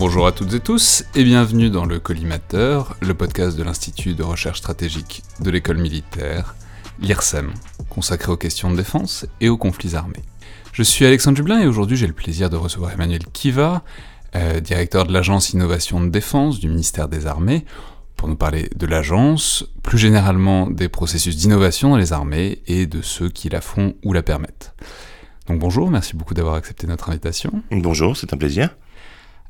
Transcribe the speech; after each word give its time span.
Bonjour 0.00 0.26
à 0.26 0.32
toutes 0.32 0.54
et 0.54 0.60
tous 0.60 1.04
et 1.14 1.24
bienvenue 1.24 1.68
dans 1.68 1.84
le 1.84 2.00
Collimateur, 2.00 2.96
le 3.02 3.12
podcast 3.12 3.58
de 3.58 3.62
l'Institut 3.62 4.14
de 4.14 4.22
recherche 4.22 4.56
stratégique 4.56 5.22
de 5.40 5.50
l'école 5.50 5.76
militaire, 5.76 6.54
l'IRSEM, 7.00 7.52
consacré 7.90 8.32
aux 8.32 8.38
questions 8.38 8.70
de 8.70 8.76
défense 8.78 9.26
et 9.42 9.50
aux 9.50 9.58
conflits 9.58 9.96
armés. 9.96 10.22
Je 10.72 10.82
suis 10.82 11.04
Alexandre 11.04 11.36
Dublin 11.36 11.60
et 11.60 11.66
aujourd'hui 11.66 11.98
j'ai 11.98 12.06
le 12.06 12.14
plaisir 12.14 12.48
de 12.48 12.56
recevoir 12.56 12.92
Emmanuel 12.92 13.20
Kiva, 13.34 13.84
euh, 14.36 14.60
directeur 14.60 15.04
de 15.04 15.12
l'agence 15.12 15.50
Innovation 15.50 16.00
de 16.00 16.08
Défense 16.08 16.60
du 16.60 16.70
ministère 16.70 17.08
des 17.08 17.26
Armées, 17.26 17.66
pour 18.16 18.26
nous 18.26 18.36
parler 18.36 18.70
de 18.74 18.86
l'agence, 18.86 19.66
plus 19.82 19.98
généralement 19.98 20.70
des 20.70 20.88
processus 20.88 21.36
d'innovation 21.36 21.90
dans 21.90 21.98
les 21.98 22.14
armées 22.14 22.62
et 22.66 22.86
de 22.86 23.02
ceux 23.02 23.28
qui 23.28 23.50
la 23.50 23.60
font 23.60 23.96
ou 24.02 24.14
la 24.14 24.22
permettent. 24.22 24.74
Donc 25.46 25.58
bonjour, 25.58 25.90
merci 25.90 26.16
beaucoup 26.16 26.32
d'avoir 26.32 26.54
accepté 26.54 26.86
notre 26.86 27.10
invitation. 27.10 27.62
Bonjour, 27.70 28.16
c'est 28.16 28.32
un 28.32 28.38
plaisir. 28.38 28.74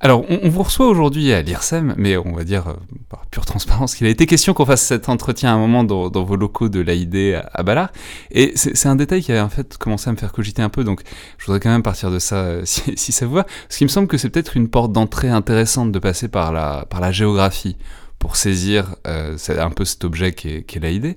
Alors, 0.02 0.24
on, 0.30 0.48
vous 0.48 0.62
reçoit 0.62 0.86
aujourd'hui 0.86 1.32
à 1.32 1.42
l'IRSEM, 1.42 1.94
mais 1.98 2.16
on 2.16 2.32
va 2.32 2.44
dire, 2.44 2.68
euh, 2.68 2.74
par 3.10 3.26
pure 3.26 3.44
transparence, 3.44 3.94
qu'il 3.94 4.06
a 4.06 4.10
été 4.10 4.24
question 4.24 4.54
qu'on 4.54 4.64
fasse 4.64 4.82
cet 4.82 5.10
entretien 5.10 5.50
à 5.50 5.54
un 5.54 5.58
moment 5.58 5.84
dans, 5.84 6.24
vos 6.24 6.36
locaux 6.36 6.70
de 6.70 6.80
l'AID 6.80 7.34
à, 7.34 7.50
à 7.52 7.62
Ballard. 7.62 7.90
Et 8.30 8.52
c'est 8.56 8.86
un 8.86 8.96
détail 8.96 9.22
qui 9.22 9.30
avait 9.30 9.40
en 9.40 9.50
fait 9.50 9.76
commencé 9.76 10.08
à 10.08 10.12
me 10.12 10.16
faire 10.16 10.32
cogiter 10.32 10.62
un 10.62 10.70
peu, 10.70 10.84
donc 10.84 11.02
je 11.36 11.44
voudrais 11.44 11.60
quand 11.60 11.70
même 11.70 11.82
partir 11.82 12.10
de 12.10 12.18
ça, 12.18 12.36
euh, 12.36 12.62
si, 12.64 13.12
ça 13.12 13.26
vous 13.26 13.34
va. 13.34 13.44
Parce 13.44 13.76
qu'il 13.76 13.86
me 13.86 13.90
semble 13.90 14.08
que 14.08 14.16
c'est 14.16 14.30
peut-être 14.30 14.56
une 14.56 14.68
porte 14.68 14.92
d'entrée 14.92 15.28
intéressante 15.28 15.92
de 15.92 15.98
passer 15.98 16.28
par 16.28 16.52
la, 16.52 16.86
par 16.88 17.00
la 17.00 17.12
géographie 17.12 17.76
pour 18.18 18.36
saisir 18.36 18.96
euh, 19.06 19.36
un 19.48 19.70
peu 19.70 19.84
cet 19.84 20.04
objet 20.04 20.32
qui 20.32 20.48
est, 20.48 20.62
qui 20.62 20.78
est 20.78 20.80
l'AID 20.80 21.16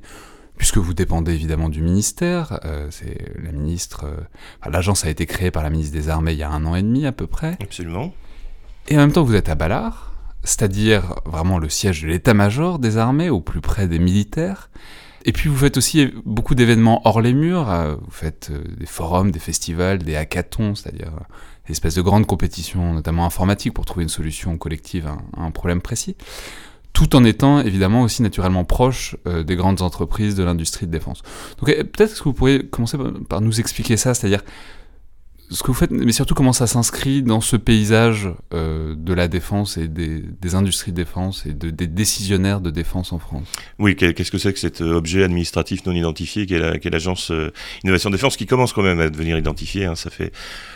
puisque 0.58 0.78
vous 0.78 0.94
dépendez 0.94 1.34
évidemment 1.34 1.70
du 1.70 1.82
ministère. 1.82 2.60
Euh, 2.66 2.88
c'est 2.92 3.18
la 3.42 3.52
ministre. 3.52 4.06
Euh, 4.06 4.70
L'agence 4.70 5.06
a 5.06 5.10
été 5.10 5.26
créée 5.26 5.52
par 5.52 5.64
la 5.64 5.70
ministre 5.70 5.94
des 5.94 6.10
Armées 6.10 6.34
il 6.34 6.40
y 6.40 6.44
a 6.44 6.50
un 6.50 6.66
an 6.66 6.76
et 6.76 6.82
demi 6.82 7.06
à 7.06 7.12
peu 7.12 7.28
près. 7.28 7.58
Absolument. 7.62 8.14
Et 8.88 8.96
en 8.96 9.00
même 9.00 9.12
temps, 9.12 9.24
vous 9.24 9.36
êtes 9.36 9.50
à 9.50 9.56
Ballard, 9.56 10.14
c'est-à-dire 10.44 11.16
vraiment 11.26 11.58
le 11.58 11.70
siège 11.70 12.02
de 12.02 12.08
l'état-major 12.08 12.80
des 12.80 12.98
armées, 12.98 13.30
au 13.30 13.42
plus 13.42 13.62
près 13.62 13.88
des 13.88 14.00
militaires. 14.00 14.70
Et 15.26 15.32
puis 15.32 15.48
vous 15.48 15.56
faites 15.56 15.78
aussi 15.78 16.12
beaucoup 16.26 16.54
d'événements 16.54 17.02
hors 17.06 17.22
les 17.22 17.34
murs. 17.34 17.70
Euh, 17.72 17.96
vous 17.96 18.12
faites 18.12 18.52
des 18.78 18.86
forums, 18.86 19.32
des 19.32 19.40
festivals, 19.40 20.00
des 20.00 20.18
hackathons, 20.18 20.76
c'est-à-dire 20.76 21.12
des 21.66 21.72
espèces 21.72 21.96
de 21.96 22.02
grandes 22.02 22.26
compétitions, 22.26 22.94
notamment 22.94 23.26
informatiques, 23.26 23.74
pour 23.74 23.86
trouver 23.86 24.04
une 24.04 24.10
solution 24.10 24.58
collective 24.58 25.08
à 25.08 25.42
un 25.42 25.52
problème 25.52 25.82
précis 25.82 26.18
tout 26.94 27.16
en 27.16 27.24
étant 27.24 27.60
évidemment 27.60 28.04
aussi 28.04 28.22
naturellement 28.22 28.64
proche 28.64 29.18
euh, 29.28 29.44
des 29.44 29.56
grandes 29.56 29.82
entreprises 29.82 30.36
de 30.36 30.44
l'industrie 30.44 30.86
de 30.86 30.92
défense. 30.92 31.24
Donc 31.60 31.70
euh, 31.70 31.84
peut-être 31.84 32.18
que 32.18 32.24
vous 32.24 32.34
pourriez 32.34 32.66
commencer 32.68 32.98
par 33.28 33.42
nous 33.42 33.60
expliquer 33.60 33.98
ça, 33.98 34.14
c'est-à-dire 34.14 34.44
mais 35.92 36.12
surtout 36.12 36.34
comment 36.34 36.54
ça 36.54 36.68
s'inscrit 36.68 37.22
dans 37.22 37.42
ce 37.42 37.56
paysage 37.56 38.30
euh, 38.54 38.96
de 38.98 39.14
la 39.14 39.28
défense 39.28 39.78
et 39.78 39.88
des, 39.88 40.24
industries 40.56 40.92
de 40.92 40.98
défense 40.98 41.46
et 41.46 41.54
des 41.54 41.88
décisionnaires 41.88 42.62
de 42.62 42.70
défense 42.70 43.14
en 43.14 43.20
France. 43.20 43.48
Oui, 43.80 43.96
qu'est-ce 43.96 44.32
que 44.32 44.38
c'est 44.38 44.54
que 44.54 44.60
cet 44.60 44.82
objet 44.82 45.24
administratif 45.24 45.86
non 45.86 45.94
identifié 45.94 46.46
qui 46.46 46.54
est 46.56 46.90
l'agence 46.90 47.32
euh, 47.32 47.52
Innovation 47.84 48.10
Défense 48.10 48.38
qui 48.38 48.46
commence 48.46 48.74
quand 48.74 48.84
même 48.84 49.00
à 49.00 49.10
devenir 49.10 49.38
identifié. 49.38 49.86
Hein, 49.86 49.96
ça 49.96 50.10
fait, 50.10 50.32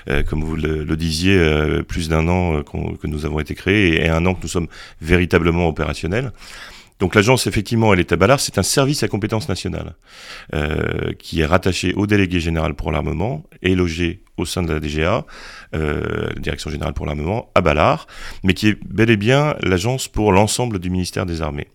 euh, 0.10 0.24
comme 0.24 0.44
vous 0.44 0.56
le, 0.56 0.98
disiez, 0.98 1.38
plus 1.88 2.10
d'un 2.10 2.28
an 2.28 2.64
que 2.64 3.08
nous 3.08 3.26
avons 3.26 3.40
été 3.40 3.54
créés 3.56 4.04
et 4.04 4.10
un 4.10 4.26
an 4.26 4.34
que 4.34 4.42
nous 4.42 4.48
sommes 4.48 4.68
véritablement 5.02 5.68
opérationnels. 5.68 6.32
Donc 7.00 7.14
l'agence, 7.14 7.46
effectivement, 7.48 7.94
elle 7.94 8.00
est 8.00 8.12
à 8.12 8.16
Ballard, 8.16 8.40
c'est 8.40 8.58
un 8.58 8.64
service 8.64 9.04
à 9.04 9.08
compétence 9.08 9.50
nationale 9.50 9.96
euh, 10.54 11.14
qui 11.20 11.42
est 11.42 11.46
rattaché 11.46 11.94
au 11.94 12.08
délégué 12.08 12.40
général 12.40 12.74
pour 12.74 12.92
l'armement 12.92 13.44
et 13.62 13.76
logé 13.76 14.24
au 14.38 14.46
sein 14.46 14.64
de 14.64 14.72
la 14.72 14.80
DGA, 14.80 15.26
euh, 15.76 16.30
Direction 16.38 16.70
générale 16.70 16.94
pour 16.94 17.06
l'armement, 17.06 17.52
à 17.56 17.62
Ballard, 17.62 18.08
mais 18.44 18.54
qui 18.54 18.70
est 18.70 18.78
bel 18.86 19.10
et 19.10 19.18
bien 19.18 19.56
l'agence 19.62 20.08
pour 20.08 20.32
l'ensemble 20.32 20.80
du 20.80 20.90
ministère 20.90 21.26
des 21.26 21.42
Armées. 21.42 21.68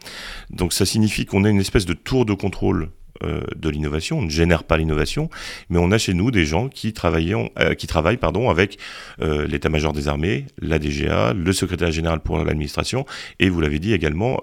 Donc 0.51 0.73
ça 0.73 0.87
signifie 0.87 1.27
qu'on 1.27 1.45
a 1.45 1.49
une 1.49 1.61
espèce 1.61 1.87
de 1.87 1.95
tour 1.95 2.25
de 2.25 2.35
contrôle 2.35 2.91
de 3.21 3.69
l'innovation, 3.69 4.19
on 4.19 4.23
ne 4.23 4.31
génère 4.31 4.65
pas 4.65 4.77
l'innovation, 4.77 5.31
mais 5.71 5.79
on 5.79 5.91
a 5.93 5.99
chez 5.99 6.15
nous 6.15 6.31
des 6.31 6.45
gens 6.45 6.69
qui, 6.69 6.93
euh, 7.05 7.75
qui 7.75 7.87
travaillent 7.87 8.17
pardon, 8.17 8.51
avec 8.51 8.79
euh, 9.21 9.47
l'état-major 9.47 9.93
des 9.93 10.09
armées, 10.09 10.47
la 10.61 10.79
DGA, 10.79 11.33
le 11.33 11.53
secrétaire 11.53 11.93
général 11.93 12.21
pour 12.21 12.39
l'administration, 12.39 13.07
et 13.39 13.49
vous 13.49 13.61
l'avez 13.61 13.79
dit 13.79 13.93
également, 13.93 14.41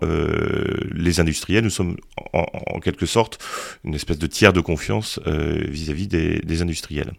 les 0.91 1.19
industriels. 1.19 1.63
Nous 1.63 1.69
sommes 1.69 1.97
en, 2.34 2.80
quelque 2.80 3.06
sorte 3.06 3.40
une 3.84 3.96
espèce 3.96 4.18
de 4.18 4.28
tiers 4.28 4.53
de 4.53 4.62
confiance 4.62 5.19
vis-à-vis 5.25 6.07
des 6.07 6.62
industriels. 6.62 7.12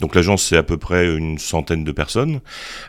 Donc 0.00 0.14
l'agence, 0.14 0.44
c'est 0.44 0.56
à 0.56 0.62
peu 0.62 0.76
près 0.76 1.14
une 1.16 1.38
centaine 1.38 1.84
de 1.84 1.92
personnes 1.92 2.40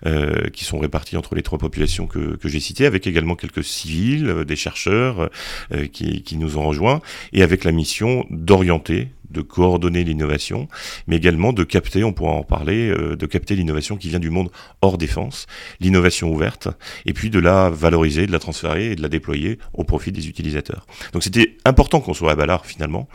euh, 0.06 0.50
qui 0.50 0.66
sont 0.66 0.80
réparties 0.80 1.18
entre 1.18 1.36
les 1.36 1.44
trois 1.44 1.60
populations 1.60 2.08
que, 2.08 2.36
que 2.36 2.48
j'ai 2.48 2.60
citées, 2.60 2.86
avec 2.86 3.08
également 3.08 3.36
quelques 3.36 3.64
civils, 3.64 4.30
euh, 4.30 4.46
des 4.46 4.56
chercheurs 4.56 5.30
euh, 5.74 5.88
qui, 5.88 6.24
qui 6.24 6.38
nous 6.38 6.58
ont 6.58 6.66
rejoints, 6.66 7.02
et 7.34 7.44
avec 7.44 7.64
la 7.64 7.72
mission 7.72 8.26
d'orienter 8.30 9.10
de 9.30 9.42
coordonner 9.42 10.04
l'innovation, 10.04 10.68
mais 11.08 11.18
également 11.18 11.54
de 11.54 11.64
capter, 11.64 12.04
on 12.04 12.14
pourra 12.14 12.32
en 12.32 12.44
parler, 12.44 12.90
euh, 12.90 13.16
de 13.16 13.26
capter 13.26 13.56
l'innovation 13.56 13.98
qui 13.98 14.10
vient 14.10 14.20
du 14.20 14.30
monde 14.30 14.50
hors 14.82 14.98
défense, 14.98 15.48
l'innovation 15.80 16.32
ouverte, 16.32 16.68
et 17.06 17.14
puis 17.14 17.30
de 17.30 17.40
la 17.40 17.70
valoriser, 17.70 18.28
de 18.28 18.32
la 18.32 18.40
transférer 18.40 18.92
et 18.92 18.96
de 18.96 19.02
la 19.02 19.10
déployer 19.10 19.60
au 19.74 19.84
profit 19.84 20.12
des 20.12 20.28
utilisateurs. 20.28 20.86
Donc 21.14 21.24
c'était 21.24 21.58
important 21.66 22.00
qu'on 22.00 22.14
soit 22.14 22.32
à 22.32 22.36
Ballard 22.36 22.66
finalement, 22.66 23.08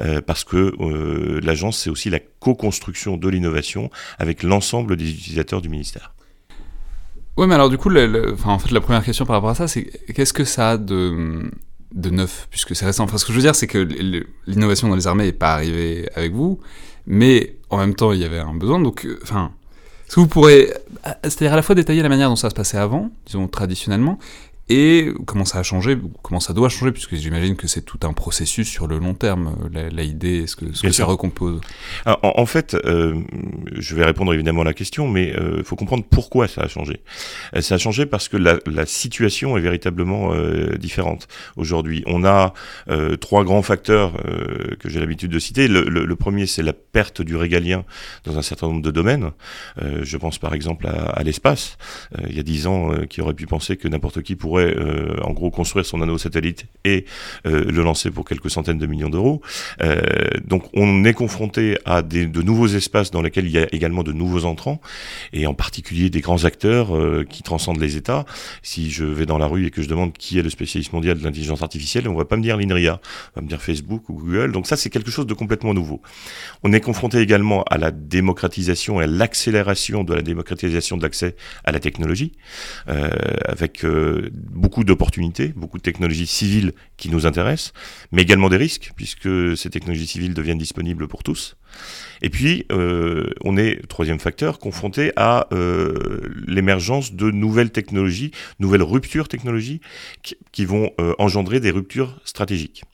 euh, 0.00 0.20
parce 0.20 0.44
que 0.44 0.72
euh, 0.80 1.40
l'agence 1.42 1.78
c'est 1.78 1.90
aussi 1.90 2.10
la 2.10 2.18
co-construction 2.18 3.16
de 3.16 3.28
l'innovation 3.28 3.90
avec 4.18 4.42
l'ensemble 4.42 4.96
des 4.96 5.10
utilisateurs 5.10 5.60
du 5.60 5.68
ministère. 5.68 6.14
Oui, 7.36 7.46
mais 7.46 7.54
alors 7.54 7.70
du 7.70 7.78
coup, 7.78 7.90
en 7.90 8.58
fait, 8.58 8.70
la 8.70 8.80
première 8.80 9.04
question 9.04 9.24
par 9.24 9.36
rapport 9.36 9.50
à 9.50 9.54
ça, 9.54 9.68
c'est 9.68 9.84
qu'est-ce 10.14 10.32
que 10.32 10.44
ça 10.44 10.72
a 10.72 10.76
de 10.76 11.50
de 11.94 12.10
neuf, 12.10 12.46
puisque 12.50 12.76
c'est 12.76 12.86
récent. 12.86 13.04
Enfin, 13.04 13.18
ce 13.18 13.24
que 13.24 13.32
je 13.32 13.38
veux 13.38 13.42
dire, 13.42 13.54
c'est 13.54 13.66
que 13.66 13.78
l'innovation 14.46 14.88
dans 14.88 14.96
les 14.96 15.06
armées 15.06 15.24
n'est 15.24 15.32
pas 15.32 15.52
arrivée 15.52 16.08
avec 16.14 16.32
vous, 16.32 16.60
mais 17.06 17.56
en 17.70 17.78
même 17.78 17.94
temps, 17.94 18.12
il 18.12 18.20
y 18.20 18.24
avait 18.24 18.38
un 18.38 18.54
besoin. 18.54 18.80
Donc, 18.80 19.04
euh, 19.04 19.18
enfin, 19.22 19.52
est-ce 20.06 20.16
que 20.16 20.20
vous 20.20 20.28
pourrez, 20.28 20.72
c'est-à-dire 21.22 21.52
à 21.52 21.56
la 21.56 21.62
fois 21.62 21.74
détailler 21.74 22.02
la 22.02 22.08
manière 22.08 22.28
dont 22.28 22.36
ça 22.36 22.50
se 22.50 22.54
passait 22.54 22.78
avant, 22.78 23.10
disons 23.26 23.48
traditionnellement, 23.48 24.18
et 24.70 25.08
comment 25.26 25.44
ça 25.44 25.58
a 25.58 25.62
changé, 25.64 25.98
comment 26.22 26.38
ça 26.38 26.52
doit 26.52 26.68
changer, 26.68 26.92
puisque 26.92 27.16
j'imagine 27.16 27.56
que 27.56 27.66
c'est 27.66 27.82
tout 27.82 27.98
un 28.04 28.12
processus 28.12 28.68
sur 28.68 28.86
le 28.86 28.98
long 28.98 29.14
terme, 29.14 29.68
la, 29.72 30.04
idée, 30.04 30.46
ce 30.46 30.54
que, 30.54 30.72
ce 30.72 30.82
que 30.82 30.92
ça 30.92 31.04
recompose? 31.04 31.60
en, 32.06 32.46
fait, 32.46 32.76
euh, 32.84 33.20
je 33.72 33.96
vais 33.96 34.04
répondre 34.04 34.32
évidemment 34.32 34.62
à 34.62 34.64
la 34.64 34.72
question, 34.72 35.08
mais 35.08 35.30
il 35.30 35.36
euh, 35.36 35.64
faut 35.64 35.74
comprendre 35.74 36.04
pourquoi 36.08 36.46
ça 36.46 36.62
a 36.62 36.68
changé. 36.68 37.00
Euh, 37.56 37.62
ça 37.62 37.74
a 37.74 37.78
changé 37.78 38.06
parce 38.06 38.28
que 38.28 38.36
la, 38.36 38.58
la 38.66 38.86
situation 38.86 39.58
est 39.58 39.60
véritablement 39.60 40.32
différente. 40.78 41.26
Aujourd'hui, 41.56 42.04
on 42.06 42.24
a 42.24 42.54
trois 43.20 43.42
grands 43.42 43.62
facteurs 43.62 44.12
que 44.78 44.88
j'ai 44.88 45.00
l'habitude 45.00 45.32
de 45.32 45.38
citer. 45.40 45.66
Le, 45.66 45.82
le, 45.82 46.04
le 46.04 46.16
premier, 46.16 46.46
c'est 46.46 46.62
la 46.62 46.72
perte 46.72 47.22
du 47.22 47.34
régalien 47.34 47.84
dans 48.24 48.38
un 48.38 48.42
certain 48.42 48.68
nombre 48.68 48.82
de 48.82 48.90
domaines. 48.92 49.32
je 49.80 50.16
pense 50.16 50.38
par 50.38 50.54
exemple 50.54 50.86
à, 50.86 51.10
à 51.10 51.22
l'espace. 51.24 51.76
il 52.28 52.36
y 52.36 52.40
a 52.40 52.44
dix 52.44 52.68
ans, 52.68 52.92
qui 53.08 53.20
aurait 53.20 53.34
pu 53.34 53.46
penser 53.46 53.76
que 53.76 53.88
n'importe 53.88 54.22
qui 54.22 54.36
pourrait 54.36 54.59
euh, 54.60 55.16
en 55.22 55.32
gros 55.32 55.50
construire 55.50 55.84
son 55.84 56.00
anneau 56.02 56.18
satellite 56.18 56.66
et 56.84 57.04
euh, 57.46 57.64
le 57.64 57.82
lancer 57.82 58.10
pour 58.10 58.24
quelques 58.24 58.50
centaines 58.50 58.78
de 58.78 58.86
millions 58.86 59.10
d'euros. 59.10 59.40
Euh, 59.82 60.00
donc 60.44 60.64
on 60.74 61.04
est 61.04 61.12
confronté 61.12 61.78
à 61.84 62.02
des, 62.02 62.26
de 62.26 62.42
nouveaux 62.42 62.68
espaces 62.68 63.10
dans 63.10 63.22
lesquels 63.22 63.46
il 63.46 63.52
y 63.52 63.58
a 63.58 63.66
également 63.72 64.02
de 64.02 64.12
nouveaux 64.12 64.44
entrants, 64.44 64.80
et 65.32 65.46
en 65.46 65.54
particulier 65.54 66.10
des 66.10 66.20
grands 66.20 66.44
acteurs 66.44 66.88
qui 67.28 67.42
transcendent 67.42 67.80
les 67.80 67.96
États. 67.96 68.24
Si 68.62 68.90
je 68.90 69.04
vais 69.04 69.26
dans 69.26 69.38
la 69.38 69.46
rue 69.46 69.66
et 69.66 69.70
que 69.70 69.82
je 69.82 69.88
demande 69.88 70.12
qui 70.12 70.38
est 70.38 70.42
le 70.42 70.50
spécialiste 70.50 70.92
mondial 70.92 71.18
de 71.18 71.24
l'intelligence 71.24 71.62
artificielle, 71.62 72.08
on 72.08 72.14
va 72.14 72.24
pas 72.24 72.36
me 72.36 72.42
dire 72.42 72.56
l'INRIA, 72.56 73.00
on 73.34 73.40
va 73.40 73.42
me 73.42 73.48
dire 73.48 73.62
Facebook 73.62 74.08
ou 74.08 74.14
Google. 74.14 74.52
Donc 74.52 74.66
ça, 74.66 74.76
c'est 74.76 74.90
quelque 74.90 75.10
chose 75.10 75.26
de 75.26 75.34
complètement 75.34 75.74
nouveau. 75.74 76.00
On 76.62 76.72
est 76.72 76.80
confronté 76.80 77.18
également 77.18 77.62
à 77.64 77.78
la 77.78 77.90
démocratisation 77.90 79.00
et 79.00 79.04
à 79.04 79.06
l'accélération 79.06 80.04
de 80.04 80.14
la 80.14 80.22
démocratisation 80.22 80.96
de 80.96 81.02
l'accès 81.02 81.36
à 81.64 81.72
la 81.72 81.80
technologie, 81.80 82.32
avec 82.86 83.84
euh, 83.84 84.30
beaucoup 84.48 84.84
d'opportunités, 84.84 85.48
beaucoup 85.48 85.78
de 85.78 85.82
technologies 85.82 86.26
civiles 86.26 86.72
qui 86.96 87.10
nous 87.10 87.26
intéressent, 87.26 87.72
mais 88.12 88.22
également 88.22 88.48
des 88.48 88.56
risques, 88.56 88.92
puisque 88.96 89.56
ces 89.56 89.70
technologies 89.70 90.06
civiles 90.06 90.34
deviennent 90.34 90.58
disponibles 90.58 91.08
pour 91.08 91.22
tous. 91.22 91.56
Et 92.22 92.30
puis, 92.30 92.66
euh, 92.72 93.30
on 93.44 93.56
est, 93.56 93.86
troisième 93.88 94.18
facteur, 94.18 94.58
confronté 94.58 95.12
à 95.16 95.46
euh, 95.52 96.20
l'émergence 96.46 97.14
de 97.14 97.30
nouvelles 97.30 97.70
technologies, 97.70 98.32
nouvelles 98.58 98.82
ruptures 98.82 99.28
technologiques 99.28 99.82
qui, 100.52 100.64
vont 100.64 100.90
euh, 101.00 101.14
engendrer 101.18 101.60
des 101.60 101.70
ruptures 101.70 102.20
stratégiques. 102.24 102.84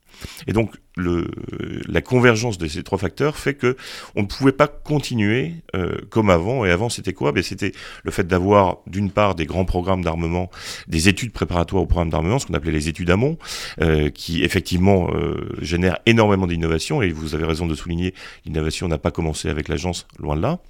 Et 0.47 0.53
donc, 0.53 0.75
la 0.97 2.01
convergence 2.01 2.57
de 2.59 2.67
ces 2.67 2.83
trois 2.83 2.99
facteurs 2.99 3.37
fait 3.37 3.55
que 3.55 3.77
on 4.15 4.23
ne 4.23 4.27
pouvait 4.27 4.53
pas 4.53 4.67
continuer 4.67 5.55
euh, 5.75 5.97
comme 6.09 6.31
avant. 6.31 6.65
Et 6.65 6.71
avant, 6.71 6.89
c'était 6.89 7.13
quoi? 7.13 7.33
Ben, 7.33 7.43
C'était 7.43 7.73
le 8.03 8.11
fait 8.11 8.27
d'avoir, 8.27 8.79
d'une 8.87 9.11
part, 9.11 9.35
des 9.35 9.47
grands 9.47 9.65
programmes 9.65 10.03
d'armement, 10.03 10.51
des 10.89 11.09
études 11.09 11.33
préparatoires 11.33 11.83
au 11.83 11.87
programme 11.87 12.11
d'armement, 12.11 12.39
ce 12.39 12.47
qu'on 12.47 12.55
appelait 12.55 12.73
les 12.73 12.89
études 12.89 13.11
amont, 13.11 13.39
euh, 13.81 14.09
qui 14.11 14.43
effectivement 14.43 15.11
euh, 15.15 15.51
génèrent 15.61 15.99
énormément 16.07 16.47
d'innovation. 16.47 17.03
Et 17.03 17.11
vous 17.11 17.35
avez 17.35 17.45
raison 17.45 17.67
de 17.67 17.75
souligner, 17.75 18.15
l'innovation 18.45 18.89
n'a 18.89 18.99
pas 18.99 19.11
commencé 19.11 19.49
avec 19.49 19.69
l'agence, 19.69 20.07
loin 20.19 20.37
de 20.37 20.43
là. 20.43 20.61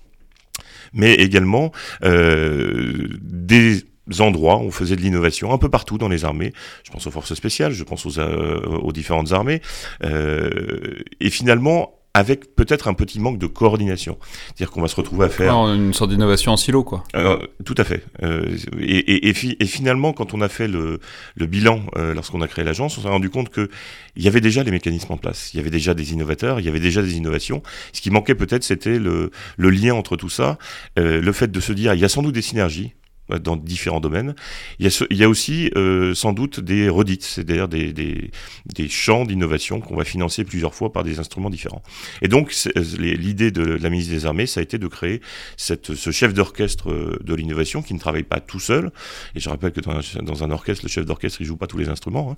Mais 0.93 1.15
également 1.15 1.73
euh, 2.03 3.09
des 3.21 3.85
endroits, 4.19 4.59
on 4.59 4.71
faisait 4.71 4.97
de 4.97 5.01
l'innovation 5.01 5.53
un 5.53 5.59
peu 5.59 5.69
partout 5.69 5.99
dans 5.99 6.09
les 6.09 6.25
armées. 6.25 6.53
Je 6.85 6.91
pense 6.91 7.07
aux 7.07 7.11
forces 7.11 7.35
spéciales, 7.35 7.73
je 7.73 7.85
pense 7.85 8.07
aux, 8.07 8.19
euh, 8.19 8.61
aux 8.61 8.93
différentes 8.93 9.33
armées. 9.33 9.61
Euh, 10.05 11.03
et 11.21 11.31
finalement, 11.31 11.93
avec 12.17 12.57
peut-être 12.57 12.89
un 12.89 12.95
petit 12.95 13.21
manque 13.21 13.39
de 13.39 13.47
coordination. 13.47 14.17
C'est-à-dire 14.47 14.71
qu'on 14.71 14.81
va 14.81 14.89
se 14.89 14.97
retrouver 14.97 15.27
à 15.27 15.29
faire... 15.29 15.53
une 15.53 15.93
sorte 15.93 16.09
d'innovation 16.11 16.51
en 16.51 16.57
silo, 16.57 16.83
quoi. 16.83 17.05
Euh, 17.15 17.37
tout 17.67 17.75
à 17.77 17.85
fait. 17.85 18.05
Euh, 18.23 18.57
et, 18.81 18.97
et, 18.97 19.29
et, 19.29 19.63
et, 19.63 19.67
finalement, 19.67 20.15
quand 20.15 20.33
on 20.33 20.41
a 20.41 20.49
fait 20.49 20.67
le, 20.67 20.99
le 21.35 21.47
bilan, 21.47 21.83
euh, 21.97 22.15
lorsqu'on 22.15 22.41
a 22.41 22.49
créé 22.49 22.65
l'agence, 22.65 22.97
on 22.97 23.03
s'est 23.03 23.09
rendu 23.09 23.29
compte 23.29 23.53
qu'il 23.53 23.69
y 24.17 24.29
avait 24.29 24.41
déjà 24.41 24.63
les 24.63 24.71
mécanismes 24.71 25.13
en 25.13 25.19
place. 25.19 25.53
Il 25.53 25.59
y 25.59 25.61
avait 25.61 25.69
déjà 25.69 25.93
des 25.93 26.15
innovateurs, 26.15 26.59
il 26.59 26.65
y 26.65 26.71
avait 26.71 26.81
déjà 26.81 27.03
des 27.03 27.19
innovations. 27.19 27.63
Ce 27.93 28.01
qui 28.01 28.11
manquait 28.11 28.35
peut-être, 28.35 28.65
c'était 28.65 28.99
le, 28.99 29.31
le 29.59 29.69
lien 29.69 29.93
entre 29.93 30.17
tout 30.17 30.31
ça, 30.31 30.57
euh, 30.99 31.21
le 31.21 31.33
fait 31.33 31.53
de 31.53 31.61
se 31.61 31.75
dire, 31.75 31.93
il 31.93 32.01
y 32.01 32.05
a 32.07 32.09
sans 32.09 32.23
doute 32.23 32.35
des 32.35 32.41
synergies, 32.41 32.95
dans 33.29 33.57
différents 33.57 34.01
domaines. 34.01 34.35
Il 34.79 34.87
y 34.87 34.89
a, 34.89 35.07
il 35.11 35.17
y 35.17 35.25
a 35.25 35.29
aussi 35.29 35.71
euh, 35.77 36.15
sans 36.15 36.33
doute 36.33 36.61
des 36.61 36.89
redites, 36.89 37.25
c'est-à-dire 37.25 37.69
des, 37.69 37.93
des, 37.93 38.31
des, 38.67 38.89
champs 38.89 39.25
d'innovation 39.25 39.81
qu'on 39.81 39.97
va 39.97 40.05
financer 40.05 40.45
plusieurs 40.45 40.75
fois 40.75 40.93
par 40.93 41.03
des 41.03 41.19
instruments 41.19 41.51
différents. 41.51 41.83
Et 42.23 42.29
donc 42.29 42.55
l'idée 42.99 43.51
de 43.51 43.63
la 43.63 43.91
ministre 43.91 44.13
des 44.13 44.27
Armées, 44.27 44.47
ça 44.47 44.61
a 44.61 44.63
été 44.63 44.79
de 44.79 44.87
créer 44.87 45.21
cette, 45.57 45.95
ce 45.95 46.11
chef 46.11 46.35
d'orchestre 46.35 46.91
euh, 46.91 47.19
de 47.23 47.35
l'innovation 47.35 47.83
qui 47.83 47.95
ne 47.95 47.99
travaille 47.99 48.23
pas 48.23 48.41
tout 48.41 48.61
seul. 48.61 48.91
Et 49.35 49.41
je 49.41 49.49
rappelle 49.49 49.73
que 49.73 49.81
dans 49.81 49.93
un, 49.93 50.23
dans 50.23 50.45
un 50.45 50.51
orchestre, 50.51 50.85
le 50.85 50.89
chef 50.89 51.05
d'orchestre, 51.05 51.41
il 51.41 51.47
joue 51.47 51.57
pas 51.57 51.67
tous 51.67 51.79
les 51.79 51.89
instruments. 51.89 52.33
Hein. 52.33 52.37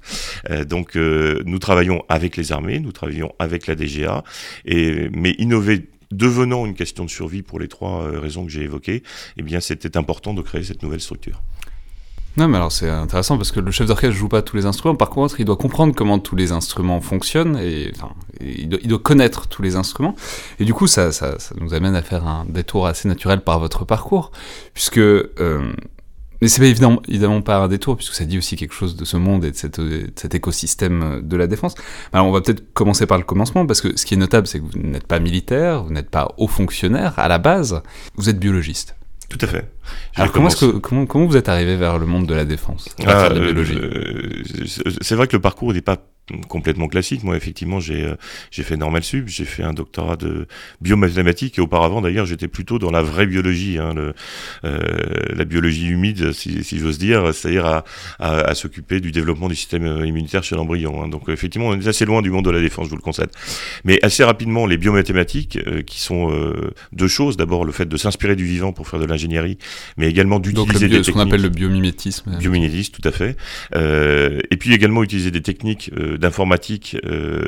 Euh, 0.51 0.65
donc 0.65 0.97
euh, 0.97 1.43
nous 1.45 1.59
travaillons 1.59 2.03
avec 2.09 2.37
les 2.37 2.53
armées, 2.53 2.81
nous 2.81 2.93
travaillons 2.93 3.33
avec 3.39 3.67
la 3.67 3.75
DGA, 3.75 4.25
et, 4.65 5.09
mais 5.13 5.33
innover 5.39 5.89
devenant 6.11 6.67
une 6.67 6.75
question 6.75 7.05
de 7.05 7.11
survie 7.11 7.43
pour 7.43 7.59
les 7.59 7.69
trois 7.69 8.03
euh, 8.03 8.21
raisons 8.21 8.45
que 8.45 8.51
j'ai 8.51 8.63
évoquées, 8.63 9.03
eh 9.37 9.43
bien 9.43 9.61
c'était 9.61 9.97
important 9.97 10.35
de 10.35 10.43
créer 10.43 10.65
cette 10.65 10.83
nouvelle 10.83 11.01
structure. 11.01 11.41
Non, 12.37 12.47
mais 12.47 12.57
alors 12.57 12.71
c'est 12.71 12.89
intéressant 12.89 13.37
parce 13.37 13.51
que 13.51 13.59
le 13.59 13.73
chef 13.73 13.89
d'orchestre 13.89 14.17
joue 14.17 14.29
pas 14.29 14.43
tous 14.43 14.55
les 14.55 14.65
instruments. 14.65 14.95
Par 14.95 15.11
contre, 15.11 15.41
il 15.41 15.45
doit 15.45 15.57
comprendre 15.57 15.93
comment 15.93 16.21
tous 16.21 16.37
les 16.37 16.53
instruments 16.53 17.01
fonctionnent 17.01 17.59
et, 17.59 17.91
enfin, 17.97 18.13
il, 18.41 18.69
doit, 18.69 18.99
connaître 19.01 19.49
tous 19.49 19.61
les 19.61 19.75
instruments. 19.75 20.15
Et 20.61 20.65
du 20.65 20.73
coup, 20.73 20.87
ça, 20.87 21.11
ça, 21.11 21.41
ça, 21.41 21.57
nous 21.61 21.75
amène 21.75 21.97
à 21.97 22.03
faire 22.03 22.29
un 22.29 22.45
détour 22.49 22.87
assez 22.87 23.09
naturel 23.09 23.41
par 23.41 23.59
votre 23.59 23.85
parcours, 23.85 24.31
puisque 24.73 24.99
euh, 24.99 25.73
mais 26.41 26.49
c'est 26.49 26.63
évidemment, 26.63 27.03
évidemment 27.09 27.43
pas 27.43 27.59
un 27.59 27.69
détour, 27.69 27.97
puisque 27.97 28.15
ça 28.15 28.25
dit 28.25 28.39
aussi 28.39 28.57
quelque 28.57 28.75
chose 28.75 28.97
de 28.97 29.05
ce 29.05 29.17
monde 29.17 29.45
et 29.45 29.51
de, 29.51 29.57
cette, 29.57 29.81
de 29.81 30.11
cet 30.17 30.35
écosystème 30.35 31.21
de 31.23 31.37
la 31.37 31.47
défense. 31.47 31.75
Alors 32.13 32.27
on 32.27 32.33
va 32.33 32.41
peut-être 32.41 32.73
commencer 32.73 33.07
par 33.07 33.19
le 33.19 33.25
commencement, 33.25 33.67
parce 33.67 33.81
que 33.81 33.97
ce 33.97 34.07
qui 34.07 34.15
est 34.15 34.19
notable, 34.19 34.47
c'est 34.47 34.61
que 34.61 34.65
vous 34.65 34.79
n'êtes 34.79 35.07
pas 35.07 35.19
militaire, 35.19 35.85
vous 35.85 35.93
n'êtes 35.93 36.11
pas 36.11 36.35
haut 36.37 36.49
fonctionnaire 36.49 37.19
à 37.19 37.29
la 37.29 37.39
base, 37.39 37.83
vous 38.17 38.29
êtes 38.29 38.39
biologiste. 38.39 38.95
Tout 39.29 39.39
à 39.43 39.47
fait. 39.47 39.71
Alors 40.15 40.33
comment, 40.33 40.49
que, 40.49 40.79
comment, 40.79 41.05
comment, 41.05 41.27
vous 41.27 41.37
êtes 41.37 41.51
arrivé 41.51 41.77
vers 41.77 41.99
le 41.99 42.07
monde 42.07 42.27
de 42.27 42.35
la 42.35 42.47
défense 42.47 42.89
ah, 43.07 43.29
biologie? 43.29 43.77
euh, 43.77 44.43
C'est 45.03 45.15
vrai 45.15 45.27
que 45.27 45.37
le 45.37 45.43
parcours 45.43 45.75
n'est 45.75 45.83
pas 45.83 45.99
complètement 46.49 46.89
classique. 46.89 47.25
Moi, 47.25 47.37
effectivement, 47.37 47.81
j'ai 47.81 48.05
euh, 48.05 48.15
j'ai 48.51 48.63
fait 48.63 48.77
normal 48.77 49.03
sub, 49.03 49.29
j'ai 49.29 49.45
fait 49.45 49.63
un 49.63 49.73
doctorat 49.73 50.17
de 50.17 50.47
biomathématiques 50.81 51.59
et 51.59 51.61
auparavant, 51.61 52.01
d'ailleurs, 52.01 52.27
j'étais 52.27 52.49
plutôt 52.49 52.79
dans 52.79 52.91
la 52.91 53.03
vraie 53.03 53.27
biologie, 53.27 53.79
hein, 53.79 53.95
le, 53.95 54.15
euh, 54.65 54.79
la 55.35 55.45
biologie 55.45 55.89
humide, 55.89 56.33
si, 56.33 56.65
si 56.65 56.79
j'ose 56.79 56.99
dire, 56.99 57.35
c'est-à-dire 57.35 57.67
à, 57.67 57.85
à, 58.19 58.41
à 58.41 58.55
s'occuper 58.55 59.01
du 59.01 59.13
développement 59.13 59.49
du 59.49 59.57
système 59.57 60.05
immunitaire 60.05 60.45
chez 60.45 60.57
l'embryon. 60.57 61.03
Hein. 61.03 61.09
Donc, 61.09 61.29
effectivement, 61.29 61.69
on 61.69 61.81
est 61.81 61.87
assez 61.87 62.05
loin 62.05 62.23
du 62.23 62.31
monde 62.31 62.45
de 62.45 62.51
la 62.51 62.61
défense, 62.61 62.87
je 62.87 62.91
vous 62.91 62.97
le 62.97 63.03
concède. 63.03 63.31
Mais 63.85 63.99
assez 64.03 64.25
rapidement, 64.25 64.67
les 64.67 64.77
biomathématiques, 64.77 65.59
euh, 65.67 65.83
qui 65.83 66.01
sont 66.01 66.31
euh, 66.31 66.73
deux 66.93 67.09
choses. 67.09 67.37
D'abord, 67.37 67.65
le 67.65 67.73
fait 67.73 67.87
de 67.87 67.97
s'inspirer 67.97 68.37
du 68.37 68.45
vivant 68.45 68.73
pour 68.73 68.89
faire 68.89 69.01
de 69.01 69.07
l'ingénierie, 69.07 69.59
mais 69.97 70.09
également 70.09 70.39
d'utiliser 70.39 70.89
des 70.89 71.03
ce 71.03 71.11
qu'on 71.11 71.21
appelle 71.21 71.43
le 71.43 71.49
biomimétisme. 71.49 72.37
Biomimétisme, 72.39 72.93
tout 72.93 73.07
à 73.09 73.13
fait. 73.13 73.37
Euh, 73.75 74.41
et 74.51 74.57
puis 74.57 74.73
également 74.75 75.03
utiliser 75.03 75.31
des 75.31 75.43
techniques 75.43 75.91
d'informatique 76.19 76.97
euh, 77.05 77.45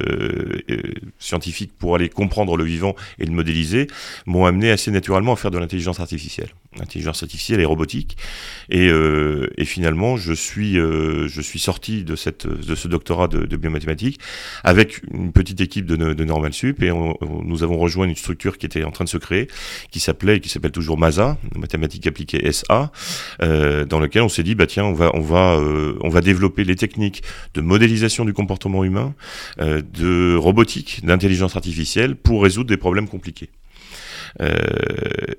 scientifique 1.18 1.72
pour 1.78 1.94
aller 1.94 2.08
comprendre 2.08 2.56
le 2.56 2.64
vivant 2.64 2.94
et 3.18 3.26
le 3.26 3.32
modéliser 3.32 3.88
m'ont 4.26 4.46
amené 4.46 4.70
assez 4.70 4.90
naturellement 4.90 5.32
à 5.32 5.36
faire 5.36 5.50
de 5.50 5.58
l'intelligence 5.58 6.00
artificielle, 6.00 6.50
intelligence 6.80 7.22
artificielle 7.22 7.60
et 7.60 7.64
robotique. 7.64 8.16
Et, 8.70 8.88
euh, 8.88 9.48
finalement, 9.64 10.16
je 10.16 10.32
suis 10.32 10.78
euh, 10.78 11.28
je 11.28 11.40
suis 11.40 11.60
sorti 11.60 12.02
de 12.02 12.16
cette 12.16 12.46
de 12.46 12.74
ce 12.74 12.88
doctorat 12.88 13.28
de, 13.28 13.44
de 13.44 13.56
biomathématiques 13.56 14.18
avec 14.64 15.02
une 15.12 15.32
petite 15.32 15.60
équipe 15.60 15.86
de, 15.86 15.96
de 15.96 16.24
Normal 16.24 16.52
Sup 16.52 16.82
et 16.82 16.90
nous 16.90 17.62
avons 17.62 17.78
rejoint 17.78 18.06
une 18.06 18.16
structure 18.16 18.58
qui 18.58 18.66
était 18.66 18.82
en 18.82 18.90
train 18.90 19.04
de 19.04 19.08
se 19.08 19.18
créer, 19.18 19.46
qui 19.92 20.00
s'appelait 20.00 20.36
et 20.36 20.40
qui 20.40 20.48
s'appelle 20.48 20.72
toujours 20.72 20.98
MASA, 20.98 21.38
mathématiques 21.54 22.06
appliquées 22.08 22.50
SA, 22.50 22.90
dans 23.38 24.00
lequel 24.00 24.22
on 24.22 24.28
s'est 24.28 24.42
dit 24.42 24.56
bah 24.56 24.66
tiens 24.66 24.84
on 24.84 24.92
va 24.92 25.10
on 25.14 25.20
va 25.20 25.60
on 26.00 26.08
va 26.08 26.20
développer 26.20 26.64
les 26.64 26.76
techniques 26.76 27.22
de 27.54 27.60
modélisation 27.60 28.24
du 28.24 28.32
comportement 28.32 28.59
humain, 28.84 29.14
euh, 29.60 29.82
de 29.82 30.36
robotique, 30.36 31.04
d'intelligence 31.04 31.56
artificielle 31.56 32.16
pour 32.16 32.42
résoudre 32.42 32.68
des 32.68 32.76
problèmes 32.76 33.08
compliqués. 33.08 33.50
Euh, 34.40 34.54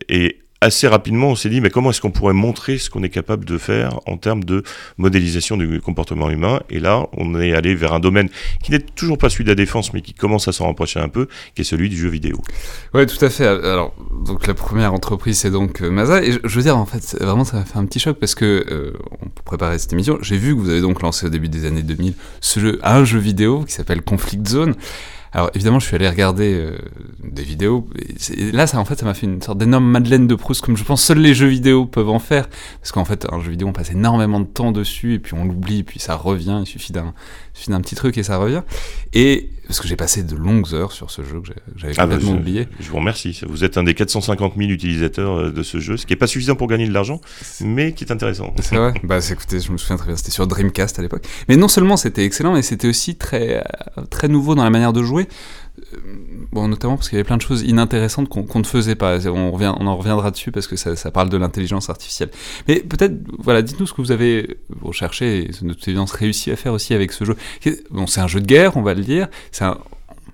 et 0.09 0.39
assez 0.61 0.87
rapidement, 0.87 1.29
on 1.29 1.35
s'est 1.35 1.49
dit, 1.49 1.59
mais 1.59 1.71
comment 1.71 1.89
est-ce 1.89 2.01
qu'on 2.01 2.11
pourrait 2.11 2.35
montrer 2.35 2.77
ce 2.77 2.91
qu'on 2.91 3.01
est 3.01 3.09
capable 3.09 3.45
de 3.45 3.57
faire 3.57 3.99
en 4.05 4.17
termes 4.17 4.43
de 4.43 4.61
modélisation 4.97 5.57
du 5.57 5.81
comportement 5.81 6.29
humain? 6.29 6.61
Et 6.69 6.79
là, 6.79 7.07
on 7.17 7.39
est 7.39 7.53
allé 7.53 7.73
vers 7.73 7.93
un 7.93 7.99
domaine 7.99 8.29
qui 8.63 8.71
n'est 8.71 8.79
toujours 8.79 9.17
pas 9.17 9.29
celui 9.29 9.43
de 9.43 9.49
la 9.49 9.55
défense, 9.55 9.91
mais 9.91 10.01
qui 10.01 10.13
commence 10.13 10.47
à 10.47 10.51
s'en 10.51 10.67
rapprocher 10.67 10.99
un 10.99 11.09
peu, 11.09 11.27
qui 11.55 11.61
est 11.61 11.65
celui 11.65 11.89
du 11.89 11.97
jeu 11.97 12.09
vidéo. 12.09 12.37
Ouais, 12.93 13.07
tout 13.07 13.23
à 13.25 13.31
fait. 13.31 13.47
Alors, 13.47 13.95
donc 14.23 14.45
la 14.45 14.53
première 14.53 14.93
entreprise, 14.93 15.39
c'est 15.39 15.49
donc 15.49 15.81
euh, 15.81 15.89
Masa. 15.89 16.23
Et 16.23 16.33
je, 16.33 16.39
je, 16.43 16.55
veux 16.55 16.63
dire, 16.63 16.77
en 16.77 16.85
fait, 16.85 17.17
vraiment, 17.19 17.43
ça 17.43 17.57
m'a 17.57 17.65
fait 17.65 17.79
un 17.79 17.85
petit 17.85 17.99
choc 17.99 18.19
parce 18.19 18.35
que, 18.35 18.63
euh, 18.69 18.93
pour 19.33 19.43
préparer 19.43 19.79
cette 19.79 19.93
émission, 19.93 20.19
j'ai 20.21 20.37
vu 20.37 20.55
que 20.55 20.61
vous 20.61 20.69
avez 20.69 20.81
donc 20.81 21.01
lancé 21.01 21.25
au 21.25 21.29
début 21.29 21.49
des 21.49 21.65
années 21.65 21.81
2000 21.81 22.13
ce 22.39 22.59
jeu, 22.59 22.79
un 22.83 23.03
jeu 23.03 23.17
vidéo 23.17 23.63
qui 23.63 23.73
s'appelle 23.73 24.03
Conflict 24.03 24.47
Zone. 24.47 24.75
Alors 25.33 25.50
évidemment, 25.54 25.80
je 25.80 25.86
suis 25.86 25.95
allé 25.95 26.10
regarder 26.10 26.54
euh, 26.54 26.78
des 27.24 27.44
vidéos. 27.44 27.88
Et, 27.98 28.33
et 28.33 28.51
là, 28.51 28.68
ça 28.68 28.80
en 28.80 28.86
fait, 28.86 29.00
ça 29.00 29.06
m'a 29.06 29.13
fait 29.13 29.28
une 29.28 29.42
sorte 29.42 29.57
d'énorme 29.57 29.86
Madeleine 29.86 30.28
de 30.28 30.36
Proust, 30.36 30.62
comme 30.62 30.75
je 30.75 30.83
pense 30.83 31.01
seuls 31.01 31.19
les 31.19 31.33
jeux 31.33 31.48
vidéo 31.48 31.86
peuvent 31.86 32.10
en 32.10 32.19
faire, 32.19 32.50
parce 32.80 32.92
qu'en 32.92 33.06
fait, 33.06 33.25
un 33.31 33.39
jeu 33.39 33.51
vidéo, 33.51 33.69
on 33.69 33.74
passe 33.74 33.92
énormément 33.92 34.42
de 34.42 34.45
temps 34.45 34.74
dessus, 34.74 35.13
et 35.13 35.19
puis 35.19 35.33
on 35.33 35.45
l'oublie, 35.45 35.80
et 35.80 35.83
puis 35.83 36.00
ça 36.00 36.16
revient. 36.16 36.59
Il 36.61 36.68
suffit 36.68 36.92
d'un, 36.92 37.14
petit 37.81 37.95
truc 37.95 38.18
et 38.18 38.23
ça 38.23 38.38
revient. 38.38 38.64
Et 39.14 39.50
parce 39.68 39.80
que 39.80 39.88
j'ai 39.88 39.95
passé 39.95 40.23
de 40.23 40.35
longues 40.35 40.73
heures 40.73 40.92
sur 40.92 41.09
ce 41.09 41.21
jeu 41.23 41.40
que 41.40 41.47
j'avais 41.78 41.94
ah 41.97 42.04
complètement 42.04 42.31
bah 42.31 42.35
je, 42.35 42.42
oublié. 42.42 42.68
Je 42.81 42.90
vous 42.90 42.97
remercie. 42.97 43.40
Vous 43.47 43.64
êtes 43.64 43.78
un 43.78 43.83
des 43.83 43.94
450 43.94 44.56
000 44.57 44.69
utilisateurs 44.69 45.38
euh, 45.38 45.52
de 45.52 45.64
ce 45.64 45.80
jeu, 45.80 45.95
ce 45.95 46.06
qui 46.06 46.11
est 46.11 46.18
pas 46.18 46.28
suffisant 46.28 46.56
pour 46.56 46.68
gagner 46.68 46.88
de 46.88 46.94
l'argent, 46.94 47.21
mais 47.61 47.94
qui 47.94 48.04
est 48.04 48.11
intéressant. 48.11 48.54
C'est 48.61 48.76
vrai. 48.76 48.94
bah, 49.04 49.19
écoutez, 49.19 49.61
je 49.61 49.71
me 49.71 49.78
souviens 49.78 49.95
très 49.95 50.07
bien. 50.07 50.18
C'était 50.18 50.31
sur 50.31 50.45
Dreamcast 50.45 51.00
à 51.00 51.02
l'époque. 51.02 51.26
Mais 51.47 51.56
non 51.56 51.69
seulement 51.69 51.95
c'était 51.95 52.26
excellent, 52.26 52.54
mais 52.54 52.64
c'était 52.64 52.90
aussi 52.90 53.16
très, 53.16 53.64
très 54.09 54.28
nouveau 54.28 54.56
dans 54.56 54.66
la 54.66 54.69
manière 54.69 54.92
de 54.92 55.04
jouer 55.04 55.20
bon, 56.51 56.68
notamment 56.68 56.95
parce 56.95 57.09
qu'il 57.09 57.18
y 57.18 57.19
avait 57.19 57.28
plein 57.28 57.37
de 57.37 57.42
choses 57.42 57.61
inintéressantes 57.63 58.30
qu'on 58.30 58.44
qu 58.44 58.57
ne 58.57 58.63
faisait 58.63 58.95
pas. 58.95 59.25
On, 59.28 59.51
revient, 59.51 59.73
on 59.80 59.87
en 59.87 59.97
reviendra 59.97 60.31
dessus 60.31 60.51
parce 60.51 60.68
que 60.68 60.75
ça, 60.75 61.11
parle 61.11 61.30
de 61.30 61.37
l'intelligence 61.37 61.90
artificielle. 61.90 62.30
Mais 62.68 62.80
peut-être, 62.80 63.16
voilà, 63.40 63.61
dites-nous 63.61 63.87
ce 63.87 63.94
que 63.94 64.01
vous 64.01 64.11
avez 64.11 64.57
recherché 64.81 65.45
et 65.45 65.47
de 65.47 65.73
toute 65.73 65.87
évidence 65.87 66.11
réussi 66.11 66.51
à 66.51 66.56
faire 66.56 66.73
aussi 66.73 66.94
avec 66.94 67.11
ce 67.11 67.25
jeu. 67.25 67.35
Bon, 67.90 68.07
c'est 68.07 68.21
un 68.21 68.28
jeu 68.28 68.42
de 68.42 68.45
guerre, 68.45 68.78
on 68.78 68.81
va 68.81 68.94
le 68.94 69.04
dire. 69.04 69.28
C'est 69.51 69.66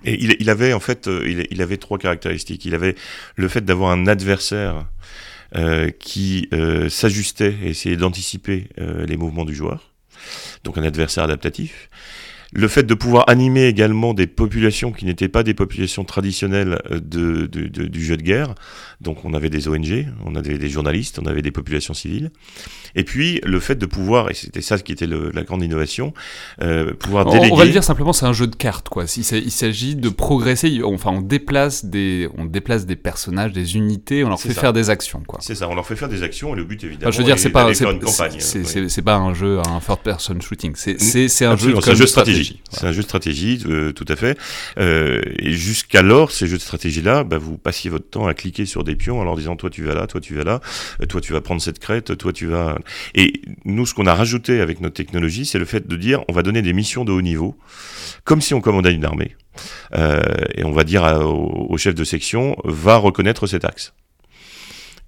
et 0.04 0.14
il, 0.22 0.48
avait 0.48 0.72
en 0.72 0.80
fait, 0.80 1.08
il, 1.08 1.48
il, 1.50 1.60
avait 1.60 1.76
trois 1.76 1.98
caractéristiques. 1.98 2.64
Il 2.64 2.74
avait 2.74 2.94
le 3.34 3.48
fait 3.48 3.62
d'avoir 3.62 3.90
un 3.90 4.06
adversaire 4.06 4.86
euh, 5.56 5.88
qui 5.88 6.46
euh, 6.52 6.90
s'ajustait 6.90 7.56
et 7.62 7.70
essayait 7.70 7.96
d'anticiper 7.96 8.68
euh, 8.78 9.06
les 9.06 9.16
mouvements 9.16 9.46
du 9.46 9.54
joueur. 9.54 9.94
Donc 10.62 10.76
un 10.76 10.82
adversaire 10.82 11.24
adaptatif 11.24 11.88
le 12.54 12.68
fait 12.68 12.84
de 12.84 12.94
pouvoir 12.94 13.28
animer 13.28 13.66
également 13.66 14.14
des 14.14 14.26
populations 14.26 14.92
qui 14.92 15.04
n'étaient 15.04 15.28
pas 15.28 15.42
des 15.42 15.54
populations 15.54 16.04
traditionnelles 16.04 16.80
de, 16.90 17.46
du 17.46 18.04
jeu 18.04 18.16
de 18.16 18.22
guerre. 18.22 18.54
Donc 19.00 19.24
on 19.24 19.32
avait 19.32 19.50
des 19.50 19.68
ONG, 19.68 20.08
on 20.24 20.34
avait 20.34 20.58
des 20.58 20.68
journalistes, 20.68 21.20
on 21.22 21.26
avait 21.26 21.42
des 21.42 21.52
populations 21.52 21.94
civiles. 21.94 22.30
Et 22.96 23.04
puis 23.04 23.40
le 23.44 23.60
fait 23.60 23.76
de 23.76 23.86
pouvoir, 23.86 24.30
et 24.30 24.34
c'était 24.34 24.60
ça 24.60 24.76
qui 24.78 24.90
était 24.90 25.06
le, 25.06 25.30
la 25.32 25.44
grande 25.44 25.62
innovation, 25.62 26.12
euh, 26.62 26.94
pouvoir 26.94 27.26
on, 27.28 27.32
déléguer. 27.32 27.52
On 27.52 27.56
va 27.56 27.64
le 27.64 27.70
dire 27.70 27.84
simplement, 27.84 28.12
c'est 28.12 28.26
un 28.26 28.32
jeu 28.32 28.48
de 28.48 28.56
cartes, 28.56 28.88
quoi. 28.88 29.04
Il, 29.16 29.22
il 29.36 29.50
s'agit 29.52 29.94
de 29.94 30.08
progresser. 30.08 30.80
Enfin, 30.82 31.10
on 31.12 31.20
déplace 31.20 31.84
des, 31.84 32.28
on 32.36 32.44
déplace 32.44 32.86
des 32.86 32.96
personnages, 32.96 33.52
des 33.52 33.76
unités, 33.76 34.24
on 34.24 34.30
leur 34.30 34.40
fait 34.40 34.52
ça. 34.52 34.60
faire 34.60 34.72
des 34.72 34.90
actions, 34.90 35.22
quoi. 35.24 35.38
C'est 35.42 35.54
ça, 35.54 35.68
on 35.68 35.76
leur 35.76 35.86
fait 35.86 35.96
faire 35.96 36.08
des 36.08 36.24
actions 36.24 36.54
et 36.54 36.56
le 36.56 36.64
but 36.64 36.82
évidemment. 36.82 37.08
Enfin, 37.08 37.16
je 37.16 37.18
veux 37.18 37.24
dire, 37.24 37.38
c'est 37.38 37.50
pas, 37.50 37.72
c'est 37.72 39.02
pas 39.02 39.16
un 39.16 39.32
jeu, 39.32 39.60
un 39.60 39.78
third 39.78 40.00
person 40.00 40.40
shooting. 40.40 40.74
C'est 40.74 41.44
un 41.44 41.56
jeu, 41.56 41.72
de, 41.72 41.76
un 41.76 41.94
jeu 41.94 42.02
de 42.02 42.06
stratégie. 42.06 42.08
stratégie. 42.08 42.62
C'est 42.70 42.86
un 42.86 42.92
jeu 42.92 43.02
de 43.02 43.06
stratégie, 43.06 43.62
euh, 43.66 43.92
tout 43.92 44.06
à 44.08 44.16
fait. 44.16 44.36
Euh, 44.78 45.22
et 45.38 45.52
jusqu'alors, 45.52 46.32
ces 46.32 46.48
jeux 46.48 46.56
de 46.56 46.62
stratégie-là, 46.62 47.22
bah, 47.22 47.38
vous 47.38 47.58
passiez 47.58 47.90
votre 47.90 48.08
temps 48.10 48.26
à 48.26 48.34
cliquer 48.34 48.66
sur 48.66 48.82
des 48.88 48.96
pions 48.96 49.20
en 49.20 49.24
leur 49.24 49.36
disant 49.36 49.56
toi 49.56 49.70
tu 49.70 49.84
vas 49.84 49.94
là, 49.94 50.06
toi 50.06 50.20
tu 50.20 50.34
vas 50.34 50.44
là, 50.44 50.60
euh, 51.00 51.06
toi 51.06 51.20
tu 51.20 51.32
vas 51.32 51.40
prendre 51.40 51.62
cette 51.62 51.78
crête, 51.78 52.16
toi 52.16 52.32
tu 52.32 52.46
vas. 52.46 52.78
Et 53.14 53.42
nous, 53.64 53.86
ce 53.86 53.94
qu'on 53.94 54.06
a 54.06 54.14
rajouté 54.14 54.60
avec 54.60 54.80
notre 54.80 54.94
technologie, 54.94 55.46
c'est 55.46 55.58
le 55.58 55.64
fait 55.64 55.86
de 55.86 55.96
dire 55.96 56.24
on 56.28 56.32
va 56.32 56.42
donner 56.42 56.62
des 56.62 56.72
missions 56.72 57.04
de 57.04 57.12
haut 57.12 57.22
niveau, 57.22 57.56
comme 58.24 58.40
si 58.40 58.54
on 58.54 58.60
commandait 58.60 58.92
une 58.92 59.04
armée. 59.04 59.36
Euh, 59.94 60.22
et 60.54 60.64
on 60.64 60.72
va 60.72 60.84
dire 60.84 61.02
au 61.02 61.76
chef 61.78 61.94
de 61.94 62.04
section 62.04 62.56
va 62.64 62.96
reconnaître 62.96 63.46
cet 63.46 63.64
axe. 63.64 63.92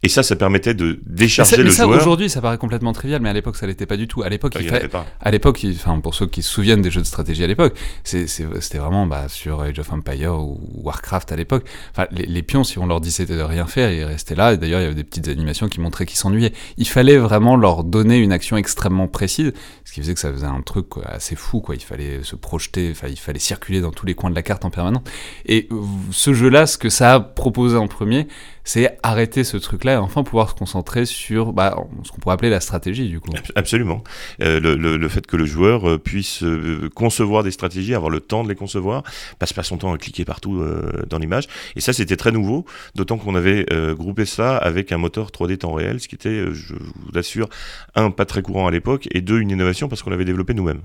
Et 0.03 0.09
ça, 0.09 0.23
ça 0.23 0.35
permettait 0.35 0.73
de 0.73 0.99
décharger 1.05 1.59
mais 1.59 1.65
le 1.65 1.71
ça, 1.71 1.85
joueur. 1.85 2.01
Aujourd'hui, 2.01 2.31
ça 2.31 2.41
paraît 2.41 2.57
complètement 2.57 2.95
trivial, 2.95 3.21
mais 3.21 3.29
à 3.29 3.35
l'époque, 3.35 3.57
ça 3.57 3.67
l'était 3.67 3.85
pas 3.85 3.99
du 3.99 4.09
tout. 4.09 4.23
À 4.23 4.31
l'époque, 4.31 4.53
Ah, 4.57 4.61
il 4.63 4.67
il 4.83 4.89
pas. 4.89 5.05
à 5.21 5.31
l'époque, 5.31 5.63
il- 5.63 5.73
enfin 5.77 6.01
pour 6.01 6.15
ceux 6.15 6.27
qui 6.27 6.43
se 6.43 6.51
souviennent 6.51 6.81
des 6.81 6.91
jeux 6.91 7.03
de 7.03 7.07
stratégie 7.07 7.45
à 7.45 7.47
l'époque, 7.47 7.77
c'était 8.03 8.79
vraiment 8.79 9.07
bah, 9.07 9.29
sur 9.29 9.61
Age 9.61 9.79
of 9.79 9.93
Empire 9.93 10.35
ou 10.41 10.59
Warcraft 10.85 11.33
à 11.33 11.37
l'époque. 11.37 11.67
Enfin, 11.91 12.07
les, 12.13 12.25
les 12.25 12.43
pions, 12.43 12.65
si 12.65 12.79
on 12.79 12.87
leur 12.87 13.03
disait 13.03 13.27
de 13.27 13.39
rien 13.43 13.67
faire, 13.67 13.93
ils 13.93 14.05
restaient 14.05 14.35
là. 14.35 14.55
Et 14.55 14.57
d'ailleurs, 14.57 14.81
il 14.81 14.85
y 14.85 14.87
avait 14.87 14.95
des 14.95 15.05
petites 15.05 15.29
animations 15.29 15.69
qui 15.69 15.81
montraient 15.81 16.07
qu'ils 16.07 16.19
s'ennuyaient. 16.19 16.53
Il 16.79 16.89
fallait 16.89 17.19
vraiment 17.19 17.57
leur 17.57 17.85
donner 17.85 18.17
une 18.19 18.33
action 18.33 18.57
extrêmement 18.57 19.07
précise, 19.07 19.53
ce 19.85 19.93
qui 19.93 20.01
faisait 20.01 20.15
que 20.15 20.21
ça 20.21 20.33
faisait 20.33 20.47
un 20.47 20.63
truc 20.63 20.89
quoi, 20.89 21.05
assez 21.09 21.37
fou. 21.37 21.61
Quoi. 21.61 21.75
Il 21.75 21.83
fallait 21.83 22.21
se 22.23 22.37
projeter, 22.37 22.89
enfin, 22.93 23.09
il 23.11 23.19
fallait 23.19 23.39
circuler 23.39 23.83
dans 23.83 23.91
tous 23.91 24.07
les 24.07 24.15
coins 24.15 24.31
de 24.31 24.35
la 24.35 24.43
carte 24.43 24.65
en 24.65 24.71
permanence. 24.71 25.03
Et 25.45 25.69
ce 26.11 26.33
jeu-là, 26.33 26.67
ce 26.67 26.79
que 26.79 26.89
ça 26.89 27.15
a 27.17 27.21
proposé 27.21 27.77
en 27.77 27.87
premier, 27.87 28.29
c'est 28.65 28.99
arrêter 29.03 29.45
ce 29.45 29.57
truc-là 29.57 29.95
et 29.95 29.97
enfin 29.97 30.23
pouvoir 30.23 30.51
se 30.51 30.55
concentrer 30.55 31.07
sur 31.07 31.53
bah, 31.53 31.77
ce 32.05 32.11
qu'on 32.11 32.19
pourrait 32.19 32.35
appeler 32.35 32.51
la 32.51 32.61
stratégie 32.61 33.09
du 33.09 33.21
coup. 33.21 33.31
Absolument. 33.55 34.03
Euh, 34.43 34.61
le, 34.61 35.09
fait 35.09 35.27
que 35.27 35.37
le 35.37 35.45
joueur 35.45 35.89
euh, 35.89 35.99
puisse 35.99 36.43
euh, 36.43 36.89
concevoir 36.95 37.43
des 37.43 37.51
stratégies, 37.51 37.95
avoir 37.95 38.11
le 38.11 38.21
temps 38.21 38.45
de 38.45 38.49
les 38.49 38.55
concevoir, 38.55 39.03
passe 39.39 39.53
pas 39.53 39.63
son 39.63 39.79
temps 39.79 39.93
à 39.93 39.99
cliquer 39.99 40.25
partout 40.25 40.65
dans 41.09 41.19
l'image. 41.19 41.47
Et 41.77 41.81
ça, 41.81 41.93
c'était 41.93 42.17
très 42.17 42.33
nouveau, 42.33 42.65
d'autant 42.95 43.19
qu'on 43.19 43.35
avait 43.35 43.67
groupé 43.95 44.25
ça 44.25 44.57
avec 44.57 44.93
un 44.93 44.99
moteur 44.99 45.31
3D 45.31 45.59
temps 45.59 45.73
réel, 45.73 46.01
ce 46.01 46.09
qui 46.09 46.15
était, 46.15 46.53
je 46.53 46.75
vous 46.75 47.13
l'assure, 47.13 47.49
un, 47.95 48.11
pas 48.11 48.25
très 48.25 48.43
courant 48.43 48.67
à 48.67 48.71
l'époque, 48.71 49.09
et 49.13 49.21
deux, 49.21 49.41
une 49.41 49.51
innovation 49.51 49.89
parce 49.89 50.03
qu'on 50.03 50.11
l'avait 50.11 50.25
développé 50.25 50.55
nous-mêmes. 50.55 50.83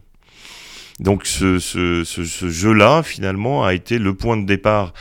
Donc 0.99 1.25
ce 1.25 1.59
jeu-là, 1.59 3.03
finalement, 3.03 3.65
a 3.65 3.73
été 3.73 3.97
le 3.97 4.13
point 4.13 4.37
de 4.37 4.45
départ 4.45 4.93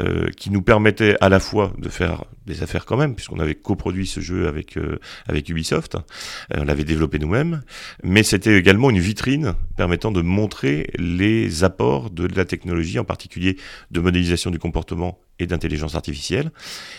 euh, 0.00 0.28
qui 0.36 0.50
nous 0.50 0.62
permettait 0.62 1.16
à 1.20 1.28
la 1.28 1.40
fois 1.40 1.72
de 1.78 1.88
faire 1.88 2.24
des 2.46 2.62
affaires 2.62 2.84
quand 2.84 2.96
même, 2.96 3.14
puisqu'on 3.14 3.40
avait 3.40 3.54
coproduit 3.54 4.06
ce 4.06 4.20
jeu 4.20 4.46
avec, 4.48 4.76
euh, 4.76 4.98
avec 5.26 5.48
Ubisoft, 5.48 5.96
Euh, 5.96 6.60
on 6.60 6.64
l'avait 6.64 6.84
développé 6.84 7.18
nous-mêmes, 7.18 7.62
mais 8.02 8.22
c'était 8.22 8.56
également 8.56 8.90
une 8.90 8.98
vitrine 8.98 9.54
permettant 9.76 10.12
de 10.12 10.22
montrer 10.22 10.90
les 10.98 11.64
apports 11.64 12.10
de 12.10 12.26
la 12.26 12.44
technologie, 12.44 12.98
en 12.98 13.04
particulier 13.04 13.56
de 13.90 14.00
modélisation 14.00 14.50
du 14.50 14.58
comportement 14.58 15.18
et 15.38 15.46
d'intelligence 15.46 15.94
artificielle. 15.94 16.50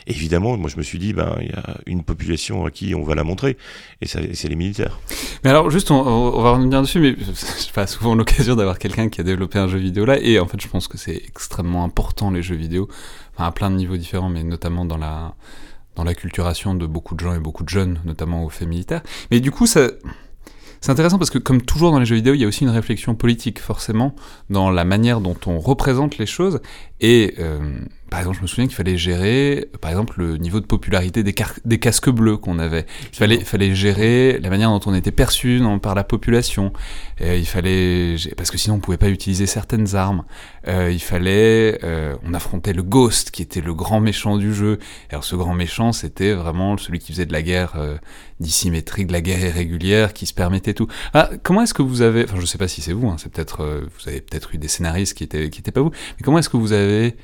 Évidemment, 0.08 0.58
moi 0.58 0.70
je 0.70 0.78
me 0.78 0.84
suis 0.84 1.00
dit, 1.00 1.14
ben 1.14 1.36
il 1.42 1.48
y 1.48 1.54
a 1.54 1.78
une 1.86 2.04
population 2.04 2.66
à 2.66 2.72
qui 2.72 2.96
on 2.96 3.04
va 3.04 3.16
la 3.16 3.24
montrer, 3.24 3.58
et 4.02 4.08
c'est 4.08 4.48
les 4.48 4.56
militaires. 4.56 5.00
Mais 5.44 5.50
alors, 5.50 5.70
juste, 5.70 5.92
on, 5.92 6.00
on 6.00 6.42
va 6.42 6.52
revenir 6.52 6.82
dessus, 6.82 7.00
mais 7.00 7.16
j'ai 7.18 7.72
pas 7.74 7.88
souvent 7.88 8.16
l'occasion 8.16 8.56
d'avoir 8.56 8.80
quelqu'un 8.80 9.10
qui 9.10 9.22
a 9.22 9.24
développé 9.24 9.60
un 9.60 9.68
jeu 9.68 9.80
vidéo 9.80 10.06
là, 10.06 10.20
et 10.20 10.40
en 10.40 10.46
fait, 10.46 10.62
je 10.62 10.68
pense 10.68 10.88
que 10.88 10.98
c'est 10.98 11.22
extrêmement 11.28 11.84
important 11.84 12.32
les 12.32 12.42
jeux 12.42 12.56
vidéo, 12.56 12.88
enfin, 13.36 13.48
à 13.48 13.52
plein 13.52 13.70
de 13.70 13.76
niveaux 13.76 13.98
différents, 13.98 14.30
mais 14.30 14.44
notamment 14.44 14.86
dans 14.86 14.98
la 14.98 15.36
dans 16.00 16.06
l'acculturation 16.06 16.76
de 16.76 16.88
beaucoup 16.88 17.14
de 17.14 17.20
gens 17.20 17.34
et 17.34 17.40
beaucoup 17.40 17.64
de 17.64 17.70
jeunes, 17.70 18.00
notamment 18.06 18.46
aux 18.46 18.50
faits 18.50 18.70
militaires. 18.70 19.02
Mais 19.32 19.42
du 19.42 19.52
coup, 19.52 19.68
ça. 19.68 19.90
C'est 20.82 20.94
intéressant 20.94 21.18
parce 21.18 21.30
que, 21.30 21.40
comme 21.40 21.62
toujours 21.62 21.92
dans 21.92 22.00
les 22.00 22.06
jeux 22.06 22.16
vidéo, 22.16 22.34
il 22.36 22.40
y 22.40 22.46
a 22.46 22.48
aussi 22.48 22.64
une 22.64 22.70
réflexion 22.70 23.14
politique, 23.14 23.60
forcément, 23.60 24.16
dans 24.50 24.72
la 24.72 24.86
manière 24.86 25.20
dont 25.20 25.36
on 25.46 25.60
représente 25.60 26.18
les 26.18 26.26
choses. 26.26 26.62
Et, 27.02 27.36
euh, 27.40 27.82
par 28.10 28.20
exemple, 28.20 28.38
je 28.38 28.42
me 28.42 28.48
souviens 28.48 28.68
qu'il 28.68 28.76
fallait 28.76 28.98
gérer, 28.98 29.70
par 29.82 29.92
exemple, 29.92 30.16
le 30.20 30.38
niveau 30.38 30.60
de 30.60 30.66
popularité 30.66 31.24
des, 31.24 31.80
casques 31.80 32.10
bleus 32.10 32.38
qu'on 32.38 32.60
avait. 32.60 32.86
Il 33.14 33.44
fallait, 33.46 33.76
gérer 33.76 34.40
la 34.40 34.50
manière 34.50 34.70
dont 34.70 34.82
on 34.86 34.94
était 34.94 35.12
perçu 35.12 35.62
par 35.82 35.96
la 35.96 36.04
population. 36.04 36.74
Euh, 37.22 37.36
il 37.36 37.46
fallait, 37.46 38.16
parce 38.38 38.52
que 38.52 38.58
sinon 38.58 38.76
on 38.76 38.80
pouvait 38.80 38.98
pas 38.98 39.10
utiliser 39.10 39.46
certaines 39.46 39.96
armes. 39.96 40.24
Euh, 40.68 40.92
il 40.92 41.00
fallait, 41.00 41.80
euh, 41.84 42.16
on 42.24 42.34
affrontait 42.34 42.74
le 42.74 42.84
Ghost, 42.84 43.32
qui 43.32 43.42
était 43.42 43.62
le 43.62 43.74
grand 43.74 44.00
méchant 44.00 44.38
du 44.38 44.54
jeu. 44.54 44.80
Alors 45.10 45.24
ce 45.24 45.36
grand 45.36 45.54
méchant, 45.54 45.92
c'était 45.92 46.34
vraiment 46.34 46.78
celui 46.78 47.00
qui 47.00 47.12
faisait 47.12 47.26
de 47.26 47.34
la 47.34 47.42
guerre 47.42 47.74
euh, 47.78 47.98
dissymétrique, 48.40 49.08
de 49.08 49.14
la 49.14 49.22
guerre 49.22 49.40
irrégulière, 49.40 50.14
qui 50.14 50.26
se 50.26 50.34
permettait 50.34 50.74
tout. 50.74 50.88
Ah, 51.14 51.30
comment 51.44 51.62
est-ce 51.62 51.74
que 51.74 51.82
vous 51.82 52.02
avez, 52.02 52.24
enfin 52.24 52.40
je 52.40 52.46
sais 52.46 52.58
pas 52.58 52.68
si 52.68 52.82
c'est 52.82 52.94
vous, 52.94 53.08
hein, 53.08 53.16
c'est 53.18 53.32
peut-être, 53.32 53.64
vous 53.64 54.10
avez 54.10 54.22
peut-être 54.22 54.54
eu 54.54 54.58
des 54.58 54.68
scénaristes 54.68 55.18
qui 55.18 55.24
étaient, 55.24 55.50
qui 55.50 55.60
étaient 55.60 55.72
pas 55.72 55.82
vous, 55.82 55.92
mais 55.92 56.24
comment 56.24 56.40
est-ce 56.40 56.50
que 56.50 56.58
vous 56.58 56.74
avez 56.74 57.16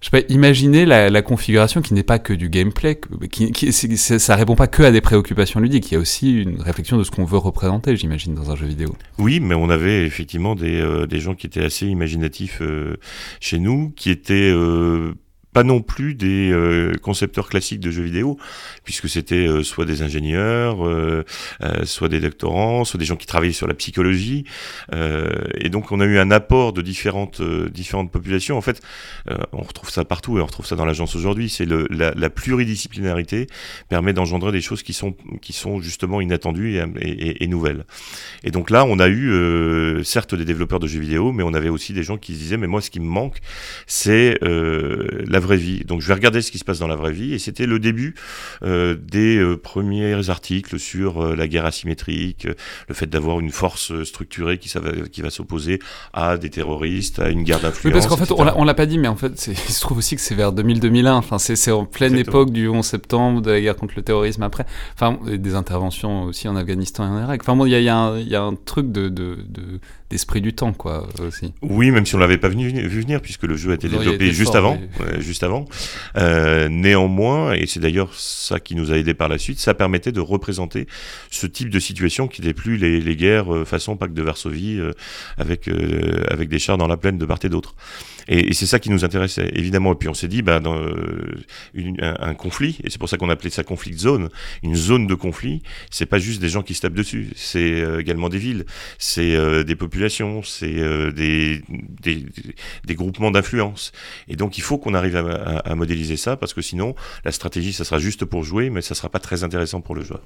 je 0.00 0.10
sais 0.10 0.22
pas, 0.22 0.32
imaginez 0.32 0.86
la, 0.86 1.10
la 1.10 1.22
configuration 1.22 1.82
qui 1.82 1.92
n'est 1.92 2.04
pas 2.04 2.20
que 2.20 2.32
du 2.32 2.48
gameplay, 2.48 3.00
qui, 3.32 3.50
qui, 3.50 3.72
ça 3.72 4.36
répond 4.36 4.54
pas 4.54 4.68
que 4.68 4.84
à 4.84 4.92
des 4.92 5.00
préoccupations 5.00 5.58
ludiques, 5.58 5.90
il 5.90 5.94
y 5.94 5.96
a 5.96 6.00
aussi 6.00 6.42
une 6.42 6.60
réflexion 6.60 6.98
de 6.98 7.02
ce 7.02 7.10
qu'on 7.10 7.24
veut 7.24 7.38
représenter, 7.38 7.96
j'imagine, 7.96 8.34
dans 8.34 8.52
un 8.52 8.56
jeu 8.56 8.66
vidéo. 8.66 8.94
Oui, 9.18 9.40
mais 9.40 9.56
on 9.56 9.70
avait 9.70 10.06
effectivement 10.06 10.54
des, 10.54 10.80
euh, 10.80 11.06
des 11.06 11.18
gens 11.18 11.34
qui 11.34 11.48
étaient 11.48 11.64
assez 11.64 11.86
imaginatifs 11.86 12.58
euh, 12.62 12.96
chez 13.40 13.58
nous, 13.58 13.90
qui 13.96 14.10
étaient 14.10 14.52
euh, 14.54 15.14
pas 15.52 15.64
non 15.64 15.80
plus 15.80 16.14
des 16.14 16.50
euh, 16.52 16.92
concepteurs 17.02 17.48
classiques 17.48 17.80
de 17.80 17.90
jeux 17.90 18.02
vidéo, 18.02 18.38
puisque 18.84 19.08
c'était 19.08 19.46
euh, 19.46 19.62
soit 19.62 19.84
des 19.86 20.02
ingénieurs, 20.02 20.86
euh, 20.86 21.24
euh, 21.62 21.84
soit 21.84 22.08
des 22.08 22.20
doctorants, 22.20 22.84
soit 22.84 22.98
des 22.98 23.04
gens 23.06 23.16
qui 23.16 23.26
travaillaient 23.26 23.52
sur 23.52 23.66
la 23.66 23.74
psychologie, 23.74 24.44
euh, 24.94 25.30
et 25.56 25.68
donc 25.70 25.90
on 25.92 26.00
a 26.00 26.04
eu 26.04 26.18
un 26.18 26.30
apport 26.30 26.72
de 26.72 26.82
différentes 26.82 27.40
euh, 27.40 27.68
différentes 27.70 28.10
populations. 28.12 28.56
En 28.56 28.60
fait, 28.60 28.80
on 29.52 29.62
retrouve 29.62 29.90
ça 29.90 30.04
partout 30.04 30.38
et 30.38 30.40
on 30.42 30.46
retrouve 30.46 30.66
ça 30.66 30.76
dans 30.76 30.84
l'agence 30.84 31.16
aujourd'hui. 31.16 31.48
C'est 31.48 31.66
la, 31.66 32.12
la 32.14 32.30
pluridisciplinarité 32.30 33.46
permet 33.88 34.12
d'engendrer 34.12 34.52
des 34.52 34.60
choses 34.60 34.82
qui 34.82 34.92
sont 34.92 35.14
qui 35.40 35.52
sont 35.52 35.80
justement 35.80 36.20
inattendues 36.20 36.76
et, 36.76 36.84
et- 37.00 37.44
et 37.44 37.46
nouvelles. 37.46 37.84
Et 38.44 38.50
donc 38.50 38.70
là, 38.70 38.84
on 38.84 38.98
a 38.98 39.08
eu 39.08 40.02
certes 40.04 40.34
des 40.34 40.44
développeurs 40.44 40.80
de 40.80 40.86
jeux 40.86 41.00
vidéo, 41.00 41.32
mais 41.32 41.42
on 41.42 41.54
avait 41.54 41.68
aussi 41.68 41.92
des 41.92 42.02
gens 42.02 42.16
qui 42.18 42.34
se 42.34 42.38
disaient, 42.38 42.56
mais 42.56 42.66
moi, 42.66 42.80
ce 42.80 42.90
qui 42.90 43.00
me 43.00 43.06
manque, 43.06 43.38
c'est 43.86 44.38
la 44.42 45.40
vraie 45.48 45.56
vie. 45.56 45.84
Donc 45.84 46.00
je 46.02 46.08
vais 46.08 46.14
regarder 46.14 46.42
ce 46.42 46.50
qui 46.50 46.58
se 46.58 46.64
passe 46.64 46.78
dans 46.78 46.86
la 46.86 46.96
vraie 46.96 47.12
vie. 47.12 47.32
Et 47.34 47.38
c'était 47.38 47.66
le 47.66 47.78
début 47.78 48.14
euh, 48.62 48.94
des 49.00 49.36
euh, 49.38 49.56
premiers 49.56 50.28
articles 50.30 50.78
sur 50.78 51.22
euh, 51.24 51.34
la 51.36 51.48
guerre 51.48 51.64
asymétrique, 51.66 52.46
le 52.88 52.94
fait 52.94 53.06
d'avoir 53.06 53.40
une 53.40 53.50
force 53.50 54.02
structurée 54.04 54.58
qui, 54.58 54.68
ça 54.68 54.80
va- 54.80 54.92
qui 55.10 55.22
va 55.22 55.30
s'opposer 55.30 55.78
à 56.12 56.36
des 56.38 56.50
terroristes, 56.50 57.18
à 57.18 57.30
une 57.30 57.42
guerre 57.42 57.60
d'influence. 57.60 57.84
Oui, 57.84 57.92
parce 57.92 58.06
qu'en 58.06 58.16
fait, 58.16 58.24
etc. 58.32 58.52
on 58.56 58.64
l'a- 58.64 58.74
pas 58.74 58.86
dit, 58.86 58.98
mais 58.98 59.08
en 59.08 59.16
fait, 59.16 59.46
il 59.48 59.56
se 59.72 59.80
trouve 59.80 59.98
aussi 59.98 60.14
que 60.16 60.20
c'est 60.22 60.34
vers 60.34 60.52
2000-2001. 60.52 61.10
Enfin, 61.12 61.38
c'est 61.38 61.70
en 61.72 61.84
pleine 61.84 62.12
Exactement. 62.12 62.42
époque 62.42 62.52
du 62.52 62.68
11 62.68 62.84
septembre, 62.84 63.40
de 63.42 63.50
la 63.50 63.60
guerre 63.60 63.76
contre 63.76 63.94
le 63.96 64.02
terrorisme 64.02 64.42
après. 64.42 64.66
Enfin, 64.94 65.18
des 65.26 65.54
interventions 65.54 66.24
aussi 66.24 66.46
en 66.48 66.56
Afghanistan 66.56 67.04
et 67.06 67.08
en 67.08 67.22
Irak. 67.22 67.40
Enfin, 67.42 67.56
bon, 67.56 67.66
il 67.66 67.70
y 67.70 67.74
a, 67.74 67.78
il 67.80 67.84
y 67.84 67.88
a 67.88 68.18
y 68.18 68.34
a 68.36 68.42
un 68.42 68.54
truc 68.54 68.92
de 68.92 69.08
de- 69.08 69.38
de- 69.48 69.80
d'esprit 70.10 70.40
du 70.40 70.54
temps, 70.54 70.72
quoi, 70.72 71.08
aussi. 71.20 71.52
Oui, 71.62 71.90
même 71.90 72.06
si 72.06 72.14
on 72.14 72.18
l'avait 72.18 72.38
pas 72.38 72.48
venu, 72.48 72.68
vu 72.68 73.00
venir, 73.00 73.20
puisque 73.20 73.44
le 73.44 73.56
jeu 73.56 73.72
a 73.72 73.74
été 73.74 73.88
développé 73.88 74.32
juste 74.32 74.52
fort, 74.52 74.56
avant, 74.56 74.80
ouais, 75.00 75.20
juste 75.20 75.42
avant. 75.42 75.66
Euh, 76.16 76.68
néanmoins, 76.68 77.52
et 77.52 77.66
c'est 77.66 77.80
d'ailleurs 77.80 78.14
ça 78.14 78.60
qui 78.60 78.74
nous 78.74 78.90
a 78.90 78.96
aidé 78.96 79.14
par 79.14 79.28
la 79.28 79.38
suite, 79.38 79.58
ça 79.58 79.74
permettait 79.74 80.12
de 80.12 80.20
représenter 80.20 80.86
ce 81.30 81.46
type 81.46 81.70
de 81.70 81.78
situation 81.78 82.28
qui 82.28 82.40
n'était 82.40 82.54
plus 82.54 82.76
les, 82.76 83.00
les 83.00 83.16
guerres 83.16 83.54
euh, 83.54 83.64
façon 83.64 83.96
pacte 83.96 84.14
de 84.14 84.22
Varsovie 84.22 84.78
euh, 84.78 84.92
avec 85.36 85.68
euh, 85.68 86.24
avec 86.30 86.48
des 86.48 86.58
chars 86.58 86.78
dans 86.78 86.88
la 86.88 86.96
plaine 86.96 87.18
de 87.18 87.26
part 87.26 87.38
et 87.42 87.48
d'autre. 87.48 87.74
Et, 88.28 88.48
et 88.50 88.54
c'est 88.54 88.66
ça 88.66 88.78
qui 88.78 88.90
nous 88.90 89.04
intéressait 89.04 89.50
évidemment. 89.54 89.92
Et 89.92 89.96
puis 89.96 90.08
on 90.08 90.14
s'est 90.14 90.28
dit, 90.28 90.42
bah, 90.42 90.60
dans 90.60 90.76
euh, 90.78 91.34
une- 91.74 92.02
un, 92.02 92.16
un 92.20 92.34
conflit, 92.34 92.78
et 92.84 92.90
c'est 92.90 92.98
pour 92.98 93.08
ça 93.08 93.16
qu'on 93.16 93.30
appelait 93.30 93.50
ça 93.50 93.64
conflit 93.64 93.94
zone, 93.96 94.28
une 94.62 94.76
zone 94.76 95.06
de 95.06 95.14
conflit, 95.14 95.62
c'est 95.90 96.06
pas 96.06 96.18
juste 96.18 96.40
des 96.40 96.48
gens 96.48 96.62
qui 96.62 96.74
se 96.74 96.82
tapent 96.82 96.94
dessus, 96.94 97.30
c'est 97.36 97.80
euh, 97.80 98.00
également 98.00 98.28
des 98.28 98.38
villes, 98.38 98.64
c'est 98.98 99.34
euh, 99.34 99.64
des 99.64 99.76
populations, 99.76 100.42
c'est 100.42 100.76
des, 101.12 101.62
des, 102.02 102.26
des 102.84 102.94
groupements 102.94 103.30
d'influence. 103.30 103.92
Et 104.28 104.36
donc 104.36 104.58
il 104.58 104.62
faut 104.62 104.78
qu'on 104.78 104.94
arrive 104.94 105.16
à, 105.16 105.20
à- 105.20 105.58
à 105.70 105.74
modéliser 105.74 106.16
ça, 106.16 106.36
parce 106.36 106.54
que 106.54 106.62
sinon, 106.62 106.94
la 107.24 107.32
stratégie, 107.32 107.72
ça 107.72 107.84
sera 107.84 107.98
juste 107.98 108.24
pour 108.24 108.44
jouer, 108.44 108.70
mais 108.70 108.82
ça 108.82 108.94
sera 108.94 109.08
pas 109.08 109.18
très 109.20 109.44
intéressant 109.44 109.80
pour 109.80 109.94
le 109.94 110.02
joueur. 110.04 110.22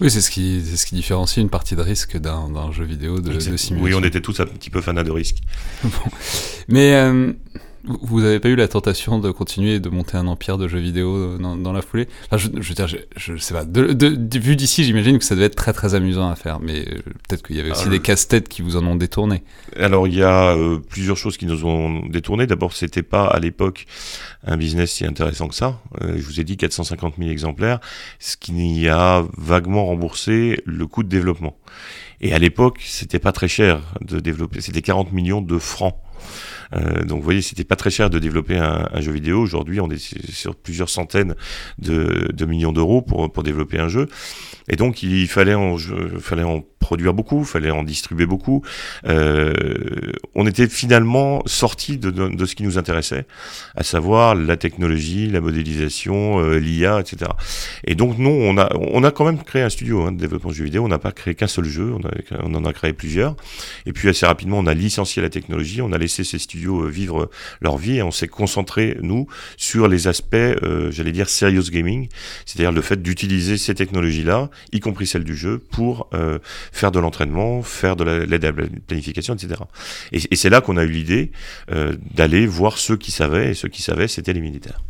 Oui, 0.00 0.10
c'est 0.10 0.20
ce 0.20 0.30
qui, 0.30 0.62
c'est 0.64 0.76
ce 0.76 0.86
qui 0.86 0.94
différencie 0.94 1.38
une 1.42 1.48
partie 1.50 1.74
de 1.76 1.82
risque 1.82 2.16
d'un 2.18 2.50
d'un 2.50 2.70
jeu 2.72 2.84
vidéo 2.84 3.20
de, 3.20 3.32
de 3.32 3.40
simulation. 3.40 3.76
oui, 3.80 3.94
on 3.94 4.02
était 4.02 4.20
tous 4.20 4.38
un 4.40 4.46
petit 4.46 4.70
peu 4.70 4.80
fanats 4.80 5.04
de 5.04 5.10
risque. 5.10 5.38
Mais 6.68 6.94
euh, 6.94 7.32
vous- 7.84 7.98
vous 8.02 8.24
avez 8.24 8.40
pas 8.40 8.48
eu 8.48 8.56
la 8.56 8.68
tentation 8.68 9.18
de 9.18 9.30
continuer 9.30 9.74
et 9.76 9.80
de 9.80 9.88
monter 9.88 10.16
un 10.16 10.26
empire 10.26 10.58
de 10.58 10.68
jeux 10.68 10.78
vidéo 10.78 11.14
euh, 11.16 11.38
dans, 11.38 11.56
dans 11.56 11.72
la 11.72 11.82
foulée? 11.82 12.08
Enfin, 12.26 12.36
je, 12.36 12.48
je 12.60 12.68
veux 12.68 12.74
dire, 12.74 12.86
je, 12.88 12.96
je 13.16 13.36
sais 13.36 13.54
pas. 13.54 13.64
De, 13.64 13.92
de- 13.92 14.08
de- 14.10 14.38
vu 14.38 14.56
d'ici, 14.56 14.84
j'imagine 14.84 15.18
que 15.18 15.24
ça 15.24 15.34
devait 15.34 15.46
être 15.46 15.54
très 15.56 15.72
très 15.72 15.94
amusant 15.94 16.28
à 16.30 16.36
faire, 16.36 16.60
mais 16.60 16.80
euh, 16.88 17.00
peut-être 17.28 17.46
qu'il 17.46 17.56
y 17.56 17.60
avait 17.60 17.70
aussi 17.70 17.84
Ah, 17.86 17.90
des 17.90 18.00
casse-têtes 18.00 18.48
qui 18.48 18.62
vous 18.62 18.76
en 18.76 18.86
ont 18.86 18.96
détourné. 18.96 19.42
Alors 19.76 20.06
il 20.08 20.14
y 20.14 20.22
a 20.22 20.56
euh, 20.56 20.78
plusieurs 20.78 21.16
choses 21.16 21.36
qui 21.36 21.46
nous 21.46 21.64
ont 21.64 22.06
détourné. 22.08 22.46
D'abord, 22.46 22.72
c'était 22.72 23.02
pas 23.02 23.26
à 23.26 23.38
l'époque 23.38 23.86
un 24.46 24.56
business 24.56 24.92
si 24.92 25.04
intéressant 25.06 25.48
que 25.48 25.54
ça. 25.54 25.80
Euh, 26.00 26.14
je 26.16 26.22
vous 26.22 26.40
ai 26.40 26.44
dit 26.44 26.56
450 26.56 27.14
000 27.18 27.30
exemplaires, 27.30 27.80
ce 28.18 28.36
qui 28.36 28.88
a 28.88 29.24
vaguement 29.36 29.86
remboursé 29.86 30.62
le 30.64 30.86
coût 30.86 31.02
de 31.02 31.08
développement. 31.08 31.56
Et 32.22 32.34
à 32.34 32.38
l'époque, 32.38 32.80
c'était 32.84 33.18
pas 33.18 33.32
très 33.32 33.48
cher 33.48 33.80
de 34.02 34.20
développer. 34.20 34.60
C'était 34.60 34.82
40 34.82 35.12
millions 35.12 35.40
de 35.40 35.58
francs. 35.58 35.96
Euh, 36.74 37.04
donc 37.04 37.18
vous 37.18 37.24
voyez, 37.24 37.42
c'était 37.42 37.64
pas 37.64 37.76
très 37.76 37.90
cher 37.90 38.10
de 38.10 38.18
développer 38.18 38.56
un, 38.56 38.88
un 38.92 39.00
jeu 39.00 39.12
vidéo. 39.12 39.40
Aujourd'hui, 39.40 39.80
on 39.80 39.90
est 39.90 39.98
sur- 39.98 40.54
plusieurs 40.54 40.88
centaines 40.88 41.34
de, 41.78 42.28
de 42.32 42.44
millions 42.44 42.72
d'euros 42.72 43.02
pour, 43.02 43.30
pour 43.32 43.42
développer 43.42 43.78
un 43.78 43.88
jeu. 43.88 44.08
Et 44.68 44.76
donc 44.76 45.02
il 45.02 45.26
fallait 45.28 45.54
en, 45.54 45.76
fallait 46.20 46.44
en 46.44 46.64
produire 46.78 47.12
beaucoup, 47.12 47.44
fallait 47.44 47.70
en 47.70 47.82
distribuer 47.82 48.26
beaucoup. 48.26 48.62
Euh, 49.06 49.52
on 50.34 50.46
était 50.46 50.68
finalement 50.68 51.42
sorti 51.46 51.98
de, 51.98 52.10
de, 52.10 52.44
ce 52.46 52.54
qui 52.54 52.62
nous 52.62 52.78
intéressait, 52.78 53.26
à 53.76 53.82
savoir 53.82 54.34
la 54.34 54.56
technologie, 54.56 55.26
la 55.26 55.40
modélisation, 55.40 56.40
euh, 56.40 56.58
l'IA, 56.58 57.00
etc. 57.00 57.30
Et 57.84 57.94
donc 57.94 58.16
nous, 58.18 58.30
on 58.30 58.56
a, 58.58 58.70
on 58.76 59.02
a 59.04 59.10
quand 59.10 59.24
même 59.24 59.42
créé 59.42 59.62
un 59.62 59.70
studio 59.70 60.02
hein, 60.02 60.12
de 60.12 60.18
développement 60.18 60.50
de 60.50 60.54
jeux 60.54 60.64
vidéo. 60.64 60.84
On 60.84 60.88
n'a 60.88 60.98
pas 60.98 61.12
créé 61.12 61.34
qu'un 61.34 61.46
seul 61.48 61.64
jeu, 61.64 61.92
on, 61.92 62.06
a, 62.06 62.10
on, 62.44 62.54
en 62.54 62.64
a 62.64 62.72
créé 62.72 62.92
plusieurs. 62.92 63.34
Et 63.86 63.92
puis 63.92 64.08
assez 64.08 64.24
rapidement, 64.26 64.58
on 64.58 64.66
a 64.66 64.74
licencié 64.74 65.20
la 65.20 65.30
technologie, 65.30 65.82
on 65.82 65.92
a 65.92 65.98
laissé 65.98 66.24
ces 66.24 66.38
studios 66.38 66.59
vivre 66.68 67.30
leur 67.60 67.76
vie 67.76 67.96
et 67.96 68.02
on 68.02 68.10
s'est 68.10 68.28
concentré 68.28 68.96
nous 69.02 69.26
sur 69.56 69.88
les 69.88 70.08
aspects, 70.08 70.36
j'allais 70.90 71.12
dire 71.12 71.28
serious 71.28 71.70
gaming, 71.70 72.08
c'est-à-dire 72.46 72.72
le 72.72 72.82
fait 72.82 73.02
d'utiliser 73.02 73.56
ces 73.56 73.74
technologies-là, 73.74 74.50
y 74.72 74.80
compris 74.80 75.06
celles 75.06 75.24
du 75.24 75.36
jeu, 75.36 75.58
pour 75.58 76.08
euh, 76.14 76.38
faire 76.72 76.90
de 76.90 76.98
l'entraînement, 76.98 77.62
faire 77.62 77.96
de 77.96 78.04
l'aide 78.04 78.44
à 78.44 78.52
la 78.52 78.66
planification, 78.86 79.34
etc. 79.34 79.60
Et, 80.12 80.36
c'est 80.36 80.50
là 80.50 80.60
qu'on 80.60 80.76
a 80.76 80.84
eu 80.84 80.90
l'idée 80.90 81.32
euh, 81.70 81.94
d'aller 82.14 82.46
voir 82.46 82.78
ceux 82.78 82.96
qui 82.96 83.10
savaient, 83.10 83.50
et 83.50 83.54
ceux 83.54 83.68
qui 83.68 83.82
savaient, 83.82 84.08
c'était 84.08 84.32
les 84.32 84.40
militaires. 84.40 84.80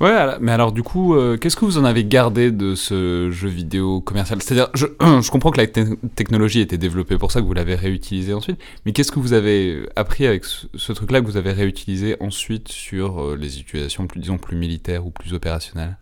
Ouais, 0.00 0.38
mais 0.40 0.52
alors 0.52 0.72
du 0.72 0.82
coup, 0.82 1.14
euh, 1.14 1.36
qu'est-ce 1.36 1.56
que 1.56 1.66
vous 1.66 1.76
en 1.76 1.84
avez 1.84 2.06
gardé 2.06 2.50
de 2.50 2.74
ce 2.74 3.30
jeu 3.30 3.50
vidéo 3.50 4.00
commercial? 4.00 4.40
C'est-à-dire, 4.40 4.70
je, 4.72 4.86
je, 5.20 5.30
comprends 5.30 5.50
que 5.50 5.60
la 5.60 5.66
technologie 5.66 6.60
était 6.60 6.78
développée 6.78 7.18
pour 7.18 7.30
ça, 7.30 7.42
que 7.42 7.46
vous 7.46 7.52
l'avez 7.52 7.74
réutilisé 7.74 8.32
ensuite, 8.32 8.58
mais 8.86 8.92
qu'est-ce 8.92 9.12
que 9.12 9.20
vous 9.20 9.34
avez 9.34 9.86
appris 9.96 10.26
avec 10.26 10.46
ce, 10.46 10.66
ce 10.74 10.94
truc-là 10.94 11.20
que 11.20 11.26
vous 11.26 11.36
avez 11.36 11.52
réutilisé 11.52 12.16
ensuite 12.20 12.68
sur 12.68 13.20
euh, 13.20 13.36
les 13.36 13.60
utilisations, 13.60 14.06
plus, 14.06 14.20
disons, 14.20 14.38
plus 14.38 14.56
militaires 14.56 15.06
ou 15.06 15.10
plus 15.10 15.34
opérationnelles? 15.34 15.98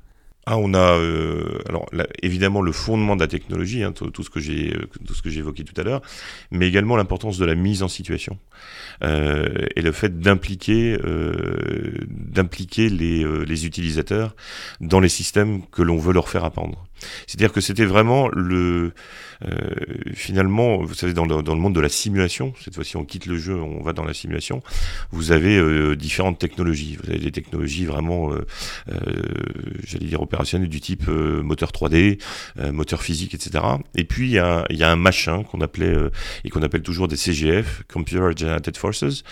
Ah, 0.50 0.56
on 0.56 0.72
a 0.72 0.96
euh, 0.96 1.58
alors 1.68 1.90
évidemment 2.22 2.62
le 2.62 2.72
fondement 2.72 3.16
de 3.16 3.20
la 3.20 3.26
technologie, 3.26 3.82
hein, 3.82 3.92
tout, 3.92 4.22
ce 4.22 4.30
que 4.30 4.40
j'ai 4.40 4.72
euh, 4.74 4.88
tout 5.06 5.12
ce 5.12 5.20
que 5.20 5.28
j'ai 5.28 5.40
évoqué 5.40 5.62
tout 5.62 5.78
à 5.78 5.84
l'heure, 5.84 6.00
mais 6.50 6.66
également 6.66 6.96
l'importance 6.96 7.36
de 7.36 7.44
la 7.44 7.54
mise 7.54 7.82
en 7.82 7.88
situation 7.88 8.38
euh, 9.04 9.66
et 9.76 9.82
le 9.82 9.92
fait 9.92 10.20
d'impliquer 10.20 10.96
d'impliquer 12.08 12.88
les, 12.88 13.26
les 13.44 13.66
utilisateurs 13.66 14.34
dans 14.80 15.00
les 15.00 15.10
systèmes 15.10 15.66
que 15.66 15.82
l'on 15.82 15.98
veut 15.98 16.14
leur 16.14 16.30
faire 16.30 16.44
apprendre. 16.44 16.87
C'est-à-dire 17.26 17.52
que 17.52 17.60
c'était 17.60 17.84
vraiment 17.84 18.28
le 18.28 18.92
euh, 19.44 19.54
finalement, 20.14 20.78
vous 20.78 20.94
savez, 20.94 21.12
dans 21.12 21.24
le, 21.24 21.42
dans 21.42 21.54
le, 21.54 21.60
monde 21.60 21.74
de 21.74 21.80
la 21.80 21.88
simulation, 21.88 22.54
cette 22.62 22.74
fois-ci 22.74 22.96
on 22.96 23.04
quitte 23.04 23.26
le 23.26 23.38
jeu, 23.38 23.54
on 23.54 23.82
va 23.82 23.92
dans 23.92 24.04
la 24.04 24.14
simulation, 24.14 24.62
vous 25.12 25.30
avez 25.30 25.56
euh, 25.56 25.94
différentes 25.94 26.38
technologies. 26.38 26.98
Vous 27.02 27.10
avez 27.10 27.20
des 27.20 27.30
technologies 27.30 27.84
vraiment, 27.84 28.32
euh, 28.32 28.44
j'allais 29.84 30.06
dire 30.06 30.20
opérationnelles 30.22 30.68
du 30.68 30.80
type 30.80 31.08
moteur 31.08 31.70
3D, 31.70 32.20
moteur 32.72 33.02
physique, 33.02 33.34
etc. 33.34 33.64
Et 33.94 34.04
puis 34.04 34.28
il 34.28 34.32
y 34.32 34.38
a, 34.38 34.64
y 34.70 34.82
a, 34.82 34.90
un 34.90 34.96
machin 34.96 35.44
qu'on 35.44 35.60
appelait 35.60 35.94
et 36.44 36.50
qu'on 36.50 36.62
appelle 36.62 36.82
toujours 36.82 37.08
des 37.08 37.16
CGF, 37.16 37.82
Computer 37.92 38.20
Generated 38.36 38.76
Forces, 38.76 39.22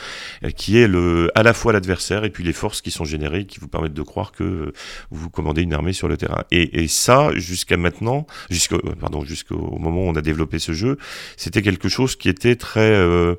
qui 0.57 0.79
est 0.79 0.89
le, 0.89 1.31
à 1.35 1.43
la 1.43 1.55
fois 1.55 1.73
l'adversaire 1.73 2.25
et 2.25 2.31
puis 2.31 2.45
les 2.45 2.53
forces 2.53 2.81
qui 2.81 2.91
sont 2.91 3.05
générées, 3.05 3.47
qui 3.47 3.59
vous 3.59 3.69
permettent 3.69 3.95
de 3.95 4.03
croire 4.03 4.33
que 4.33 4.73
vous 5.11 5.31
commandez 5.31 5.63
une 5.63 5.73
armée 5.73 5.93
sur 5.93 6.09
le 6.09 6.17
terrain. 6.17 6.45
Et, 6.51 6.83
et 6.83 6.89
ça, 6.89 7.31
jusqu'à 7.57 7.79
maintenant, 7.79 8.27
jusqu'au 8.51 8.79
pardon, 9.01 9.25
jusqu'au 9.25 9.79
moment 9.79 10.03
où 10.03 10.09
on 10.09 10.15
a 10.15 10.21
développé 10.21 10.59
ce 10.59 10.73
jeu, 10.73 10.99
c'était 11.37 11.63
quelque 11.63 11.89
chose 11.89 12.15
qui 12.15 12.29
était 12.29 12.55
très 12.55 12.93
euh, 12.93 13.35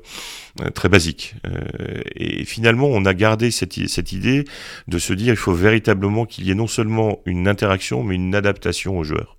très 0.74 0.88
basique. 0.88 1.34
Euh, 1.46 2.02
et 2.16 2.44
finalement, 2.44 2.88
on 2.88 3.04
a 3.04 3.14
gardé 3.14 3.52
cette, 3.52 3.88
cette 3.88 4.12
idée 4.12 4.44
de 4.88 4.98
se 4.98 5.12
dire 5.12 5.32
il 5.32 5.36
faut 5.36 5.54
véritablement 5.54 6.26
qu'il 6.26 6.46
y 6.46 6.50
ait 6.50 6.56
non 6.56 6.66
seulement 6.66 7.20
une 7.26 7.46
interaction, 7.46 8.02
mais 8.02 8.16
une 8.16 8.34
adaptation 8.34 8.98
aux 8.98 9.04
joueurs. 9.04 9.36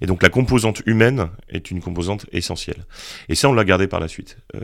Et 0.00 0.06
donc 0.06 0.22
la 0.22 0.28
composante 0.28 0.82
humaine 0.86 1.28
est 1.48 1.70
une 1.70 1.80
composante 1.80 2.26
essentielle. 2.32 2.84
Et 3.28 3.34
ça, 3.34 3.48
on 3.48 3.52
l'a 3.52 3.64
gardé 3.64 3.88
par 3.88 4.00
la 4.00 4.08
suite. 4.08 4.38
Euh, 4.54 4.60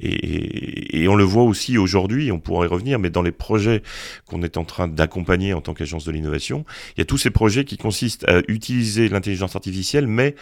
et, 0.00 1.02
et, 1.02 1.08
on 1.08 1.14
le 1.14 1.24
voit 1.24 1.42
aussi 1.42 1.78
aujourd'hui, 1.78 2.32
on 2.32 2.40
pourrait 2.40 2.66
y 2.66 2.70
revenir, 2.70 2.98
mais 2.98 3.10
dans 3.10 3.22
les 3.22 3.32
projets 3.32 3.82
qu'on 4.26 4.42
est 4.42 4.56
en 4.56 4.64
train 4.64 4.88
d'accompagner 4.88 5.52
en 5.52 5.60
tant 5.60 5.74
qu'agence 5.74 6.04
de 6.04 6.12
l'innovation, 6.12 6.64
il 6.96 7.00
y 7.00 7.02
a 7.02 7.04
tous 7.04 7.18
ces 7.18 7.30
projets 7.30 7.64
qui 7.64 7.76
consistent 7.76 8.28
à 8.28 8.40
utiliser 8.48 9.08
l'intelligence 9.08 9.56
artificielle, 9.56 10.06
mais 10.06 10.34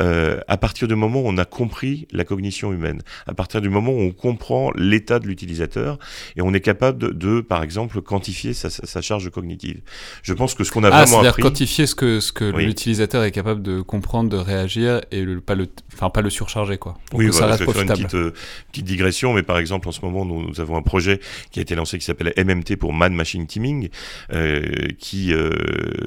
euh, 0.00 0.40
à 0.48 0.56
partir 0.56 0.88
du 0.88 0.94
moment 0.94 1.20
où 1.20 1.26
on 1.26 1.36
a 1.38 1.44
compris 1.44 2.06
la 2.12 2.24
cognition 2.24 2.72
humaine, 2.72 3.02
à 3.26 3.34
partir 3.34 3.60
du 3.60 3.68
moment 3.68 3.92
où 3.92 4.00
on 4.00 4.12
comprend 4.12 4.70
l'état 4.76 5.18
de 5.18 5.26
l'utilisateur, 5.26 5.98
et 6.36 6.42
on 6.42 6.54
est 6.54 6.60
capable 6.60 6.98
de, 6.98 7.08
de 7.08 7.40
par 7.40 7.62
exemple, 7.62 8.00
quantifier 8.02 8.52
sa, 8.52 8.70
sa, 8.70 9.00
charge 9.00 9.30
cognitive. 9.30 9.80
Je 10.22 10.32
pense 10.32 10.54
que 10.54 10.64
ce 10.64 10.70
qu'on 10.70 10.84
a 10.84 10.88
ah, 10.88 11.04
vraiment 11.04 11.22
appris... 11.28 11.42
quantifier 11.42 11.86
ce 11.86 11.94
que, 11.94 12.20
ce 12.20 12.32
que 12.32 12.44
l'utilisateur 12.44 13.17
est 13.24 13.30
capable 13.30 13.62
de 13.62 13.80
comprendre, 13.80 14.30
de 14.30 14.36
réagir 14.36 15.00
et 15.10 15.22
le, 15.22 15.40
pas, 15.40 15.54
le, 15.54 15.68
enfin, 15.92 16.10
pas 16.10 16.22
le 16.22 16.30
surcharger. 16.30 16.78
Quoi, 16.78 16.96
oui, 17.12 17.28
voilà, 17.28 17.56
je 17.56 17.64
vais 17.64 17.72
faire 17.72 17.82
une 17.82 17.88
petite, 17.88 18.14
euh, 18.14 18.32
petite, 18.70 18.84
digression, 18.84 19.32
mais 19.32 19.42
par 19.42 19.58
exemple, 19.58 19.88
en 19.88 19.92
ce 19.92 20.00
moment, 20.02 20.24
nous, 20.24 20.46
nous, 20.46 20.60
avons 20.60 20.76
un 20.76 20.82
projet 20.82 21.20
qui 21.50 21.58
a 21.58 21.62
été 21.62 21.74
lancé 21.74 21.98
qui 21.98 22.04
s'appelle 22.04 22.32
MMT 22.36 22.76
pour 22.76 22.92
Man 22.92 23.14
Machine 23.14 23.46
Teaming, 23.46 23.88
euh, 24.32 24.88
qui 24.98 25.32
euh, 25.32 25.50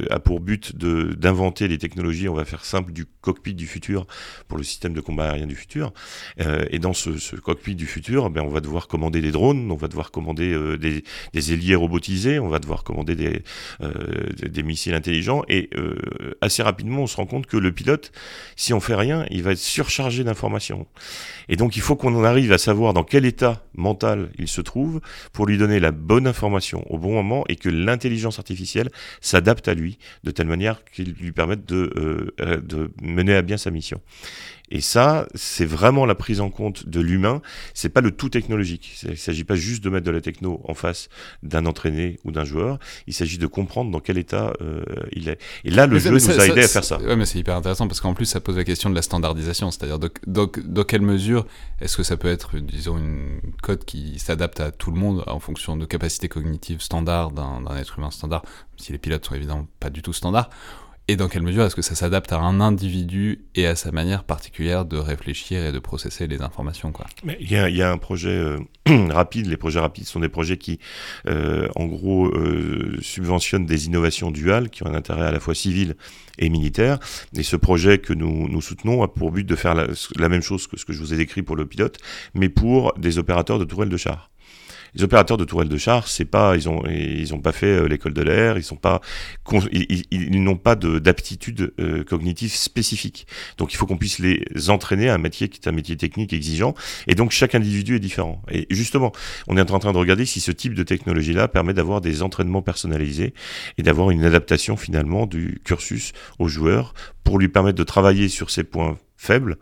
a 0.10 0.20
pour 0.20 0.40
but 0.40 0.76
d'inventer 0.76 1.68
les 1.68 1.78
technologies, 1.78 2.30
on 2.30 2.34
va 2.34 2.46
faire 2.46 2.66
simple, 2.66 2.92
du 2.92 3.06
cockpit 3.22 3.54
du 3.54 3.68
futur 3.68 4.06
pour 4.48 4.58
le 4.58 4.64
système 4.64 4.94
de 4.94 5.02
combat 5.02 5.26
aérien 5.26 5.48
du 5.48 5.56
futur. 5.56 5.94
Et 6.70 6.80
dans 6.80 6.94
ce, 6.94 7.18
ce, 7.18 7.36
cockpit 7.36 7.76
du 7.76 7.86
futur, 7.86 8.30
ben, 8.30 8.42
on 8.42 8.50
va 8.50 8.62
devoir 8.62 8.88
commander 8.88 9.22
des 9.22 9.32
drones, 9.32 9.72
on 9.72 9.76
va 9.76 9.88
devoir 9.88 10.12
commander 10.12 10.78
des, 10.78 11.04
des 11.34 11.54
ailiers 11.54 11.76
robotisés, 11.76 12.40
on 12.40 12.50
va 12.50 12.60
devoir 12.60 12.84
commander 12.84 13.16
des, 13.16 13.44
des 14.42 14.64
missiles 14.64 14.94
intelligents, 14.94 15.44
et 15.48 15.70
assez 16.42 16.64
rapidement, 16.64 17.01
on 17.02 17.08
se 17.08 17.18
rend 17.18 17.26
compte 17.26 17.46
que 17.46 17.58
le 17.58 17.72
pilote, 17.72 18.12
si 18.56 18.74
on 18.74 18.80
fait 18.80 18.96
rien, 18.96 19.26
il 19.30 19.44
va 19.44 19.52
être 19.52 19.58
surchargé 19.58 20.24
d'informations. 20.24 20.88
Et 21.50 21.56
donc 21.56 21.76
il 21.76 21.82
faut 21.82 21.96
qu'on 21.96 22.24
arrive 22.24 22.52
à 22.52 22.58
savoir 22.58 22.94
dans 22.94 23.04
quel 23.04 23.26
état 23.26 23.64
mental 23.76 24.32
il 24.38 24.48
se 24.48 24.62
trouve 24.62 25.02
pour 25.34 25.46
lui 25.46 25.58
donner 25.58 25.80
la 25.80 25.92
bonne 25.92 26.28
information 26.28 26.86
au 26.92 26.98
bon 26.98 27.14
moment 27.14 27.44
et 27.50 27.56
que 27.56 27.70
l'intelligence 27.70 28.40
artificielle 28.40 28.90
s'adapte 29.20 29.68
à 29.68 29.74
lui 29.74 29.98
de 30.24 30.32
telle 30.32 30.48
manière 30.48 30.84
qu'il 30.86 31.14
lui 31.14 31.32
permette 31.32 31.66
de, 31.66 31.94
euh, 32.40 32.62
de 32.62 32.92
mener 33.02 33.36
à 33.36 33.42
bien 33.42 33.58
sa 33.58 33.72
mission. 33.72 34.02
Et 34.72 34.80
ça, 34.80 35.28
c'est 35.36 35.66
vraiment 35.66 36.06
la 36.06 36.16
prise 36.16 36.40
en 36.40 36.50
compte 36.50 36.88
de 36.88 37.02
l'humain. 37.02 37.42
C'est 37.74 37.90
pas 37.90 38.00
le 38.00 38.12
tout 38.12 38.30
technologique. 38.30 39.04
Il 39.04 39.18
s'agit 39.18 39.44
pas 39.44 39.56
juste 39.56 39.84
de 39.84 39.90
mettre 39.90 40.06
de 40.06 40.12
la 40.12 40.22
techno 40.22 40.62
en 40.64 40.74
face 40.74 41.10
d'un 41.44 41.66
entraîné 41.66 42.20
ou 42.24 42.32
d'un 42.32 42.46
joueur. 42.46 42.80
Il 43.06 43.14
s'agit 43.14 43.38
de 43.38 43.48
comprendre 43.48 43.92
dans 43.92 44.00
quel 44.00 44.18
état 44.18 44.54
euh, 44.62 44.84
il 45.12 45.28
est. 45.28 45.40
Et 45.66 45.72
là, 45.72 45.88
le 45.88 46.00
jeu 46.00 46.12
nous 46.12 46.40
a 46.40 46.48
aidé 46.48 46.64
à 46.64 46.68
faire 46.70 46.86
ça. 46.86 47.00
Ouais, 47.02 47.18
mais 47.18 47.26
c'est 47.26 47.38
hyper 47.38 47.58
intéressant 47.58 47.88
parce 47.88 48.00
qu'en 48.00 48.14
plus, 48.14 48.26
ça 48.26 48.40
pose 48.40 48.56
la 48.56 48.64
question 48.64 48.90
de 48.90 48.96
la 48.96 49.02
standardisation. 49.02 49.72
C'est-à-dire, 49.72 50.00
dans, 50.26 50.48
quelle 50.86 51.02
mesure 51.02 51.46
est-ce 51.82 51.98
que 51.98 52.04
ça 52.04 52.16
peut 52.16 52.30
être, 52.30 52.58
disons, 52.58 52.98
une 52.98 53.42
code 53.62 53.84
qui 53.84 54.20
s'adapte 54.20 54.62
à 54.62 54.72
tout 54.72 54.92
le 54.92 54.98
monde 54.98 55.24
en 55.28 55.40
fonction 55.40 55.76
de 55.76 55.86
capacités 55.86 56.30
cognitives 56.30 56.80
standards 56.80 57.32
d'un 57.32 57.66
être 57.76 58.00
humain 58.00 58.12
standard, 58.12 58.44
si 58.78 58.94
les 58.94 58.98
pilotes 58.98 59.26
sont 59.26 59.36
évidemment 59.36 59.68
pas 59.82 59.90
du 59.90 60.02
tout 60.02 60.14
standards, 60.14 60.50
et 61.12 61.18
dans 61.18 61.28
quelle 61.28 61.44
mesure 61.44 61.64
est-ce 61.66 61.76
que 61.76 61.82
ça 61.82 61.94
s'adapte 61.94 62.32
à 62.32 62.40
un 62.40 62.62
individu 62.62 63.44
et 63.54 63.68
à 63.68 63.76
sa 63.76 63.92
manière 63.92 64.24
particulière 64.24 64.86
de 64.86 64.96
réfléchir 64.96 65.66
et 65.66 65.74
de 65.74 65.80
processer 65.80 66.26
les 66.26 66.42
informations 66.42 66.94
quoi? 66.94 67.06
Il 67.42 67.52
y, 67.52 67.82
a 67.82 67.92
un 67.92 67.98
projet 67.98 68.30
euh, 68.30 68.60
rapide, 69.10 69.48
les 69.48 69.58
projets 69.58 69.82
rapides 69.82 70.06
sont 70.06 70.22
des 70.22 70.30
projets 70.30 70.56
qui, 70.56 70.80
euh, 71.28 71.68
en 71.76 71.86
gros, 71.86 72.28
euh, 72.28 72.98
subventionnent 73.02 73.66
des 73.66 73.88
innovations 73.88 74.32
duales 74.32 74.70
qui 74.70 74.84
ont 74.84 74.88
un 74.88 74.96
intérêt 74.96 75.26
à 75.26 75.32
la 75.32 75.42
fois 75.42 75.54
civil 75.54 75.96
et 76.40 76.48
militaire. 76.48 76.98
Et 77.36 77.44
ce 77.44 77.58
projet 77.58 77.98
que 77.98 78.14
nous, 78.14 78.48
nous 78.48 78.62
soutenons 78.62 79.04
a 79.04 79.10
pour 79.10 79.32
but 79.32 79.46
de 79.46 79.56
faire 79.58 79.76
la, 79.76 79.88
la 80.18 80.30
même 80.30 80.42
chose 80.42 80.66
que 80.68 80.78
ce 80.78 80.86
que 80.86 80.94
je 80.94 81.00
vous 81.00 81.14
ai 81.14 81.18
décrit 81.18 81.42
pour 81.42 81.58
le 81.58 81.66
pilote, 81.66 81.98
mais 82.36 82.48
pour 82.48 82.94
des 82.98 83.18
opérateurs 83.18 83.60
de 83.60 83.66
tourelles 83.66 83.90
de 83.90 83.98
char 83.98 84.31
les 84.96 85.04
opérateurs 85.04 85.38
de 85.38 85.46
tourelles 85.46 85.70
de 85.70 85.78
char, 85.78 86.08
c'est 86.08 86.26
pas, 86.26 86.56
ils 86.56 86.68
ont, 86.68 86.84
ils 86.88 87.34
ont 87.34 87.40
pas 87.40 87.52
fait 87.52 87.68
euh, 87.68 87.86
l'école 87.88 88.14
de 88.14 88.22
l'air, 88.22 88.58
ils 88.58 88.64
sont 88.64 88.76
pas, 88.76 89.02
ils, 89.72 90.44
n'ont 90.44 90.58
pas 90.58 90.76
d'aptitude 90.76 91.74
euh, 91.80 92.04
cognitive 92.04 92.54
spécifique. 92.54 93.28
Donc 93.58 93.74
il 93.74 93.78
faut 93.78 93.86
qu'on 93.86 93.98
puisse 93.98 94.20
les 94.20 94.70
entraîner 94.70 95.10
à 95.10 95.16
un 95.16 95.18
métier 95.18 95.50
qui 95.50 95.60
est 95.62 95.68
un 95.68 95.72
métier 95.72 95.96
technique 95.98 96.34
exigeant. 96.34 96.74
Et 97.08 97.16
donc 97.16 97.32
chaque 97.32 97.56
individu 97.56 97.96
est 97.96 98.00
différent. 98.00 98.42
Et 98.52 98.68
justement, 98.70 99.12
on 99.48 99.58
est 99.58 99.72
en 99.72 99.80
train 99.80 99.94
de 99.94 99.98
regarder 99.98 100.26
si 100.26 100.42
ce 100.42 100.52
type 100.52 100.74
de 100.74 100.84
technologie-là 100.84 101.48
permet 101.48 101.74
d'avoir 101.74 102.02
des 102.02 102.22
entraînements 102.22 102.62
personnalisés 102.62 103.34
et 103.78 103.84
d'avoir 103.84 104.12
une 104.12 104.26
adaptation 104.26 104.78
finalement 104.78 105.26
du 105.26 105.62
cursus 105.64 106.14
au 106.40 106.48
joueur 106.48 106.94
pour 107.24 107.40
lui 107.40 107.48
permettre 107.48 107.78
de 107.78 107.84
travailler 107.84 108.28
sur 108.28 108.50
ses 108.50 108.64
points 108.64 108.98
faible, 109.22 109.58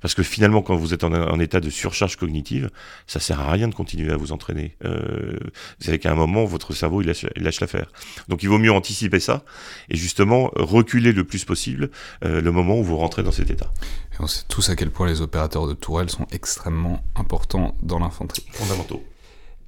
parce 0.00 0.14
que 0.14 0.24
finalement, 0.24 0.60
quand 0.60 0.74
vous 0.74 0.92
êtes 0.92 1.04
en, 1.04 1.38
état 1.38 1.60
de 1.60 1.70
surcharge 1.70 2.16
cognitive, 2.16 2.68
ça 3.06 3.20
sert 3.20 3.38
à 3.38 3.52
rien 3.52 3.68
de 3.68 3.74
continuer 3.74 4.10
à 4.12 4.16
vous 4.16 4.32
entraîner. 4.32 4.76
Euh, 4.84 5.38
vous 5.78 5.84
savez 5.84 6.00
qu'à 6.00 6.10
un 6.10 6.16
moment, 6.16 6.44
votre 6.44 6.72
cerveau, 6.72 7.00
il 7.00 7.06
lâche, 7.06 7.24
il 7.36 7.44
lâche 7.44 7.60
l'affaire. 7.60 7.92
Donc, 8.28 8.42
il 8.42 8.48
vaut 8.48 8.58
mieux 8.58 8.72
anticiper 8.72 9.20
ça 9.20 9.44
et 9.88 9.96
justement 9.96 10.50
reculer 10.56 11.12
le 11.12 11.22
plus 11.22 11.44
possible 11.44 11.90
euh, 12.24 12.40
le 12.40 12.50
moment 12.50 12.76
où 12.76 12.82
vous 12.82 12.96
rentrez 12.96 13.22
dans 13.22 13.30
cet 13.30 13.50
état. 13.50 13.72
Et 14.14 14.16
on 14.18 14.26
sait 14.26 14.42
tous 14.48 14.68
à 14.70 14.74
quel 14.74 14.90
point 14.90 15.06
les 15.06 15.20
opérateurs 15.20 15.68
de 15.68 15.74
tourelles 15.74 16.10
sont 16.10 16.26
extrêmement 16.32 17.04
importants 17.14 17.76
dans 17.82 18.00
l'infanterie. 18.00 18.44
Fondamentaux. 18.50 19.04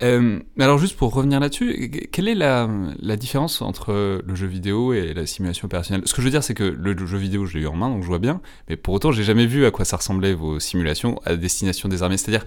Euh, 0.03 0.41
alors 0.59 0.77
juste 0.77 0.97
pour 0.97 1.15
revenir 1.15 1.41
là-dessus, 1.41 1.91
quelle 2.13 2.29
est 2.29 2.35
la, 2.35 2.69
la, 2.99 3.17
différence 3.17 3.63
entre 3.63 4.21
le 4.25 4.35
jeu 4.35 4.47
vidéo 4.47 4.93
et 4.93 5.15
la 5.15 5.25
simulation 5.25 5.65
opérationnelle 5.65 6.03
Ce 6.07 6.13
que 6.13 6.21
je 6.21 6.27
veux 6.27 6.31
dire, 6.31 6.45
c'est 6.45 6.53
que 6.55 6.65
le 6.65 7.07
jeu 7.07 7.17
vidéo, 7.17 7.47
je 7.47 7.57
l'ai 7.57 7.65
eu 7.65 7.67
en 7.67 7.77
main, 7.77 7.89
donc 7.89 8.03
je 8.03 8.07
vois 8.07 8.19
bien, 8.19 8.43
mais 8.69 8.77
pour 8.77 8.93
autant, 8.93 9.11
j'ai 9.11 9.25
jamais 9.25 9.47
vu 9.47 9.65
à 9.65 9.71
quoi 9.71 9.87
ça 9.87 9.97
ressemblait 9.97 10.35
vos 10.35 10.61
simulations 10.61 11.19
à 11.25 11.37
destination 11.37 11.89
des 11.89 12.03
armées. 12.03 12.19
C'est-à-dire, 12.19 12.45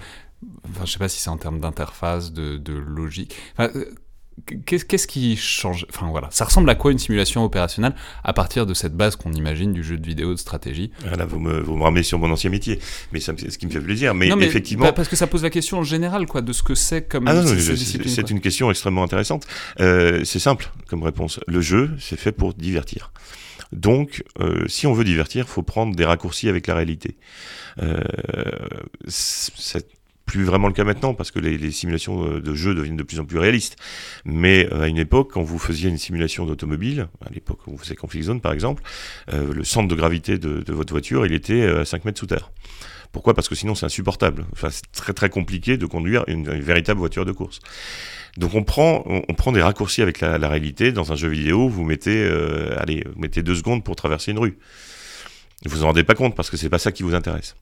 enfin, 0.70 0.86
je 0.86 0.92
sais 0.92 1.00
pas 1.00 1.10
si 1.10 1.22
c'est 1.22 1.30
en 1.30 1.38
termes 1.38 1.60
d'interface, 1.60 2.34
de, 2.34 2.58
de, 2.58 2.74
logique. 2.74 3.36
Euh, 3.60 3.86
Qu'est-ce 4.65 5.08
qui 5.08 5.38
change 5.38 5.86
Enfin 5.89 6.08
voilà, 6.10 6.28
ça 6.32 6.45
ressemble 6.45 6.69
à 6.69 6.75
quoi 6.75 6.91
une 6.91 6.99
simulation 6.99 7.43
opérationnelle 7.43 7.93
à 8.23 8.34
partir 8.34 8.65
de 8.65 8.73
cette 8.73 8.95
base 8.95 9.15
qu'on 9.15 9.32
imagine 9.34 9.73
du 9.73 9.84
jeu 9.84 9.97
de 9.97 10.06
vidéo 10.06 10.34
de 10.34 10.39
stratégie? 10.39 10.91
Ah 11.06 11.15
Là, 11.15 11.25
vous 11.25 11.39
me, 11.39 11.60
vous 11.60 11.75
me 11.75 11.84
ramenez 11.84 12.04
sur 12.04 12.19
mon 12.19 12.32
ancien 12.32 12.49
métier, 12.49 12.80
mais 13.12 13.19
c'est 13.19 13.52
ce 13.52 13.58
qui 13.58 13.65
me 13.65 13.71
fait 13.71 13.82
plaisir. 13.82 14.13
Mais, 14.13 14.28
effectivement, 14.28 14.86
bah, 14.86 14.93
parce 14.93 15.08
que 15.08 15.15
ça 15.15 15.28
pose 15.28 15.43
la 15.43 15.49
question 15.49 15.80
en 15.80 15.84
général, 15.84 16.25
quoi, 16.25 16.41
de 16.41 16.54
ce 16.54 16.63
que 16.63 16.75
c'est 16.75 17.08
comme. 17.08 17.28
Ah 17.28 17.43
c'est 17.45 18.30
une 18.30 18.41
question 18.41 18.69
extrêmement 18.71 19.04
intéressante. 19.04 19.45
Euh, 19.80 20.23
c'est 20.23 20.39
simple 20.39 20.71
comme 20.88 21.04
réponse. 21.04 21.39
Le 21.47 21.62
jeu, 21.62 21.91
c'est 21.99 22.19
fait 22.19 22.32
pour 22.32 22.54
divertir. 22.54 23.12
Donc, 23.71 24.23
euh, 24.39 24.65
si 24.67 24.88
on 24.88 24.93
veut 24.93 25.04
divertir, 25.04 25.47
faut 25.47 25.62
prendre 25.62 25.95
des 25.95 26.06
raccourcis 26.06 26.49
avec 26.49 26.67
la 26.67 26.75
réalité. 26.75 27.17
Euh, 27.82 27.99
cette 29.08 29.99
plus 30.30 30.44
vraiment 30.44 30.68
le 30.68 30.74
cas 30.74 30.84
maintenant 30.84 31.15
parce 31.15 31.32
que 31.32 31.39
les, 31.39 31.72
simulations 31.72 32.24
euh, 32.24 32.39
de 32.39 32.54
jeux 32.54 32.76
deviennent 32.76 32.98
de 32.98 33.04
plus 33.04 33.20
en 33.20 33.26
plus 33.26 33.39
réalistes. 33.39 33.78
Mais 34.26 34.72
euh, 34.72 34.84
à 34.84 34.88
une 34.88 35.00
époque, 35.00 35.32
quand 35.34 35.42
vous 35.42 35.58
faisiez 35.58 35.89
une 35.89 35.98
simulation 35.98 36.46
d'automobile, 36.46 37.08
à 37.26 37.32
l'époque 37.34 37.65
où 37.65 37.72
vous 37.72 37.78
faisiez 37.80 37.96
Conflict 37.96 38.26
Zone 38.26 38.39
par 38.39 38.54
exemple, 38.54 38.84
euh, 39.34 39.52
le 39.52 39.63
centre 39.63 39.88
de 39.88 39.96
gravité 39.96 40.38
de, 40.38 40.72
votre 40.72 40.94
voiture, 40.94 41.26
il 41.26 41.34
était 41.34 41.63
à 41.63 41.84
5 41.84 42.06
mètres 42.06 42.20
sous 42.20 42.28
terre. 42.28 42.52
Pourquoi? 43.12 43.34
Parce 43.34 43.50
que 43.50 43.56
sinon 43.56 43.74
c'est 43.74 43.88
insupportable. 43.88 44.46
Enfin, 44.52 44.70
c'est 44.70 44.92
très 44.92 45.13
très 45.13 45.30
compliqué 45.30 45.78
de 45.78 45.88
conduire 45.88 46.24
une, 46.28 46.48
véritable 46.48 47.00
voiture 47.00 47.26
de 47.26 47.32
course. 47.32 47.60
Donc 48.38 48.54
on 48.54 48.63
prend, 48.63 49.04
on, 49.08 49.34
prend 49.34 49.52
des 49.52 49.63
raccourcis 49.63 50.04
avec 50.04 50.20
la, 50.20 50.38
réalité. 50.48 50.92
Dans 50.92 51.12
un 51.12 51.15
jeu 51.15 51.28
vidéo, 51.28 51.68
vous 51.68 51.84
mettez, 51.84 52.24
allez, 52.78 53.04
vous 53.12 53.20
mettez 53.20 53.42
deux 53.42 53.56
secondes 53.56 53.84
pour 53.84 53.96
traverser 53.96 54.32
une 54.32 54.39
rue. 54.39 54.60
Vous 55.65 55.84
en 55.84 55.88
rendez 55.88 56.06
pas 56.06 56.15
compte 56.15 56.36
parce 56.36 56.50
que 56.50 56.56
c'est 56.56 56.69
pas 56.69 56.80
ça 56.80 56.93
qui 56.93 57.04
vous 57.04 57.13
intéresse. 57.13 57.56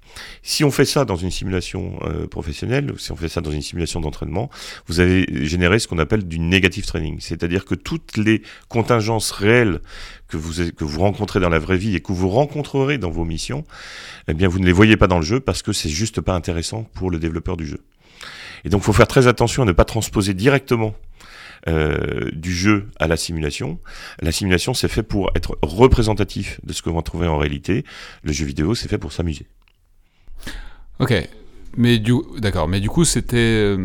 Si 0.44 0.64
on 0.64 0.70
fait 0.70 0.86
ça 0.86 1.04
dans 1.04 1.16
une 1.16 1.32
simulation 1.32 2.00
euh, 2.04 2.28
professionnelle, 2.28 2.94
si 2.98 3.12
on 3.12 3.16
fait 3.16 3.28
ça 3.28 3.42
dans 3.42 3.50
une 3.50 3.64
simulation 3.64 4.00
d'entraînement, 4.02 4.52
vous 4.86 5.00
avez 5.00 5.26
généré 5.48 5.80
ce 5.80 5.88
qu'on 5.88 5.98
appelle 5.98 6.28
du 6.28 6.38
negative 6.38 6.86
training, 6.86 7.20
c'est-à-dire 7.20 7.66
que 7.66 7.74
toutes 7.74 8.18
les 8.18 8.44
contingences 8.70 9.32
réelles 9.32 9.82
que 10.28 10.38
vous 10.38 10.72
que 10.72 10.84
vous 10.84 11.00
rencontrez 11.00 11.40
dans 11.40 11.50
la 11.50 11.58
vraie 11.58 11.78
vie 11.78 11.96
et 11.96 12.00
que 12.00 12.12
vous 12.12 12.30
rencontrerez 12.30 13.00
dans 13.00 13.10
vos 13.10 13.26
missions, 13.26 13.66
eh 14.28 14.36
bien 14.36 14.48
vous 14.48 14.60
ne 14.60 14.66
les 14.66 14.74
voyez 14.74 14.96
pas 14.96 15.08
dans 15.08 15.18
le 15.18 15.26
jeu 15.26 15.40
parce 15.40 15.64
que 15.64 15.74
c'est 15.74 15.90
juste 15.90 16.22
pas 16.22 16.36
intéressant 16.36 16.84
pour 16.94 17.10
le 17.10 17.18
développeur 17.18 17.58
du 17.58 17.66
jeu. 17.66 17.80
Et 18.64 18.70
donc, 18.70 18.82
faut 18.82 18.94
faire 18.94 19.08
très 19.08 19.28
attention 19.28 19.64
à 19.64 19.66
ne 19.66 19.72
pas 19.72 19.86
transposer 19.86 20.34
directement 20.34 20.94
euh, 21.68 22.30
du 22.34 22.54
jeu 22.54 22.88
à 23.00 23.08
la 23.08 23.18
simulation. 23.18 23.80
La 24.22 24.32
simulation, 24.32 24.74
c'est 24.74 24.88
fait 24.88 25.04
pour 25.04 25.32
être 25.36 25.58
représentatif 25.62 26.60
de 26.64 26.74
ce 26.74 26.82
que 26.82 26.90
vous 26.90 27.02
trouver 27.02 27.28
en 27.28 27.38
réalité. 27.38 27.84
Le 28.24 28.32
jeu 28.32 28.46
vidéo, 28.46 28.76
c'est 28.76 28.88
fait 28.88 28.98
pour 28.98 29.12
s'amuser. 29.12 29.48
Ok, 31.00 31.14
mais 31.76 32.00
du, 32.00 32.14
d'accord, 32.40 32.68
mais 32.68 32.80
du 32.80 32.90
coup, 32.90 33.06
c'était. 33.06 33.76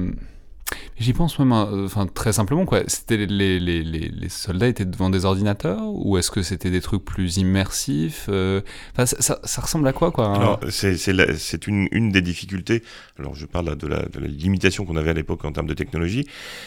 J'y 0.98 1.12
pense 1.12 1.38
même, 1.38 1.52
euh, 1.52 1.86
enfin 1.86 2.06
très 2.06 2.32
simplement 2.32 2.64
quoi. 2.64 2.82
C'était 2.86 3.26
les, 3.26 3.58
les, 3.58 3.82
les, 3.82 4.28
soldats 4.28 4.68
étaient 4.68 4.84
devant 4.84 5.10
des 5.10 5.24
ordinateurs 5.24 5.82
ou 5.92 6.16
est-ce 6.18 6.30
que 6.30 6.42
c'était 6.42 6.70
des 6.70 6.80
trucs 6.80 7.04
plus 7.04 7.38
immersifs 7.38 8.26
euh, 8.28 8.60
ça, 8.96 9.38
ça, 9.42 9.60
ressemble 9.60 9.88
à 9.88 9.92
quoi 9.92 10.10
quoi 10.10 10.26
hein? 10.26 10.60
C'est 10.70 11.66
une, 11.66 11.88
une 11.90 12.10
des 12.10 12.22
difficultés. 12.22 12.82
Alors 13.18 13.34
je 13.34 13.46
parle 13.46 13.76
de 13.76 13.86
la, 13.86 14.02
de 14.02 14.20
la 14.20 14.26
limitation 14.26 14.84
qu'on 14.84 14.96
avait 14.96 15.10
à 15.10 15.14
l'époque 15.14 15.44
en 15.44 15.52
termes 15.52 15.66
de 15.66 15.74
technologie. 15.74 16.26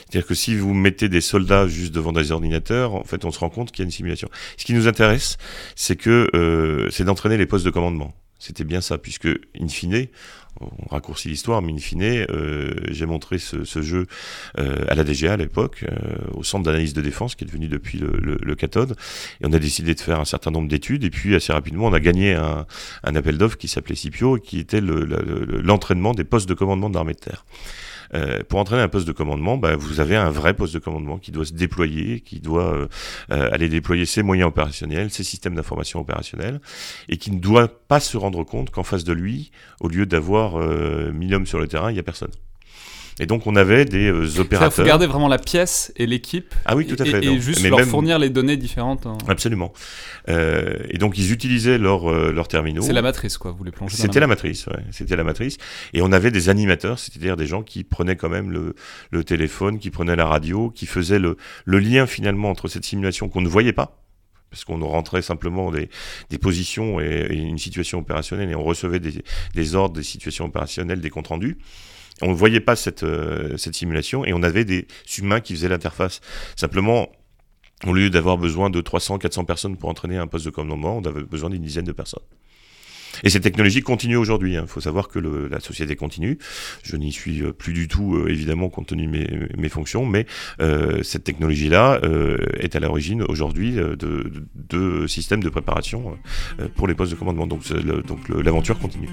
C'est-à-dire 0.09 0.27
que 0.27 0.35
si 0.35 0.55
vous 0.55 0.73
mettez 0.73 1.09
des 1.09 1.21
soldats 1.21 1.67
juste 1.67 1.93
devant 1.93 2.11
des 2.11 2.31
ordinateurs, 2.31 2.95
en 2.95 3.03
fait 3.03 3.25
on 3.25 3.31
se 3.31 3.39
rend 3.39 3.49
compte 3.49 3.71
qu'il 3.71 3.79
y 3.79 3.83
a 3.83 3.85
une 3.85 3.91
simulation. 3.91 4.29
Ce 4.57 4.65
qui 4.65 4.73
nous 4.73 4.87
intéresse, 4.87 5.37
c'est 5.75 5.95
que 5.95 6.29
euh, 6.35 6.89
c'est 6.91 7.03
d'entraîner 7.03 7.37
les 7.37 7.45
postes 7.45 7.65
de 7.65 7.71
commandement. 7.71 8.13
C'était 8.37 8.65
bien 8.65 8.81
ça, 8.81 8.97
puisque, 8.97 9.29
in 9.59 9.67
fine, 9.69 10.07
on 10.61 10.89
raccourcit 10.89 11.27
l'histoire, 11.27 11.61
mais 11.61 11.73
in 11.73 11.77
fine, 11.77 12.01
euh, 12.03 12.73
j'ai 12.89 13.05
montré 13.05 13.37
ce, 13.37 13.81
jeu 13.81 14.07
euh, 14.57 14.85
à 14.87 14.95
la 14.95 15.03
DGA 15.03 15.33
à 15.33 15.37
l'époque, 15.37 15.85
euh, 15.89 15.95
au 16.33 16.43
centre 16.43 16.63
d'analyse 16.63 16.93
de 16.93 17.01
défense, 17.01 17.35
qui 17.35 17.43
est 17.43 17.47
devenu 17.47 17.67
depuis 17.67 17.99
le, 17.99 18.55
cathode, 18.55 18.95
et 19.41 19.45
on 19.45 19.51
a 19.51 19.59
décidé 19.59 19.93
de 19.95 19.99
faire 19.99 20.19
un 20.19 20.25
certain 20.25 20.51
nombre 20.51 20.69
d'études, 20.69 21.03
et 21.03 21.09
puis 21.09 21.35
assez 21.35 21.51
rapidement, 21.51 21.87
on 21.87 21.93
a 21.93 21.99
gagné 21.99 22.33
un, 22.33 22.65
un 23.03 23.15
appel 23.15 23.37
d'offres 23.37 23.57
qui 23.57 23.67
s'appelait 23.67 23.95
Scipio, 23.95 24.37
et 24.37 24.41
qui 24.41 24.59
était 24.59 24.81
l'entraînement 24.81 26.13
des 26.13 26.23
postes 26.23 26.47
de 26.47 26.53
commandement 26.53 26.89
de 26.89 26.95
l'armée 26.95 27.13
de 27.13 27.19
terre. 27.19 27.45
Euh, 28.13 28.41
pour 28.47 28.59
entraîner 28.59 28.81
un 28.81 28.87
poste 28.87 29.07
de 29.07 29.11
commandement, 29.11 29.57
bah, 29.57 29.75
vous 29.75 29.99
avez 29.99 30.15
un 30.15 30.29
vrai 30.29 30.53
poste 30.53 30.73
de 30.73 30.79
commandement 30.79 31.17
qui 31.17 31.31
doit 31.31 31.45
se 31.45 31.53
déployer, 31.53 32.21
qui 32.21 32.39
doit 32.39 32.73
euh, 32.73 32.87
euh, 33.31 33.49
aller 33.51 33.69
déployer 33.69 34.05
ses 34.05 34.23
moyens 34.23 34.47
opérationnels, 34.49 35.09
ses 35.11 35.23
systèmes 35.23 35.55
d'information 35.55 35.99
opérationnels, 35.99 36.59
et 37.09 37.17
qui 37.17 37.31
ne 37.31 37.39
doit 37.39 37.67
pas 37.67 37.99
se 37.99 38.17
rendre 38.17 38.43
compte 38.43 38.69
qu'en 38.69 38.83
face 38.83 39.03
de 39.03 39.13
lui, 39.13 39.51
au 39.79 39.87
lieu 39.87 40.05
d'avoir 40.05 40.57
1000 40.57 41.35
hommes 41.35 41.45
sur 41.45 41.59
le 41.59 41.67
terrain, 41.67 41.91
il 41.91 41.93
n'y 41.93 41.99
a 41.99 42.03
personne. 42.03 42.31
Et 43.19 43.27
donc 43.27 43.47
on 43.47 43.55
avait 43.55 43.85
des 43.85 44.11
euh, 44.11 44.39
opérateurs. 44.39 44.73
Il 44.73 44.81
faut 44.81 44.87
garder 44.87 45.07
vraiment 45.07 45.29
la 45.29 45.37
pièce 45.37 45.93
et 45.95 46.05
l'équipe. 46.05 46.53
Ah 46.65 46.75
oui, 46.75 46.85
tout 46.85 47.01
à 47.01 47.05
fait. 47.05 47.23
Et, 47.23 47.39
juste 47.39 47.63
leur 47.63 47.79
fournir 47.81 48.19
les 48.19 48.29
données 48.29 48.57
différentes. 48.57 49.07
Absolument. 49.27 49.71
Euh, 50.27 50.75
et 50.89 50.97
donc 50.97 51.17
ils 51.17 51.31
utilisaient 51.31 51.77
leurs 51.77 52.11
euh, 52.11 52.33
leur 52.33 52.49
terminaux. 52.49 52.81
C'est 52.81 52.91
la 52.91 53.01
matrice, 53.01 53.37
quoi. 53.37 53.51
Vous 53.51 53.63
les 53.63 53.71
plongez. 53.71 53.95
C'était 53.95 54.19
la 54.19 54.27
matrice, 54.27 54.67
ouais. 54.67 54.83
C'était 54.91 55.15
la 55.15 55.23
matrice. 55.23 55.57
Et 55.93 56.01
on 56.01 56.11
avait 56.11 56.31
des 56.31 56.49
animateurs, 56.49 56.99
c'est-à-dire 56.99 57.37
des 57.37 57.47
gens 57.47 57.63
qui 57.63 57.85
prenaient 57.85 58.17
quand 58.17 58.29
même 58.29 58.51
le, 58.51 58.75
le 59.11 59.23
téléphone, 59.23 59.79
qui 59.79 59.91
prenaient 59.91 60.17
la 60.17 60.25
radio, 60.25 60.69
qui 60.69 60.85
faisaient 60.85 61.19
le, 61.19 61.37
le 61.63 61.79
lien 61.79 62.07
finalement 62.07 62.49
entre 62.49 62.67
cette 62.67 62.83
simulation 62.83 63.29
qu'on 63.29 63.41
ne 63.41 63.49
voyait 63.49 63.73
pas 63.73 64.01
parce 64.51 64.63
qu'on 64.63 64.79
rentrait 64.85 65.21
simplement 65.21 65.69
des, 65.69 65.89
des 66.29 66.37
positions 66.37 67.01
et, 67.01 67.27
une 67.29 67.57
situation 67.57 67.99
opérationnelle 67.99 68.49
et 68.49 68.55
on 68.55 68.63
recevait 68.63 69.01
des, 69.01 69.23
des 69.53 69.75
ordres, 69.75 69.95
des 69.95 70.03
situations 70.03 70.45
opérationnelles, 70.45 71.01
des 71.01 71.09
comptes 71.09 71.27
rendus 71.27 71.57
on 72.21 72.29
ne 72.29 72.33
voyait 72.33 72.59
pas 72.59 72.75
cette, 72.75 73.03
euh, 73.03 73.57
cette 73.57 73.75
simulation 73.75 74.25
et 74.25 74.33
on 74.33 74.43
avait 74.43 74.65
des 74.65 74.87
humains 75.17 75.41
qui 75.41 75.53
faisaient 75.53 75.69
l'interface. 75.69 76.21
Simplement, 76.55 77.11
au 77.85 77.93
lieu 77.93 78.09
d'avoir 78.09 78.37
besoin 78.37 78.69
de 78.69 78.79
300, 78.79 79.17
400 79.17 79.45
personnes 79.45 79.77
pour 79.77 79.89
entraîner 79.89 80.17
un 80.17 80.27
poste 80.27 80.45
de 80.45 80.51
commandement, 80.51 80.97
on 80.97 81.03
avait 81.03 81.23
besoin 81.23 81.49
d'une 81.49 81.61
dizaine 81.61 81.85
de 81.85 81.91
personnes. 81.91 82.23
Et 83.23 83.29
cette 83.29 83.43
technologie 83.43 83.81
continue 83.81 84.17
aujourd'hui. 84.17 84.53
Il 84.53 84.57
hein. 84.57 84.65
faut 84.67 84.81
savoir 84.81 85.07
que 85.07 85.19
la 85.19 85.61
société 85.61 85.95
continue. 85.95 86.37
Je 86.83 86.97
n'y 86.97 87.13
suis 87.13 87.41
euh, 87.41 87.53
plus 87.53 87.71
du 87.71 87.87
tout, 87.87 88.15
euh, 88.15 88.27
évidemment, 88.27 88.67
compte 88.69 88.87
tenu 88.87 89.07
de 89.07 89.57
mes, 89.57 89.69
fonctions, 89.69 90.05
mais 90.05 90.25
cette 91.01 91.23
technologie-là 91.23 91.99
est 92.59 92.75
à 92.75 92.79
l'origine 92.79 93.23
aujourd'hui 93.23 93.73
de, 93.73 93.95
de, 94.55 95.07
systèmes 95.07 95.43
de 95.43 95.49
préparation 95.49 96.17
pour 96.75 96.87
les 96.87 96.93
postes 96.93 97.11
de 97.11 97.17
commandement. 97.17 97.47
Donc, 97.47 97.67
donc 98.05 98.29
l'aventure 98.29 98.79
continue. 98.79 99.09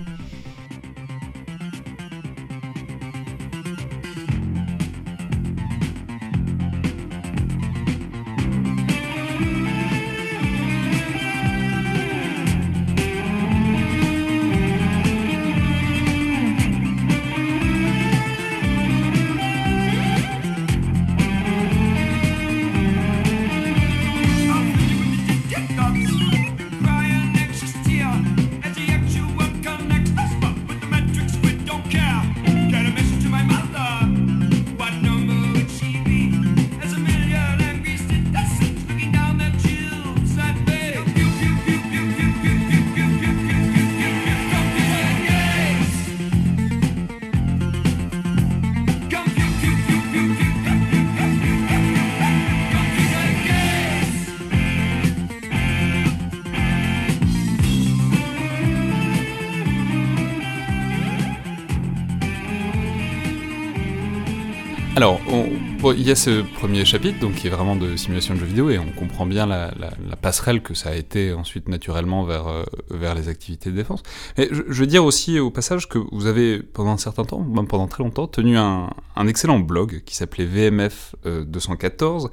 Ce 66.15 66.43
premier 66.43 66.85
chapitre, 66.85 67.19
donc 67.21 67.35
qui 67.35 67.47
est 67.47 67.51
vraiment 67.51 67.77
de 67.77 67.97
simulation 67.97 68.35
de 68.35 68.41
jeux 68.41 68.47
vidéo, 68.47 68.71
et 68.71 68.79
on 68.79 68.91
comprend 68.93 69.27
bien 69.27 69.47
la, 69.47 69.73
passerelle 70.21 70.63
que 70.63 70.75
ça 70.75 70.91
a 70.91 70.95
été 70.95 71.33
ensuite 71.33 71.69
naturellement 71.69 72.25
vers, 72.25 72.47
euh, 72.47 72.65
vers 72.91 73.15
les 73.15 73.29
activités 73.29 73.71
de 73.71 73.77
défense. 73.77 74.03
Mais 74.39 74.49
je, 74.51 74.63
veux 74.63 74.87
dire 74.87 75.05
aussi 75.05 75.39
au 75.39 75.51
passage 75.51 75.89
que 75.89 75.99
vous 76.13 76.27
avez, 76.27 76.61
pendant 76.61 76.93
un 76.93 76.99
certain 76.99 77.25
temps, 77.25 77.41
même 77.41 77.67
pendant 77.67 77.89
très 77.89 78.03
longtemps, 78.03 78.27
tenu 78.27 78.57
un, 78.57 78.91
un 79.17 79.27
excellent 79.27 79.59
blog 79.59 80.03
qui 80.05 80.15
s'appelait 80.15 80.45
VMF 80.45 81.15
214, 81.25 82.31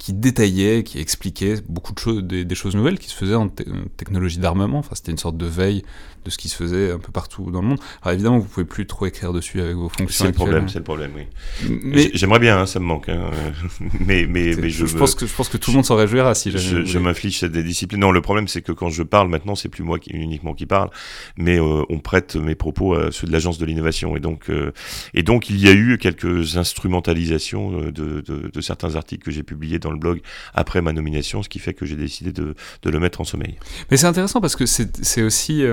qui 0.00 0.14
détaillait, 0.14 0.82
qui 0.82 0.98
expliquait 0.98 1.56
beaucoup 1.68 1.92
de 1.92 1.98
choses, 1.98 2.22
des, 2.24 2.54
choses 2.54 2.74
nouvelles 2.74 2.98
qui 2.98 3.10
se 3.10 3.14
faisaient 3.14 3.34
en 3.34 3.48
technologie 3.48 4.38
d'armement. 4.38 4.78
Enfin, 4.78 4.94
c'était 4.94 5.12
une 5.12 5.18
sorte 5.18 5.36
de 5.36 5.44
veille 5.44 5.82
de 6.24 6.30
ce 6.30 6.38
qui 6.38 6.48
se 6.48 6.56
faisait 6.56 6.90
un 6.90 6.98
peu 6.98 7.12
partout 7.12 7.50
dans 7.50 7.60
le 7.60 7.68
monde. 7.68 7.80
Alors 8.02 8.14
évidemment, 8.14 8.38
vous 8.38 8.48
pouvez 8.48 8.64
plus 8.64 8.86
trop 8.86 9.04
écrire 9.04 9.34
dessus 9.34 9.60
avec 9.60 9.74
vos 9.74 9.90
fonctions. 9.90 10.24
C'est 10.24 10.26
le 10.28 10.32
problème, 10.32 10.68
c'est 10.70 10.78
le 10.78 10.84
problème, 10.84 11.12
oui. 11.16 11.26
Mais 11.68 12.10
j'aimerais 12.14 12.38
bien, 12.38 12.58
hein, 12.58 12.66
ça 12.66 12.80
me 12.80 12.86
manque. 12.86 13.10
Hein. 13.10 13.30
mais 14.00 14.26
mais 14.26 14.54
mais 14.56 14.70
je, 14.70 14.86
je 14.86 14.96
pense 14.96 15.14
que 15.14 15.26
je 15.26 15.34
pense 15.34 15.50
que 15.50 15.58
tout 15.58 15.70
le 15.70 15.76
monde 15.76 15.84
s'en 15.84 15.96
réjouira 15.96 16.34
si 16.34 16.50
jamais. 16.50 16.64
Je, 16.64 16.84
je 16.84 16.98
m'inflige 16.98 17.42
des 17.42 17.62
disciplines. 17.62 18.00
Non, 18.00 18.10
le 18.10 18.22
problème 18.22 18.48
c'est 18.48 18.62
que 18.62 18.72
quand 18.72 18.88
je 18.88 19.02
parle 19.02 19.28
maintenant, 19.28 19.54
c'est 19.54 19.68
plus 19.68 19.82
moi 19.82 19.98
qui 19.98 20.10
uniquement 20.10 20.54
qui 20.54 20.64
parle, 20.64 20.90
mais 21.36 21.58
euh, 21.58 21.84
on 21.90 21.98
prête 21.98 22.36
mes 22.36 22.54
propos 22.54 22.94
à 22.94 23.12
ceux 23.12 23.26
de 23.26 23.32
l'agence 23.32 23.58
de 23.58 23.66
l'innovation 23.66 24.16
et 24.16 24.20
donc 24.20 24.48
euh, 24.48 24.72
et 25.12 25.22
donc 25.22 25.50
il 25.50 25.58
y 25.58 25.68
a 25.68 25.72
eu 25.72 25.98
quelques 25.98 26.56
instrumentalisations 26.56 27.80
euh, 27.80 27.92
de, 27.92 28.20
de, 28.20 28.50
de 28.52 28.60
certains 28.60 28.96
articles 28.96 29.24
que 29.24 29.30
j'ai 29.30 29.42
publiés 29.42 29.78
dans 29.78 29.89
le 29.90 29.98
blog 29.98 30.20
après 30.54 30.82
ma 30.82 30.92
nomination, 30.92 31.42
ce 31.42 31.48
qui 31.48 31.58
fait 31.58 31.74
que 31.74 31.86
j'ai 31.86 31.96
décidé 31.96 32.32
de, 32.32 32.54
le 32.84 33.00
mettre 33.00 33.20
en 33.20 33.24
sommeil. 33.24 33.56
Mais 33.90 33.96
c'est 33.96 34.06
intéressant 34.06 34.40
parce 34.40 34.56
que 34.56 34.66
c'est 34.66 35.22
aussi 35.22 35.64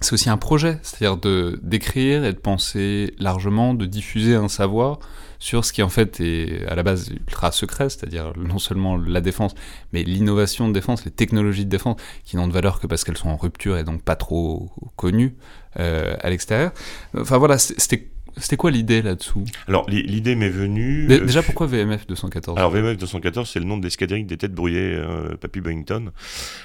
c'est 0.00 0.12
aussi 0.12 0.28
un 0.28 0.36
projet, 0.36 0.78
c'est-à-dire 0.82 1.16
d'écrire 1.62 2.24
et 2.24 2.32
de 2.32 2.38
penser 2.38 3.14
largement, 3.18 3.72
de 3.72 3.86
diffuser 3.86 4.34
un 4.34 4.48
savoir 4.48 4.98
sur 5.38 5.64
ce 5.64 5.72
qui 5.72 5.82
en 5.82 5.88
fait 5.88 6.20
est 6.20 6.66
à 6.66 6.74
la 6.74 6.82
base 6.82 7.08
ultra 7.10 7.50
secret, 7.50 7.88
c'est-à-dire 7.88 8.32
non 8.36 8.58
seulement 8.58 8.96
la 8.96 9.20
défense, 9.20 9.54
mais 9.92 10.02
l'innovation 10.02 10.68
de 10.68 10.74
défense, 10.74 11.04
les 11.04 11.10
technologies 11.10 11.64
de 11.64 11.70
défense, 11.70 11.96
qui 12.24 12.36
n'ont 12.36 12.46
de 12.46 12.52
valeur 12.52 12.80
que 12.80 12.86
parce 12.86 13.04
qu'elles 13.04 13.16
sont 13.16 13.30
en 13.30 13.36
rupture 13.36 13.78
et 13.78 13.84
donc 13.84 14.02
pas 14.02 14.16
trop 14.16 14.70
connues 14.96 15.34
euh, 15.78 16.14
à 16.20 16.30
l'extérieur. 16.30 16.72
Enfin 17.18 17.38
voilà, 17.38 17.58
c'était 17.58 18.08
c'était 18.38 18.56
quoi 18.56 18.70
l'idée 18.70 19.00
là-dessous 19.00 19.44
Alors 19.66 19.88
l'idée 19.88 20.34
m'est 20.34 20.50
venue. 20.50 21.10
Euh, 21.10 21.24
déjà 21.24 21.42
pourquoi 21.42 21.66
VMF 21.66 22.06
214 22.06 22.58
Alors 22.58 22.70
VMF 22.70 22.98
214 22.98 23.48
c'est 23.48 23.60
le 23.60 23.64
nom 23.64 23.78
de 23.78 23.84
l'escadrille 23.84 24.24
des 24.24 24.36
têtes 24.36 24.52
brouillées 24.52 24.94
euh, 24.94 25.36
Papy 25.36 25.62
Boyington 25.62 26.10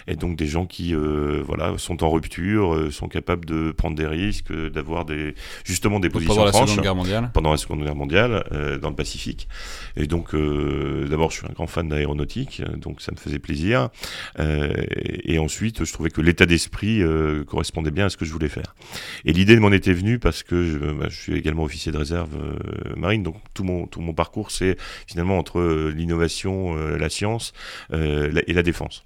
et 0.07 0.17
donc 0.17 0.35
des 0.35 0.47
gens 0.47 0.65
qui 0.65 0.93
euh, 0.93 1.41
voilà 1.45 1.77
sont 1.77 2.03
en 2.03 2.09
rupture, 2.09 2.91
sont 2.91 3.07
capables 3.07 3.45
de 3.45 3.71
prendre 3.71 3.95
des 3.95 4.05
risques, 4.05 4.51
d'avoir 4.51 5.05
des 5.05 5.33
justement 5.63 6.01
des 6.01 6.09
positions 6.09 6.35
pendant 6.35 6.51
franches 6.51 6.61
la 6.61 6.67
Seconde 6.67 6.83
Guerre 6.83 6.95
mondiale. 6.95 7.31
pendant 7.33 7.51
la 7.51 7.57
Seconde 7.57 7.83
Guerre 7.83 7.95
mondiale 7.95 8.43
dans 8.81 8.89
le 8.89 8.95
Pacifique. 8.95 9.47
Et 9.95 10.07
donc 10.07 10.35
d'abord 10.35 11.31
je 11.31 11.37
suis 11.37 11.47
un 11.47 11.53
grand 11.53 11.67
fan 11.67 11.87
d'aéronautique 11.87 12.61
donc 12.77 13.01
ça 13.01 13.13
me 13.13 13.17
faisait 13.17 13.39
plaisir 13.39 13.89
et 14.37 15.39
ensuite 15.39 15.85
je 15.85 15.93
trouvais 15.93 16.09
que 16.09 16.19
l'état 16.19 16.45
d'esprit 16.45 17.01
correspondait 17.47 17.91
bien 17.91 18.07
à 18.07 18.09
ce 18.09 18.17
que 18.17 18.25
je 18.25 18.33
voulais 18.33 18.49
faire. 18.49 18.75
Et 19.23 19.31
l'idée 19.31 19.57
m'en 19.57 19.71
était 19.71 19.93
venue 19.93 20.19
parce 20.19 20.43
que 20.43 20.65
je, 20.65 20.77
bah, 20.77 21.07
je 21.09 21.15
suis 21.15 21.33
également 21.33 21.60
officier 21.63 21.91
de 21.91 21.97
réserve 21.97 22.35
euh, 22.35 22.95
marine. 22.95 23.23
Donc 23.23 23.35
tout 23.53 23.63
mon, 23.63 23.87
tout 23.87 24.01
mon 24.01 24.13
parcours, 24.13 24.51
c'est 24.51 24.77
finalement 25.07 25.37
entre 25.37 25.59
euh, 25.59 25.93
l'innovation, 25.95 26.75
euh, 26.77 26.97
la 26.97 27.09
science 27.09 27.53
et 27.91 28.53
la 28.53 28.63
défense. 28.63 29.05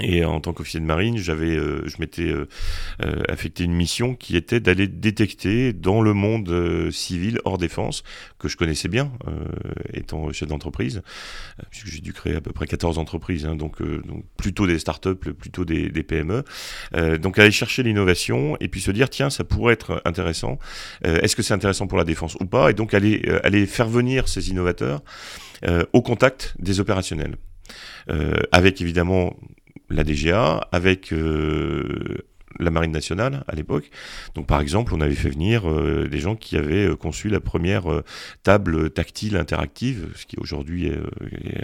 Et 0.00 0.24
en 0.24 0.40
tant 0.40 0.52
qu'officier 0.52 0.80
de 0.80 0.84
marine, 0.84 1.16
j'avais, 1.18 1.56
euh, 1.56 1.86
je 1.86 1.96
m'étais 1.98 2.30
euh, 2.30 2.48
euh, 3.04 3.22
affecté 3.28 3.64
une 3.64 3.72
mission 3.72 4.14
qui 4.14 4.36
était 4.36 4.60
d'aller 4.60 4.86
détecter 4.86 5.72
dans 5.72 6.00
le 6.00 6.14
monde 6.14 6.90
civil 6.90 7.40
hors 7.44 7.58
défense, 7.58 8.02
que 8.38 8.48
je 8.48 8.56
connaissais 8.56 8.88
bien, 8.88 9.12
étant 9.92 10.32
chef 10.32 10.48
d'entreprise, 10.48 11.02
puisque 11.70 11.88
j'ai 11.88 12.00
dû 12.00 12.12
créer 12.12 12.36
à 12.36 12.40
peu 12.40 12.52
près 12.52 12.66
14 12.66 12.98
entreprises, 12.98 13.46
hein, 13.46 13.56
donc, 13.56 13.78
plutôt 14.36 14.66
des 14.66 14.78
startups, 14.78 15.14
plutôt 15.14 15.64
des, 15.64 15.88
des 15.88 16.02
PME. 16.02 16.44
donc 17.18 17.38
aller 17.38 17.50
chercher 17.50 17.82
l'innovation 17.82 18.56
et 18.60 18.68
puis 18.68 18.80
se 18.80 18.90
dire, 18.90 19.10
tiens, 19.10 19.30
ça 19.30 19.44
pourrait 19.44 19.74
être 19.74 20.00
intéressant. 20.04 20.58
Est-ce 21.02 21.36
que 21.36 21.42
c'est 21.42 21.54
intéressant 21.54 21.86
pour 21.86 21.98
la 21.98 22.04
défense 22.04 22.36
ou 22.40 22.46
pas? 22.46 22.70
Et 22.70 22.74
donc 22.74 22.94
aller, 22.94 23.22
aller 23.42 23.66
faire 23.66 23.88
venir 23.88 24.28
ces 24.28 24.50
innovateurs 24.50 25.02
au 25.92 26.02
contact 26.02 26.54
des 26.58 26.80
opérationnels. 26.80 27.36
avec 28.52 28.80
évidemment 28.80 29.36
la 29.90 30.04
DGA, 30.04 30.68
avec 30.72 31.12
euh, 31.12 32.18
la 32.58 32.70
Marine 32.70 32.92
nationale 32.92 33.44
à 33.46 33.54
l'époque. 33.54 33.90
Donc 34.34 34.46
par 34.46 34.60
exemple, 34.60 34.94
on 34.94 35.00
avait 35.00 35.14
fait 35.14 35.30
venir 35.30 35.68
euh, 35.68 36.08
des 36.08 36.18
gens 36.18 36.36
qui 36.36 36.56
avaient 36.56 36.86
euh, 36.86 36.96
conçu 36.96 37.28
la 37.28 37.40
première 37.40 37.84
table 38.42 38.90
tactile 38.90 39.36
interactive, 39.36 40.08
ce 40.14 40.26
qui 40.26 40.36
aujourd'hui 40.38 40.88
est, 40.88 41.00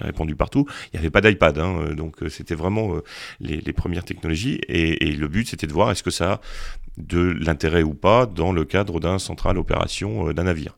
répandu 0.01 0.37
partout. 0.37 0.67
Il 0.87 0.97
n'y 0.97 1.01
avait 1.01 1.11
pas 1.11 1.21
d'iPad, 1.21 1.59
hein, 1.59 1.95
donc 1.95 2.17
c'était 2.29 2.55
vraiment 2.55 2.97
les, 3.41 3.73
premières 3.73 4.05
technologies. 4.05 4.61
Et, 4.69 5.09
et 5.09 5.13
le 5.13 5.29
but, 5.29 5.49
c'était 5.49 5.67
de 5.67 5.73
voir 5.73 5.91
est-ce 5.91 6.03
que 6.03 6.11
ça 6.11 6.41
de 6.99 7.19
l'intérêt 7.19 7.83
ou 7.83 7.95
pas 7.95 8.27
dans 8.27 8.53
le 8.53 8.65
cadre 8.65 9.01
d'un 9.01 9.19
central 9.19 9.59
opération 9.59 10.29
euh, 10.29 10.33
d'un 10.33 10.45
navire. 10.45 10.77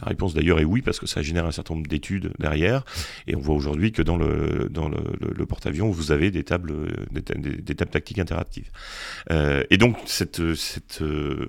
La 0.00 0.08
réponse 0.08 0.34
d'ailleurs 0.34 0.60
est 0.60 0.64
oui 0.64 0.82
parce 0.82 1.00
que 1.00 1.06
ça 1.06 1.22
génère 1.22 1.46
un 1.46 1.50
certain 1.50 1.74
nombre 1.74 1.86
d'études 1.86 2.32
derrière. 2.38 2.84
Et 3.26 3.34
on 3.34 3.40
voit 3.40 3.54
aujourd'hui 3.54 3.92
que 3.92 4.02
dans 4.02 4.16
le, 4.16 4.68
dans 4.70 4.88
le, 4.88 5.46
porte-avions 5.46 5.90
vous 5.90 6.12
avez 6.12 6.30
des 6.30 6.44
tables, 6.44 6.72
des, 7.10 7.74
tables 7.74 7.90
tactiques 7.90 8.18
interactives. 8.18 8.70
Euh, 9.30 9.64
et 9.70 9.76
donc 9.76 9.96
cette, 10.06 10.54
cette 10.54 11.02
euh, 11.02 11.46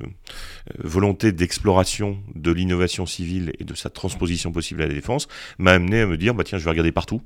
volonté 0.80 1.32
d'exploration 1.32 2.18
de 2.36 2.52
l'innovation 2.52 3.06
civile 3.06 3.54
et 3.60 3.64
de 3.64 3.74
sa 3.76 3.90
transposition 3.90 4.52
possible 4.52 4.82
à 4.82 4.88
la 4.88 4.94
défense 4.94 5.28
m'a 5.58 5.72
amené 5.72 6.02
à 6.02 6.06
me 6.06 6.18
dire 6.18 6.34
bah 6.34 6.44
tiens 6.44 6.58
je 6.58 6.64
vais 6.64 6.70
regarder 6.70 6.92
partout 6.92 7.22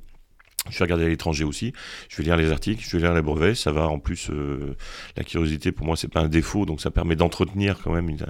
je 0.69 0.77
vais 0.77 0.85
regarder 0.85 1.05
à 1.05 1.09
l'étranger 1.09 1.43
aussi. 1.43 1.73
Je 2.07 2.17
vais 2.17 2.23
lire 2.23 2.37
les 2.37 2.51
articles, 2.51 2.83
je 2.87 2.95
vais 2.95 3.01
lire 3.01 3.15
les 3.15 3.23
brevets. 3.23 3.55
Ça 3.55 3.71
va 3.71 3.87
en 3.87 3.97
plus. 3.97 4.29
Euh, 4.29 4.75
la 5.17 5.23
curiosité 5.23 5.71
pour 5.71 5.87
moi 5.87 5.97
c'est 5.97 6.07
pas 6.07 6.19
un 6.19 6.27
défaut, 6.27 6.65
donc 6.65 6.81
ça 6.81 6.91
permet 6.91 7.15
d'entretenir 7.15 7.79
quand 7.83 7.91
même 7.91 8.09
une, 8.09 8.25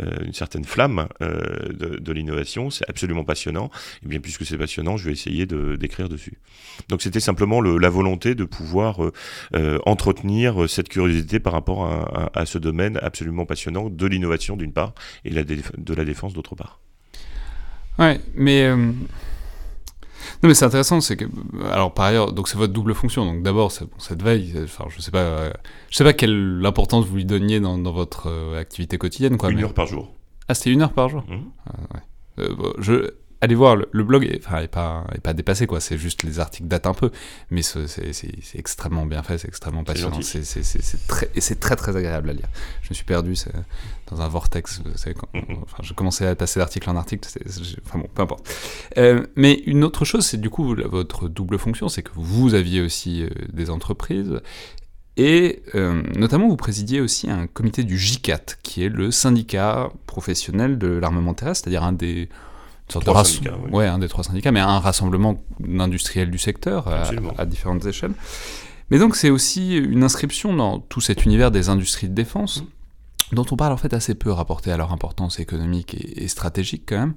euh, 0.00 0.32
certaine 0.32 0.64
flamme 0.64 1.08
euh, 1.22 1.40
de, 1.72 2.12
l'innovation. 2.12 2.68
C'est 2.68 2.88
absolument 2.88 3.24
passionnant. 3.24 3.70
Et 4.04 4.08
bien 4.08 4.20
puisque 4.20 4.44
c'est 4.44 4.58
passionnant, 4.58 4.98
je 4.98 5.06
vais 5.06 5.12
essayer 5.12 5.46
d'écrire 5.46 6.08
dessus. 6.08 6.38
Donc 6.88 7.00
c'était 7.00 7.20
simplement 7.20 7.60
le, 7.60 7.78
la 7.78 7.88
volonté 7.88 8.34
de 8.34 8.44
pouvoir 8.44 9.00
entretenir 9.86 10.68
cette 10.68 10.88
curiosité 10.88 11.40
par 11.40 11.52
rapport 11.52 12.30
à, 12.34 12.46
ce 12.46 12.58
domaine 12.58 12.98
absolument 13.02 13.46
passionnant 13.46 13.88
de 13.88 14.06
l'innovation 14.06 14.56
d'une 14.56 14.72
part 14.72 14.94
et 15.24 15.30
de 15.30 15.94
la 15.94 16.04
défense 16.04 16.34
d'autre 16.34 16.54
part. 16.54 16.80
Ouais, 17.98 18.20
mais 18.34 18.68
non, 20.42 20.48
mais 20.48 20.54
c'est 20.54 20.64
intéressant, 20.64 21.00
c'est 21.00 21.16
que, 21.16 21.24
alors 21.70 21.92
par 21.94 22.06
ailleurs, 22.06 22.32
donc 22.32 22.48
c'est 22.48 22.58
votre 22.58 22.72
double 22.72 22.94
fonction. 22.94 23.24
Donc 23.24 23.42
d'abord, 23.42 23.72
cette 23.72 24.22
veille, 24.22 24.54
enfin, 24.64 24.84
je 24.88 25.00
sais 25.00 25.10
pas, 25.10 25.50
je 25.90 25.96
sais 25.96 26.04
pas 26.04 26.12
quelle 26.12 26.62
importance 26.64 27.06
vous 27.06 27.16
lui 27.16 27.24
donniez 27.24 27.60
dans, 27.60 27.78
dans 27.78 27.92
votre 27.92 28.28
euh, 28.28 28.58
activité 28.60 28.98
quotidienne, 28.98 29.36
quoi. 29.36 29.50
Une 29.50 29.62
heure 29.62 29.74
par 29.74 29.86
jour. 29.86 30.14
Ah, 30.48 30.54
c'était 30.54 30.70
une 30.70 30.82
heure 30.82 30.92
par 30.92 31.08
jour? 31.08 31.24
Mmh. 31.28 31.36
Ah, 31.66 31.72
ouais. 31.94 32.00
euh, 32.44 32.72
je, 32.78 33.10
allez 33.40 33.54
voir, 33.54 33.76
le, 33.76 34.04
blog 34.04 34.24
est, 34.24 34.44
enfin, 34.44 34.58
est, 34.58 34.68
pas, 34.68 35.04
est 35.14 35.20
pas 35.20 35.32
dépassé, 35.32 35.66
quoi. 35.66 35.80
C'est 35.80 35.98
juste 35.98 36.22
les 36.22 36.40
articles 36.40 36.68
datent 36.68 36.86
un 36.86 36.94
peu, 36.94 37.10
mais 37.50 37.62
c'est 37.62 38.38
extrêmement 38.54 39.06
bien 39.06 39.22
fait, 39.22 39.38
c'est 39.38 39.48
extrêmement 39.48 39.84
passionnant. 39.84 40.20
C'est 40.22 41.06
très, 41.06 41.30
et 41.34 41.40
c'est 41.40 41.60
très 41.60 41.76
très 41.76 41.96
agréable 41.96 42.30
à 42.30 42.32
lire. 42.32 42.48
Je 42.82 42.90
me 42.90 42.94
suis 42.94 43.04
perdu 43.04 43.34
dans 44.08 44.20
un 44.20 44.28
vortex. 44.28 44.82
Quand, 45.04 45.28
enfin, 45.62 45.82
je 45.82 45.92
commençais 45.92 46.26
à 46.26 46.34
passer 46.34 46.60
d'article 46.60 46.90
en 46.90 46.96
article. 46.96 47.28
Enfin 47.86 47.98
bon, 47.98 48.08
peu 48.14 48.22
importe. 48.22 48.48
Euh, 48.98 49.26
mais 49.36 49.54
une 49.66 49.84
autre 49.84 50.04
chose, 50.04 50.26
c'est 50.26 50.40
du 50.40 50.50
coup 50.50 50.74
votre 50.74 51.28
double 51.28 51.58
fonction, 51.58 51.88
c'est 51.88 52.02
que 52.02 52.12
vous 52.14 52.54
aviez 52.54 52.80
aussi 52.80 53.22
euh, 53.22 53.28
des 53.52 53.70
entreprises 53.70 54.40
et 55.16 55.62
euh, 55.74 56.02
notamment, 56.16 56.48
vous 56.48 56.56
présidiez 56.56 57.02
aussi 57.02 57.28
un 57.30 57.46
comité 57.46 57.84
du 57.84 57.98
JICAT, 57.98 58.56
qui 58.62 58.84
est 58.84 58.88
le 58.88 59.10
syndicat 59.10 59.90
professionnel 60.06 60.78
de 60.78 60.88
l'armement 60.88 61.34
terrestre, 61.34 61.64
c'est-à-dire 61.64 61.82
un 61.82 61.92
des 61.92 62.30
ouais. 63.70 63.86
un 63.86 63.98
des 63.98 64.08
trois 64.08 64.24
syndicats, 64.24 64.52
mais 64.52 64.60
un 64.60 64.78
rassemblement 64.78 65.42
d'industriels 65.60 66.30
du 66.30 66.38
secteur 66.38 66.88
à, 66.88 67.46
différentes 67.46 67.84
échelles. 67.86 68.12
Mais 68.90 68.98
donc 68.98 69.16
c'est 69.16 69.30
aussi 69.30 69.76
une 69.76 70.02
inscription 70.02 70.54
dans 70.54 70.80
tout 70.80 71.00
cet 71.00 71.24
univers 71.24 71.50
des 71.50 71.68
industries 71.68 72.08
de 72.08 72.14
défense, 72.14 72.62
mmh. 72.62 73.34
dont 73.36 73.46
on 73.50 73.56
parle 73.56 73.72
en 73.72 73.76
fait 73.76 73.94
assez 73.94 74.14
peu 74.14 74.30
rapporté 74.30 74.72
à 74.72 74.76
leur 74.76 74.92
importance 74.92 75.38
économique 75.38 75.94
et, 75.94 76.26
stratégique 76.28 76.82
quand 76.86 76.98
même. 76.98 77.14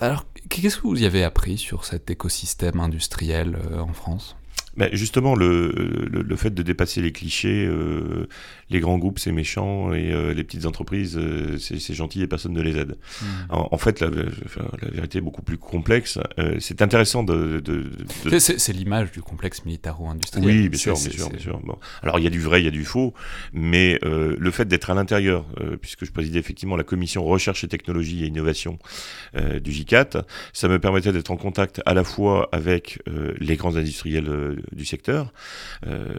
alors, 0.00 0.26
qu'est-ce 0.50 0.76
que 0.76 0.82
vous 0.82 1.02
y 1.02 1.06
avez 1.06 1.24
appris 1.24 1.56
sur 1.56 1.84
cet 1.84 2.10
écosystème 2.10 2.80
industriel 2.80 3.58
euh, 3.70 3.80
en 3.80 3.92
France? 3.94 4.36
Mais 4.76 4.90
justement, 4.92 5.34
le, 5.36 5.70
le, 6.10 6.22
le, 6.22 6.36
fait 6.36 6.50
de 6.50 6.62
dépasser 6.62 7.00
les 7.00 7.12
clichés, 7.12 7.64
euh, 7.64 8.28
les 8.70 8.80
grands 8.80 8.98
groupes 8.98 9.18
c'est 9.18 9.32
méchant 9.32 9.92
et 9.92 10.12
euh, 10.12 10.32
les 10.32 10.44
petites 10.44 10.66
entreprises 10.66 11.16
euh, 11.16 11.58
c'est 11.58 11.94
gentil 11.94 12.22
et 12.22 12.26
personne 12.26 12.52
ne 12.52 12.62
les 12.62 12.76
aide. 12.76 12.96
Mmh. 13.20 13.26
En, 13.50 13.68
en, 13.72 13.78
fait, 13.78 14.00
la, 14.00 14.08
la, 14.08 14.88
vérité 14.90 15.18
est 15.18 15.20
beaucoup 15.20 15.42
plus 15.42 15.58
complexe. 15.58 16.18
Euh, 16.38 16.56
c'est 16.60 16.82
intéressant 16.82 17.22
de. 17.22 17.60
de, 17.60 17.90
de... 18.24 18.38
C'est 18.38 18.72
l'image 18.72 19.12
du 19.12 19.22
complexe 19.22 19.64
militaro-industriel. 19.64 20.46
Oui, 20.46 20.68
bien 20.68 20.78
sûr, 20.78 20.94
bien 20.94 21.10
sûr, 21.10 21.30
bien 21.30 21.38
sûr. 21.38 21.60
Bon. 21.60 21.78
Alors 22.02 22.18
il 22.18 22.24
y 22.24 22.26
a 22.26 22.30
du 22.30 22.40
vrai, 22.40 22.60
il 22.60 22.64
y 22.64 22.68
a 22.68 22.72
du 22.72 22.84
faux, 22.84 23.14
mais 23.52 23.98
le 24.02 24.50
fait 24.50 24.66
d'être 24.66 24.90
à 24.90 24.94
l'intérieur, 24.94 25.46
puisque 25.80 26.04
je 26.04 26.12
présidais 26.12 26.38
effectivement 26.38 26.76
la 26.76 26.84
commission 26.84 27.24
recherche 27.24 27.64
et 27.64 27.68
technologie 27.68 28.24
et 28.24 28.26
innovation 28.26 28.78
du 29.34 29.70
J4, 29.70 30.22
ça 30.52 30.68
me 30.68 30.78
permettait 30.78 31.12
d'être 31.12 31.30
en 31.30 31.36
contact 31.36 31.80
à 31.86 31.94
la 31.94 32.04
fois 32.04 32.48
avec 32.52 33.00
les 33.38 33.56
grands 33.56 33.76
industriels 33.76 34.56
du 34.72 34.84
secteur, 34.84 35.32
euh, 35.86 36.14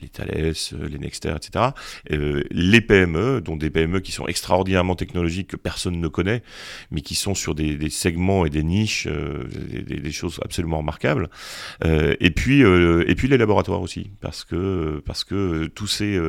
les 0.00 0.08
Thales, 0.08 0.54
les 0.88 0.98
Nexter, 0.98 1.34
etc. 1.36 1.66
Euh, 2.10 2.42
les 2.50 2.80
PME, 2.80 3.40
dont 3.40 3.56
des 3.56 3.70
PME 3.70 4.00
qui 4.00 4.12
sont 4.12 4.26
extraordinairement 4.26 4.94
technologiques 4.94 5.48
que 5.48 5.56
personne 5.56 6.00
ne 6.00 6.08
connaît, 6.08 6.42
mais 6.90 7.00
qui 7.00 7.14
sont 7.14 7.34
sur 7.34 7.54
des, 7.54 7.90
segments 7.90 8.46
et 8.46 8.50
des 8.50 8.62
niches, 8.62 9.06
euh, 9.06 9.44
des, 9.86 10.12
choses 10.12 10.40
absolument 10.44 10.78
remarquables. 10.78 11.28
Euh, 11.84 12.14
et 12.20 12.30
puis 12.30 12.60
et 12.60 13.14
puis 13.14 13.28
les 13.28 13.38
laboratoires 13.38 13.80
aussi, 13.80 14.10
parce 14.20 14.44
que 14.44 15.02
parce 15.04 15.24
que 15.24 15.66
tous 15.66 15.86
ces 15.86 16.20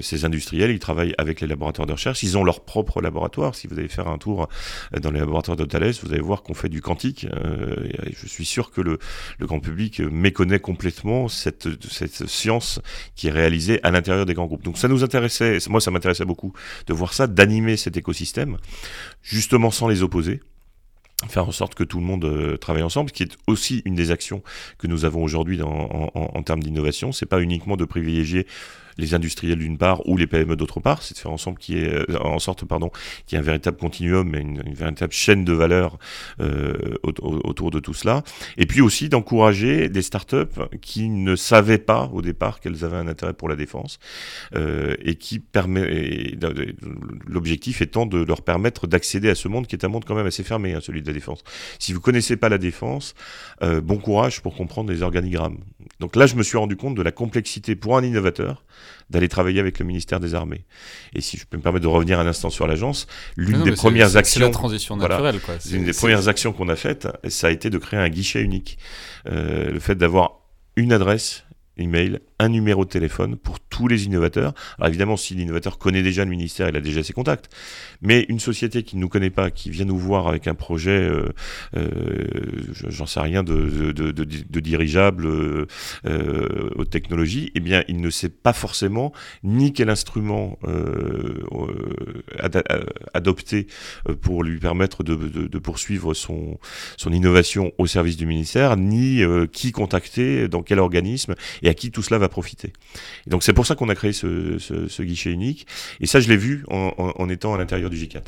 ces 0.00 0.24
industriels, 0.24 0.70
ils 0.70 0.78
travaillent 0.78 1.14
avec 1.18 1.40
les 1.40 1.46
laboratoires 1.46 1.86
de 1.86 1.92
recherche, 1.92 2.22
ils 2.22 2.36
ont 2.36 2.44
leur 2.44 2.64
propre 2.64 3.00
laboratoire. 3.00 3.54
Si 3.54 3.66
vous 3.66 3.78
allez 3.78 3.88
faire 3.88 4.08
un 4.08 4.18
tour 4.18 4.48
dans 5.00 5.10
les 5.10 5.20
laboratoires 5.20 5.56
de 5.56 5.64
Thales, 5.64 5.94
vous 6.02 6.12
allez 6.12 6.20
voir 6.20 6.42
qu'on 6.42 6.54
fait 6.54 6.68
du 6.68 6.80
quantique. 6.80 7.26
je 7.26 8.26
suis 8.26 8.44
sûr 8.44 8.70
que 8.70 8.80
le, 8.80 8.98
le 9.38 9.46
grand 9.46 9.60
public 9.60 10.00
méconnaît 10.00 10.60
complètement 10.60 11.28
cette, 11.28 11.68
cette 11.88 12.26
science 12.26 12.80
qui 13.14 13.28
est 13.28 13.32
réalisée 13.32 13.80
à 13.82 13.90
l'intérieur 13.90 14.26
des 14.26 14.34
grands 14.34 14.47
Donc 14.56 14.78
ça 14.78 14.88
nous 14.88 15.04
intéressait, 15.04 15.58
moi 15.68 15.80
ça 15.80 15.90
m'intéressait 15.90 16.24
beaucoup 16.24 16.52
de 16.86 16.94
voir 16.94 17.12
ça, 17.12 17.26
d'animer 17.26 17.76
cet 17.76 17.96
écosystème, 17.96 18.56
justement 19.22 19.70
sans 19.70 19.88
les 19.88 20.02
opposer 20.02 20.40
faire 21.26 21.48
en 21.48 21.52
sorte 21.52 21.74
que 21.74 21.82
tout 21.82 21.98
le 21.98 22.04
monde 22.04 22.24
euh, 22.24 22.56
travaille 22.56 22.84
ensemble, 22.84 23.10
ce 23.10 23.14
qui 23.14 23.22
est 23.24 23.36
aussi 23.48 23.82
une 23.84 23.96
des 23.96 24.12
actions 24.12 24.42
que 24.78 24.86
nous 24.86 25.04
avons 25.04 25.22
aujourd'hui 25.24 25.60
en, 25.62 25.68
en, 25.68 26.10
en, 26.14 26.42
termes 26.44 26.62
d'innovation. 26.62 27.10
C'est 27.10 27.26
pas 27.26 27.40
uniquement 27.40 27.76
de 27.76 27.84
privilégier 27.84 28.46
les 28.98 29.14
industriels 29.14 29.58
d'une 29.58 29.78
part 29.78 30.06
ou 30.08 30.16
les 30.16 30.26
PME 30.26 30.56
d'autre 30.56 30.80
part, 30.80 31.02
c'est 31.02 31.14
de 31.14 31.18
faire 31.18 31.32
ensemble 31.32 31.58
qu'il 31.58 31.78
y 31.78 31.80
ait, 31.80 31.94
euh, 31.94 32.18
en 32.20 32.38
sorte 32.38 32.64
pardon, 32.64 32.90
qu'il 33.26 33.36
y 33.36 33.40
ait 33.40 33.42
un 33.42 33.46
véritable 33.46 33.76
continuum 33.76 34.34
une, 34.34 34.62
une 34.66 34.74
véritable 34.74 35.12
chaîne 35.12 35.44
de 35.44 35.52
valeur 35.52 35.98
euh, 36.40 36.74
autour 37.02 37.70
de 37.70 37.80
tout 37.80 37.94
cela. 37.94 38.22
Et 38.56 38.66
puis 38.66 38.80
aussi 38.80 39.08
d'encourager 39.08 39.88
des 39.88 40.02
startups 40.02 40.44
qui 40.80 41.08
ne 41.08 41.36
savaient 41.36 41.78
pas 41.78 42.10
au 42.12 42.22
départ 42.22 42.60
qu'elles 42.60 42.84
avaient 42.84 42.96
un 42.96 43.08
intérêt 43.08 43.32
pour 43.32 43.48
la 43.48 43.56
défense 43.56 43.98
euh, 44.54 44.94
et 45.02 45.14
qui 45.14 45.38
permet 45.38 46.36
l'objectif 47.26 47.82
étant 47.82 48.06
de 48.06 48.22
leur 48.22 48.42
permettre 48.42 48.86
d'accéder 48.86 49.30
à 49.30 49.34
ce 49.34 49.48
monde 49.48 49.66
qui 49.66 49.74
est 49.76 49.84
un 49.84 49.88
monde 49.88 50.04
quand 50.04 50.14
même 50.14 50.26
assez 50.26 50.42
fermé, 50.42 50.74
hein, 50.74 50.80
celui 50.82 51.02
de 51.02 51.06
la 51.06 51.12
défense. 51.12 51.42
Si 51.78 51.92
vous 51.92 52.00
connaissez 52.00 52.36
pas 52.36 52.48
la 52.48 52.58
défense, 52.58 53.14
euh, 53.62 53.80
bon 53.80 53.98
courage 53.98 54.40
pour 54.40 54.54
comprendre 54.56 54.90
les 54.90 55.02
organigrammes. 55.02 55.58
Donc 56.00 56.16
là, 56.16 56.26
je 56.26 56.36
me 56.36 56.42
suis 56.42 56.56
rendu 56.56 56.76
compte 56.76 56.94
de 56.94 57.02
la 57.02 57.12
complexité 57.12 57.74
pour 57.76 57.96
un 57.96 58.04
innovateur 58.04 58.64
d'aller 59.10 59.28
travailler 59.28 59.60
avec 59.60 59.78
le 59.78 59.84
ministère 59.84 60.20
des 60.20 60.34
Armées. 60.34 60.64
Et 61.14 61.20
si 61.20 61.36
je 61.36 61.46
peux 61.46 61.56
me 61.56 61.62
permettre 61.62 61.82
de 61.82 61.88
revenir 61.88 62.20
un 62.20 62.26
instant 62.26 62.50
sur 62.50 62.66
l'agence, 62.66 63.06
l'une 63.36 63.62
des 63.62 63.72
premières 63.72 64.16
actions, 64.16 64.46
la 64.46 64.50
transition 64.50 64.96
naturelle, 64.96 65.40
voilà, 65.44 65.58
l'une 65.70 65.84
des 65.84 65.92
premières 65.92 66.28
actions 66.28 66.52
qu'on 66.52 66.68
a 66.68 66.76
faites, 66.76 67.08
ça 67.28 67.48
a 67.48 67.50
été 67.50 67.70
de 67.70 67.78
créer 67.78 68.00
un 68.00 68.08
guichet 68.08 68.42
unique. 68.42 68.78
Euh, 69.28 69.70
le 69.70 69.80
fait 69.80 69.94
d'avoir 69.94 70.40
une 70.76 70.92
adresse 70.92 71.44
email, 71.76 72.20
un 72.38 72.48
numéro 72.48 72.84
de 72.84 72.90
téléphone 72.90 73.36
pour 73.36 73.60
tous 73.60 73.88
les 73.88 74.06
innovateurs. 74.06 74.54
Alors 74.78 74.88
évidemment, 74.88 75.16
si 75.16 75.34
l'innovateur 75.34 75.78
connaît 75.78 76.02
déjà 76.02 76.24
le 76.24 76.30
ministère, 76.30 76.68
il 76.68 76.76
a 76.76 76.80
déjà 76.80 77.02
ses 77.02 77.12
contacts. 77.12 77.48
Mais 78.00 78.26
une 78.28 78.40
société 78.40 78.82
qui 78.82 78.96
ne 78.96 79.00
nous 79.00 79.08
connaît 79.08 79.30
pas, 79.30 79.50
qui 79.50 79.70
vient 79.70 79.84
nous 79.84 79.98
voir 79.98 80.28
avec 80.28 80.46
un 80.46 80.54
projet, 80.54 80.90
euh, 80.90 81.28
euh, 81.76 81.88
j'en 82.88 83.06
sais 83.06 83.20
rien, 83.20 83.42
de, 83.42 83.92
de, 83.92 84.12
de, 84.12 84.24
de 84.24 84.60
dirigeable 84.60 85.26
euh, 85.26 85.66
euh, 86.06 86.70
aux 86.76 86.84
technologies, 86.84 87.50
eh 87.54 87.60
bien, 87.60 87.82
il 87.88 88.00
ne 88.00 88.10
sait 88.10 88.28
pas 88.28 88.52
forcément 88.52 89.12
ni 89.42 89.72
quel 89.72 89.90
instrument 89.90 90.58
euh, 90.64 91.42
ad 92.38 92.62
adopter 93.14 93.66
pour 94.20 94.44
lui 94.44 94.58
permettre 94.58 95.02
de, 95.02 95.58
poursuivre 95.58 96.14
son, 96.14 96.58
son 96.96 97.12
innovation 97.12 97.72
au 97.78 97.86
service 97.86 98.16
du 98.16 98.26
ministère, 98.26 98.76
ni 98.76 99.22
qui 99.52 99.72
contacter, 99.72 100.48
dans 100.48 100.62
quel 100.62 100.78
organisme. 100.78 101.34
Et 101.62 101.68
à 101.68 101.74
qui 101.74 101.90
tout 101.90 102.02
cela 102.02 102.18
va 102.18 102.27
profiter. 102.28 102.72
Et 103.26 103.30
donc 103.30 103.42
c'est 103.42 103.52
pour 103.52 103.66
ça 103.66 103.74
qu'on 103.74 103.88
a 103.88 103.94
créé 103.94 104.12
ce, 104.12 104.58
ce, 104.58 104.88
ce, 104.88 105.02
guichet 105.02 105.30
unique. 105.30 105.66
Et 106.00 106.06
ça, 106.06 106.20
je 106.20 106.28
l'ai 106.28 106.36
vu 106.36 106.64
en, 106.68 106.92
en, 106.98 107.12
en, 107.16 107.28
étant 107.28 107.54
à 107.54 107.58
l'intérieur 107.58 107.90
du 107.90 107.96
J4. 107.96 108.22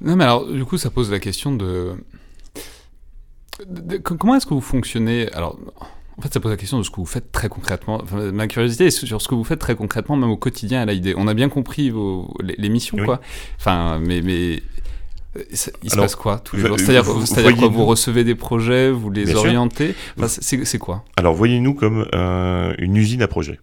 Non, 0.00 0.16
mais 0.16 0.24
alors 0.24 0.46
du 0.46 0.64
coup, 0.64 0.78
ça 0.78 0.90
pose 0.90 1.10
la 1.10 1.20
question 1.20 1.54
de, 1.54 1.94
de, 3.66 3.80
de 3.80 3.96
comment 3.98 4.34
est-ce 4.36 4.46
que 4.46 4.54
vous 4.54 4.60
fonctionnez? 4.60 5.30
Alors. 5.32 5.58
En 6.18 6.20
fait, 6.20 6.32
ça 6.34 6.40
pose 6.40 6.50
la 6.50 6.58
question 6.58 6.78
de 6.78 6.82
ce 6.82 6.90
que 6.90 6.96
vous 6.96 7.06
faites 7.06 7.32
très 7.32 7.48
concrètement. 7.48 7.98
Enfin, 8.02 8.30
ma 8.32 8.46
curiosité 8.46 8.86
est 8.86 8.90
sur 8.90 9.20
ce 9.20 9.28
que 9.28 9.34
vous 9.34 9.44
faites 9.44 9.58
très 9.58 9.74
concrètement, 9.74 10.14
même 10.14 10.28
au 10.28 10.36
quotidien 10.36 10.82
à 10.82 10.84
l'idée. 10.84 11.14
On 11.16 11.26
a 11.26 11.32
bien 11.32 11.48
compris 11.48 11.88
vos, 11.88 12.36
les, 12.42 12.54
les 12.58 12.68
missions, 12.68 12.98
oui. 12.98 13.06
quoi. 13.06 13.22
Enfin, 13.58 13.98
mais, 13.98 14.20
mais 14.20 14.62
il 15.34 15.56
se 15.56 15.70
Alors, 15.92 16.04
passe 16.04 16.16
quoi 16.16 16.38
tous 16.38 16.56
les 16.56 16.62
jours 16.66 16.78
C'est-à-dire, 16.78 17.04
quoi 17.56 17.68
Vous 17.68 17.86
recevez 17.86 18.24
des 18.24 18.34
projets, 18.34 18.90
vous 18.90 19.10
les 19.10 19.24
Bien 19.24 19.36
orientez 19.36 19.94
enfin, 20.18 20.28
C'est 20.28 20.78
quoi 20.78 21.04
Alors, 21.16 21.34
voyez-nous 21.34 21.74
comme 21.74 22.06
euh, 22.14 22.74
une 22.78 22.96
usine 22.96 23.22
à 23.22 23.28
projets. 23.28 23.58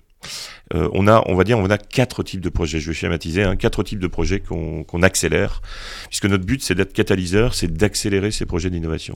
Euh, 0.76 0.88
on 0.94 1.08
a, 1.08 1.24
on 1.26 1.36
va 1.36 1.44
dire, 1.44 1.58
on 1.58 1.70
a 1.70 1.78
quatre 1.78 2.22
types 2.24 2.42
de 2.42 2.50
projets. 2.50 2.80
Je 2.80 2.88
vais 2.92 2.94
schématiser, 2.94 3.44
hein, 3.44 3.56
quatre 3.56 3.84
types 3.84 4.00
de 4.00 4.08
projets 4.08 4.40
qu'on 4.40 4.84
qu 4.84 5.04
accélère, 5.04 5.62
puisque 6.08 6.26
notre 6.26 6.46
but 6.46 6.62
c'est 6.62 6.76
d'être 6.76 6.94
catalyseur, 6.94 7.56
c'est 7.56 7.72
d'accélérer 7.74 8.32
ces 8.32 8.46
projets 8.46 8.70
d'innovation. 8.70 9.16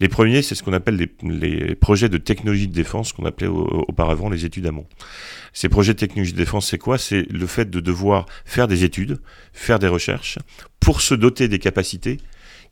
Les 0.00 0.08
premiers, 0.08 0.42
c'est 0.42 0.54
ce 0.54 0.62
qu'on 0.62 0.72
appelle 0.72 0.96
les, 0.96 1.10
les, 1.22 1.74
projets 1.74 2.08
de 2.08 2.18
technologie 2.18 2.68
de 2.68 2.72
défense, 2.72 3.12
qu'on 3.12 3.26
appelait 3.26 3.48
auparavant 3.48 4.30
les 4.30 4.44
études 4.44 4.66
amont. 4.66 4.86
Ces 5.52 5.68
projets 5.68 5.94
de 5.94 5.98
technologie 5.98 6.32
de 6.32 6.38
défense, 6.38 6.68
c'est 6.68 6.78
quoi? 6.78 6.98
C'est 6.98 7.22
le 7.30 7.46
fait 7.46 7.68
de 7.68 7.80
devoir 7.80 8.26
faire 8.44 8.68
des 8.68 8.84
études, 8.84 9.18
faire 9.52 9.78
des 9.78 9.88
recherches, 9.88 10.38
pour 10.80 11.00
se 11.00 11.14
doter 11.14 11.48
des 11.48 11.58
capacités 11.58 12.18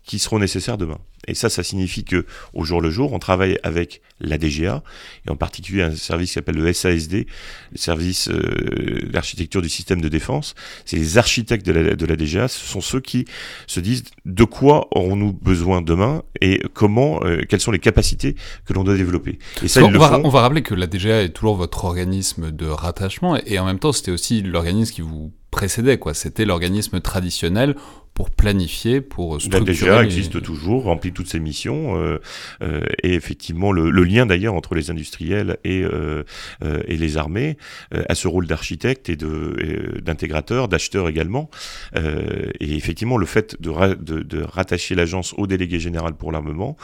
qui 0.04 0.18
seront 0.18 0.38
nécessaires 0.38 0.78
demain. 0.78 0.98
Et 1.26 1.34
ça, 1.34 1.48
ça 1.48 1.62
signifie 1.62 2.04
que 2.04 2.26
au 2.52 2.64
jour 2.64 2.82
le 2.82 2.90
jour, 2.90 3.12
on 3.12 3.18
travaille 3.18 3.58
avec 3.62 4.02
la 4.20 4.36
DGA 4.36 4.82
et 5.26 5.30
en 5.30 5.36
particulier 5.36 5.82
un 5.82 5.94
service 5.94 6.30
qui 6.30 6.34
s'appelle 6.34 6.56
le 6.56 6.70
SASD, 6.70 7.26
le 7.72 7.78
service 7.78 8.28
euh, 8.28 9.08
d'architecture 9.10 9.62
du 9.62 9.70
système 9.70 10.02
de 10.02 10.08
défense. 10.08 10.54
C'est 10.84 10.96
les 10.96 11.16
architectes 11.16 11.64
de 11.64 11.72
la, 11.72 11.94
de 11.94 12.06
la 12.06 12.16
DGA, 12.16 12.48
ce 12.48 12.64
sont 12.64 12.82
ceux 12.82 13.00
qui 13.00 13.24
se 13.66 13.80
disent 13.80 14.04
de 14.26 14.44
quoi 14.44 14.88
aurons-nous 14.90 15.32
besoin 15.32 15.80
demain 15.80 16.22
et 16.42 16.60
comment, 16.74 17.20
euh, 17.24 17.40
quelles 17.48 17.60
sont 17.60 17.72
les 17.72 17.78
capacités 17.78 18.36
que 18.66 18.74
l'on 18.74 18.84
doit 18.84 18.96
développer. 18.96 19.38
Et 19.62 19.68
ça, 19.68 19.82
on, 19.82 19.90
va, 19.90 20.20
on 20.22 20.28
va 20.28 20.42
rappeler 20.42 20.62
que 20.62 20.74
la 20.74 20.86
DGA 20.86 21.22
est 21.22 21.30
toujours 21.30 21.56
votre 21.56 21.84
organisme 21.84 22.50
de 22.50 22.66
rattachement 22.66 23.36
et 23.36 23.58
en 23.58 23.64
même 23.64 23.78
temps, 23.78 23.92
c'était 23.92 24.10
aussi 24.10 24.42
l'organisme 24.42 24.92
qui 24.92 25.00
vous 25.00 25.32
précédait, 25.50 25.98
quoi. 25.98 26.14
C'était 26.14 26.44
l'organisme 26.44 27.00
traditionnel 27.00 27.76
pour 28.14 28.30
planifier, 28.30 29.00
pour 29.00 29.40
structurer. 29.40 29.90
La 29.90 30.02
DGA 30.02 30.04
existe 30.04 30.40
toujours, 30.40 30.84
remplit 30.84 31.12
toutes 31.12 31.26
ses 31.26 31.40
missions, 31.40 31.96
euh, 31.96 32.20
euh, 32.62 32.80
et 33.02 33.14
effectivement 33.14 33.72
le, 33.72 33.90
le 33.90 34.04
lien 34.04 34.24
d'ailleurs 34.24 34.54
entre 34.54 34.76
les 34.76 34.90
industriels 34.90 35.58
et, 35.64 35.82
euh, 35.82 36.22
euh 36.62 36.82
et 36.86 36.96
les 36.96 37.16
armées 37.16 37.56
euh, 37.92 38.04
a 38.08 38.14
ce 38.14 38.28
rôle 38.28 38.46
d'architecte 38.46 39.08
et 39.08 39.16
de 39.16 40.00
d'intégrateur, 40.00 40.68
d'acheteur 40.68 41.08
également. 41.08 41.50
Euh, 41.96 42.50
et 42.60 42.76
effectivement 42.76 43.16
le 43.16 43.26
fait 43.26 43.60
de, 43.60 43.70
ra 43.70 43.88
de, 43.94 44.20
de 44.20 44.42
rattacher 44.42 44.94
l'agence 44.94 45.34
au 45.36 45.48
délégué 45.48 45.80
général 45.80 46.14
pour 46.14 46.30
l'armement, 46.30 46.76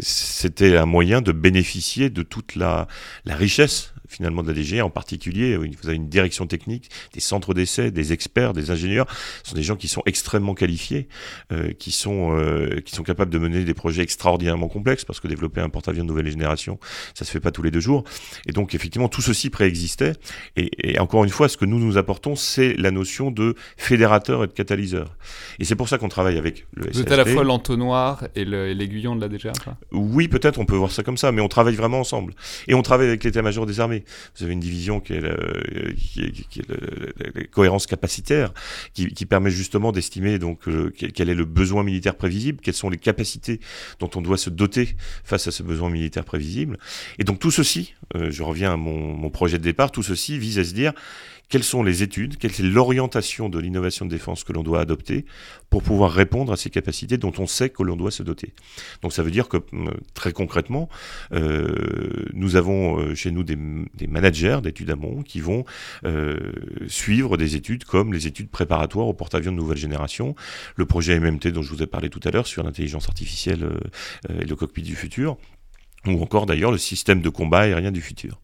c'était 0.00 0.76
un 0.76 0.86
moyen 0.86 1.20
de 1.20 1.32
bénéficier 1.32 2.08
de 2.08 2.22
toute 2.22 2.56
la, 2.56 2.86
la 3.24 3.36
richesse 3.36 3.92
finalement 4.08 4.42
de 4.42 4.48
la 4.48 4.54
DG, 4.54 4.80
en 4.82 4.90
particulier, 4.90 5.56
vous 5.56 5.88
avez 5.88 5.96
une 5.96 6.08
direction 6.08 6.46
technique, 6.46 6.90
des 7.12 7.20
centres 7.20 7.54
d'essai, 7.54 7.90
des 7.90 8.12
experts, 8.12 8.52
des 8.52 8.70
ingénieurs, 8.70 9.06
ce 9.42 9.50
sont 9.50 9.56
des 9.56 9.62
gens 9.62 9.76
qui 9.76 9.88
sont 9.88 10.02
extrêmement 10.06 10.54
qualifiés, 10.54 11.08
euh, 11.52 11.72
qui 11.72 11.90
sont 11.90 12.36
euh, 12.38 12.80
qui 12.80 12.94
sont 12.94 13.02
capables 13.02 13.30
de 13.30 13.38
mener 13.38 13.64
des 13.64 13.74
projets 13.74 14.02
extraordinairement 14.02 14.68
complexes, 14.68 15.04
parce 15.04 15.20
que 15.20 15.28
développer 15.28 15.60
un 15.60 15.68
porte-avions 15.68 16.04
de 16.04 16.08
nouvelle 16.08 16.28
génération, 16.28 16.78
ça 17.14 17.24
se 17.24 17.30
fait 17.30 17.40
pas 17.40 17.50
tous 17.50 17.62
les 17.62 17.70
deux 17.70 17.80
jours. 17.80 18.04
Et 18.46 18.52
donc 18.52 18.74
effectivement, 18.74 19.08
tout 19.08 19.22
ceci 19.22 19.50
préexistait. 19.50 20.12
Et, 20.56 20.92
et 20.92 20.98
encore 20.98 21.24
une 21.24 21.30
fois, 21.30 21.48
ce 21.48 21.56
que 21.56 21.64
nous 21.64 21.78
nous 21.78 21.98
apportons, 21.98 22.36
c'est 22.36 22.74
la 22.74 22.90
notion 22.90 23.30
de 23.30 23.54
fédérateur 23.76 24.44
et 24.44 24.46
de 24.46 24.52
catalyseur. 24.52 25.16
Et 25.58 25.64
c'est 25.64 25.76
pour 25.76 25.88
ça 25.88 25.98
qu'on 25.98 26.08
travaille 26.08 26.38
avec 26.38 26.66
le 26.74 26.90
Vous 26.92 27.00
êtes 27.00 27.12
à 27.12 27.16
la 27.16 27.24
fois 27.24 27.44
l'entonnoir 27.44 28.26
et 28.34 28.44
l'aiguillon 28.44 29.16
de 29.16 29.20
la 29.20 29.28
DGA 29.28 29.52
Oui, 29.92 30.28
peut-être, 30.28 30.58
on 30.58 30.66
peut 30.66 30.76
voir 30.76 30.90
ça 30.90 31.02
comme 31.02 31.16
ça, 31.16 31.32
mais 31.32 31.40
on 31.40 31.48
travaille 31.48 31.74
vraiment 31.74 32.00
ensemble. 32.00 32.34
Et 32.68 32.74
on 32.74 32.82
travaille 32.82 33.08
avec 33.08 33.24
l'état-major 33.24 33.66
des 33.66 33.80
armées 33.80 33.95
Vous 34.36 34.44
avez 34.44 34.52
une 34.52 34.60
division 34.60 35.00
qui 35.00 35.14
est, 35.14 35.20
la, 35.20 35.36
cohérence 37.50 37.86
capacitaire, 37.86 38.52
qui, 38.94 39.26
permet 39.26 39.50
justement 39.50 39.92
d'estimer 39.92 40.38
donc 40.38 40.60
quel 40.96 41.28
est 41.28 41.34
le 41.34 41.44
besoin 41.44 41.82
militaire 41.82 42.16
prévisible, 42.16 42.60
quelles 42.60 42.74
sont 42.74 42.90
les 42.90 42.98
capacités 42.98 43.60
dont 43.98 44.10
on 44.14 44.22
doit 44.22 44.38
se 44.38 44.50
doter 44.50 44.96
face 45.24 45.48
à 45.48 45.50
ce 45.50 45.62
besoin 45.62 45.90
militaire 45.90 46.24
prévisible. 46.24 46.78
Et 47.18 47.24
donc 47.24 47.38
tout 47.38 47.50
ceci, 47.50 47.94
je 48.14 48.42
reviens 48.42 48.72
à 48.74 48.76
mon 48.76 49.30
projet 49.30 49.58
de 49.58 49.64
départ, 49.64 49.90
tout 49.90 50.02
ceci 50.02 50.38
vise 50.38 50.58
à 50.58 50.64
se 50.64 50.74
dire 50.74 50.92
quelles 51.48 51.64
sont 51.64 51.82
les 51.82 52.02
études, 52.02 52.38
quelle 52.38 52.50
est 52.50 52.62
l'orientation 52.62 53.48
de 53.48 53.58
l'innovation 53.58 54.04
de 54.04 54.10
défense 54.10 54.42
que 54.42 54.52
l'on 54.52 54.62
doit 54.62 54.80
adopter 54.80 55.24
pour 55.70 55.82
pouvoir 55.82 56.12
répondre 56.12 56.52
à 56.52 56.56
ces 56.56 56.70
capacités 56.70 57.18
dont 57.18 57.32
on 57.38 57.46
sait 57.46 57.70
que 57.70 57.82
l'on 57.82 57.96
doit 57.96 58.10
se 58.10 58.22
doter? 58.22 58.52
Donc 59.02 59.12
ça 59.12 59.22
veut 59.22 59.30
dire 59.30 59.48
que 59.48 59.58
euh, 59.58 59.90
très 60.14 60.32
concrètement, 60.32 60.88
euh, 61.32 62.26
nous 62.32 62.56
avons 62.56 62.98
euh, 62.98 63.14
chez 63.14 63.30
nous 63.30 63.44
des, 63.44 63.56
managers 64.08 64.58
d'études 64.62 64.90
amont 64.90 65.22
qui 65.22 65.40
vont 65.40 65.64
suivre 66.86 67.36
des 67.36 67.56
études 67.56 67.84
comme 67.84 68.12
les 68.12 68.26
études 68.26 68.50
préparatoires 68.50 69.06
au 69.06 69.12
porte-avions 69.12 69.52
de 69.52 69.56
nouvelle 69.56 69.76
génération, 69.76 70.34
le 70.76 70.86
projet 70.86 71.18
MMT 71.18 71.48
dont 71.48 71.62
je 71.62 71.70
vous 71.70 71.82
ai 71.82 71.86
parlé 71.86 72.08
tout 72.08 72.20
à 72.24 72.30
l'heure 72.30 72.46
sur 72.46 72.62
l'intelligence 72.62 73.08
artificielle 73.08 73.68
et 74.28 74.44
le 74.44 74.56
cockpit 74.56 74.82
du 74.82 74.94
futur, 74.94 75.36
ou 76.06 76.22
encore 76.22 76.46
d'ailleurs 76.46 76.70
le 76.70 76.78
système 76.78 77.20
de 77.20 77.28
combat 77.28 77.60
aérien 77.60 77.90
du 77.90 78.00
futur. 78.00 78.40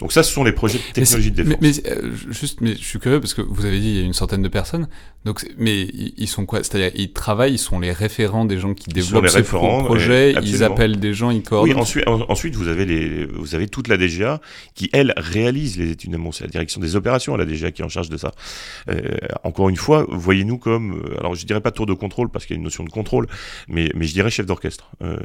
Donc 0.00 0.12
ça, 0.12 0.22
ce 0.22 0.32
sont 0.32 0.44
les 0.44 0.52
projets 0.52 0.78
de 0.78 0.92
technologie 0.92 1.30
de 1.30 1.42
défense. 1.42 1.58
Mais, 1.60 1.72
euh, 1.90 2.10
juste, 2.30 2.60
mais 2.60 2.74
je 2.74 2.84
suis 2.84 2.98
curieux 2.98 3.20
parce 3.20 3.34
que 3.34 3.42
vous 3.42 3.64
avez 3.64 3.78
dit 3.78 3.90
il 3.90 3.96
y 3.96 4.00
a 4.00 4.04
une 4.04 4.12
centaine 4.12 4.42
de 4.42 4.48
personnes. 4.48 4.88
Donc, 5.24 5.46
mais 5.56 5.88
ils 6.16 6.28
sont 6.28 6.44
quoi? 6.44 6.62
C'est-à-dire 6.62 6.90
ils 6.94 7.12
travaillent, 7.12 7.54
ils 7.54 7.58
sont 7.58 7.80
les 7.80 7.92
référents 7.92 8.44
des 8.44 8.58
gens 8.58 8.74
qui 8.74 8.90
développent 8.90 9.28
ces 9.28 9.42
projets. 9.42 10.34
Ils 10.42 10.62
appellent 10.62 11.00
des 11.00 11.14
gens, 11.14 11.30
ils 11.30 11.42
coordonnent. 11.42 11.76
Oui, 11.76 11.80
ensuite, 11.80 12.06
ensuite 12.06 12.56
vous 12.56 12.68
avez 12.68 12.84
les, 12.84 13.24
vous 13.24 13.54
avez 13.54 13.68
toute 13.68 13.88
la 13.88 13.96
DGA 13.96 14.40
qui 14.74 14.90
elle 14.92 15.14
réalise 15.16 15.78
les 15.78 15.90
études 15.90 16.14
amont. 16.14 16.32
C'est 16.32 16.44
la 16.44 16.50
direction 16.50 16.80
des 16.80 16.94
opérations, 16.96 17.36
la 17.36 17.46
DGA 17.46 17.70
qui 17.70 17.80
est 17.80 17.84
en 17.84 17.88
charge 17.88 18.10
de 18.10 18.18
ça. 18.18 18.32
Euh, 18.90 19.00
encore 19.44 19.70
une 19.70 19.76
fois, 19.76 20.06
voyez-nous 20.10 20.58
comme, 20.58 20.98
euh, 20.98 21.18
alors 21.18 21.34
je 21.34 21.46
dirais 21.46 21.60
pas 21.62 21.70
tour 21.70 21.86
de 21.86 21.94
contrôle 21.94 22.28
parce 22.28 22.44
qu'il 22.44 22.54
y 22.54 22.56
a 22.56 22.58
une 22.58 22.64
notion 22.64 22.84
de 22.84 22.90
contrôle, 22.90 23.26
mais 23.68 23.90
mais 23.94 24.06
je 24.06 24.12
dirais 24.12 24.30
chef 24.30 24.44
d'orchestre. 24.44 24.90
Euh, 25.02 25.16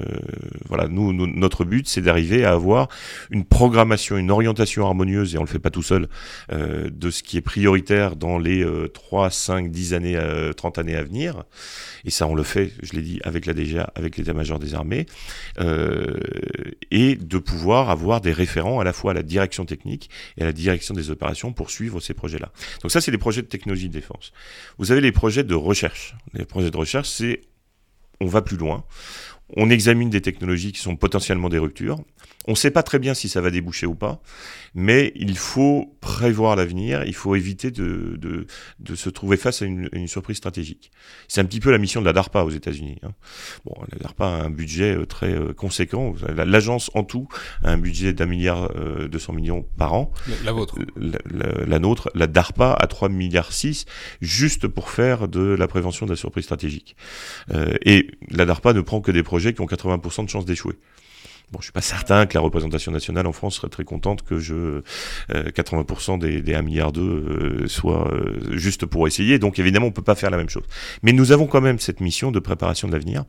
voilà, 0.69 0.88
nous, 0.88 1.11
nous, 1.11 1.27
notre 1.27 1.65
but 1.65 1.89
c'est 1.89 2.01
d'arriver 2.01 2.45
à 2.45 2.53
avoir 2.53 2.88
une 3.32 3.43
programmation, 3.43 4.17
une 4.20 4.32
orientation 4.32 4.86
harmonieuse, 4.86 5.36
et 5.36 5.38
on 5.38 5.41
le 5.41 5.47
fait 5.47 5.59
pas 5.59 5.70
tout 5.70 5.84
seul, 5.84 6.07
euh, 6.51 6.89
de 6.91 7.09
ce 7.09 7.24
qui 7.24 7.38
est 7.38 7.41
prioritaire 7.41 8.15
dans 8.15 8.38
les 8.38 8.63
euh, 8.63 8.88
3, 8.88 9.30
5, 9.30 9.72
10 9.72 9.93
années, 9.93 10.17
euh, 10.17 10.53
30 10.53 10.78
années 10.78 10.95
à 10.95 11.03
venir. 11.03 11.43
Et 12.05 12.09
ça, 12.09 12.28
on 12.28 12.36
le 12.36 12.43
fait, 12.43 12.72
je 12.82 12.93
l'ai 12.93 13.01
dit, 13.01 13.20
avec 13.24 13.45
la 13.45 13.53
DGA, 13.53 13.91
avec 13.95 14.17
l'état-major 14.17 14.59
des 14.59 14.74
armées, 14.76 15.05
euh, 15.59 16.17
et 16.91 17.15
de 17.15 17.38
pouvoir 17.38 17.89
avoir 17.89 18.22
des 18.22 18.32
référents 18.32 18.80
à 18.80 18.84
la 18.84 18.93
fois 18.93 19.11
à 19.11 19.13
la 19.13 19.24
direction 19.24 19.65
technique 19.65 20.09
et 20.38 20.43
à 20.43 20.45
la 20.45 20.53
direction 20.53 20.93
des 20.93 21.09
opérations 21.09 21.53
pour 21.53 21.70
suivre 21.70 21.99
ces 21.99 22.13
projets-là. 22.13 22.51
Donc 22.82 22.91
ça, 22.91 23.01
c'est 23.01 23.11
les 23.11 23.17
projets 23.17 23.41
de 23.41 23.47
technologie 23.47 23.88
de 23.88 23.93
défense. 23.93 24.32
Vous 24.78 24.91
avez 24.91 25.01
les 25.01 25.11
projets 25.11 25.43
de 25.43 25.55
recherche. 25.55 26.15
Les 26.34 26.45
projets 26.45 26.72
de 26.72 26.78
recherche, 26.78 27.09
c'est 27.09 27.41
on 28.22 28.28
va 28.28 28.41
plus 28.41 28.57
loin. 28.57 28.84
On 29.56 29.70
examine 29.70 30.10
des 30.10 30.22
technologies 30.22 30.72
qui 30.72 30.80
sont 30.80 30.95
potentiellement 30.95 31.50
des 31.50 31.58
ruptures. 31.58 32.00
On 32.47 32.52
ne 32.52 32.58
sait 32.58 32.72
pas 32.72 32.84
très 32.84 33.00
bien 33.00 33.14
si 33.14 33.30
ça 33.30 33.41
va 33.41 33.52
déboucher 33.52 33.86
ou 33.86 33.95
pas, 33.95 34.22
mais 34.74 35.12
il 35.16 35.38
faut 35.38 35.95
prévoir 36.02 36.56
l'avenir, 36.56 37.04
il 37.06 37.14
faut 37.14 37.36
éviter 37.36 37.70
de, 37.70 38.16
de, 38.18 38.47
de, 38.80 38.95
se 38.95 39.10
trouver 39.10 39.38
face 39.38 39.62
à 39.62 39.66
une, 39.66 39.89
une 39.91 40.08
surprise 40.08 40.38
stratégique. 40.38 40.91
C'est 41.28 41.41
un 41.41 41.45
petit 41.45 41.60
peu 41.60 41.70
la 41.70 41.78
mission 41.78 42.02
de 42.02 42.06
la 42.06 42.14
DARPA 42.14 42.43
aux 42.43 42.50
États-Unis. 42.50 42.97
Hein. 43.04 43.12
Bon, 43.66 43.76
la 43.91 44.00
DARPA 44.00 44.26
a 44.26 44.43
un 44.43 44.50
budget 44.50 44.95
euh, 44.95 45.06
très 45.06 45.34
euh, 45.34 45.54
conséquent. 45.54 46.14
L'agence 46.36 46.89
en 46.93 47.04
tout 47.04 47.28
a 47.64 47.72
un 47.72 47.78
budget 47.78 48.14
d'un 48.14 48.26
milliard 48.26 48.72
euh, 48.76 49.08
200 49.08 49.34
millions 49.34 49.66
par 49.78 49.93
an. 49.93 50.12
La, 50.43 50.52
vôtre 50.52 50.80
la, 50.95 51.20
la, 51.30 51.66
la, 51.66 51.80
nôtre, 51.80 52.10
la 52.16 52.28
DARPA 52.28 52.74
a 52.74 52.88
3 52.88 53.10
milliards 53.10 53.52
6 53.52 53.86
juste 54.22 54.68
pour 54.68 54.89
faire 54.89 55.28
de 55.28 55.41
la 55.41 55.68
prévention 55.68 56.06
de 56.06 56.12
la 56.12 56.18
surprise 56.18 56.45
stratégique. 56.45 56.95
Euh, 57.52 57.76
et 57.86 58.12
la 58.30 58.45
DARPA 58.45 58.74
ne 58.74 58.82
prend 58.82 59.02
que 59.02 59.12
des 59.12 59.24
projets 59.24 59.39
qui 59.54 59.62
ont 59.62 59.66
80% 59.66 60.26
de 60.26 60.30
chances 60.30 60.46
d'échouer. 60.46 60.76
Bon, 61.52 61.60
je 61.60 61.66
suis 61.66 61.72
pas 61.72 61.82
certain 61.82 62.28
que 62.28 62.36
la 62.36 62.42
représentation 62.42 62.92
nationale 62.92 63.26
en 63.26 63.32
France 63.32 63.56
serait 63.56 63.70
très 63.70 63.84
contente 63.84 64.22
que 64.22 64.38
je 64.38 64.84
euh, 65.34 65.50
80% 65.50 66.20
des, 66.20 66.44
des 66.44 66.54
1 66.54 66.62
milliard 66.62 66.92
2 66.92 67.02
euh, 67.02 67.68
soit 67.68 68.12
euh, 68.14 68.56
juste 68.56 68.86
pour 68.86 69.08
essayer. 69.08 69.40
Donc 69.40 69.58
évidemment, 69.58 69.88
on 69.88 69.92
peut 69.92 70.04
pas 70.04 70.16
faire 70.16 70.30
la 70.30 70.38
même 70.38 70.50
chose. 70.50 70.66
Mais 71.02 71.12
nous 71.12 71.32
avons 71.32 71.48
quand 71.48 71.62
même 71.62 71.80
cette 71.80 72.02
mission 72.02 72.32
de 72.32 72.40
préparation 72.40 72.88
de 72.88 72.94
l'avenir 72.94 73.26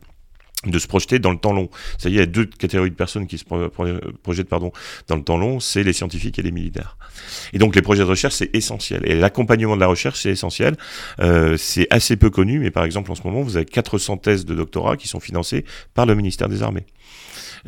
de 0.65 0.79
se 0.79 0.87
projeter 0.87 1.19
dans 1.19 1.31
le 1.31 1.37
temps 1.37 1.53
long. 1.53 1.69
Ça 1.97 2.09
y 2.09 2.13
est, 2.13 2.15
il 2.15 2.19
y 2.19 2.21
a 2.21 2.25
deux 2.25 2.45
catégories 2.45 2.91
de 2.91 2.95
personnes 2.95 3.27
qui 3.27 3.37
se 3.37 3.45
projettent 3.45 4.49
pardon, 4.49 4.71
dans 5.07 5.15
le 5.15 5.23
temps 5.23 5.37
long, 5.37 5.59
c'est 5.59 5.83
les 5.83 5.93
scientifiques 5.93 6.37
et 6.39 6.41
les 6.41 6.51
militaires. 6.51 6.97
Et 7.53 7.57
donc 7.57 7.75
les 7.75 7.81
projets 7.81 8.03
de 8.03 8.07
recherche, 8.07 8.35
c'est 8.35 8.55
essentiel. 8.55 9.01
Et 9.05 9.15
l'accompagnement 9.15 9.75
de 9.75 9.81
la 9.81 9.87
recherche, 9.87 10.21
c'est 10.21 10.29
essentiel. 10.29 10.77
Euh, 11.19 11.57
c'est 11.57 11.87
assez 11.89 12.15
peu 12.15 12.29
connu, 12.29 12.59
mais 12.59 12.71
par 12.71 12.83
exemple, 12.83 13.11
en 13.11 13.15
ce 13.15 13.23
moment, 13.23 13.41
vous 13.41 13.55
avez 13.55 13.65
400 13.65 14.17
thèses 14.17 14.45
de 14.45 14.55
doctorat 14.55 14.97
qui 14.97 15.07
sont 15.07 15.19
financées 15.19 15.65
par 15.93 16.05
le 16.05 16.15
ministère 16.15 16.49
des 16.49 16.61
Armées. 16.61 16.85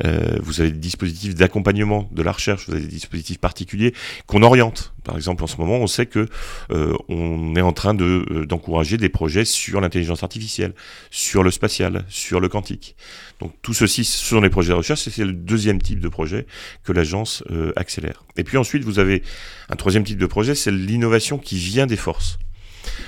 Euh, 0.04 0.38
vous 0.40 0.60
avez 0.60 0.70
des 0.70 0.78
dispositifs 0.78 1.34
d'accompagnement 1.34 2.08
de 2.12 2.22
la 2.22 2.32
recherche, 2.32 2.66
vous 2.66 2.74
avez 2.74 2.82
des 2.82 2.88
dispositifs 2.88 3.38
particuliers 3.38 3.94
qu'on 4.26 4.42
oriente. 4.42 4.92
Par 5.04 5.16
exemple, 5.16 5.44
en 5.44 5.46
ce 5.46 5.56
moment, 5.58 5.76
on 5.76 5.86
sait 5.86 6.06
que 6.06 6.28
euh, 6.70 6.96
on 7.08 7.54
est 7.56 7.60
en 7.60 7.72
train 7.72 7.94
de 7.94 8.24
euh, 8.30 8.46
d'encourager 8.46 8.96
des 8.96 9.08
projets 9.08 9.44
sur 9.44 9.80
l'intelligence 9.80 10.22
artificielle, 10.22 10.74
sur 11.10 11.42
le 11.42 11.50
spatial, 11.50 12.04
sur 12.08 12.40
le 12.40 12.48
quantique. 12.48 12.96
Donc 13.40 13.52
tout 13.62 13.74
ceci, 13.74 14.04
ce 14.04 14.24
sont 14.24 14.40
les 14.40 14.50
projets 14.50 14.70
de 14.70 14.76
recherche, 14.76 15.06
et 15.06 15.10
c'est 15.10 15.24
le 15.24 15.32
deuxième 15.32 15.80
type 15.80 16.00
de 16.00 16.08
projet 16.08 16.46
que 16.84 16.92
l'agence 16.92 17.44
accélère. 17.76 18.24
Et 18.36 18.44
puis 18.44 18.56
ensuite, 18.56 18.84
vous 18.84 18.98
avez 18.98 19.22
un 19.68 19.76
troisième 19.76 20.04
type 20.04 20.18
de 20.18 20.26
projet, 20.26 20.54
c'est 20.54 20.70
l'innovation 20.70 21.38
qui 21.38 21.56
vient 21.56 21.86
des 21.86 21.96
forces 21.96 22.38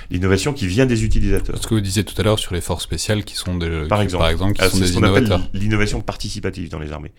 l'innovation 0.09 0.53
qui 0.53 0.67
vient 0.67 0.85
des 0.85 1.03
utilisateurs. 1.03 1.57
Ce 1.61 1.67
que 1.67 1.73
vous 1.75 1.81
disiez 1.81 2.03
tout 2.03 2.15
à 2.19 2.23
l'heure 2.23 2.39
sur 2.39 2.53
les 2.53 2.61
forces 2.61 2.83
spéciales 2.83 3.23
qui 3.23 3.35
sont 3.35 3.55
des, 3.57 3.85
par 3.87 4.01
exemple, 4.01 4.21
par 4.23 4.29
exemple 4.31 4.53
qui 4.53 4.61
Alors, 4.61 4.71
sont 4.71 4.77
c'est 4.77 4.83
des 4.85 4.89
ce 4.91 4.93
qu'on 4.97 5.03
appelle 5.03 5.25
innovateurs. 5.25 5.49
l'innovation 5.53 6.01
participative 6.01 6.69
dans 6.69 6.79
les 6.79 6.91
armées. 6.91 7.11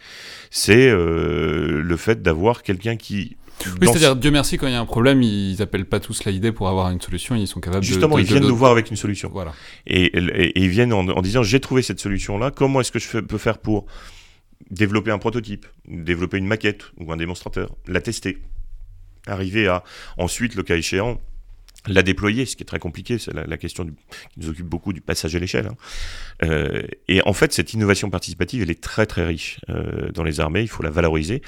C'est 0.51 0.89
euh, 0.89 1.83
le 1.83 1.97
fait 1.97 2.23
d'avoir 2.23 2.63
quelqu'un 2.63 2.97
qui 2.97 3.37
Oui, 3.81 3.87
c'est-à-dire, 3.89 4.17
Dieu 4.17 4.31
merci, 4.31 4.57
quand 4.57 4.67
il 4.67 4.73
y 4.73 4.77
a 4.77 4.81
un 4.81 4.87
problème, 4.87 5.23
ils 5.23 5.61
appellent 5.63 5.85
pas 5.87 6.01
tous 6.01 6.25
l'idée 6.25 6.53
pour 6.53 6.69
avoir 6.69 6.91
une 6.91 7.01
solution, 7.01 7.35
ils 7.35 7.47
sont 7.49 7.61
capables 7.61 7.85
Justement, 7.85 8.17
de... 8.17 8.21
ils 8.23 8.27
viennent 8.27 8.47
nous 8.47 8.57
voir 8.57 8.73
avec 8.73 8.91
une 8.91 8.97
solution. 8.97 9.31
Voilà. 9.33 9.53
Et, 9.87 10.05
et- 10.17 10.59
et 10.59 10.61
ils 10.63 10.69
viennent 10.69 10.93
en, 10.93 11.07
en 11.09 11.23
disant 11.23 11.43
j'ai 11.43 11.61
trouvé 11.61 11.83
cette 11.83 12.01
solution-là, 12.01 12.51
comment 12.51 12.81
est-ce 12.81 12.93
que 12.93 12.99
je 12.99 13.19
peux 13.19 13.39
faire 13.39 13.59
pour 13.59 13.87
développer 14.71 15.11
un 15.11 15.19
prototype, 15.19 15.67
développer 15.89 16.37
une 16.39 16.47
maquette 16.47 16.85
ou 16.99 17.13
un 17.13 17.17
démonstrateur, 17.17 17.75
la 17.87 18.01
tester, 18.01 18.39
arriver 19.27 19.67
à 19.69 19.85
ensuite, 20.19 20.55
le 20.55 20.63
cas 20.63 20.77
échéant, 20.77 21.21
la 21.89 22.03
déployer, 22.03 22.47
ce 22.47 22.57
qui 22.57 22.63
est 22.63 22.67
très 22.67 22.79
compliqué, 22.79 23.19
c'est 23.19 23.33
la, 23.33 23.57
question 23.57 23.85
qui 23.85 23.93
nous 24.41 24.49
occupe 24.51 24.67
beaucoup 24.67 24.93
du 24.93 25.01
passage 25.01 25.35
à 25.35 25.39
l'échelle. 25.39 25.67
hein. 25.67 25.77
Euh, 26.45 26.83
et 27.09 27.21
en 27.27 27.33
fait, 27.33 27.53
cette 27.53 27.73
innovation 27.73 28.11
participative, 28.11 28.63
elle 28.63 28.71
est 28.71 28.81
très 28.81 29.07
très 29.07 29.25
riche 29.25 29.61
euh, 29.69 30.11
dans 30.13 30.23
les 30.23 30.41
armées, 30.41 30.63
il 30.63 30.69
faut 30.69 30.83
la 30.83 30.91
valoriser. 30.91 31.43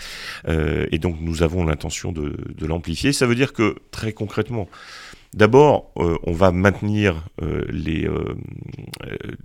Euh, 0.49 0.87
et 0.91 0.99
donc, 0.99 1.17
nous 1.21 1.43
avons 1.43 1.65
l'intention 1.65 2.13
de, 2.13 2.35
l'amplifier. 2.67 3.13
Ça 3.13 3.27
veut 3.27 3.35
dire 3.35 3.53
que, 3.53 3.77
très 3.91 4.13
concrètement, 4.13 4.69
D'abord, 5.33 5.93
on 5.95 6.33
va 6.33 6.51
maintenir 6.51 7.29
les, 7.69 8.11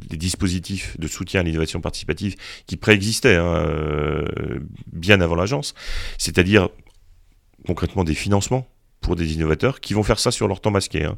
dispositifs 0.09 0.99
de 0.99 1.07
soutien 1.07 1.41
à 1.41 1.43
l'innovation 1.43 1.79
participative 1.79 2.35
qui 2.65 2.75
préexistaient 2.75 3.35
hein, 3.35 4.25
bien 4.91 5.21
avant 5.21 5.35
l'agence, 5.35 5.75
c'est-à-dire 6.17 6.69
concrètement 7.67 8.03
des 8.03 8.15
financements 8.15 8.67
pour 9.05 9.15
des 9.15 9.35
innovateurs 9.35 9.79
qui 9.79 9.93
vont 9.93 10.01
faire 10.01 10.19
ça 10.19 10.31
sur 10.31 10.47
leur 10.47 10.59
temps 10.59 10.71
masqué, 10.71 11.03
hein, 11.03 11.15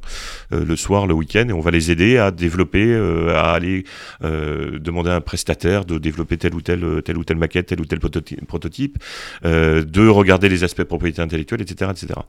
euh, 0.52 0.66
le 0.66 0.76
soir, 0.76 1.08
le 1.08 1.14
week-end, 1.14 1.48
et 1.48 1.54
on 1.54 1.62
va 1.62 1.72
les 1.72 1.90
aider 1.90 2.18
à 2.18 2.32
développer, 2.32 2.84
euh, 2.84 3.34
à 3.34 3.54
aller 3.54 3.86
euh, 4.24 4.78
demander 4.78 5.10
à 5.10 5.16
un 5.16 5.22
prestataire 5.22 5.86
de 5.86 5.98
développer 5.98 6.38
telle 6.38 6.54
ou 6.54 6.62
telle, 6.62 7.02
telle 7.04 7.18
ou 7.18 7.24
telle 7.24 7.38
maquette, 7.38 7.68
tel 7.68 7.80
ou 7.80 7.86
tel 7.86 8.00
prototype, 8.00 8.98
de 9.44 10.08
regarder 10.08 10.50
les 10.50 10.64
aspects 10.66 10.84
propriété 10.84 11.22
intellectuelle, 11.22 11.62
etc., 11.62 11.92
etc. 11.92 12.20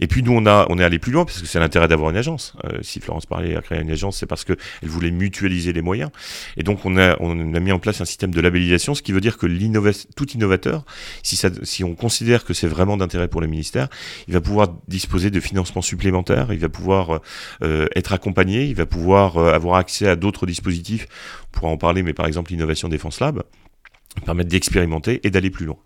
Et 0.00 0.08
puis 0.08 0.24
nous, 0.24 0.32
on 0.32 0.44
a, 0.46 0.66
on 0.70 0.78
est 0.78 0.84
allé 0.84 0.98
plus 0.98 1.12
loin 1.12 1.24
parce 1.24 1.40
que 1.40 1.46
c'est 1.46 1.60
l'intérêt 1.60 1.86
d'avoir 1.86 2.10
une 2.10 2.16
agence. 2.16 2.54
Si 2.82 2.98
Florence 2.98 3.26
parlait 3.26 3.54
à 3.54 3.62
créer 3.62 3.80
une 3.80 3.90
agence, 3.90 4.18
c'est 4.18 4.26
parce 4.26 4.44
que 4.44 4.54
elle 4.82 4.88
voulait 4.88 5.12
mutualiser 5.12 5.72
les 5.72 5.82
moyens. 5.82 6.10
Et 6.56 6.64
donc 6.64 6.84
on 6.84 6.96
a, 6.98 7.16
on 7.20 7.54
a 7.54 7.60
mis 7.60 7.70
en 7.70 7.78
place 7.78 8.00
un 8.00 8.04
système 8.04 8.32
de 8.32 8.40
labellisation, 8.40 8.94
ce 8.94 9.02
qui 9.02 9.12
veut 9.12 9.20
dire 9.20 9.38
que 9.38 9.46
l'innovation, 9.46 10.08
tout 10.16 10.30
innovateur, 10.32 10.84
si 11.22 11.36
ça, 11.36 11.50
si 11.62 11.84
on 11.84 11.94
considère 11.94 12.44
que 12.44 12.54
c'est 12.54 12.68
vraiment 12.68 12.96
d'intérêt 12.96 13.28
pour 13.28 13.40
le 13.40 13.46
ministère, 13.46 13.88
il 14.26 14.34
va 14.34 14.40
pouvoir 14.40 14.68
disposer 14.96 15.30
de 15.30 15.40
financements 15.40 15.82
supplémentaires, 15.82 16.52
il 16.52 16.58
va 16.58 16.70
pouvoir 16.70 17.20
euh, 17.62 17.86
être 17.94 18.14
accompagné, 18.14 18.64
il 18.64 18.74
va 18.74 18.86
pouvoir 18.86 19.36
euh, 19.36 19.52
avoir 19.52 19.76
accès 19.76 20.08
à 20.08 20.16
d'autres 20.16 20.46
dispositifs. 20.46 21.06
On 21.48 21.58
pourra 21.58 21.70
en 21.72 21.76
parler, 21.76 22.02
mais 22.02 22.14
par 22.14 22.26
exemple 22.26 22.50
l'innovation 22.50 22.88
défense 22.88 23.20
lab 23.20 23.42
permettre 24.24 24.48
d'expérimenter 24.48 25.20
et 25.24 25.30
d'aller 25.30 25.50
plus 25.50 25.66
loin. 25.66 25.76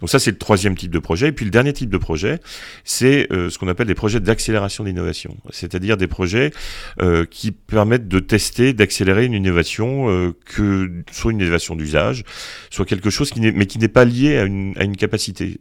Donc 0.00 0.10
ça, 0.10 0.18
c'est 0.18 0.32
le 0.32 0.38
troisième 0.38 0.76
type 0.76 0.90
de 0.90 0.98
projet. 0.98 1.28
Et 1.28 1.32
puis 1.32 1.44
le 1.44 1.50
dernier 1.50 1.72
type 1.72 1.90
de 1.90 1.98
projet, 1.98 2.40
c'est 2.84 3.32
euh, 3.32 3.50
ce 3.50 3.58
qu'on 3.58 3.68
appelle 3.68 3.86
des 3.86 3.94
projets 3.94 4.20
d'accélération 4.20 4.84
d'innovation, 4.84 5.36
c'est-à-dire 5.50 5.96
des 5.96 6.06
projets 6.06 6.50
euh, 7.00 7.24
qui 7.24 7.52
permettent 7.52 8.08
de 8.08 8.18
tester, 8.18 8.72
d'accélérer 8.72 9.24
une 9.24 9.34
innovation, 9.34 10.10
euh, 10.10 10.34
que 10.44 10.90
soit 11.10 11.32
une 11.32 11.40
innovation 11.40 11.76
d'usage, 11.76 12.24
soit 12.70 12.84
quelque 12.84 13.10
chose 13.10 13.30
qui 13.30 13.40
n'est, 13.40 13.52
mais 13.52 13.66
qui 13.66 13.78
n'est 13.78 13.88
pas 13.88 14.04
lié 14.04 14.38
à 14.38 14.44
une, 14.44 14.74
à 14.76 14.84
une 14.84 14.96
capacité, 14.96 15.56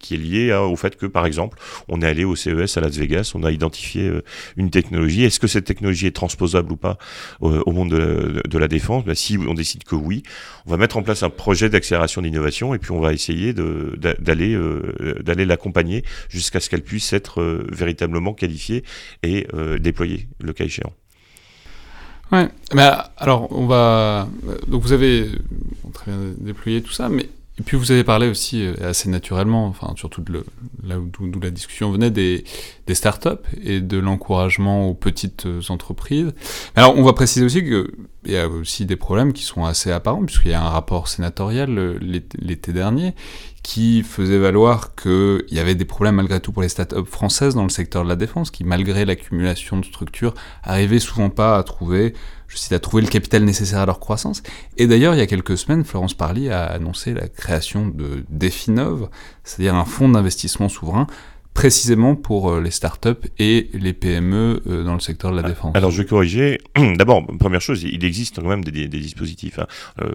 qui 0.00 0.14
est 0.14 0.18
lié 0.18 0.52
au 0.52 0.76
fait 0.76 0.96
que, 0.96 1.06
par 1.06 1.26
exemple, 1.26 1.58
on 1.88 2.02
est 2.02 2.06
allé 2.06 2.24
au 2.24 2.34
CES 2.36 2.76
à 2.76 2.80
Las 2.80 2.96
Vegas, 2.96 3.32
on 3.34 3.44
a 3.44 3.50
identifié 3.50 4.10
une 4.56 4.70
technologie. 4.70 5.24
Est-ce 5.24 5.40
que 5.40 5.46
cette 5.46 5.64
technologie 5.64 6.06
est 6.06 6.16
transposable 6.16 6.72
ou 6.72 6.76
pas 6.76 6.98
au 7.40 7.70
monde 7.72 7.90
de, 7.90 8.42
de, 8.46 8.58
la 8.58 8.68
défense? 8.68 9.04
Ben, 9.04 9.14
Si 9.14 9.38
on 9.38 9.54
décide 9.54 9.84
que 9.84 9.94
oui, 9.94 10.22
on 10.66 10.70
va 10.70 10.76
mettre 10.76 10.96
en 10.96 11.02
place 11.02 11.22
un 11.22 11.30
projet 11.30 11.68
d'accélération 11.68 12.22
d'innovation 12.22 12.74
et 12.74 12.78
puis 12.78 12.90
on 12.90 13.00
va 13.00 13.12
essayer 13.18 13.52
d'aller 13.52 14.54
euh, 14.54 15.20
d'aller 15.22 15.44
l'accompagner 15.44 16.04
jusqu'à 16.28 16.60
ce 16.60 16.70
qu'elle 16.70 16.82
puisse 16.82 17.12
être 17.12 17.40
euh, 17.40 17.66
véritablement 17.72 18.32
qualifiée 18.32 18.84
et 19.22 19.46
euh, 19.54 19.78
déployée, 19.78 20.28
le 20.40 20.52
cas 20.52 20.64
échéant. 20.64 20.92
Ouais, 22.30 22.48
mais 22.74 22.88
alors 23.16 23.50
on 23.50 23.66
va. 23.66 24.28
Donc 24.68 24.82
vous 24.82 24.92
avez 24.92 25.28
très 25.92 26.12
bien 26.12 26.20
déployé 26.38 26.82
tout 26.82 26.92
ça, 26.92 27.08
mais 27.08 27.26
puis 27.64 27.76
vous 27.76 27.90
avez 27.90 28.04
parlé 28.04 28.28
aussi 28.28 28.64
assez 28.80 29.08
naturellement, 29.08 29.66
enfin 29.66 29.94
surtout 29.96 30.20
de 30.20 30.44
là 30.82 30.96
d'où 30.98 31.40
la 31.40 31.50
discussion 31.50 31.90
venait 31.90 32.10
des, 32.10 32.44
startups 32.92 33.28
et 33.62 33.80
de 33.80 33.98
l'encouragement 33.98 34.88
aux 34.88 34.94
petites 34.94 35.46
entreprises. 35.68 36.32
Alors 36.74 36.96
on 36.96 37.02
va 37.02 37.12
préciser 37.12 37.44
aussi 37.44 37.62
que 37.62 37.90
il 38.24 38.32
y 38.32 38.36
a 38.36 38.48
aussi 38.48 38.84
des 38.84 38.96
problèmes 38.96 39.32
qui 39.32 39.42
sont 39.42 39.64
assez 39.64 39.90
apparents, 39.90 40.24
puisqu'il 40.24 40.50
y 40.50 40.54
a 40.54 40.62
un 40.62 40.68
rapport 40.68 41.08
sénatorial 41.08 41.78
euh, 41.78 41.98
l'été 42.38 42.72
dernier 42.72 43.14
qui 43.62 44.02
faisait 44.02 44.38
valoir 44.38 44.94
qu'il 44.94 45.44
y 45.50 45.58
avait 45.58 45.74
des 45.74 45.84
problèmes 45.84 46.14
malgré 46.14 46.40
tout 46.40 46.52
pour 46.52 46.62
les 46.62 46.70
startups 46.70 47.04
françaises 47.04 47.54
dans 47.54 47.64
le 47.64 47.68
secteur 47.68 48.02
de 48.04 48.08
la 48.08 48.16
défense, 48.16 48.50
qui 48.50 48.64
malgré 48.64 49.04
l'accumulation 49.04 49.76
de 49.76 49.84
structures, 49.84 50.34
arrivaient 50.62 50.98
souvent 50.98 51.28
pas 51.28 51.58
à 51.58 51.62
trouver, 51.62 52.14
je 52.46 52.56
cite, 52.56 52.72
à 52.72 52.78
trouver 52.78 53.02
le 53.02 53.08
capital 53.08 53.44
nécessaire 53.44 53.80
à 53.80 53.86
leur 53.86 54.00
croissance. 54.00 54.42
Et 54.78 54.86
d'ailleurs, 54.86 55.14
il 55.14 55.18
y 55.18 55.22
a 55.22 55.26
quelques 55.26 55.58
semaines, 55.58 55.84
Florence 55.84 56.14
Parly 56.14 56.48
a 56.48 56.64
annoncé 56.64 57.12
la 57.12 57.28
création 57.28 57.86
de 57.86 58.24
Definov, 58.30 59.10
c'est-à-dire 59.48 59.74
un 59.74 59.84
fonds 59.84 60.10
d'investissement 60.10 60.68
souverain 60.68 61.06
précisément 61.58 62.14
pour 62.14 62.52
euh, 62.52 62.60
les 62.60 62.70
startups 62.70 63.26
et 63.40 63.68
les 63.74 63.92
PME 63.92 64.62
euh, 64.68 64.84
dans 64.84 64.94
le 64.94 65.00
secteur 65.00 65.32
de 65.32 65.36
la 65.36 65.42
défense 65.42 65.74
Alors 65.74 65.90
je 65.90 66.02
vais 66.02 66.08
corriger. 66.08 66.60
D'abord, 66.96 67.26
première 67.36 67.60
chose, 67.60 67.82
il 67.82 68.04
existe 68.04 68.36
quand 68.40 68.48
même 68.48 68.62
des, 68.62 68.86
dispositifs. 68.86 69.58
Hein. 69.58 69.66
Euh, 70.00 70.08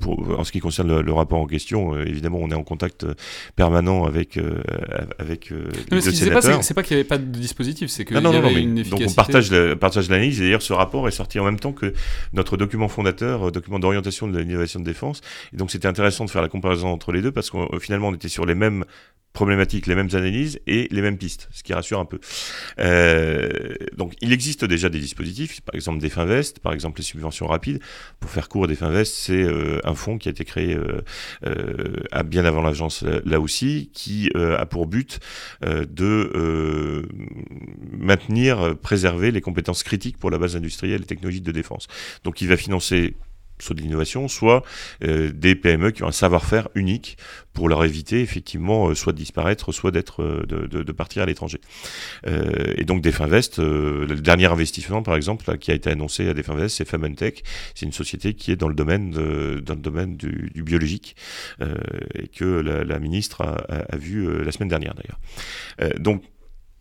pour, 0.00 0.38
en 0.38 0.44
ce 0.44 0.52
qui 0.52 0.60
concerne 0.60 1.00
le, 1.00 1.12
rapport 1.14 1.40
en 1.40 1.46
question, 1.46 1.98
évidemment, 1.98 2.40
on 2.42 2.50
est 2.50 2.54
en 2.54 2.62
contact 2.62 3.06
permanent 3.56 4.04
avec 4.04 4.38
avec 5.18 5.50
les 5.90 6.00
sénateurs. 6.02 6.62
C'est 6.62 6.74
pas, 6.74 6.82
qu'il 6.82 6.96
n'y 6.96 7.00
avait 7.00 7.08
pas 7.08 7.16
de 7.16 7.24
dispositif, 7.24 7.88
c'est 7.88 8.04
qu'il 8.04 8.16
y 8.16 8.26
avait 8.26 8.62
une 8.62 8.76
efficacité. 8.76 9.04
Donc 9.04 9.10
on 9.10 9.14
partage 9.14 9.74
partage 9.76 10.10
l'analyse. 10.10 10.40
Et 10.42 10.44
d'ailleurs, 10.44 10.60
ce 10.60 10.74
rapport 10.74 11.08
est 11.08 11.12
sorti 11.12 11.38
en 11.38 11.44
même 11.44 11.58
temps 11.58 11.72
que 11.72 11.94
notre 12.34 12.58
document 12.58 12.88
fondateur, 12.88 13.50
document 13.50 13.78
d'orientation 13.78 14.28
de 14.28 14.38
l'innovation 14.38 14.78
de 14.78 14.84
défense. 14.84 15.22
Et 15.54 15.56
donc 15.56 15.70
c'était 15.70 15.88
intéressant 15.88 16.26
de 16.26 16.30
faire 16.30 16.42
la 16.42 16.48
comparaison 16.50 16.88
entre 16.88 17.12
les 17.12 17.22
deux 17.22 17.32
parce 17.32 17.48
que 17.50 17.56
finalement 17.80 18.08
on 18.08 18.14
était 18.14 18.28
sur 18.28 18.44
les 18.44 18.54
mêmes 18.54 18.84
problématiques, 19.32 19.86
les 19.86 19.94
mêmes 19.94 20.10
analyses 20.12 20.60
et 20.66 20.88
les 20.90 21.02
mêmes 21.02 21.16
pistes, 21.16 21.48
ce 21.52 21.62
qui 21.62 21.72
rassure 21.72 21.98
un 21.98 22.04
peu. 22.04 22.20
Euh, 22.78 23.48
donc 23.96 24.14
il 24.20 24.32
existe 24.32 24.64
déjà 24.64 24.88
des 24.88 25.00
dispositifs, 25.00 25.60
par 25.62 25.74
exemple 25.74 25.98
des 25.98 26.10
Finvest, 26.10 26.58
par 26.60 26.72
exemple 26.72 26.98
les 26.98 27.04
subventions 27.04 27.46
rapides. 27.46 27.80
Pour 28.20 28.30
faire 28.30 28.48
court, 28.48 28.66
des 28.66 28.74
Finvest, 28.74 29.14
c'est 29.14 29.42
euh, 29.42 29.80
un 29.84 29.94
fonds 29.94 30.18
qui 30.18 30.28
a 30.28 30.32
été 30.32 30.44
créé 30.44 30.76
euh, 31.46 32.22
bien 32.24 32.44
avant 32.44 32.62
l'agence 32.62 33.04
là 33.24 33.40
aussi, 33.40 33.90
qui 33.92 34.30
a 34.34 34.66
pour 34.66 34.86
but 34.86 35.20
de 35.62 37.06
maintenir, 37.92 38.76
préserver 38.78 39.30
les 39.30 39.40
compétences 39.40 39.82
critiques 39.82 40.18
pour 40.18 40.30
la 40.30 40.38
base 40.38 40.56
industrielle 40.56 41.02
et 41.02 41.06
technologique 41.06 41.42
de 41.42 41.52
défense. 41.52 41.88
Donc 42.24 42.40
il 42.40 42.48
va 42.48 42.56
financer 42.56 43.14
soit 43.62 43.76
de 43.76 43.80
l'innovation, 43.80 44.28
soit 44.28 44.64
euh, 45.04 45.30
des 45.32 45.54
PME 45.54 45.92
qui 45.92 46.02
ont 46.02 46.08
un 46.08 46.12
savoir-faire 46.12 46.68
unique 46.74 47.16
pour 47.52 47.68
leur 47.68 47.84
éviter 47.84 48.20
effectivement 48.20 48.88
euh, 48.88 48.94
soit 48.94 49.12
de 49.12 49.18
disparaître, 49.18 49.72
soit 49.72 49.90
d'être 49.90 50.22
euh, 50.22 50.44
de, 50.46 50.92
partir 50.92 51.22
à 51.22 51.26
l'étranger. 51.26 51.60
et 52.26 52.84
donc 52.84 53.00
Definvest, 53.00 53.58
le 53.58 54.14
dernier 54.16 54.46
investissement 54.46 55.02
par 55.02 55.16
exemple 55.16 55.56
qui 55.56 55.70
a 55.70 55.74
été 55.74 55.88
annoncé 55.90 56.28
à 56.28 56.34
Definvest, 56.34 56.76
c'est 56.76 56.84
Famentech. 56.84 57.42
C'est 57.74 57.86
une 57.86 57.92
société 57.92 58.34
qui 58.34 58.52
est 58.52 58.56
dans 58.56 58.68
le 58.68 58.74
domaine 58.74 59.10
dans 59.10 59.74
le 59.74 59.80
domaine 59.80 60.16
du, 60.16 60.62
biologique 60.62 61.16
et 61.60 62.28
que 62.28 62.44
la, 62.44 62.98
ministre 62.98 63.40
a, 63.42 63.56
a, 63.88 63.96
vu 63.96 64.44
la 64.44 64.52
semaine 64.52 64.68
dernière 64.68 64.94
d'ailleurs. 64.94 65.98
donc 65.98 66.22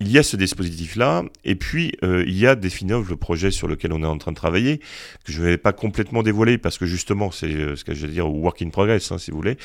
il 0.01 0.11
y 0.11 0.17
a 0.17 0.23
ce 0.23 0.35
dispositif-là, 0.35 1.23
et 1.45 1.55
puis 1.55 1.93
euh, 2.03 2.23
il 2.27 2.37
y 2.37 2.47
a 2.47 2.55
Definov, 2.55 3.09
le 3.09 3.15
projet 3.15 3.51
sur 3.51 3.67
lequel 3.67 3.93
on 3.93 4.01
est 4.01 4.07
en 4.07 4.17
train 4.17 4.31
de 4.31 4.35
travailler, 4.35 4.79
que 5.23 5.31
je 5.31 5.41
ne 5.41 5.47
vais 5.47 5.57
pas 5.57 5.73
complètement 5.73 6.23
dévoiler 6.23 6.57
parce 6.57 6.77
que 6.77 6.87
justement 6.87 7.29
c'est 7.29 7.53
euh, 7.53 7.75
ce 7.75 7.83
que 7.83 7.93
je 7.93 8.07
vais 8.07 8.11
dire 8.11 8.27
work 8.27 8.61
in 8.61 8.69
progress, 8.69 9.11
hein, 9.11 9.19
si 9.19 9.29
vous 9.29 9.37
voulez, 9.37 9.57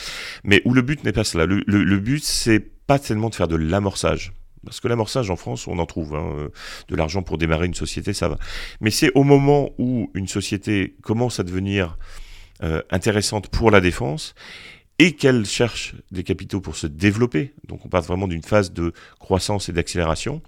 mais 0.45 0.61
où 0.67 0.75
le 0.75 0.83
but 0.83 1.03
n'est 1.05 1.13
pas 1.13 1.25
cela. 1.25 1.47
Le, 1.47 1.63
le, 1.67 1.99
but 1.99 2.23
c'est 2.23 2.61
pas 2.61 2.99
tellement 2.99 3.31
de 3.31 3.35
faire 3.35 3.49
de 3.49 3.57
l'amorçage. 3.57 4.33
Parce 4.65 4.81
que 4.81 4.89
l'amorçage 4.89 5.31
en 5.31 5.37
France, 5.37 5.67
on 5.69 5.79
en 5.79 5.87
trouve. 5.87 6.15
Hein, 6.15 6.33
euh, 6.37 6.49
de 6.89 6.97
l'argent 6.97 7.23
pour 7.23 7.39
démarrer 7.39 7.67
une 7.67 7.75
société, 7.75 8.13
ça 8.13 8.29
va. 8.29 8.37
Mais 8.81 8.91
c'est 8.91 9.13
au 9.15 9.23
moment 9.23 9.71
où 9.79 10.11
une 10.15 10.29
société 10.29 10.97
commence 11.03 11.41
à 11.41 11.45
devenir 11.45 11.97
intéressante 12.91 13.49
pour 13.49 13.71
la 13.71 13.83
défense 13.83 14.35
et 14.99 15.13
qu'elle 15.13 15.45
cherche 15.45 15.95
des 16.11 16.23
capitaux 16.23 16.61
pour 16.61 16.77
se 16.77 16.87
développer, 16.87 17.55
donc 17.69 17.85
on 17.85 17.89
passe 17.89 18.07
vraiment 18.07 18.29
d'une 18.29 18.43
phase 18.43 18.73
de 18.73 18.93
croissance 19.19 19.69
et 19.69 19.73
d'accélération, 19.73 20.43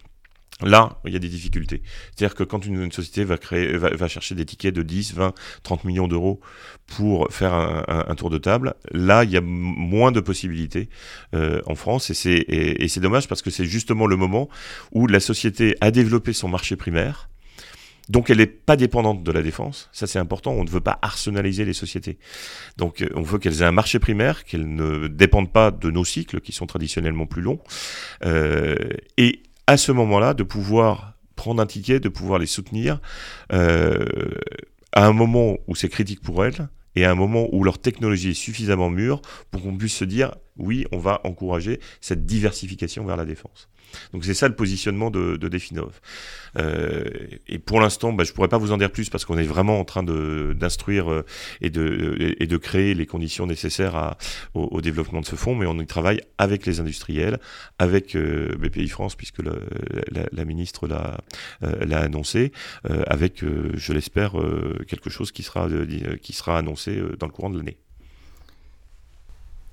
Là, 0.61 0.99
il 1.05 1.13
y 1.13 1.17
a 1.17 1.21
des 1.21 1.29
difficultés. 1.29 1.83
C'est-à-dire 2.17 2.35
que 2.35 2.43
quand 2.43 2.67
une, 2.67 2.91
société 2.91 3.23
va, 3.23 3.39
créer, 3.39 3.77
va, 3.77 4.09
chercher 4.09 4.35
des 4.35 4.45
tickets 4.45 4.75
de 4.75 4.83
10, 4.83 5.15
20, 5.15 5.33
30 5.63 5.85
millions 5.85 6.09
d'euros 6.09 6.41
pour 6.87 7.29
faire 7.31 7.55
un, 7.55 8.15
tour 8.17 8.29
de 8.29 8.39
table, 8.39 8.75
là, 8.91 9.23
il 9.23 9.31
y 9.31 9.37
a 9.37 9.41
moins 9.41 10.11
de 10.11 10.19
possibilités 10.19 10.89
euh, 11.35 11.61
en 11.67 11.77
France. 11.77 12.11
Et 12.11 12.89
c'est 12.89 13.01
dommage 13.01 13.29
parce 13.29 13.41
que 13.41 13.51
c'est 13.51 13.67
justement 13.67 14.07
le 14.09 14.17
moment 14.17 14.49
où 14.91 15.07
la 15.07 15.21
société 15.21 15.77
a 15.81 15.93
développé 15.93 16.33
son 16.33 16.49
marché 16.49 16.75
primaire, 16.75 17.29
donc 18.09 18.31
elle 18.31 18.39
n'est 18.39 18.47
pas 18.47 18.77
dépendante 18.77 19.23
de 19.23 19.33
la 19.33 19.43
défense, 19.43 19.89
ça 19.93 20.07
c'est 20.07 20.19
important, 20.19 20.53
on 20.53 20.65
ne 20.65 20.71
veut 20.71 20.81
pas 20.81 20.99
arsenaliser 21.03 21.65
les 21.65 21.73
sociétés. 21.73 22.19
Donc 22.77 23.03
euh, 23.03 23.09
on 23.15 23.23
veut 23.23 23.39
qu'elles 23.39 23.63
aient 23.63 23.67
un 23.67 23.73
marché 23.73 23.99
primaire, 23.99 24.45
qu'elles 24.45 24.75
ne 24.75 25.09
dépendent 25.09 25.53
pas 25.53 25.71
de 25.71 25.91
nos 25.91 26.05
cycles 26.05 26.41
qui 26.41 26.53
sont 26.53 26.67
traditionnellement 26.67 27.27
plus 27.27 27.43
longs. 27.43 27.61
Euh, 28.25 28.77
et 29.17 29.43
à 29.67 29.77
ce 29.77 29.93
moment-là, 29.93 30.33
de 30.33 30.43
pouvoir 30.43 31.19
prendre 31.37 31.63
un 31.63 31.67
ticket, 31.67 32.01
de 32.01 32.09
pouvoir 32.09 32.39
les 32.39 32.47
soutenir 32.47 33.01
euh, 33.53 34.07
à 34.93 35.07
un 35.07 35.13
moment 35.13 35.59
où 35.67 35.77
c'est 35.77 35.89
critique 35.89 36.21
pour 36.23 36.45
elles 36.45 36.69
et 36.97 37.05
à 37.05 37.11
un 37.11 37.15
moment 37.15 37.47
où 37.53 37.63
leur 37.63 37.79
technologie 37.79 38.31
est 38.31 38.35
suffisamment 38.35 38.91
mûre 38.91 39.21
pour 39.51 39.63
qu'on 39.63 39.77
puisse 39.77 39.95
se 39.95 40.05
dire 40.05 40.35
oui, 40.57 40.87
on 40.91 40.99
va 40.99 41.21
encourager 41.25 41.79
cette 42.01 42.27
diversification 42.27 43.05
vers 43.05 43.17
la 43.17 43.25
défense. 43.25 43.69
Donc 44.13 44.25
c'est 44.25 44.35
ça 44.35 44.49
le 44.49 44.55
positionnement 44.55 45.11
de, 45.11 45.37
de 45.37 45.49
Definov. 45.49 46.01
Euh, 46.57 47.05
et 47.47 47.59
pour 47.59 47.81
l'instant, 47.81 48.13
bah, 48.13 48.25
je 48.25 48.33
pourrais 48.33 48.49
pas 48.49 48.59
vous 48.59 48.73
en 48.73 48.79
dire 48.79 48.91
plus 48.91 49.11
parce 49.11 49.25
qu'on 49.25 49.39
est 49.39 49.45
vraiment 49.45 49.79
en 49.81 49.85
train 49.85 50.03
d'instruire 50.03 51.11
euh, 51.11 51.25
et, 51.61 51.71
de, 51.71 52.37
et 52.39 52.47
de 52.47 52.57
créer 52.57 52.95
les 52.95 53.07
conditions 53.07 53.47
nécessaires 53.47 53.97
à, 53.97 54.19
au, 54.55 54.81
développement 54.81 55.21
de 55.21 55.27
ce 55.27 55.37
fonds, 55.37 55.55
mais 55.55 55.67
on 55.67 55.79
y 55.79 55.87
travaille 55.87 56.21
avec 56.39 56.67
les 56.67 56.81
industriels, 56.81 57.39
avec 57.79 58.15
euh, 58.15 58.57
BPI 58.59 58.89
France, 58.89 59.15
puisque 59.15 59.43
la, 59.43 59.53
la, 60.33 60.45
ministre 60.45 60.87
l'a 60.87 61.19
l'a 61.61 62.01
annoncé, 62.01 62.53
avec, 63.07 63.45
je 63.75 63.93
l'espère, 63.93 64.35
quelque 64.87 65.11
chose 65.11 65.33
qui 65.33 65.43
sera, 65.43 65.69
qui 66.23 66.33
sera 66.33 66.59
annoncé 66.59 67.01
dans 67.19 67.27
le 67.27 67.33
courant 67.33 67.51
de 67.51 67.59
l'année. 67.59 67.79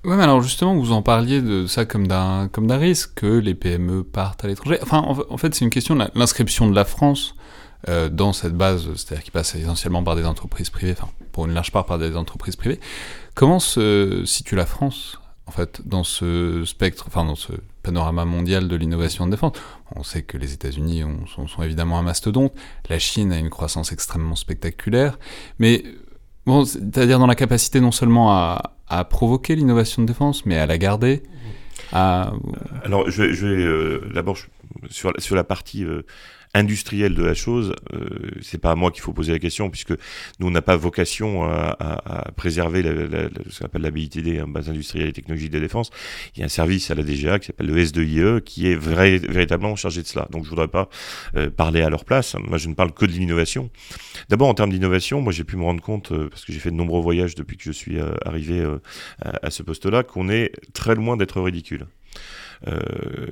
Ouais, 0.06 0.16
mais 0.16 0.22
alors 0.22 0.40
justement, 0.40 0.76
vous 0.76 0.92
en 0.92 1.02
parliez 1.02 1.42
de 1.42 1.66
ça 1.66 1.84
comme 1.84 2.06
d'un 2.06 2.46
comme 2.46 2.68
d'un 2.68 2.78
risque 2.78 3.14
que 3.16 3.26
les 3.26 3.56
PME 3.56 4.04
partent 4.04 4.44
à 4.44 4.46
l'étranger. 4.46 4.78
Enfin, 4.80 4.98
en, 4.98 5.36
fait, 5.36 5.52
c'est 5.52 5.64
une 5.64 5.70
question 5.70 5.96
de 5.96 6.04
l'inscription 6.14 6.70
de 6.70 6.76
la 6.76 6.84
France 6.84 7.34
euh, 7.88 8.08
dans 8.08 8.32
cette 8.32 8.56
base, 8.56 8.86
c'est-à-dire 8.94 9.24
qui 9.24 9.32
passe 9.32 9.56
essentiellement 9.56 10.04
par 10.04 10.14
des 10.14 10.24
entreprises 10.24 10.70
privées, 10.70 10.92
enfin 10.96 11.08
pour 11.32 11.46
une 11.46 11.54
large 11.54 11.72
part 11.72 11.86
par 11.86 11.98
des 11.98 12.14
entreprises 12.16 12.54
privées. 12.54 12.78
Comment 13.34 13.58
se 13.58 14.22
situe 14.24 14.54
la 14.54 14.64
France 14.64 15.18
en 15.46 15.50
fait 15.50 15.80
dans 15.84 16.04
ce 16.04 16.64
spectre, 16.64 17.06
enfin 17.08 17.24
dans 17.24 17.34
ce 17.34 17.54
panorama 17.82 18.24
mondial 18.24 18.68
de 18.68 18.76
l'innovation 18.76 19.26
de 19.26 19.32
défense? 19.32 19.54
On 19.96 20.04
sait 20.04 20.22
que 20.22 20.38
les 20.38 20.52
États-Unis 20.52 21.02
sont, 21.34 21.48
sont 21.48 21.62
évidemment 21.64 21.98
un 21.98 22.02
mastodonte, 22.02 22.52
la 22.88 23.00
Chine 23.00 23.32
a 23.32 23.38
une 23.38 23.50
croissance 23.50 23.90
extrêmement 23.90 24.36
spectaculaire, 24.36 25.18
mais 25.58 25.82
bon, 26.46 26.64
c'est-à-dire 26.64 27.18
dans 27.18 27.26
la 27.26 27.34
capacité 27.34 27.80
non 27.80 27.90
seulement 27.90 28.30
à 28.32 28.75
à 28.88 29.04
provoquer 29.04 29.56
l'innovation 29.56 30.02
de 30.02 30.06
défense, 30.06 30.46
mais 30.46 30.56
à 30.56 30.66
la 30.66 30.78
garder 30.78 31.22
à... 31.92 32.32
Alors, 32.84 33.08
je 33.10 33.32
je 33.32 33.46
vais 33.46 33.62
euh, 33.62 34.10
d'abord 34.14 34.36
sur, 34.90 35.12
sur 35.18 35.36
la 35.36 35.44
partie 35.44 35.84
euh, 35.84 36.02
industriel 36.58 37.14
de 37.14 37.22
la 37.22 37.34
chose, 37.34 37.74
euh, 37.94 38.08
c'est 38.40 38.58
pas 38.58 38.72
à 38.72 38.74
moi 38.74 38.90
qu'il 38.90 39.02
faut 39.02 39.12
poser 39.12 39.32
la 39.32 39.38
question, 39.38 39.70
puisque 39.70 39.92
nous, 40.38 40.46
on 40.46 40.50
n'a 40.50 40.62
pas 40.62 40.76
vocation 40.76 41.44
à, 41.44 41.76
à, 41.78 42.28
à 42.28 42.32
préserver 42.32 42.82
la, 42.82 42.92
la, 42.92 43.28
ce 43.50 43.60
qu'on 43.60 43.66
appelle 43.66 43.82
la 43.82 43.90
BITD, 43.90 44.40
hein, 44.40 44.46
base 44.48 44.68
industrielle 44.68 45.08
et 45.08 45.12
technologique 45.12 45.50
de 45.50 45.58
défense. 45.58 45.90
Il 46.34 46.40
y 46.40 46.42
a 46.42 46.46
un 46.46 46.48
service 46.48 46.90
à 46.90 46.94
la 46.94 47.02
DGA 47.02 47.38
qui 47.38 47.46
s'appelle 47.46 47.66
le 47.66 47.82
S2IE, 47.82 48.40
qui 48.42 48.68
est 48.68 48.74
vrai, 48.74 49.18
véritablement 49.18 49.76
chargé 49.76 50.02
de 50.02 50.06
cela. 50.06 50.28
Donc, 50.30 50.44
je 50.44 50.50
voudrais 50.50 50.68
pas 50.68 50.88
euh, 51.36 51.50
parler 51.50 51.82
à 51.82 51.90
leur 51.90 52.04
place. 52.04 52.34
Moi, 52.34 52.58
je 52.58 52.68
ne 52.68 52.74
parle 52.74 52.92
que 52.92 53.06
de 53.06 53.12
l'innovation. 53.12 53.70
D'abord, 54.28 54.48
en 54.48 54.54
termes 54.54 54.70
d'innovation, 54.70 55.20
moi, 55.20 55.32
j'ai 55.32 55.44
pu 55.44 55.56
me 55.56 55.64
rendre 55.64 55.82
compte, 55.82 56.12
euh, 56.12 56.28
parce 56.28 56.44
que 56.44 56.52
j'ai 56.52 56.58
fait 56.58 56.70
de 56.70 56.76
nombreux 56.76 57.00
voyages 57.00 57.34
depuis 57.34 57.56
que 57.56 57.64
je 57.64 57.72
suis 57.72 57.98
euh, 57.98 58.14
arrivé 58.24 58.64
à, 59.22 59.46
à 59.46 59.50
ce 59.50 59.62
poste-là, 59.62 60.02
qu'on 60.02 60.28
est 60.28 60.52
très 60.72 60.94
loin 60.94 61.16
d'être 61.16 61.40
ridicule. 61.40 61.86
Euh, 62.66 63.26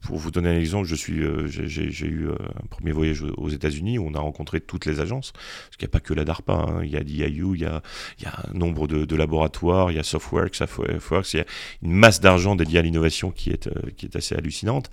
pour 0.00 0.18
vous 0.18 0.30
donner 0.30 0.50
un 0.50 0.58
exemple, 0.58 0.86
je 0.86 0.94
suis, 0.94 1.20
euh, 1.20 1.46
j'ai 1.46 2.06
eu 2.06 2.28
euh, 2.28 2.34
un 2.62 2.66
premier 2.68 2.92
voyage 2.92 3.22
aux 3.36 3.48
États-Unis 3.48 3.98
où 3.98 4.06
on 4.06 4.14
a 4.14 4.20
rencontré 4.20 4.60
toutes 4.60 4.86
les 4.86 5.00
agences, 5.00 5.32
parce 5.32 5.76
qu'il 5.76 5.86
n'y 5.86 5.90
a 5.90 5.92
pas 5.92 6.00
que 6.00 6.14
la 6.14 6.24
DARPA, 6.24 6.52
hein. 6.52 6.80
il 6.84 6.90
y 6.90 6.96
a 6.96 7.00
l'IAU, 7.00 7.54
il 7.54 7.62
y 7.62 7.64
a, 7.64 7.82
un 8.24 8.54
nombre 8.54 8.86
de, 8.86 9.16
laboratoires, 9.16 9.90
il 9.90 9.96
y 9.96 9.98
a 9.98 10.02
Softworks, 10.02 10.58
il 10.58 11.36
y 11.36 11.40
a 11.40 11.44
une 11.82 11.92
masse 11.92 12.20
d'argent 12.20 12.56
dédiée 12.56 12.78
à 12.78 12.82
l'innovation 12.82 13.30
qui 13.30 13.50
est, 13.50 13.68
qui 13.96 14.06
est 14.06 14.16
assez 14.16 14.34
hallucinante. 14.34 14.90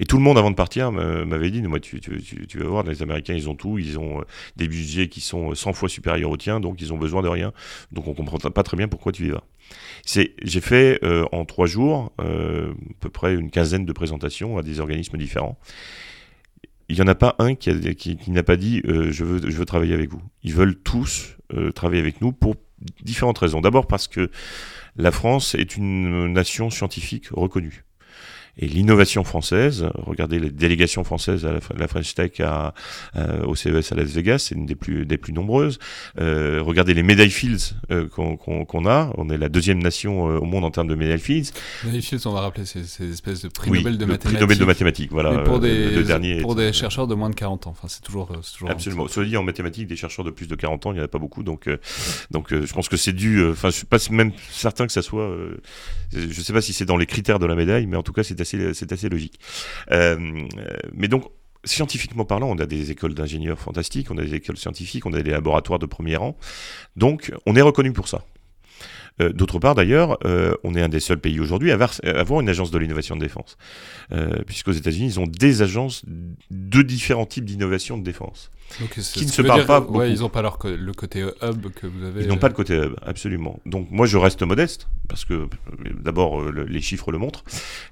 Et 0.00 0.04
tout 0.04 0.16
le 0.16 0.22
monde, 0.22 0.38
avant 0.38 0.50
de 0.50 0.56
partir, 0.56 0.92
m'avait 0.92 1.50
dit, 1.50 1.62
tu, 1.80 2.58
vas 2.58 2.66
voir, 2.66 2.84
les 2.84 3.02
Américains, 3.02 3.34
ils 3.34 3.48
ont 3.48 3.54
tout, 3.54 3.78
ils 3.78 3.98
ont 3.98 4.22
des 4.56 4.68
budgets 4.68 5.08
qui 5.08 5.20
sont 5.20 5.54
100 5.54 5.72
fois 5.72 5.88
supérieurs 5.88 6.30
aux 6.30 6.36
tiens, 6.36 6.60
donc 6.60 6.80
ils 6.80 6.92
ont 6.92 6.98
besoin 6.98 7.22
de 7.22 7.28
rien. 7.28 7.52
Donc 7.90 8.06
on 8.06 8.14
comprend 8.14 8.38
pas 8.38 8.62
très 8.62 8.76
bien 8.76 8.86
pourquoi 8.86 9.12
tu 9.12 9.26
y 9.26 9.30
vas. 9.30 9.42
J'ai 10.06 10.60
fait 10.60 10.98
euh, 11.04 11.26
en 11.32 11.44
trois 11.44 11.66
jours 11.66 12.12
euh, 12.20 12.72
à 12.72 12.94
peu 13.00 13.10
près 13.10 13.34
une 13.34 13.50
quinzaine 13.50 13.84
de 13.84 13.92
présentations 13.92 14.58
à 14.58 14.62
des 14.62 14.80
organismes 14.80 15.18
différents. 15.18 15.58
Il 16.88 16.96
n'y 16.96 17.02
en 17.02 17.06
a 17.06 17.14
pas 17.14 17.36
un 17.38 17.54
qui, 17.54 18.18
n'a 18.28 18.42
pas 18.42 18.56
dit 18.56 18.80
euh, 18.86 19.12
je, 19.12 19.24
veux, 19.24 19.50
je 19.50 19.56
veux 19.56 19.66
travailler 19.66 19.92
avec 19.92 20.10
vous. 20.10 20.22
Ils 20.42 20.54
veulent 20.54 20.76
tous 20.76 21.36
travailler 21.74 22.00
avec 22.00 22.20
nous 22.20 22.32
pour 22.32 22.56
différentes 23.02 23.38
raisons. 23.38 23.62
D'abord 23.62 23.86
parce 23.86 24.06
que 24.06 24.30
la 24.96 25.10
France 25.10 25.54
est 25.54 25.76
une 25.76 26.30
nation 26.30 26.68
scientifique 26.68 27.28
reconnue 27.30 27.84
et 28.58 28.66
l'innovation 28.66 29.24
française. 29.24 29.88
Regardez 29.94 30.38
les 30.38 30.50
délégations 30.50 31.04
françaises 31.04 31.46
à 31.46 31.52
la, 31.76 31.88
French 31.88 32.14
Tech 32.14 32.40
à, 32.40 32.74
au 33.46 33.54
CES 33.54 33.92
à 33.92 33.94
Las 33.94 34.10
Vegas, 34.10 34.38
c'est 34.38 34.54
une 34.54 34.66
des 34.66 34.74
plus, 34.74 35.06
des 35.06 35.16
plus 35.16 35.32
nombreuses. 35.32 35.78
Euh, 36.20 36.60
regardez 36.62 36.94
les 36.94 37.02
médailles 37.02 37.30
Fields 37.30 37.74
euh, 37.90 38.08
qu'on 38.08 38.86
a. 38.86 39.12
On 39.16 39.30
est 39.30 39.38
la 39.38 39.48
deuxième 39.48 39.78
nation 39.78 40.30
euh, 40.30 40.38
au 40.38 40.44
monde 40.44 40.64
en 40.64 40.70
termes 40.70 40.88
de 40.88 40.94
médailles 40.94 41.18
Fields. 41.18 41.50
Médailles 41.84 42.02
Fields, 42.02 42.26
on 42.26 42.32
va 42.32 42.40
rappeler, 42.40 42.64
c'est 42.64 42.80
des 42.80 43.12
espèces 43.12 43.42
de 43.42 43.48
prix 43.48 43.70
Nobel 43.70 43.98
de 43.98 44.04
mathématiques. 44.04 44.30
Prix 44.30 44.40
Nobel 44.40 44.58
de 44.58 44.64
mathématiques, 44.64 45.12
voilà. 45.12 45.38
pour 45.38 45.60
des, 45.60 45.90
le 45.90 46.42
pour 46.42 46.54
des 46.54 46.72
chercheurs 46.72 47.06
de 47.06 47.14
moins 47.14 47.30
de 47.30 47.34
40 47.34 47.66
ans. 47.66 47.70
Enfin, 47.70 47.88
c'est 47.88 48.02
toujours, 48.02 48.28
toujours. 48.52 48.70
Absolument. 48.70 49.06
Cela 49.08 49.26
dit, 49.26 49.36
en 49.36 49.42
mathématiques, 49.42 49.86
des 49.86 49.96
chercheurs 49.96 50.24
de 50.24 50.30
plus 50.30 50.48
de 50.48 50.54
40 50.54 50.86
ans, 50.86 50.92
il 50.92 50.96
n'y 50.96 51.00
en 51.00 51.04
a 51.04 51.08
pas 51.08 51.18
beaucoup. 51.18 51.42
Donc, 51.42 51.68
donc 52.30 52.48
je 52.50 52.72
pense 52.72 52.88
que 52.88 52.96
c'est 52.96 53.12
dû. 53.12 53.44
Enfin, 53.44 53.70
je 53.70 53.76
suis 53.76 53.86
pas 53.86 53.98
même 54.10 54.32
certain 54.50 54.86
que 54.86 54.92
ça 54.92 55.02
soit. 55.02 55.30
je 56.12 56.26
ne 56.26 56.32
sais 56.32 56.52
pas 56.52 56.60
si 56.60 56.72
c'est 56.72 56.84
dans 56.84 56.96
les 56.96 57.06
critères 57.06 57.38
de 57.38 57.46
la 57.46 57.54
médaille, 57.54 57.86
mais 57.86 57.96
en 57.96 58.02
tout 58.02 58.12
cas, 58.12 58.22
c'est 58.22 58.40
assez, 58.40 58.47
c'est 58.74 58.92
assez 58.92 59.08
logique. 59.08 59.38
Euh, 59.90 60.16
mais 60.92 61.08
donc, 61.08 61.24
scientifiquement 61.64 62.24
parlant, 62.24 62.50
on 62.50 62.58
a 62.58 62.66
des 62.66 62.90
écoles 62.90 63.14
d'ingénieurs 63.14 63.58
fantastiques, 63.58 64.10
on 64.10 64.18
a 64.18 64.22
des 64.22 64.34
écoles 64.34 64.56
scientifiques, 64.56 65.06
on 65.06 65.12
a 65.12 65.22
des 65.22 65.30
laboratoires 65.30 65.78
de 65.78 65.86
premier 65.86 66.16
rang. 66.16 66.36
Donc, 66.96 67.32
on 67.46 67.56
est 67.56 67.62
reconnu 67.62 67.92
pour 67.92 68.08
ça. 68.08 68.24
Euh, 69.20 69.32
d'autre 69.32 69.58
part, 69.58 69.74
d'ailleurs, 69.74 70.18
euh, 70.24 70.54
on 70.62 70.74
est 70.74 70.82
un 70.82 70.88
des 70.88 71.00
seuls 71.00 71.20
pays 71.20 71.40
aujourd'hui 71.40 71.72
à 71.72 71.74
avoir, 71.74 72.40
une 72.40 72.48
agence 72.48 72.70
de 72.70 72.78
l'innovation 72.78 73.16
de 73.16 73.20
défense. 73.20 73.56
Puisqu'aux 74.46 74.72
États-Unis, 74.72 75.06
ils 75.06 75.20
ont 75.20 75.26
des 75.26 75.62
agences 75.62 76.04
de 76.50 76.82
différents 76.82 77.26
types 77.26 77.44
d'innovation 77.44 77.98
de 77.98 78.04
défense. 78.04 78.50
Donc, 78.80 78.90
qui 78.90 79.24
ne 79.24 79.30
se 79.30 79.42
parlent 79.42 79.66
pas. 79.66 79.80
Ouais, 79.80 80.10
ils 80.10 80.20
n'ont 80.20 80.28
pas 80.28 80.42
leur 80.42 80.58
le 80.64 80.92
côté 80.92 81.20
hub 81.20 81.66
que 81.74 81.86
vous 81.86 82.04
avez. 82.04 82.22
Ils 82.22 82.28
n'ont 82.28 82.36
pas 82.36 82.48
le 82.48 82.54
côté 82.54 82.74
hub, 82.74 82.94
absolument. 83.02 83.58
Donc 83.66 83.88
moi, 83.90 84.06
je 84.06 84.16
reste 84.16 84.42
modeste 84.42 84.88
parce 85.08 85.24
que 85.24 85.48
d'abord 86.00 86.42
les 86.50 86.80
chiffres 86.80 87.10
le 87.10 87.18
montrent. 87.18 87.44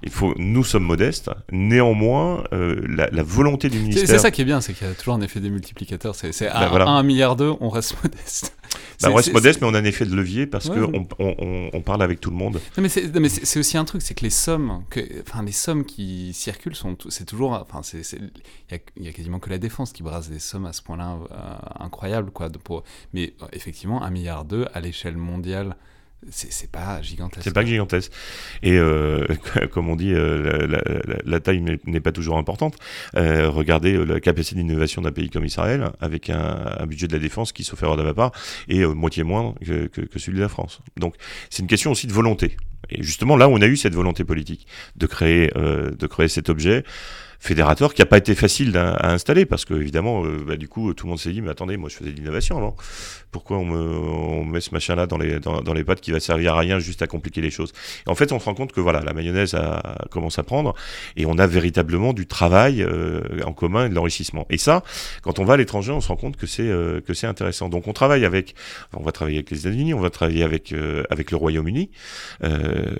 Il 0.03 0.11
faut, 0.11 0.33
nous 0.37 0.63
sommes 0.63 0.83
modestes. 0.83 1.29
Néanmoins, 1.51 2.43
la, 2.51 3.09
la, 3.09 3.23
volonté 3.23 3.69
du 3.69 3.79
ministère. 3.79 4.07
C'est 4.07 4.19
ça 4.19 4.31
qui 4.31 4.41
est 4.41 4.45
bien, 4.45 4.61
c'est 4.61 4.73
qu'il 4.73 4.87
y 4.87 4.89
a 4.89 4.93
toujours 4.93 5.15
un 5.15 5.21
effet 5.21 5.39
démultiplicateur. 5.39 6.15
C'est 6.15 6.47
à 6.47 6.69
ben, 6.69 6.87
1 6.87 7.03
milliard 7.03 7.35
d'eux, 7.35 7.53
on 7.59 7.69
reste 7.69 7.95
modeste. 8.03 8.53
Bah, 9.01 9.09
on 9.11 9.15
reste 9.15 9.33
modeste, 9.33 9.61
mais 9.61 9.67
on 9.67 9.73
a 9.73 9.79
un 9.79 9.83
effet 9.83 10.05
de 10.05 10.15
levier 10.15 10.47
parce 10.47 10.69
que 10.69 10.85
qu'on 10.85 11.07
on, 11.19 11.69
on, 11.73 11.81
parle 11.81 12.01
avec 12.01 12.19
tout 12.19 12.29
le 12.29 12.35
monde. 12.35 12.59
mais 12.77 12.89
c'est 12.89 13.59
aussi 13.59 13.77
un 13.77 13.85
truc, 13.85 14.01
c'est 14.01 14.13
que 14.13 14.23
les 14.23 14.29
sommes, 14.29 14.83
que, 14.89 14.99
enfin 15.21 15.43
les 15.43 15.51
sommes 15.51 15.85
qui 15.85 16.33
circulent 16.33 16.75
sont, 16.75 16.97
c'est 17.09 17.25
toujours, 17.25 17.53
enfin 17.53 17.81
il 17.93 18.31
y, 18.71 19.05
y, 19.05 19.09
a 19.09 19.11
quasiment 19.11 19.39
que 19.39 19.49
la 19.49 19.57
défense 19.57 19.91
qui 19.93 20.03
brasse 20.03 20.29
des 20.29 20.39
sommes 20.39 20.65
à 20.65 20.73
ce 20.73 20.81
point-là 20.81 21.17
euh, 21.31 21.83
incroyables 21.83 22.31
quoi. 22.31 22.49
Pour, 22.49 22.83
mais 23.13 23.33
euh, 23.41 23.45
effectivement, 23.53 24.03
un 24.03 24.09
milliard 24.09 24.45
d'eux 24.45 24.65
à 24.73 24.79
l'échelle 24.79 25.17
mondiale 25.17 25.75
c'est 26.29 26.71
pas 26.71 27.01
gigantesque. 27.01 27.43
C'est 27.43 27.53
pas 27.53 27.63
gigantesque. 27.63 28.11
Et 28.63 28.77
euh, 28.77 29.25
comme 29.71 29.89
on 29.89 29.95
dit, 29.95 30.13
euh, 30.13 30.67
la, 31.23 31.39
taille 31.39 31.61
n'est 31.61 31.99
pas 31.99 32.11
toujours 32.11 32.37
importante. 32.37 32.75
Euh, 33.15 33.49
regardez 33.49 33.93
euh, 33.93 34.03
la 34.03 34.19
capacité 34.19 34.55
d'innovation 34.55 35.01
d'un 35.01 35.11
pays 35.11 35.29
comme 35.29 35.45
Israël, 35.45 35.91
avec 36.01 36.29
un, 36.29 36.85
budget 36.87 37.07
de 37.07 37.13
la 37.13 37.19
défense 37.19 37.51
qui, 37.51 37.63
sauf 37.63 37.81
erreur 37.83 37.97
de 37.97 38.03
ma 38.03 38.13
part, 38.13 38.31
est 38.67 38.85
moitié 38.85 39.23
que, 39.23 39.87
que, 39.87 40.19
celui 40.19 40.37
de 40.37 40.43
la 40.43 40.49
France. 40.49 40.81
Donc 40.97 41.15
c'est 41.49 41.61
une 41.61 41.67
question 41.67 41.91
aussi 41.91 42.07
de 42.07 42.13
volonté. 42.13 42.57
Et 42.89 43.03
justement, 43.03 43.35
là, 43.35 43.49
on 43.49 43.61
a 43.61 43.67
eu 43.67 43.77
cette 43.77 43.93
volonté 43.93 44.23
politique 44.23 44.67
de 44.95 45.05
créer, 45.07 45.51
de 45.55 46.07
créer 46.07 46.27
cet 46.27 46.49
objet 46.49 46.83
fédérateur 47.39 47.93
qui 47.93 48.01
n'a 48.01 48.05
pas 48.05 48.17
été 48.17 48.35
facile 48.35 48.75
à, 48.77 49.11
installer 49.11 49.45
parce 49.45 49.65
que 49.65 49.73
évidemment 49.73 50.25
euh, 50.25 50.43
bah, 50.45 50.57
du 50.57 50.67
coup 50.67 50.93
tout 50.93 51.05
le 51.05 51.09
monde 51.09 51.19
s'est 51.19 51.31
dit 51.31 51.41
mais 51.41 51.49
attendez 51.49 51.77
moi 51.77 51.89
je 51.89 51.95
faisais 51.95 52.11
de 52.11 52.15
l'innovation 52.15 52.57
avant. 52.57 52.75
Pourquoi 53.31 53.57
on 53.57 53.65
me, 53.65 53.77
on 53.77 54.45
met 54.45 54.61
ce 54.61 54.73
machin 54.73 54.95
là 54.95 55.05
dans 55.05 55.17
les 55.17 55.39
dans, 55.39 55.73
les 55.73 55.83
pattes 55.83 56.01
qui 56.01 56.11
va 56.11 56.19
servir 56.19 56.55
à 56.55 56.59
rien 56.59 56.79
juste 56.79 57.01
à 57.01 57.07
compliquer 57.07 57.41
les 57.41 57.51
choses? 57.51 57.73
Et 58.05 58.09
en 58.09 58.15
fait 58.15 58.31
on 58.31 58.39
se 58.39 58.45
rend 58.45 58.55
compte 58.55 58.71
que 58.71 58.81
voilà 58.81 59.01
la 59.01 59.13
mayonnaise 59.13 59.53
a, 59.53 59.97
commence 60.09 60.39
à 60.39 60.43
prendre 60.43 60.73
et 61.15 61.25
on 61.25 61.37
a 61.37 61.45
véritablement 61.45 62.13
du 62.13 62.25
travail 62.25 62.81
euh, 62.81 63.21
en 63.45 63.53
commun 63.53 63.85
et 63.85 63.89
de 63.89 63.95
l'enrichissement. 63.95 64.45
Et 64.49 64.57
ça 64.57 64.83
quand 65.21 65.39
on 65.39 65.45
va 65.45 65.53
à 65.53 65.57
l'étranger 65.57 65.91
on 65.91 66.01
se 66.01 66.07
rend 66.07 66.15
compte 66.15 66.37
que 66.37 66.47
c'est 66.47 66.67
euh, 66.67 67.01
que 67.01 67.13
c'est 67.13 67.27
intéressant. 67.27 67.69
Donc 67.69 67.87
on 67.87 67.93
travaille 67.93 68.25
avec 68.25 68.55
on 68.93 69.03
va 69.03 69.11
travailler 69.11 69.37
avec 69.37 69.51
les 69.51 69.59
États-Unis 69.59 69.93
on 69.93 69.99
va 69.99 70.09
travailler 70.09 70.43
avec 70.43 70.73
avec 71.09 71.31
le 71.31 71.37
Royaume-Uni 71.37 71.91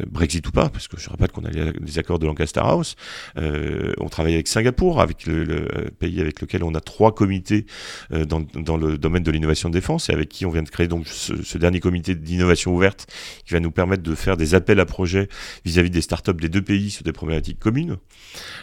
Brexit 0.08 0.48
ou 0.48 0.52
pas 0.52 0.70
parce 0.70 0.88
que 0.88 1.00
je 1.00 1.10
rappelle 1.10 1.32
qu'on 1.32 1.46
a 1.46 1.50
les, 1.50 2.00
accords 2.00 2.20
de 2.20 2.28
Lancaster 2.28 2.62
House 2.62 2.96
on 3.36 4.10
travaille 4.10 4.27
avec 4.36 4.48
Singapour, 4.48 5.02
avec 5.02 5.26
le, 5.26 5.68
pays 6.00 6.22
avec 6.22 6.42
lequel 6.42 6.64
on 6.64 6.74
a 6.76 6.82
trois 6.82 7.14
comités 7.14 7.66
euh, 8.12 8.26
dans, 8.26 8.42
dans, 8.42 8.78
le 8.78 8.98
domaine 8.98 9.24
de 9.24 9.32
l'innovation 9.32 9.70
de 9.70 9.74
défense 9.74 10.10
et 10.10 10.14
avec 10.14 10.30
qui 10.30 10.46
on 10.46 10.50
vient 10.50 10.64
de 10.64 10.70
créer 10.70 10.88
donc 10.88 11.08
ce, 11.08 11.58
dernier 11.58 11.80
comité 11.80 12.16
d'innovation 12.16 12.76
ouverte 12.76 13.08
qui 13.46 13.54
va 13.54 13.60
nous 13.60 13.72
permettre 13.72 14.04
de 14.04 14.16
faire 14.16 14.38
des 14.38 14.56
appels 14.56 14.80
à 14.80 14.86
projets 14.86 15.28
vis-à-vis 15.66 15.90
des 15.90 16.02
startups 16.02 16.34
des 16.34 16.50
deux 16.50 16.62
pays 16.62 16.92
sur 16.92 17.04
des 17.04 17.12
problématiques 17.12 17.60
communes. 17.60 17.98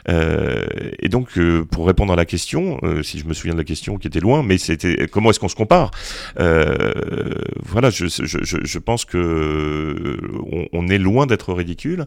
Euh, 0.09 0.65
et 0.99 1.09
donc, 1.09 1.39
euh, 1.39 1.65
pour 1.65 1.87
répondre 1.87 2.13
à 2.13 2.17
la 2.17 2.25
question, 2.25 2.79
euh, 2.83 3.03
si 3.03 3.19
je 3.19 3.27
me 3.27 3.35
souviens 3.35 3.55
de 3.55 3.59
la 3.59 3.65
question 3.65 3.97
qui 3.99 4.07
était 4.07 4.21
loin, 4.21 4.43
mais 4.43 4.59
c'était 4.59 5.07
comment 5.11 5.31
est-ce 5.31 5.41
qu'on 5.41 5.49
se 5.49 5.57
compare 5.57 5.91
Voilà, 6.37 7.91
je, 7.91 8.07
je, 8.07 8.39
je, 8.43 8.57
je, 8.63 8.79
pense 8.79 9.05
que 9.05 10.19
on, 10.53 10.67
on 10.73 10.89
est 10.89 10.99
loin 10.99 11.27
d'être 11.27 11.53
ridicule 11.53 12.07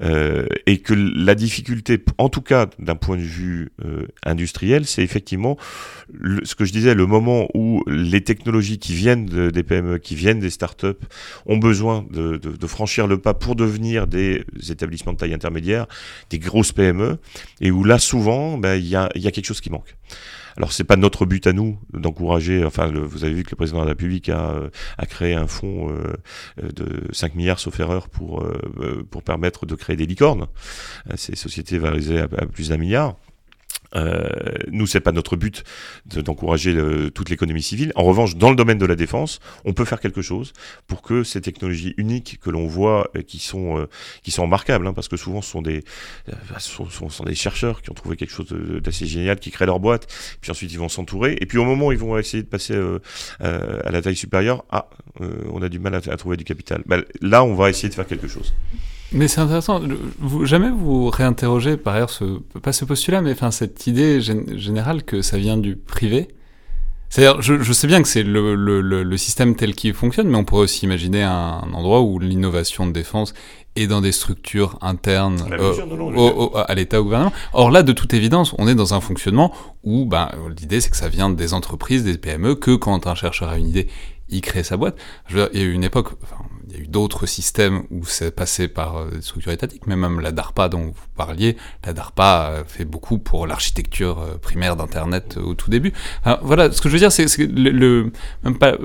et 0.00 0.78
que 0.78 0.94
la 0.94 1.34
difficulté, 1.34 2.02
en 2.18 2.28
tout 2.28 2.42
cas 2.42 2.66
d'un 2.78 2.95
point 2.96 3.16
de 3.16 3.22
vue 3.22 3.70
euh, 3.84 4.06
industriel, 4.24 4.86
c'est 4.86 5.02
effectivement 5.02 5.56
ce 6.44 6.54
que 6.54 6.64
je 6.64 6.72
disais, 6.72 6.94
le 6.94 7.06
moment 7.06 7.48
où 7.54 7.82
les 7.86 8.22
technologies 8.22 8.78
qui 8.78 8.94
viennent 8.94 9.26
des 9.26 9.62
PME, 9.62 9.98
qui 9.98 10.14
viennent 10.14 10.38
des 10.38 10.50
startups, 10.50 10.86
ont 11.46 11.56
besoin 11.56 12.06
de, 12.10 12.66
franchir 12.66 13.06
le 13.06 13.18
pas 13.18 13.34
pour 13.34 13.56
devenir 13.56 14.06
des 14.06 14.44
établissements 14.70 15.12
de 15.12 15.18
taille 15.18 15.34
intermédiaire, 15.34 15.86
des 16.30 16.38
grosses 16.38 16.72
PME, 16.72 17.18
et 17.60 17.70
où 17.70 17.84
là, 17.84 17.98
souvent, 17.98 18.58
ben, 18.58 18.74
il 18.74 18.86
y 18.86 18.96
a 18.96 19.08
quelque 19.08 19.46
chose 19.46 19.60
qui 19.60 19.70
manque. 19.70 19.96
Alors 20.56 20.72
c'est 20.72 20.84
pas 20.84 20.96
notre 20.96 21.26
but 21.26 21.46
à 21.46 21.52
nous 21.52 21.78
d'encourager. 21.92 22.64
Enfin, 22.64 22.90
vous 22.90 23.24
avez 23.24 23.34
vu 23.34 23.42
que 23.42 23.50
le 23.50 23.56
président 23.56 23.78
de 23.78 23.84
la 23.84 23.90
République 23.90 24.28
a, 24.28 24.50
euh, 24.50 24.70
a 24.96 25.06
créé 25.06 25.34
un 25.34 25.46
fonds 25.46 25.90
euh, 25.90 26.14
de 26.72 27.02
5 27.12 27.34
milliards 27.34 27.58
sauf 27.58 27.78
erreur 27.78 28.08
pour 28.08 28.42
euh, 28.42 29.06
pour 29.10 29.22
permettre 29.22 29.66
de 29.66 29.74
créer 29.74 29.96
des 29.96 30.06
licornes. 30.06 30.46
Ces 31.16 31.36
sociétés 31.36 31.78
valorisées 31.78 32.20
à 32.20 32.28
plus 32.28 32.70
d'un 32.70 32.78
milliard. 32.78 33.16
Euh, 33.94 34.28
nous, 34.68 34.86
c'est 34.86 35.00
pas 35.00 35.12
notre 35.12 35.36
but 35.36 35.64
d'encourager 36.06 36.76
toute 37.14 37.30
l'économie 37.30 37.62
civile. 37.62 37.92
En 37.94 38.04
revanche, 38.04 38.36
dans 38.36 38.50
le 38.50 38.56
domaine 38.56 38.78
de 38.78 38.86
la 38.86 38.96
défense, 38.96 39.40
on 39.64 39.72
peut 39.72 39.84
faire 39.84 40.00
quelque 40.00 40.22
chose 40.22 40.52
pour 40.86 41.02
que 41.02 41.22
ces 41.22 41.40
technologies 41.40 41.94
uniques 41.96 42.38
que 42.40 42.50
l'on 42.50 42.66
voit, 42.66 43.10
euh, 43.16 43.22
qui 43.22 43.38
sont 43.38 43.78
euh, 43.78 43.86
qui 44.22 44.30
sont 44.30 44.42
remarquables, 44.42 44.86
hein, 44.86 44.92
parce 44.92 45.08
que 45.08 45.16
souvent 45.16 45.42
ce 45.42 45.50
sont 45.50 45.62
des 45.62 45.84
euh, 46.28 46.32
sont, 46.58 46.88
sont, 46.90 47.08
sont, 47.08 47.24
des 47.24 47.34
chercheurs 47.34 47.82
qui 47.82 47.90
ont 47.90 47.94
trouvé 47.94 48.16
quelque 48.16 48.32
chose 48.32 48.48
d'assez 48.82 49.06
génial, 49.06 49.38
qui 49.38 49.50
créent 49.50 49.66
leur 49.66 49.80
boîte, 49.80 50.06
puis 50.40 50.50
ensuite 50.50 50.72
ils 50.72 50.78
vont 50.78 50.88
s'entourer, 50.88 51.36
et 51.40 51.46
puis 51.46 51.58
au 51.58 51.64
moment 51.64 51.88
où 51.88 51.92
ils 51.92 51.98
vont 51.98 52.18
essayer 52.18 52.42
de 52.42 52.48
passer 52.48 52.74
euh, 52.74 53.00
à 53.40 53.90
la 53.90 54.02
taille 54.02 54.16
supérieure, 54.16 54.64
ah, 54.70 54.88
on 55.20 55.62
a 55.62 55.68
du 55.68 55.78
mal 55.78 55.94
à, 55.94 55.98
à 55.98 56.16
trouver 56.16 56.36
du 56.36 56.44
capital. 56.44 56.82
Bah, 56.86 56.98
là, 57.20 57.42
on 57.44 57.54
va 57.54 57.70
essayer 57.70 57.88
de 57.88 57.94
faire 57.94 58.06
quelque 58.06 58.28
chose. 58.28 58.54
Mais 59.16 59.28
c'est 59.28 59.40
intéressant. 59.40 59.80
Vous, 60.18 60.44
jamais 60.44 60.70
vous 60.70 61.10
réinterrogez 61.10 61.76
par 61.76 61.94
ailleurs, 61.94 62.10
ce, 62.10 62.38
pas 62.62 62.72
ce 62.72 62.84
postulat, 62.84 63.22
mais 63.22 63.32
enfin 63.32 63.50
cette 63.50 63.86
idée 63.86 64.20
générale 64.20 65.02
que 65.02 65.22
ça 65.22 65.38
vient 65.38 65.56
du 65.56 65.76
privé 65.76 66.28
c'est-à-dire, 67.08 67.40
je, 67.40 67.62
je, 67.62 67.72
sais 67.72 67.86
bien 67.86 68.02
que 68.02 68.08
c'est 68.08 68.24
le, 68.24 68.54
le, 68.54 68.80
le, 68.80 69.16
système 69.16 69.54
tel 69.54 69.74
qu'il 69.74 69.94
fonctionne, 69.94 70.28
mais 70.28 70.36
on 70.36 70.44
pourrait 70.44 70.64
aussi 70.64 70.84
imaginer 70.84 71.22
un, 71.22 71.62
endroit 71.72 72.02
où 72.02 72.18
l'innovation 72.18 72.86
de 72.86 72.92
défense 72.92 73.32
est 73.76 73.86
dans 73.86 74.00
des 74.00 74.12
structures 74.12 74.76
internes 74.82 75.38
euh, 75.52 76.48
à 76.66 76.74
l'État, 76.74 77.00
au 77.00 77.04
gouvernement. 77.04 77.32
Or 77.52 77.70
là, 77.70 77.82
de 77.82 77.92
toute 77.92 78.12
évidence, 78.12 78.54
on 78.58 78.66
est 78.66 78.74
dans 78.74 78.92
un 78.92 79.00
fonctionnement 79.00 79.54
où 79.84 80.04
ben, 80.04 80.30
l'idée, 80.58 80.80
c'est 80.80 80.90
que 80.90 80.96
ça 80.96 81.08
vient 81.08 81.30
des 81.30 81.54
entreprises, 81.54 82.02
des 82.02 82.18
PME, 82.18 82.56
que 82.56 82.74
quand 82.74 83.06
un 83.06 83.14
chercheur 83.14 83.50
a 83.50 83.56
une 83.56 83.68
idée, 83.68 83.86
il 84.28 84.40
crée 84.40 84.64
sa 84.64 84.76
boîte. 84.76 84.96
Je 85.28 85.36
veux 85.36 85.42
dire, 85.42 85.50
il 85.54 85.60
y 85.60 85.62
a 85.62 85.66
eu 85.66 85.72
une 85.72 85.84
époque, 85.84 86.08
enfin, 86.22 86.42
y 86.76 86.80
a 86.80 86.84
eu 86.84 86.88
d'autres 86.88 87.26
systèmes 87.26 87.82
où 87.90 88.04
c'est 88.04 88.34
passé 88.34 88.68
par 88.68 88.96
euh, 88.96 89.10
des 89.10 89.22
structures 89.22 89.52
étatiques, 89.52 89.86
mais 89.86 89.96
même 89.96 90.20
la 90.20 90.32
DARPA 90.32 90.68
dont 90.68 90.86
vous 90.86 90.94
parliez, 91.16 91.56
la 91.84 91.92
DARPA 91.92 92.64
fait 92.66 92.84
beaucoup 92.84 93.18
pour 93.18 93.46
l'architecture 93.46 94.20
euh, 94.20 94.36
primaire 94.36 94.76
d'Internet 94.76 95.38
au 95.42 95.54
tout 95.54 95.70
début. 95.70 95.92
voilà, 96.42 96.70
ce 96.70 96.80
que 96.80 96.88
je 96.88 96.94
veux 96.94 96.98
dire, 96.98 97.12
c'est 97.12 97.26
que 97.26 97.42
le, 97.42 98.10
même 98.44 98.58
pas, 98.58 98.76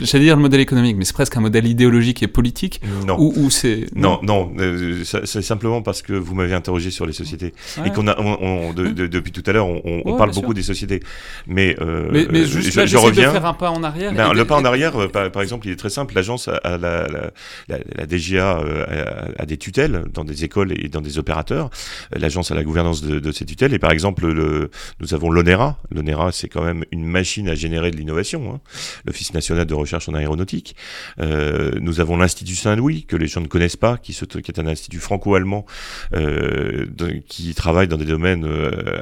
j'allais 0.00 0.24
dire 0.24 0.36
le 0.36 0.42
modèle 0.42 0.60
économique, 0.60 0.96
mais 0.96 1.04
c'est 1.04 1.12
presque 1.12 1.36
un 1.36 1.40
modèle 1.40 1.66
idéologique 1.66 2.22
et 2.22 2.28
politique. 2.28 2.80
Non. 3.06 3.16
Où, 3.18 3.50
c'est 3.50 3.86
non, 3.94 4.18
non, 4.22 4.52
euh, 4.58 5.02
c'est 5.04 5.42
simplement 5.42 5.82
parce 5.82 6.02
que 6.02 6.12
vous 6.12 6.34
m'avez 6.34 6.54
interrogé 6.54 6.90
sur 6.90 7.06
les 7.06 7.12
sociétés 7.12 7.54
et 7.84 7.90
qu'on 7.90 8.08
a, 8.08 8.18
on, 8.18 8.72
depuis 8.72 9.32
tout 9.32 9.42
à 9.46 9.52
l'heure, 9.52 9.66
on, 9.66 10.16
parle 10.16 10.32
beaucoup 10.32 10.54
des 10.54 10.62
sociétés, 10.62 11.00
mais, 11.46 11.76
mais, 12.10 12.26
mais 12.30 12.44
juste, 12.44 12.72
je, 12.72 12.86
je, 12.86 12.96
reviens. 12.96 13.28
De 13.28 13.32
faire 13.32 13.46
un 13.46 13.54
pas 13.54 13.70
en 13.70 13.82
arrière. 13.82 14.12
Ben, 14.12 14.32
le 14.32 14.44
pas 14.44 14.56
en 14.56 14.64
arrière, 14.64 14.92
par, 15.10 15.30
par, 15.30 15.42
exemple, 15.42 15.66
il 15.66 15.72
est 15.72 15.76
très 15.76 15.90
simple. 15.90 16.14
L'agence 16.14 16.48
a 16.48 16.78
la 16.78 17.11
la, 17.12 18.06
DGA 18.06 18.58
euh, 18.58 19.32
a, 19.38 19.46
des 19.46 19.56
tutelles 19.56 20.04
dans 20.12 20.24
des 20.24 20.44
écoles 20.44 20.72
et 20.72 20.88
dans 20.88 21.00
des 21.00 21.18
opérateurs. 21.18 21.70
L'agence 22.14 22.50
a 22.50 22.54
la 22.54 22.64
gouvernance 22.64 23.02
de, 23.02 23.32
ces 23.32 23.44
tutelles. 23.44 23.74
Et 23.74 23.78
par 23.78 23.92
exemple, 23.92 24.26
le, 24.26 24.70
nous 25.00 25.14
avons 25.14 25.30
l'ONERA. 25.30 25.78
L'ONERA, 25.90 26.32
c'est 26.32 26.48
quand 26.48 26.62
même 26.62 26.84
une 26.90 27.04
machine 27.04 27.48
à 27.48 27.54
générer 27.54 27.90
de 27.90 27.96
l'innovation. 27.96 28.54
Hein. 28.54 28.60
L'Office 29.06 29.34
national 29.34 29.66
de 29.66 29.74
recherche 29.74 30.08
en 30.08 30.14
aéronautique. 30.14 30.76
Euh, 31.20 31.72
nous 31.80 32.00
avons 32.00 32.16
l'Institut 32.16 32.56
Saint-Louis, 32.56 33.04
que 33.04 33.16
les 33.16 33.26
gens 33.26 33.40
ne 33.40 33.46
connaissent 33.46 33.76
pas, 33.76 33.96
qui, 33.96 34.12
est 34.12 34.58
un 34.58 34.66
institut 34.66 34.98
franco-allemand 34.98 35.66
euh, 36.14 36.86
qui 37.28 37.54
travaille 37.54 37.88
dans 37.88 37.96
des 37.96 38.04
domaines 38.04 38.46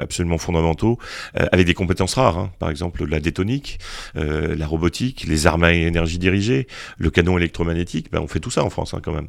absolument 0.00 0.38
fondamentaux, 0.38 0.98
avec 1.34 1.66
des 1.66 1.74
compétences 1.74 2.14
rares. 2.14 2.38
Hein. 2.38 2.52
Par 2.58 2.70
exemple, 2.70 3.04
la 3.04 3.20
détonique, 3.20 3.78
la 4.14 4.66
robotique, 4.66 5.24
les 5.26 5.46
armes 5.46 5.64
à 5.64 5.72
énergie 5.72 6.18
dirigée, 6.18 6.66
le 6.98 7.10
canon 7.10 7.38
électromagnétique 7.38 7.99
ben, 8.12 8.20
on 8.20 8.26
fait 8.26 8.40
tout 8.40 8.50
ça 8.50 8.64
en 8.64 8.70
France 8.70 8.94
hein, 8.94 9.00
quand 9.02 9.12
même. 9.12 9.28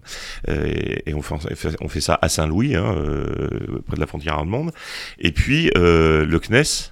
Euh, 0.50 0.74
et, 1.06 1.14
on, 1.14 1.22
fait, 1.22 1.36
on, 1.82 1.88
fait, 1.88 2.02
ça 2.02 2.18
à 2.22 2.30
Saint-Louis, 2.30 2.76
hein, 2.76 2.96
euh, 2.98 3.82
près 3.86 3.96
de 3.96 4.02
la 4.02 4.08
frontière 4.08 4.38
allemande. 4.38 4.72
Et 5.20 5.32
puis 5.32 5.72
euh, 5.78 6.26
le 6.26 6.40
CNES, 6.40 6.92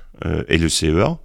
et 0.50 0.58
le 0.58 0.68
CEA, 0.68 1.18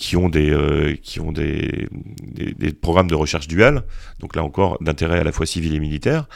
qui 0.00 0.16
ont 0.16 0.28
des 0.28 0.98
qui 1.00 1.20
ont 1.20 1.30
des, 1.30 1.86
des, 2.20 2.72
programmes 2.72 3.08
de 3.08 3.14
recherche 3.14 3.46
dual, 3.46 3.84
donc 4.18 4.34
là 4.34 4.42
encore 4.42 4.78
d'intérêt 4.80 5.20
à 5.20 5.22
la 5.22 5.30
fois 5.30 5.46
civil 5.46 5.76
et 5.76 5.78
militaire. 5.78 6.26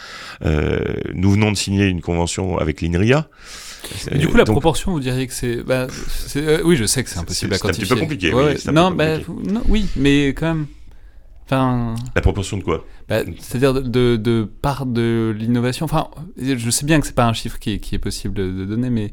nous 0.44 1.32
venons 1.32 1.50
de 1.50 1.56
signer 1.56 1.86
une 1.86 2.00
convention 2.00 2.58
avec 2.58 2.80
l'INRIA. 2.80 3.28
du 4.12 4.28
coup, 4.28 4.36
la 4.36 4.44
proportion, 4.44 4.92
vous 4.92 5.00
diriez 5.00 5.26
que 5.26 5.34
c'est, 5.34 5.64
bah, 5.64 5.88
oui, 6.64 6.76
je 6.76 6.84
sais 6.84 7.02
que 7.02 7.10
c'est 7.10 7.18
impossible 7.18 7.54
à 7.54 7.58
quantifier. 7.58 7.86
C'est 7.86 7.92
un 7.92 7.96
petit 7.96 8.28
peu 8.28 8.32
compliqué. 8.36 8.72
non, 8.72 8.92
bah, 8.92 9.18
non, 9.18 9.62
oui, 9.66 9.88
mais 9.96 10.28
quand 10.28 10.54
même. 10.54 10.66
La 11.50 12.20
proportion 12.20 12.56
de 12.56 12.62
quoi 12.62 12.84
bah, 13.08 13.20
C'est-à-dire 13.38 13.74
de, 13.74 14.16
de, 14.16 14.48
part 14.62 14.86
de 14.86 15.34
l'innovation. 15.36 15.84
Enfin, 15.84 16.08
je 16.36 16.70
sais 16.70 16.86
bien 16.86 17.00
que 17.00 17.06
c'est 17.06 17.14
pas 17.14 17.26
un 17.26 17.32
chiffre 17.32 17.58
qui, 17.58 17.80
qui 17.80 17.94
est 17.94 17.98
possible 17.98 18.34
de 18.34 18.64
donner, 18.64 18.90
mais 18.90 19.12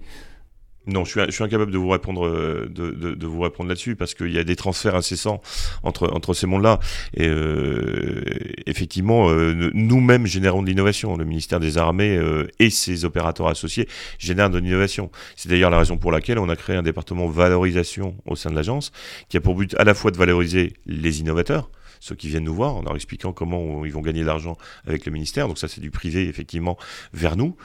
non, 0.87 1.03
je 1.03 1.11
suis, 1.11 1.21
je 1.25 1.31
suis 1.31 1.43
incapable 1.43 1.71
de 1.71 1.77
vous 1.77 1.89
répondre, 1.89 2.25
euh, 2.25 2.65
de, 2.69 2.91
de, 2.91 3.13
de 3.13 3.27
vous 3.27 3.41
répondre 3.41 3.67
là-dessus 3.67 3.97
parce 3.97 4.13
qu'il 4.13 4.31
y 4.31 4.39
a 4.39 4.45
des 4.45 4.55
transferts 4.55 4.95
incessants 4.95 5.41
entre, 5.83 6.09
entre 6.13 6.33
ces 6.33 6.47
mondes-là. 6.47 6.79
Et 7.13 7.27
euh, 7.27 8.23
effectivement, 8.65 9.29
euh, 9.29 9.69
nous-mêmes 9.73 10.25
générons 10.25 10.63
de 10.63 10.67
l'innovation. 10.67 11.17
Le 11.17 11.25
ministère 11.25 11.59
des 11.59 11.77
Armées 11.77 12.15
euh, 12.15 12.47
et 12.59 12.69
ses 12.69 13.03
opérateurs 13.03 13.47
associés 13.47 13.87
génèrent 14.17 14.49
de 14.49 14.59
l'innovation. 14.59 15.11
C'est 15.35 15.49
d'ailleurs 15.49 15.71
la 15.71 15.79
raison 15.79 15.97
pour 15.97 16.13
laquelle 16.13 16.39
on 16.39 16.47
a 16.47 16.55
créé 16.55 16.77
un 16.77 16.83
département 16.83 17.27
valorisation 17.27 18.15
au 18.25 18.37
sein 18.37 18.49
de 18.49 18.55
l'agence 18.55 18.93
qui 19.27 19.35
a 19.35 19.41
pour 19.41 19.55
but 19.55 19.75
à 19.77 19.83
la 19.83 19.93
fois 19.93 20.11
de 20.11 20.17
valoriser 20.17 20.71
les 20.85 21.19
innovateurs, 21.19 21.69
ceux 21.99 22.15
qui 22.15 22.27
viennent 22.27 22.43
nous 22.43 22.53
voir 22.53 22.75
en 22.75 22.81
leur 22.81 22.95
expliquant 22.95 23.33
comment 23.33 23.85
ils 23.85 23.91
vont 23.91 24.01
gagner 24.01 24.21
de 24.21 24.25
l'argent 24.25 24.57
avec 24.85 25.05
le 25.05 25.11
ministère. 25.11 25.47
Donc 25.47 25.57
ça, 25.57 25.67
c'est 25.67 25.81
du 25.81 25.91
privé, 25.91 26.27
effectivement, 26.27 26.77
vers 27.13 27.35
nous. 27.35 27.55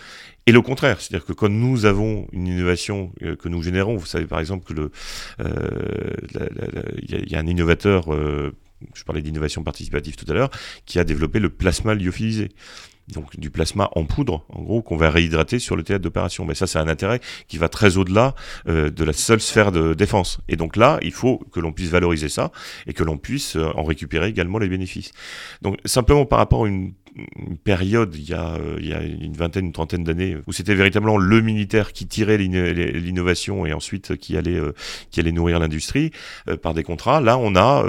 Et 0.46 0.52
le 0.52 0.60
contraire, 0.60 1.00
c'est-à-dire 1.00 1.24
que 1.24 1.32
quand 1.32 1.48
nous 1.48 1.84
avons 1.84 2.26
une 2.32 2.48
innovation 2.48 3.12
euh, 3.22 3.36
que 3.36 3.48
nous 3.48 3.62
générons, 3.62 3.96
vous 3.96 4.06
savez 4.06 4.26
par 4.26 4.40
exemple 4.40 4.64
que 4.64 4.72
le, 4.72 4.90
euh, 5.40 6.14
il 7.00 7.30
y, 7.30 7.36
a 7.36 7.38
un 7.38 7.46
innovateur, 7.46 8.12
euh, 8.12 8.52
je 8.94 9.04
parlais 9.04 9.22
d'innovation 9.22 9.62
participative 9.62 10.16
tout 10.16 10.26
à 10.28 10.34
l'heure, 10.34 10.50
qui 10.84 10.98
a 10.98 11.04
développé 11.04 11.38
le 11.38 11.48
plasma 11.48 11.94
lyophilisé 11.94 12.48
donc 13.12 13.38
du 13.38 13.50
plasma 13.50 13.90
en 13.94 14.04
poudre, 14.04 14.44
en 14.48 14.62
gros, 14.62 14.82
qu'on 14.82 14.96
va 14.96 15.10
réhydrater 15.10 15.58
sur 15.58 15.76
le 15.76 15.82
théâtre 15.82 16.02
d'opération. 16.02 16.44
Mais 16.44 16.54
ça, 16.54 16.66
c'est 16.66 16.78
un 16.78 16.88
intérêt 16.88 17.20
qui 17.48 17.58
va 17.58 17.68
très 17.68 17.96
au-delà 17.96 18.34
euh, 18.68 18.90
de 18.90 19.04
la 19.04 19.12
seule 19.12 19.40
sphère 19.40 19.72
de 19.72 19.94
défense. 19.94 20.40
Et 20.48 20.56
donc 20.56 20.76
là, 20.76 20.98
il 21.02 21.12
faut 21.12 21.38
que 21.52 21.60
l'on 21.60 21.72
puisse 21.72 21.90
valoriser 21.90 22.28
ça 22.28 22.50
et 22.86 22.92
que 22.92 23.04
l'on 23.04 23.18
puisse 23.18 23.56
euh, 23.56 23.70
en 23.76 23.84
récupérer 23.84 24.28
également 24.28 24.58
les 24.58 24.68
bénéfices. 24.68 25.12
Donc 25.62 25.78
simplement 25.84 26.26
par 26.26 26.38
rapport 26.38 26.64
à 26.64 26.68
une 26.68 26.94
période, 27.62 28.14
il 28.14 28.28
y, 28.28 28.32
a, 28.32 28.54
euh, 28.54 28.76
il 28.80 28.88
y 28.88 28.94
a 28.94 29.02
une 29.02 29.34
vingtaine, 29.34 29.66
une 29.66 29.72
trentaine 29.72 30.02
d'années, 30.02 30.38
où 30.46 30.52
c'était 30.52 30.74
véritablement 30.74 31.18
le 31.18 31.40
militaire 31.42 31.92
qui 31.92 32.06
tirait 32.06 32.38
l'innovation 32.38 33.66
et 33.66 33.74
ensuite 33.74 34.16
qui 34.16 34.36
allait, 34.36 34.58
qui 35.10 35.20
allait 35.20 35.32
nourrir 35.32 35.58
l'industrie 35.58 36.10
par 36.62 36.72
des 36.72 36.82
contrats. 36.82 37.20
Là, 37.20 37.36
on 37.36 37.54
a 37.54 37.84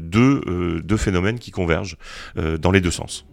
deux, 0.00 0.80
deux 0.82 0.96
phénomènes 0.96 1.38
qui 1.38 1.52
convergent 1.52 1.96
dans 2.34 2.72
les 2.72 2.80
deux 2.80 2.90
sens. 2.90 3.24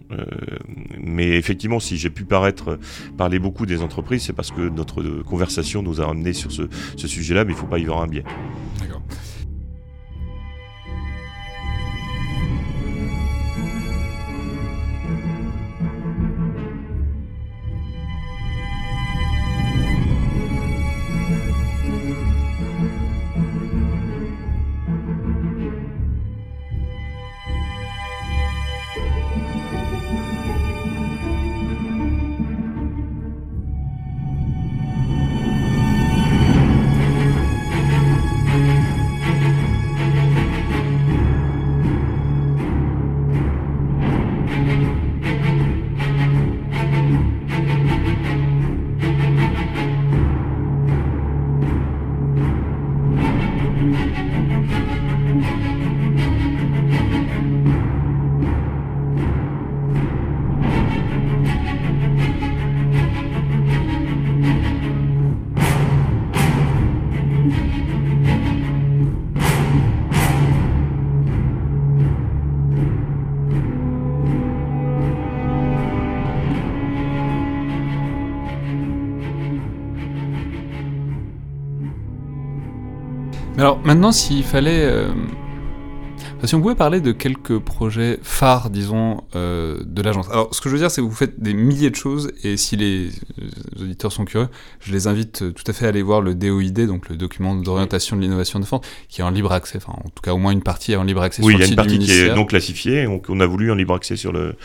Mais 0.99 1.29
effectivement, 1.37 1.79
si 1.79 1.97
j'ai 1.97 2.09
pu 2.09 2.23
paraître 2.23 2.79
parler 3.17 3.39
beaucoup 3.39 3.65
des 3.65 3.81
entreprises, 3.81 4.23
c'est 4.23 4.33
parce 4.33 4.51
que 4.51 4.69
notre 4.69 5.01
conversation 5.23 5.81
nous 5.81 6.01
a 6.01 6.09
amené 6.09 6.33
sur 6.33 6.51
ce, 6.51 6.63
ce 6.97 7.07
sujet-là, 7.07 7.45
mais 7.45 7.51
il 7.51 7.55
ne 7.55 7.59
faut 7.59 7.67
pas 7.67 7.79
y 7.79 7.85
voir 7.85 8.01
un 8.01 8.07
biais. 8.07 8.23
D'accord. 8.79 9.01
Alors 83.61 83.79
maintenant, 83.83 84.11
s'il 84.11 84.43
fallait... 84.43 84.85
Euh, 84.85 85.13
Si 86.45 86.55
on 86.55 86.61
pouvait 86.61 86.73
parler 86.73 86.99
de 86.99 87.11
quelques 87.11 87.59
projets 87.59 88.17
phares, 88.23 88.71
disons, 88.71 89.21
euh, 89.35 89.83
de 89.85 90.01
l'agence. 90.01 90.27
Alors, 90.31 90.49
ce 90.51 90.61
que 90.61 90.67
je 90.69 90.73
veux 90.73 90.79
dire, 90.79 90.89
c'est 90.89 91.01
que 91.01 91.05
vous 91.05 91.13
faites 91.13 91.39
des 91.39 91.53
milliers 91.53 91.91
de 91.91 91.95
choses, 91.95 92.31
et 92.43 92.57
si 92.57 92.75
les 92.75 93.09
auditeurs 93.81 94.11
sont 94.11 94.25
curieux, 94.25 94.47
je 94.79 94.91
les 94.91 95.07
invite 95.07 95.41
euh, 95.41 95.51
tout 95.51 95.63
à 95.67 95.73
fait 95.73 95.85
à 95.85 95.89
aller 95.89 96.01
voir 96.01 96.21
le 96.21 96.35
DOID, 96.35 96.87
donc 96.87 97.09
le 97.09 97.17
document 97.17 97.55
d'orientation 97.55 98.15
de 98.15 98.21
l'innovation 98.21 98.59
de 98.59 98.63
défense, 98.63 98.81
qui 99.09 99.21
est 99.21 99.23
en 99.23 99.29
libre 99.29 99.51
accès, 99.51 99.77
enfin, 99.77 99.93
en 99.93 100.09
tout 100.09 100.21
cas, 100.23 100.33
au 100.33 100.37
moins 100.37 100.51
une 100.51 100.63
partie 100.63 100.93
est 100.93 100.95
en 100.95 101.03
libre 101.03 101.21
accès 101.21 101.43
oui, 101.43 101.53
sur 101.53 101.59
le 101.59 101.65
site 101.65 101.79
du 101.79 101.87
ministère. 101.87 102.07
Oui, 102.07 102.13
il 102.13 102.19
y 102.19 102.21
a 102.21 102.25
une 102.25 102.27
partie 102.27 102.27
qui 102.27 102.31
est 102.31 102.41
non 102.41 102.45
classifiée, 102.45 103.05
donc 103.05 103.25
on 103.29 103.39
a 103.39 103.45
voulu 103.45 103.71
en 103.71 103.75
libre 103.75 103.93
accès 103.93 104.15
sur 104.15 104.31
le, 104.31 104.55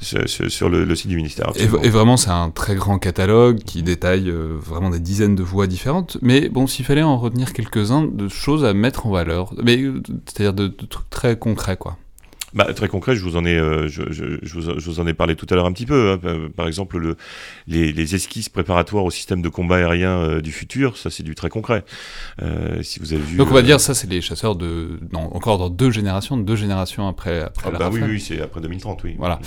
sur, 0.00 0.28
sur 0.28 0.68
le, 0.68 0.84
le, 0.84 0.94
site 0.94 1.08
du 1.08 1.16
ministère. 1.16 1.52
Et, 1.56 1.64
et, 1.64 1.90
vraiment, 1.90 2.16
c'est 2.16 2.30
un 2.30 2.50
très 2.50 2.74
grand 2.74 2.98
catalogue 2.98 3.58
qui 3.58 3.82
détaille 3.82 4.30
euh, 4.30 4.56
vraiment 4.60 4.90
des 4.90 5.00
dizaines 5.00 5.34
de 5.34 5.42
voies 5.42 5.66
différentes, 5.66 6.18
mais 6.22 6.48
bon, 6.48 6.66
s'il 6.66 6.84
fallait 6.84 7.02
en 7.02 7.18
retenir 7.18 7.52
quelques-uns 7.52 8.04
de 8.04 8.28
choses 8.28 8.64
à 8.64 8.74
mettre 8.74 9.06
en 9.06 9.10
valeur, 9.10 9.54
mais 9.62 9.82
c'est-à-dire 10.26 10.54
de, 10.54 10.68
de 10.68 10.86
trucs 10.86 11.10
très 11.10 11.38
concrets, 11.38 11.76
quoi. 11.76 11.96
Bah, 12.56 12.72
très 12.72 12.88
concret, 12.88 13.14
je 13.14 13.22
vous 13.22 13.36
en 13.36 13.44
ai, 13.44 13.54
euh, 13.54 13.86
je, 13.86 14.02
je, 14.10 14.38
je, 14.42 14.54
vous, 14.54 14.80
je, 14.80 14.90
vous, 14.90 14.98
en 14.98 15.06
ai 15.06 15.12
parlé 15.12 15.36
tout 15.36 15.46
à 15.50 15.54
l'heure 15.54 15.66
un 15.66 15.72
petit 15.72 15.84
peu. 15.84 16.12
Hein. 16.24 16.48
Par 16.56 16.66
exemple, 16.66 16.96
le, 16.96 17.16
les, 17.66 17.92
les, 17.92 18.14
esquisses 18.14 18.48
préparatoires 18.48 19.04
au 19.04 19.10
système 19.10 19.42
de 19.42 19.50
combat 19.50 19.76
aérien 19.76 20.18
euh, 20.18 20.40
du 20.40 20.52
futur, 20.52 20.96
ça 20.96 21.10
c'est 21.10 21.22
du 21.22 21.34
très 21.34 21.50
concret. 21.50 21.84
Euh, 22.40 22.82
si 22.82 22.98
vous 22.98 23.12
avez 23.12 23.20
vu. 23.20 23.36
Donc 23.36 23.50
on 23.50 23.54
va 23.54 23.60
dire 23.60 23.78
ça, 23.78 23.92
c'est 23.92 24.08
les 24.08 24.22
chasseurs 24.22 24.56
de, 24.56 24.98
encore 25.12 25.58
dans 25.58 25.68
deux 25.68 25.90
générations, 25.90 26.38
deux 26.38 26.56
générations 26.56 27.06
après. 27.06 27.42
après 27.42 27.68
ah, 27.68 27.72
la 27.72 27.78
bah 27.78 27.90
oui, 27.92 28.00
oui, 28.02 28.20
c'est 28.20 28.40
après 28.40 28.62
2030, 28.62 29.04
oui. 29.04 29.16
Voilà. 29.18 29.38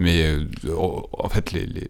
Mais 0.00 0.24
euh, 0.24 0.44
en 1.12 1.28
fait, 1.28 1.52
les, 1.52 1.66
les, 1.66 1.88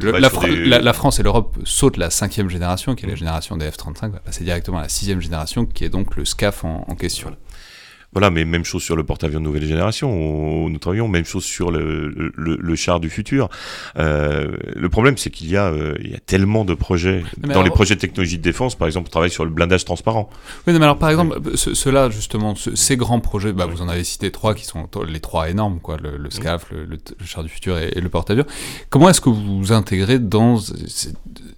le, 0.00 0.12
la, 0.12 0.28
des... 0.28 0.64
la, 0.64 0.78
la, 0.78 0.92
France 0.92 1.18
et 1.18 1.24
l'Europe 1.24 1.58
sautent 1.64 1.96
la 1.96 2.10
cinquième 2.10 2.48
génération, 2.48 2.94
qui 2.94 3.04
est 3.04 3.08
la 3.08 3.16
génération 3.16 3.56
des 3.56 3.68
F-35, 3.68 4.12
va 4.12 4.20
passer 4.20 4.44
directement 4.44 4.78
à 4.78 4.82
la 4.82 4.88
sixième 4.88 5.20
génération, 5.20 5.66
qui 5.66 5.84
est 5.84 5.88
donc 5.88 6.14
le 6.14 6.24
SCAF 6.24 6.64
en, 6.64 6.84
en 6.86 6.94
question. 6.94 7.30
Voilà. 7.30 7.38
Voilà, 8.14 8.30
mais 8.30 8.44
même 8.44 8.64
chose 8.64 8.82
sur 8.82 8.96
le 8.96 9.04
porte-avions 9.04 9.40
de 9.40 9.44
nouvelle 9.44 9.66
génération, 9.66 10.10
où 10.12 10.70
nous 10.70 10.78
travaillons, 10.78 11.08
même 11.08 11.24
chose 11.24 11.44
sur 11.44 11.70
le, 11.70 12.08
le, 12.08 12.56
le 12.56 12.76
char 12.76 13.00
du 13.00 13.10
futur. 13.10 13.48
Euh, 13.96 14.56
le 14.74 14.88
problème, 14.88 15.18
c'est 15.18 15.30
qu'il 15.30 15.50
y, 15.50 15.56
a, 15.56 15.66
euh, 15.66 15.96
il 16.00 16.10
y 16.10 16.14
a 16.14 16.20
tellement 16.20 16.64
de 16.64 16.74
projets. 16.74 17.24
Mais 17.38 17.48
Dans 17.48 17.54
alors... 17.54 17.64
les 17.64 17.70
projets 17.70 17.96
de 17.96 18.00
technologie 18.00 18.38
de 18.38 18.42
défense, 18.42 18.76
par 18.76 18.86
exemple, 18.86 19.08
on 19.08 19.10
travaille 19.10 19.30
sur 19.30 19.44
le 19.44 19.50
blindage 19.50 19.84
transparent. 19.84 20.30
Oui, 20.66 20.72
non, 20.72 20.78
mais 20.78 20.84
alors 20.84 20.98
par 20.98 21.10
exemple, 21.10 21.40
ceux-là, 21.56 22.10
justement, 22.10 22.54
ce, 22.54 22.74
ces 22.76 22.96
grands 22.96 23.20
projets, 23.20 23.52
bah, 23.52 23.66
vous 23.66 23.82
en 23.82 23.88
avez 23.88 24.04
cité 24.04 24.30
trois 24.30 24.54
qui 24.54 24.64
sont 24.64 24.88
les 25.06 25.20
trois 25.20 25.50
énormes, 25.50 25.80
quoi, 25.80 25.96
le, 25.96 26.16
le 26.16 26.30
SCAF, 26.30 26.70
le, 26.70 26.84
le, 26.84 26.98
char 27.24 27.42
du 27.42 27.48
futur 27.48 27.78
et, 27.78 27.92
et 27.96 28.00
le 28.00 28.08
porte-avions. 28.08 28.46
Comment 28.90 29.08
est-ce 29.08 29.20
que 29.20 29.28
vous 29.28 29.58
vous 29.58 29.72
intégrez 29.72 30.18
dans 30.18 30.58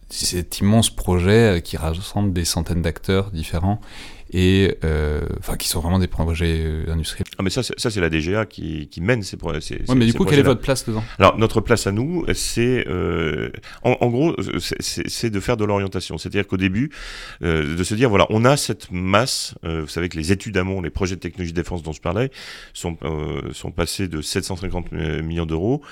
cet 0.08 0.60
immense 0.60 0.90
projet 0.90 1.60
qui 1.62 1.76
rassemble 1.76 2.32
des 2.32 2.44
centaines 2.44 2.82
d'acteurs 2.82 3.30
différents 3.30 3.80
et 4.32 4.76
euh, 4.84 5.26
enfin 5.38 5.56
qui 5.56 5.68
sont 5.68 5.80
vraiment 5.80 5.98
des 5.98 6.08
projets 6.08 6.60
euh, 6.64 6.92
industriels. 6.92 7.26
Ah 7.38 7.42
mais 7.42 7.50
ça 7.50 7.62
ça 7.62 7.90
c'est 7.90 8.00
la 8.00 8.10
DGA 8.10 8.46
qui, 8.46 8.88
qui 8.88 9.00
mène 9.00 9.22
ces 9.22 9.36
projets. 9.36 9.82
Ouais, 9.88 9.94
mais 9.94 10.06
du 10.06 10.14
coup 10.14 10.24
quelle 10.24 10.38
est 10.38 10.42
votre 10.42 10.60
place 10.60 10.84
dedans? 10.86 11.04
Alors 11.18 11.38
notre 11.38 11.60
place 11.60 11.86
à 11.86 11.92
nous 11.92 12.24
c'est 12.34 12.86
euh, 12.88 13.50
en, 13.82 13.96
en, 14.00 14.08
gros 14.08 14.34
c'est 14.80 15.30
de 15.30 15.40
faire 15.40 15.56
de 15.56 15.64
l'orientation, 15.64 16.18
c'est-à-dire 16.18 16.46
qu'au 16.46 16.56
début 16.56 16.90
euh, 17.42 17.76
de 17.76 17.84
se 17.84 17.94
dire 17.94 18.08
voilà 18.08 18.26
on 18.30 18.44
a 18.44 18.56
cette 18.56 18.90
masse, 18.90 19.54
euh, 19.64 19.82
vous 19.82 19.88
savez 19.88 20.08
que 20.08 20.16
les 20.16 20.32
études 20.32 20.56
amont, 20.56 20.80
les 20.80 20.90
projets 20.90 21.16
de 21.16 21.20
technologie 21.20 21.52
de 21.52 21.60
défense 21.60 21.82
dont 21.82 21.92
je 21.92 22.00
parlais 22.00 22.30
sont 22.72 22.96
sont 23.52 23.70
passés 23.70 24.08
de 24.08 24.20
750 24.20 24.92
millions 24.92 25.46
d'euros 25.46 25.82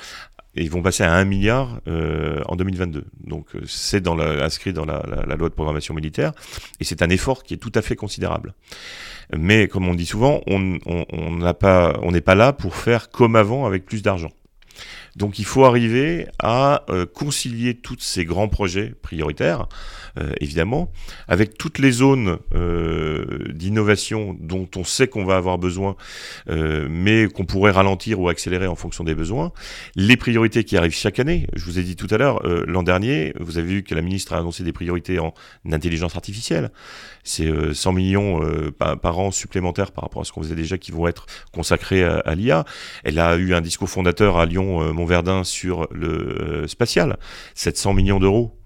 et 0.57 0.62
ils 0.62 0.70
vont 0.70 0.82
passer 0.82 1.02
à 1.02 1.12
1 1.14 1.24
milliard 1.24 1.80
euh, 1.88 2.40
en 2.46 2.57
2022. 2.57 3.05
Donc 3.26 3.48
c'est 3.66 4.00
dans 4.00 4.14
la, 4.14 4.44
inscrit 4.44 4.72
dans 4.72 4.84
la, 4.84 5.05
la, 5.09 5.26
la, 5.26 5.36
loi 5.36 5.48
de 5.48 5.55
programmation 5.55 5.94
militaire, 5.94 6.32
et 6.80 6.84
c'est 6.84 7.02
un 7.02 7.11
effort 7.11 7.42
qui 7.42 7.55
est 7.55 7.59
tout 7.59 7.72
à 7.74 7.82
fait 7.82 7.96
considérable. 7.96 8.55
Mais 9.36 9.68
comme 9.68 9.88
on 9.88 9.94
dit 9.94 10.07
souvent, 10.07 10.40
on 10.46 10.59
n'est 10.59 10.80
on, 10.86 11.55
pas, 11.55 11.94
pas 12.24 12.34
là 12.34 12.52
pour 12.52 12.76
faire 12.76 13.11
comme 13.11 13.36
avant 13.36 13.66
avec 13.66 13.84
plus 13.84 14.02
d'argent. 14.02 14.30
Donc 15.16 15.38
il 15.38 15.44
faut 15.44 15.64
arriver 15.64 16.26
à 16.40 16.84
euh, 16.90 17.07
concilier 17.07 17.74
tous 17.74 18.00
ces 18.00 18.24
grands 18.24 18.48
projets 18.48 18.94
prioritaires, 19.02 19.68
euh, 20.19 20.33
évidemment, 20.41 20.93
avec 21.29 21.59
toutes 21.59 21.79
les 21.79 21.91
zones 21.91 22.39
euh, 22.55 23.53
d'innovation 23.53 24.37
dont 24.39 24.69
on 24.77 24.85
sait 24.85 25.09
qu'on 25.09 25.25
va 25.25 25.37
avoir 25.37 25.59
besoin, 25.59 25.97
euh, 26.49 26.87
mais 26.91 27.27
qu'on 27.27 27.45
pourrait 27.45 27.73
ralentir 27.73 28.21
ou 28.21 28.29
accélérer 28.29 28.67
en 28.67 28.77
fonction 28.77 29.05
des 29.05 29.15
besoins. 29.15 29.53
Les 29.97 30.17
priorités 30.17 30.65
qui 30.65 30.77
arrivent 30.77 30.95
chaque 30.95 31.19
année, 31.19 31.47
je 31.55 31.65
vous 31.65 31.79
ai 31.79 31.83
dit 31.83 31.97
tout 31.97 32.07
à 32.11 32.19
l'heure, 32.19 32.45
euh, 32.47 32.65
l'an 32.67 32.83
dernier, 32.83 33.35
vous 33.41 33.59
avez 33.59 33.67
vu 33.67 33.83
que 33.83 33.95
la 33.95 34.03
ministre 34.03 34.35
a 34.35 34.39
annoncé 34.39 34.62
des 34.62 34.73
priorités 34.73 35.19
en 35.19 35.35
intelligence 35.71 36.15
artificielle. 36.15 36.71
C'est 37.25 37.73
100 37.73 37.93
millions 37.93 38.41
par, 38.79 39.01
par, 39.01 39.19
an 39.19 39.31
supplémentaires 39.31 39.93
par 39.93 40.05
rapport 40.05 40.21
à 40.21 40.25
ce 40.27 40.33
qu'on 40.33 40.43
faisait 40.43 40.55
déjà 40.55 40.77
qui 40.77 40.93
vont 40.93 41.09
être 41.09 41.25
consacrés 41.53 42.05
à, 42.05 42.35
l'IA. 42.35 42.67
Elle 43.03 43.19
a 43.19 43.37
eu 43.37 43.55
un 43.55 43.62
discours 43.62 43.89
fondateur 43.89 44.37
à 44.37 44.45
Lyon, 44.45 44.93
Montverdun, 44.93 45.43
sur 45.43 45.89
le 45.91 46.67
spatial, 46.67 47.17
700 47.55 47.95
millions 47.95 48.21
d'euros 48.21 48.55
euh, 48.55 48.64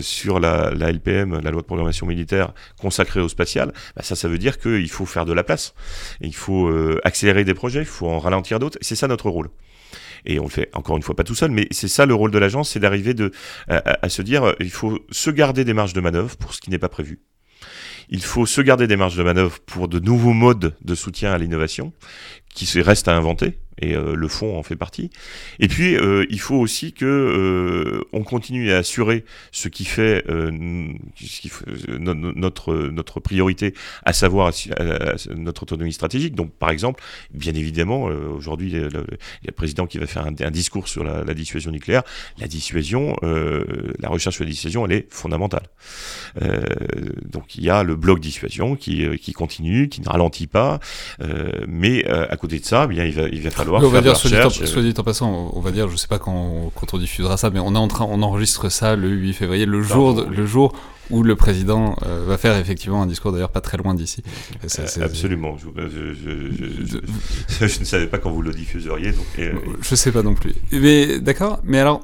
sur 0.00 0.40
la, 0.40 0.70
LPM, 0.70 1.40
la 1.40 1.50
loi 1.50 1.62
de 1.62 1.66
programmation 1.66 2.06
militaire 2.06 2.52
consacrée 2.80 3.20
au 3.20 3.28
spatial, 3.28 3.72
bah 3.96 4.02
ça, 4.02 4.16
ça 4.16 4.28
veut 4.28 4.38
dire 4.38 4.58
qu'il 4.58 4.90
faut 4.90 5.06
faire 5.06 5.24
de 5.24 5.32
la 5.32 5.44
place. 5.44 5.74
Il 6.20 6.34
faut 6.34 6.68
euh, 6.68 7.00
accélérer 7.04 7.44
des 7.44 7.54
projets, 7.54 7.80
il 7.80 7.86
faut 7.86 8.08
en 8.08 8.18
ralentir 8.18 8.58
d'autres. 8.58 8.78
C'est 8.80 8.96
ça 8.96 9.08
notre 9.08 9.30
rôle. 9.30 9.50
Et 10.24 10.38
on 10.38 10.44
le 10.44 10.50
fait 10.50 10.70
encore 10.74 10.96
une 10.96 11.02
fois 11.02 11.16
pas 11.16 11.24
tout 11.24 11.34
seul, 11.34 11.50
mais 11.50 11.66
c'est 11.70 11.88
ça 11.88 12.06
le 12.06 12.14
rôle 12.14 12.30
de 12.30 12.38
l'agence, 12.38 12.70
c'est 12.70 12.80
d'arriver 12.80 13.14
à, 13.68 14.04
à, 14.04 14.08
se 14.08 14.22
dire, 14.22 14.54
il 14.60 14.70
faut 14.70 15.00
se 15.10 15.30
garder 15.30 15.64
des 15.64 15.74
marges 15.74 15.94
de 15.94 16.00
manœuvre 16.00 16.36
pour 16.36 16.54
ce 16.54 16.60
qui 16.60 16.70
n'est 16.70 16.78
pas 16.78 16.88
prévu. 16.88 17.20
Il 18.08 18.22
faut 18.22 18.46
se 18.46 18.60
garder 18.60 18.86
des 18.86 18.96
marges 18.96 19.16
de 19.16 19.22
manœuvre 19.22 19.58
pour 19.60 19.88
de 19.88 19.98
nouveaux 19.98 20.32
modes 20.32 20.76
de 20.84 20.94
soutien 20.94 21.32
à 21.32 21.38
l'innovation 21.38 21.92
qui 22.52 22.80
restent 22.80 23.08
à 23.08 23.16
inventer 23.16 23.58
et 23.80 23.94
euh, 23.94 24.14
le 24.14 24.28
fond 24.28 24.56
en 24.56 24.62
fait 24.62 24.76
partie. 24.76 25.10
Et 25.58 25.68
puis 25.68 25.96
euh, 25.96 26.24
il 26.30 26.40
faut 26.40 26.56
aussi 26.56 26.92
que 26.92 27.04
euh, 27.04 28.04
on 28.12 28.22
continue 28.22 28.70
à 28.70 28.78
assurer 28.78 29.24
ce 29.50 29.68
qui 29.68 29.84
fait, 29.84 30.24
ce 30.26 31.40
qui 31.40 31.50
notre 31.98 32.74
notre 32.74 33.20
priorité, 33.20 33.74
à 34.04 34.12
savoir 34.12 34.52
notre 35.34 35.62
autonomie 35.62 35.92
stratégique. 35.92 36.34
Donc 36.34 36.52
par 36.52 36.70
exemple, 36.70 37.02
bien 37.32 37.54
évidemment, 37.54 38.04
aujourd'hui 38.04 38.70
il 38.70 38.78
y 38.78 38.84
a 38.84 38.88
le 38.88 39.52
président 39.52 39.86
qui 39.86 39.98
va 39.98 40.06
faire 40.06 40.26
un, 40.26 40.50
discours 40.50 40.88
sur 40.88 41.04
la, 41.04 41.34
dissuasion 41.34 41.70
nucléaire. 41.70 42.02
La 42.38 42.46
dissuasion, 42.46 43.16
la 43.22 44.08
recherche 44.08 44.36
sur 44.36 44.44
la 44.44 44.50
dissuasion, 44.50 44.84
elle 44.86 44.92
est 44.92 45.06
fondamentale. 45.10 45.66
donc 47.24 47.56
il 47.56 47.64
y 47.64 47.70
a 47.70 47.82
le 47.82 47.96
bloc 47.96 48.20
dissuasion 48.20 48.76
qui 48.76 49.18
qui 49.18 49.32
continue, 49.32 49.88
qui 49.88 50.00
ne 50.00 50.08
ralentit 50.08 50.46
pas, 50.46 50.78
mais 51.66 52.04
à 52.06 52.36
côté 52.42 52.58
de 52.58 52.64
ça, 52.64 52.82
eh 52.84 52.88
bien 52.88 53.04
il 53.04 53.14
va 53.14 53.28
il 53.28 53.40
va 53.40 53.50
falloir 53.50 53.82
on 53.82 53.88
va 53.88 54.00
dire, 54.00 54.16
soit 54.16 54.28
dit, 54.28 54.36
en, 54.36 54.50
soit 54.50 54.82
dit, 54.82 54.92
en, 54.98 55.04
passant, 55.04 55.52
on 55.54 55.60
va 55.60 55.70
dire, 55.70 55.88
je 55.88 55.96
sais 55.96 56.08
pas 56.08 56.18
quand, 56.18 56.72
quand 56.74 56.92
on 56.92 56.98
diffusera 56.98 57.36
ça, 57.36 57.50
mais 57.50 57.60
on 57.60 57.74
est 57.74 57.78
en 57.78 57.86
train, 57.86 58.04
on 58.10 58.20
enregistre 58.22 58.68
ça 58.68 58.96
le 58.96 59.08
8 59.08 59.32
février, 59.32 59.64
le 59.64 59.80
jour, 59.80 60.14
de, 60.14 60.24
le 60.24 60.44
jour 60.44 60.72
où 61.10 61.22
le 61.22 61.36
président 61.36 61.94
euh, 62.02 62.24
va 62.26 62.38
faire 62.38 62.56
effectivement 62.56 63.00
un 63.00 63.06
discours 63.06 63.30
d'ailleurs 63.30 63.52
pas 63.52 63.60
très 63.60 63.78
loin 63.78 63.94
d'ici. 63.94 64.24
Euh, 64.64 65.04
absolument. 65.04 65.56
Je, 65.56 65.68
je, 65.88 66.14
je, 66.14 67.66
je, 67.66 67.80
ne 67.80 67.84
savais 67.84 68.08
pas 68.08 68.18
quand 68.18 68.30
vous 68.30 68.42
le 68.42 68.52
diffuseriez. 68.52 69.12
Donc, 69.12 69.26
euh, 69.38 69.52
je 69.80 69.94
sais 69.94 70.10
pas 70.10 70.22
non 70.22 70.34
plus. 70.34 70.54
Mais 70.72 71.20
d'accord. 71.20 71.60
Mais 71.64 71.78
alors, 71.78 72.00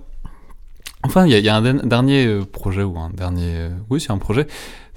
enfin, 1.03 1.26
il 1.26 1.36
y, 1.36 1.41
y, 1.41 1.49
a 1.49 1.57
un 1.57 1.74
dernier 1.74 2.41
projet 2.53 2.82
ou 2.82 2.97
un 2.99 3.11
dernier, 3.11 3.68
oui, 3.91 4.01
c'est 4.01 4.12
un 4.12 4.18
projet 4.18 4.47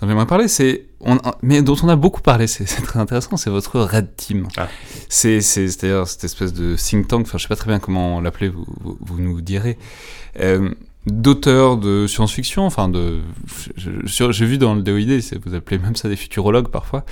dont 0.02 0.08
j'aimerais 0.08 0.26
parler, 0.26 0.48
c'est 0.48 0.86
on, 1.00 1.20
mais 1.42 1.62
dont 1.62 1.76
on 1.84 1.90
a 1.90 1.96
beaucoup 1.96 2.22
parlé, 2.22 2.48
c'est 2.48 2.66
très 2.66 3.00
intéressant, 3.00 3.38
c'est 3.38 3.50
votre 3.50 3.80
Red 3.80 4.16
Team. 4.16 4.48
Ah. 4.58 4.68
C'est 5.10 5.40
d'ailleurs 5.82 6.08
cette 6.08 6.24
espèce 6.24 6.54
de 6.54 6.76
think 6.76 7.08
tank, 7.08 7.28
enfin 7.28 7.38
je 7.38 7.44
sais 7.44 7.48
pas 7.48 7.56
très 7.56 7.68
bien 7.68 7.80
comment 7.80 8.20
l'appeler, 8.20 8.50
vous, 8.50 8.66
vous, 8.82 8.98
vous, 9.00 9.22
nous 9.22 9.42
direz. 9.42 9.78
Euh, 10.40 10.72
d'auteurs 11.08 11.78
de 11.78 12.06
science-fiction, 12.06 12.64
enfin 12.64 12.88
de, 12.88 13.22
j'ai 13.76 14.46
vu 14.46 14.60
dans 14.60 14.76
le 14.76 14.84
DOID, 14.84 15.20
vous 15.44 15.56
appelez 15.56 15.80
même 15.80 15.96
ça 15.96 16.10
des 16.10 16.16
futurologues 16.16 16.68
parfois, 16.68 17.06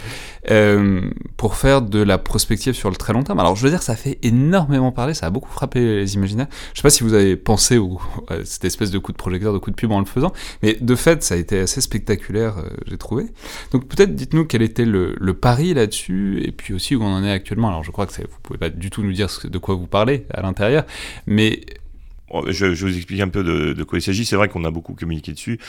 euh, 0.51 1.09
pour 1.37 1.55
faire 1.55 1.81
de 1.81 1.99
la 1.99 2.19
prospective 2.19 2.75
sur 2.75 2.91
le 2.91 2.95
très 2.95 3.13
long 3.13 3.23
terme. 3.23 3.39
Alors 3.39 3.55
je 3.55 3.63
veux 3.63 3.71
dire, 3.71 3.81
ça 3.81 3.95
fait 3.95 4.19
énormément 4.21 4.91
parler, 4.91 5.15
ça 5.15 5.25
a 5.25 5.29
beaucoup 5.31 5.51
frappé 5.51 5.79
les 5.79 6.13
imaginaires. 6.13 6.47
Je 6.73 6.79
sais 6.79 6.83
pas 6.83 6.91
si 6.91 7.03
vous 7.03 7.13
avez 7.13 7.35
pensé 7.35 7.79
à 8.27 8.45
cette 8.45 8.65
espèce 8.65 8.91
de 8.91 8.99
coup 8.99 9.11
de 9.11 9.17
projecteur, 9.17 9.53
de 9.53 9.57
coup 9.57 9.71
de 9.71 9.75
pub 9.75 9.91
en 9.91 9.99
le 9.99 10.05
faisant, 10.05 10.33
mais 10.61 10.77
de 10.79 10.95
fait, 10.95 11.23
ça 11.23 11.33
a 11.33 11.37
été 11.37 11.57
assez 11.57 11.81
spectaculaire, 11.81 12.59
euh, 12.59 12.69
j'ai 12.85 12.97
trouvé. 12.97 13.25
Donc 13.71 13.87
peut-être 13.87 14.13
dites-nous 14.13 14.45
quel 14.45 14.61
était 14.61 14.85
le, 14.85 15.15
le 15.19 15.33
pari 15.33 15.73
là-dessus, 15.73 16.43
et 16.43 16.51
puis 16.51 16.75
aussi 16.75 16.95
où 16.95 17.01
on 17.01 17.11
en 17.11 17.23
est 17.23 17.31
actuellement. 17.31 17.69
Alors 17.69 17.83
je 17.83 17.89
crois 17.89 18.05
que 18.05 18.13
vous 18.21 18.27
pouvez 18.43 18.59
pas 18.59 18.69
du 18.69 18.91
tout 18.91 19.01
nous 19.01 19.13
dire 19.13 19.29
de 19.43 19.57
quoi 19.57 19.73
vous 19.73 19.87
parlez 19.87 20.27
à 20.31 20.43
l'intérieur, 20.43 20.85
mais 21.25 21.61
je, 22.47 22.73
je, 22.73 22.85
vous 22.85 22.95
explique 22.95 23.21
un 23.21 23.27
peu 23.27 23.43
de, 23.43 23.73
de 23.73 23.83
quoi 23.83 23.99
il 23.99 24.01
s'agit. 24.01 24.25
C'est 24.25 24.35
vrai 24.35 24.47
qu'on 24.49 24.63
a 24.65 24.71
beaucoup 24.71 24.93
communiqué 24.93 25.31
dessus. 25.31 25.59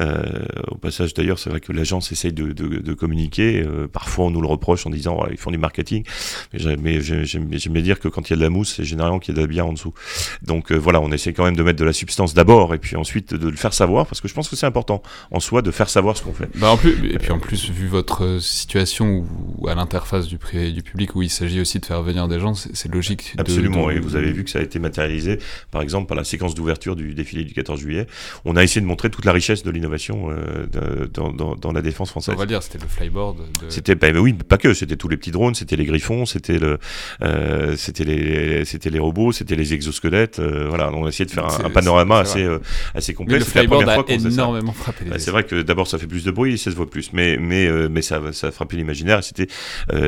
Euh, 0.00 0.44
au 0.68 0.76
passage, 0.76 1.14
d'ailleurs, 1.14 1.38
c'est 1.38 1.50
vrai 1.50 1.60
que 1.60 1.72
l'agence 1.72 2.12
essaye 2.12 2.32
de, 2.32 2.52
de, 2.52 2.80
de 2.80 2.94
communiquer. 2.94 3.62
Euh, 3.62 3.88
parfois, 3.88 4.26
on 4.26 4.30
nous 4.30 4.40
le 4.40 4.48
reproche 4.48 4.86
en 4.86 4.90
disant 4.90 5.24
ils 5.30 5.36
font 5.36 5.50
du 5.50 5.58
marketing. 5.58 6.04
Mais 6.52 7.00
j'aime 7.00 7.46
bien 7.48 7.82
dire 7.82 8.00
que 8.00 8.08
quand 8.08 8.28
il 8.28 8.32
y 8.32 8.34
a 8.34 8.36
de 8.36 8.42
la 8.42 8.50
mousse, 8.50 8.74
c'est 8.76 8.84
généralement 8.84 9.18
qu'il 9.18 9.34
y 9.34 9.36
a 9.36 9.40
de 9.40 9.46
la 9.46 9.46
bière 9.46 9.66
en 9.66 9.72
dessous. 9.72 9.94
Donc 10.42 10.72
euh, 10.72 10.76
voilà, 10.76 11.00
on 11.00 11.10
essaie 11.12 11.32
quand 11.32 11.44
même 11.44 11.56
de 11.56 11.62
mettre 11.62 11.78
de 11.78 11.84
la 11.84 11.92
substance 11.92 12.34
d'abord 12.34 12.74
et 12.74 12.78
puis 12.78 12.96
ensuite 12.96 13.34
de 13.34 13.48
le 13.48 13.56
faire 13.56 13.74
savoir 13.74 14.06
parce 14.06 14.20
que 14.20 14.28
je 14.28 14.34
pense 14.34 14.48
que 14.48 14.56
c'est 14.56 14.66
important 14.66 15.02
en 15.30 15.40
soi 15.40 15.62
de 15.62 15.70
faire 15.70 15.88
savoir 15.88 16.16
ce 16.16 16.22
qu'on 16.22 16.32
fait. 16.32 16.48
Bah 16.56 16.70
en 16.70 16.76
plus, 16.76 16.92
et 17.12 17.18
puis 17.18 17.32
en 17.32 17.38
plus, 17.38 17.70
vu 17.70 17.88
votre 17.88 18.38
situation 18.40 19.24
où, 19.58 19.68
à 19.68 19.74
l'interface 19.74 20.26
du 20.26 20.38
privé 20.38 20.68
et 20.68 20.72
du 20.72 20.82
public 20.82 21.14
où 21.14 21.22
il 21.22 21.30
s'agit 21.30 21.60
aussi 21.60 21.78
de 21.78 21.86
faire 21.86 22.02
venir 22.02 22.28
des 22.28 22.40
gens, 22.40 22.54
c'est 22.54 22.92
logique. 22.92 23.34
Absolument. 23.38 23.90
et 23.90 23.98
vous 23.98 24.16
avez 24.16 24.32
vu 24.32 24.44
que 24.44 24.50
ça 24.50 24.58
a 24.58 24.62
été 24.62 24.78
matérialisé, 24.78 25.38
par 25.70 25.82
exemple, 25.82 26.03
par 26.04 26.16
la 26.16 26.24
séquence 26.24 26.54
d'ouverture 26.54 26.96
du 26.96 27.14
défilé 27.14 27.44
du 27.44 27.54
14 27.54 27.80
juillet. 27.80 28.06
On 28.44 28.56
a 28.56 28.62
essayé 28.62 28.80
de 28.80 28.86
montrer 28.86 29.10
toute 29.10 29.24
la 29.24 29.32
richesse 29.32 29.62
de 29.62 29.70
l'innovation 29.70 30.30
euh, 30.30 30.66
dans, 31.12 31.32
dans, 31.32 31.54
dans, 31.54 31.72
la 31.72 31.82
défense 31.82 32.10
française. 32.10 32.34
On 32.36 32.38
va 32.38 32.46
dire, 32.46 32.62
c'était 32.62 32.78
le 32.78 32.88
flyboard. 32.88 33.38
De... 33.38 33.70
C'était, 33.70 33.94
bah, 33.94 34.08
oui, 34.18 34.32
pas 34.32 34.58
que. 34.58 34.74
C'était 34.74 34.96
tous 34.96 35.08
les 35.08 35.16
petits 35.16 35.30
drones, 35.30 35.54
c'était 35.54 35.76
les 35.76 35.84
griffons, 35.84 36.26
c'était 36.26 36.58
le, 36.58 36.78
euh, 37.22 37.76
c'était 37.76 38.04
les, 38.04 38.64
c'était 38.64 38.90
les 38.90 38.98
robots, 38.98 39.32
c'était 39.32 39.56
les 39.56 39.74
exosquelettes. 39.74 40.38
Euh, 40.38 40.66
voilà, 40.68 40.90
on 40.92 41.06
a 41.06 41.08
essayé 41.08 41.26
de 41.26 41.30
faire 41.30 41.46
un, 41.64 41.70
panorama 41.70 42.18
assez, 42.18 42.42
euh, 42.42 42.58
assez 42.94 43.14
complet. 43.14 43.38
le 43.38 43.44
flyboard 43.44 43.88
a 43.88 44.04
énormément 44.08 44.72
frappé 44.72 45.04
bah, 45.06 45.18
C'est 45.18 45.30
vrai 45.30 45.44
que 45.44 45.62
d'abord 45.62 45.86
ça 45.86 45.98
fait 45.98 46.06
plus 46.06 46.24
de 46.24 46.30
bruit, 46.30 46.58
ça 46.58 46.70
se 46.70 46.76
voit 46.76 46.88
plus, 46.88 47.12
mais 47.12 47.36
mais 47.38 47.66
euh, 47.66 47.88
mais 47.90 48.02
ça 48.02 48.20
ça 48.32 48.48
a 48.48 48.50
frappé 48.50 48.76
l'imaginaire. 48.76 49.22
C'était 49.22 49.48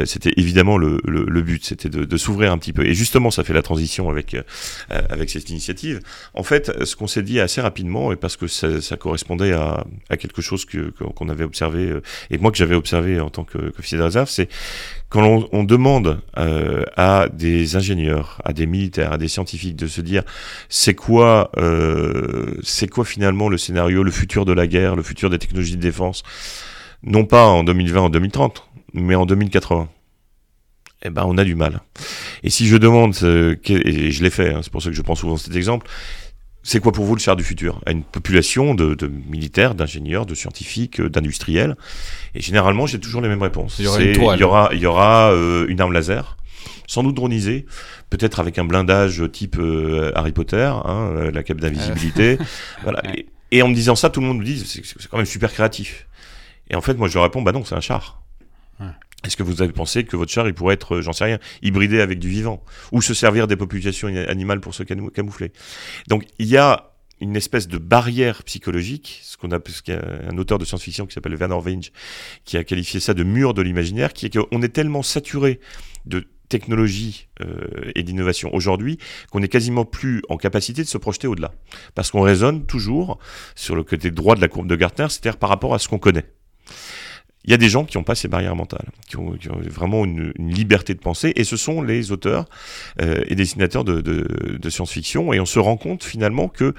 c'était 0.05 0.33
évidemment 0.37 0.79
le, 0.79 1.01
le, 1.05 1.25
le 1.25 1.43
but, 1.43 1.65
c'était 1.65 1.89
de, 1.89 2.05
de 2.05 2.17
s'ouvrir 2.17 2.53
un 2.53 2.59
petit 2.59 2.73
peu. 2.73 2.85
Et 2.87 2.95
justement, 2.95 3.31
ça 3.31 3.45
fait 3.45 3.55
la 3.55 3.63
transition 3.63 4.11
avec 4.11 4.37
avec 4.89 5.31
cette 5.31 5.51
initiative. 5.51 5.86
En 6.35 6.43
fait, 6.43 6.85
ce 6.85 6.97
qu'on 6.97 7.07
s'est 7.07 7.23
dit 7.23 7.41
assez 7.41 7.61
rapidement, 7.61 8.13
et 8.13 8.17
parce 8.17 8.37
que 8.37 8.47
ça, 8.47 8.97
correspondait 8.97 9.53
à, 9.53 9.85
quelque 10.19 10.43
chose 10.43 10.65
qu'on 10.65 11.29
avait 11.29 11.45
observé 11.45 11.93
et 12.31 12.39
moi 12.39 12.51
que 12.51 12.57
j'avais 12.57 12.75
observé 12.75 13.21
en 13.21 13.31
tant 13.31 13.45
qu'officier 13.45 13.99
de 13.99 14.03
réserve, 14.03 14.29
c'est 14.29 14.49
quand 15.09 15.23
on, 15.23 15.49
on 15.53 15.65
demande 15.65 16.21
euh, 16.39 16.85
à 16.97 17.29
des 17.33 17.77
ingénieurs, 17.77 18.41
à 18.45 18.53
des 18.53 18.67
militaires, 18.67 19.13
à 19.13 19.19
des 19.19 19.29
scientifiques 19.29 19.77
de 19.77 19.87
se 19.87 20.01
dire 20.01 20.23
c'est 20.69 20.95
quoi, 20.95 21.51
euh, 21.57 22.57
c'est 22.63 22.89
quoi 22.89 23.05
finalement 23.05 23.49
le 23.49 23.59
scénario, 23.59 24.03
le 24.03 24.11
futur 24.11 24.45
de 24.45 24.53
la 24.53 24.67
guerre, 24.67 24.97
le 24.97 25.03
futur 25.03 25.31
des 25.31 25.39
technologies 25.39 25.77
de 25.77 25.83
défense, 25.83 26.23
non 27.03 27.25
pas 27.25 27.47
en 27.47 27.65
2020, 27.65 28.01
en 28.01 28.11
2030, 28.11 28.69
mais 28.95 29.15
en 29.15 29.27
2080 29.27 29.89
eh 31.03 31.11
ben 31.11 31.25
on 31.27 31.39
a 31.39 31.45
du 31.45 31.55
mal. 31.55 31.81
Et 32.43 32.51
si 32.51 32.67
je 32.67 32.77
demande, 32.77 33.15
euh, 33.23 33.57
et 33.69 34.11
je 34.11 34.23
l'ai 34.23 34.31
fait, 34.31 34.53
hein, 34.53 34.61
c'est 34.63 34.73
pour 34.73 34.83
ça 34.83 34.91
que 34.91 34.97
je 34.97 35.03
prends 35.03 35.15
souvent 35.15 35.37
cet 35.37 35.55
exemple, 35.55 35.89
c'est 36.67 36.81
quoi 36.81 36.91
pour 36.91 37.05
vous 37.05 37.15
le 37.15 37.21
char 37.21 37.37
du 37.37 37.45
futur? 37.45 37.81
À 37.87 37.93
une 37.93 38.03
population 38.03 38.75
de, 38.75 38.97
de 38.97 39.07
militaires, 39.07 39.77
d'ingénieurs, 39.77 40.27
de 40.27 40.35
scientifiques, 40.35 40.99
euh, 41.01 41.09
d'industriels. 41.09 41.77
Et 42.35 42.41
généralement, 42.43 42.87
j'ai 42.87 42.99
toujours 42.99 43.21
les 43.21 43.29
mêmes 43.29 43.43
réponses. 43.43 43.77
Il 43.79 43.85
y 43.85 43.89
aura 43.89 44.03
une, 44.03 44.13
toile. 44.17 44.37
il 44.37 44.41
y 44.41 44.45
aura, 44.45 44.71
il 44.73 44.81
y 44.81 44.87
aura 44.87 45.31
euh, 45.31 45.67
une 45.69 45.81
arme 45.81 45.93
laser, 45.93 46.37
sans 46.89 47.05
doute 47.05 47.15
dronisée, 47.15 47.67
peut-être 48.11 48.41
avec 48.41 48.59
un 48.59 48.65
blindage 48.65 49.23
type 49.31 49.59
euh, 49.61 50.11
Harry 50.17 50.33
Potter, 50.33 50.73
hein, 50.85 51.31
la 51.33 51.45
cape 51.45 51.61
d'invisibilité. 51.61 52.37
voilà. 52.83 53.01
Et, 53.15 53.27
et, 53.53 53.63
en 53.63 53.69
me 53.69 53.75
disant 53.75 53.95
ça, 53.95 54.11
tout 54.11 54.21
le 54.21 54.27
monde 54.27 54.39
me 54.41 54.45
dit 54.45 54.59
c'est 54.67 55.09
quand 55.09 55.19
même 55.19 55.27
super 55.27 55.53
créatif. 55.53 56.09
Et 56.69 56.75
en 56.75 56.81
fait, 56.81 56.95
moi, 56.95 57.07
je 57.07 57.15
leur 57.15 57.23
réponds 57.23 57.43
bah 57.43 57.53
non, 57.53 57.65
c'est 57.65 57.77
un 57.77 57.81
char. 57.81 58.23
Ouais. 58.81 58.87
Est-ce 59.27 59.37
que 59.37 59.43
vous 59.43 59.61
avez 59.61 59.73
pensé 59.73 60.05
que 60.05 60.17
votre 60.17 60.31
char, 60.31 60.47
il 60.47 60.55
pourrait 60.55 60.75
être, 60.75 61.01
j'en 61.01 61.13
sais 61.13 61.25
rien, 61.25 61.39
hybridé 61.63 62.01
avec 62.01 62.19
du 62.19 62.29
vivant 62.29 62.63
Ou 62.93 63.03
se 63.03 63.13
servir 63.13 63.49
des 63.49 63.57
populations 63.57 64.09
animales 64.09 64.61
pour 64.61 64.75
se 64.75 64.85
camoufler? 64.85 65.53
Donc 66.09 66.25
il 66.39 66.47
y 66.47 66.57
a 66.57 66.93
une 67.21 67.35
espèce 67.35 67.67
de 67.67 67.79
barrière 67.79 68.45
psychologique, 68.45 69.21
ce 69.23 69.37
qu'on 69.37 69.51
a, 69.51 69.59
parce 69.59 69.81
qu'il 69.81 69.95
y 69.95 69.97
a 69.97 70.31
un 70.31 70.39
auteur 70.39 70.59
de 70.59 70.65
science-fiction 70.65 71.07
qui 71.07 71.15
s'appelle 71.15 71.35
Werner 71.35 71.59
Vinge, 71.61 71.91
qui 72.45 72.57
a 72.57 72.65
qualifié 72.65 73.01
ça 73.01 73.15
de 73.15 73.25
mur 73.25 73.55
de 73.55 73.63
l'imaginaire, 73.63 74.13
qui 74.13 74.27
est 74.27 74.37
qu'on 74.37 74.63
est 74.63 74.69
tellement 74.69 75.03
saturé 75.03 75.61
de 76.05 76.29
technologie 76.49 77.27
euh, 77.41 77.91
et 77.97 78.05
d'innovation 78.05 78.55
aujourd'hui 78.55 78.99
qu'on 79.31 79.43
est 79.43 79.49
quasiment 79.49 79.85
plus 79.85 80.23
en 80.29 80.37
capacité 80.37 80.83
de 80.83 80.89
se 80.89 80.99
projeter 80.99 81.27
au-delà. 81.27 81.53
Parce 81.97 82.13
qu'on 82.13 82.21
raisonne 82.21 82.67
toujours 82.67 83.19
sur 83.57 83.75
le 83.75 83.83
côté 83.83 84.13
droit 84.13 84.37
de 84.37 84.41
la 84.41 84.47
courbe 84.49 84.69
de 84.69 84.77
Gartner, 84.77 85.07
c'est-à-dire 85.09 85.39
par 85.39 85.49
rapport 85.49 85.75
à 85.75 85.81
ce 85.81 85.89
qu'on 85.89 85.99
connaît 85.99 86.27
il 87.47 87.51
y 87.51 87.55
a 87.55 87.57
des 87.57 87.69
gens 87.69 87.85
qui 87.85 87.97
n'ont 87.97 88.05
pas 88.05 88.15
ces 88.15 88.29
barrières 88.29 88.57
mentales, 88.57 88.87
qui 89.09 89.17
ont, 89.17 89.37
vraiment 89.69 90.05
une, 90.05 90.33
liberté 90.39 90.95
de 90.95 90.99
penser, 90.99 91.33
et 91.37 91.45
ce 91.45 91.57
sont 91.57 91.83
les 91.83 92.13
auteurs 92.13 92.47
euh, 93.01 93.23
et 93.27 93.35
dessinateurs 93.35 93.85
de, 93.85 94.01
de, 94.01 94.59
de 94.59 94.71
science-fiction, 94.71 95.33
et 95.33 95.41
on 95.41 95.47
se 95.47 95.59
rend 95.59 95.77
compte 95.77 96.05
finalement 96.05 96.49
que 96.49 96.75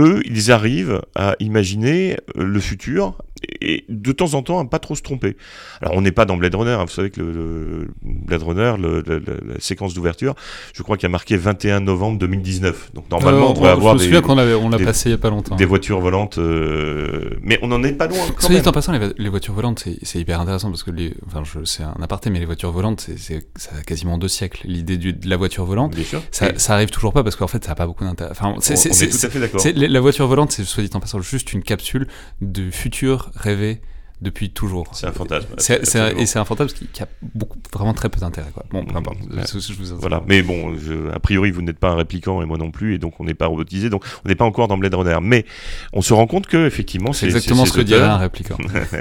eux, 0.00 0.22
ils 0.24 0.52
arrivent 0.52 1.00
à 1.14 1.36
imaginer 1.40 2.16
le 2.34 2.60
futur 2.60 3.18
et 3.60 3.84
de 3.88 4.12
temps 4.12 4.34
en 4.34 4.42
temps 4.42 4.58
à 4.58 4.64
pas 4.64 4.78
trop 4.78 4.94
se 4.94 5.02
tromper. 5.02 5.36
Alors 5.80 5.94
on 5.96 6.00
n'est 6.00 6.12
pas 6.12 6.24
dans 6.24 6.36
Blade 6.36 6.54
Runner, 6.54 6.70
hein, 6.72 6.84
vous 6.84 6.92
savez 6.92 7.10
que 7.10 7.20
le, 7.20 7.32
le 7.32 7.88
Blade 8.02 8.42
Runner, 8.42 8.74
le, 8.78 9.02
le, 9.06 9.18
la 9.18 9.60
séquence 9.60 9.94
d'ouverture, 9.94 10.34
je 10.74 10.82
crois 10.82 10.96
qu'il 10.96 11.06
a 11.06 11.10
marqué 11.10 11.36
21 11.36 11.80
novembre 11.80 12.18
2019. 12.18 12.92
Donc 12.94 13.10
normalement 13.10 13.46
euh, 13.46 13.50
on 13.50 13.52
devrait 13.54 13.70
avoir 13.70 13.94
je 13.96 14.02
me 14.02 14.04
souviens 14.04 14.22
qu'on 14.22 14.38
avait, 14.38 14.54
on 14.54 14.68
l'a 14.68 14.78
passé 14.78 15.10
il 15.10 15.12
y 15.12 15.14
a 15.14 15.18
pas 15.18 15.30
longtemps. 15.30 15.56
Des 15.56 15.64
voitures 15.64 16.00
volantes, 16.00 16.38
euh, 16.38 17.30
mais 17.42 17.58
on 17.62 17.68
n'en 17.68 17.82
est 17.82 17.92
pas 17.92 18.06
loin. 18.06 18.18
Quand 18.38 18.48
dit 18.48 18.60
en 18.66 18.72
passant, 18.72 18.92
les, 18.92 19.12
les 19.16 19.28
voitures 19.28 19.54
volantes, 19.54 19.84
c'est 20.02 20.18
hyper 20.18 20.40
intéressant 20.40 20.70
parce 20.70 20.82
que 20.82 20.90
les, 20.90 21.14
enfin 21.26 21.42
c'est 21.64 21.82
un 21.82 21.96
aparté, 22.02 22.30
mais 22.30 22.38
les 22.38 22.46
voitures 22.46 22.72
volantes, 22.72 23.08
c'est 23.16 23.46
ça 23.56 23.70
a 23.78 23.82
quasiment 23.82 24.18
deux 24.18 24.28
siècles. 24.28 24.62
L'idée 24.64 24.96
de 24.96 25.28
la 25.28 25.36
voiture 25.36 25.64
volante, 25.64 25.94
Bien 25.94 26.04
sûr. 26.04 26.22
Ça, 26.30 26.58
ça 26.58 26.74
arrive 26.74 26.90
toujours 26.90 27.12
pas 27.12 27.22
parce 27.22 27.36
qu'en 27.36 27.46
fait 27.46 27.64
ça 27.64 27.72
a 27.72 27.74
pas 27.74 27.86
beaucoup 27.86 28.04
d'intérêt. 28.04 28.30
Enfin, 28.30 28.54
c'est 28.60 28.74
on, 28.74 28.90
on 28.90 28.94
est 28.94 29.08
tout 29.08 29.26
à 29.26 29.30
fait 29.30 29.40
d'accord. 29.40 29.62
La 29.74 30.00
voiture 30.00 30.26
volante, 30.26 30.52
c'est 30.52 30.64
soit 30.64 30.82
dit 30.82 30.90
en 30.94 31.00
passant 31.00 31.20
juste 31.20 31.52
une 31.52 31.62
capsule 31.62 32.06
de 32.40 32.70
futur 32.70 33.25
rêvé 33.34 33.80
depuis 34.22 34.50
toujours. 34.50 34.86
C'est 34.92 35.06
un 35.06 35.12
fantasme. 35.12 35.48
C'est, 35.58 35.82
et 36.16 36.26
c'est 36.26 36.38
un 36.38 36.44
fantasme 36.44 36.74
qui, 36.74 36.86
qui, 36.86 37.02
a 37.02 37.08
beaucoup, 37.20 37.58
vraiment 37.72 37.92
très 37.92 38.08
peu 38.08 38.18
d'intérêt. 38.18 38.48
Bon, 38.70 38.84
peu 38.84 38.96
importe. 38.96 39.18
Ouais. 39.20 39.42
Je 39.46 39.72
vous 39.74 39.96
voilà. 39.96 40.22
Mais 40.26 40.42
bon, 40.42 40.76
je, 40.78 41.10
a 41.10 41.18
priori, 41.18 41.50
vous 41.50 41.60
n'êtes 41.60 41.78
pas 41.78 41.90
un 41.90 41.96
répliquant 41.96 42.40
et 42.42 42.46
moi 42.46 42.56
non 42.56 42.70
plus, 42.70 42.94
et 42.94 42.98
donc 42.98 43.20
on 43.20 43.24
n'est 43.24 43.34
pas 43.34 43.46
robotisé, 43.46 43.90
donc 43.90 44.04
on 44.24 44.28
n'est 44.28 44.34
pas 44.34 44.46
encore 44.46 44.68
dans 44.68 44.78
Blade 44.78 44.94
Runner. 44.94 45.18
Mais 45.20 45.44
on 45.92 46.00
se 46.00 46.14
rend 46.14 46.26
compte 46.26 46.46
que 46.46 46.66
effectivement, 46.66 47.12
c'est, 47.12 47.26
exactement 47.26 47.66
ce 47.66 47.72
que 47.72 47.82
dirait 47.82 48.02
un 48.02 48.16
répliquant. 48.16 48.56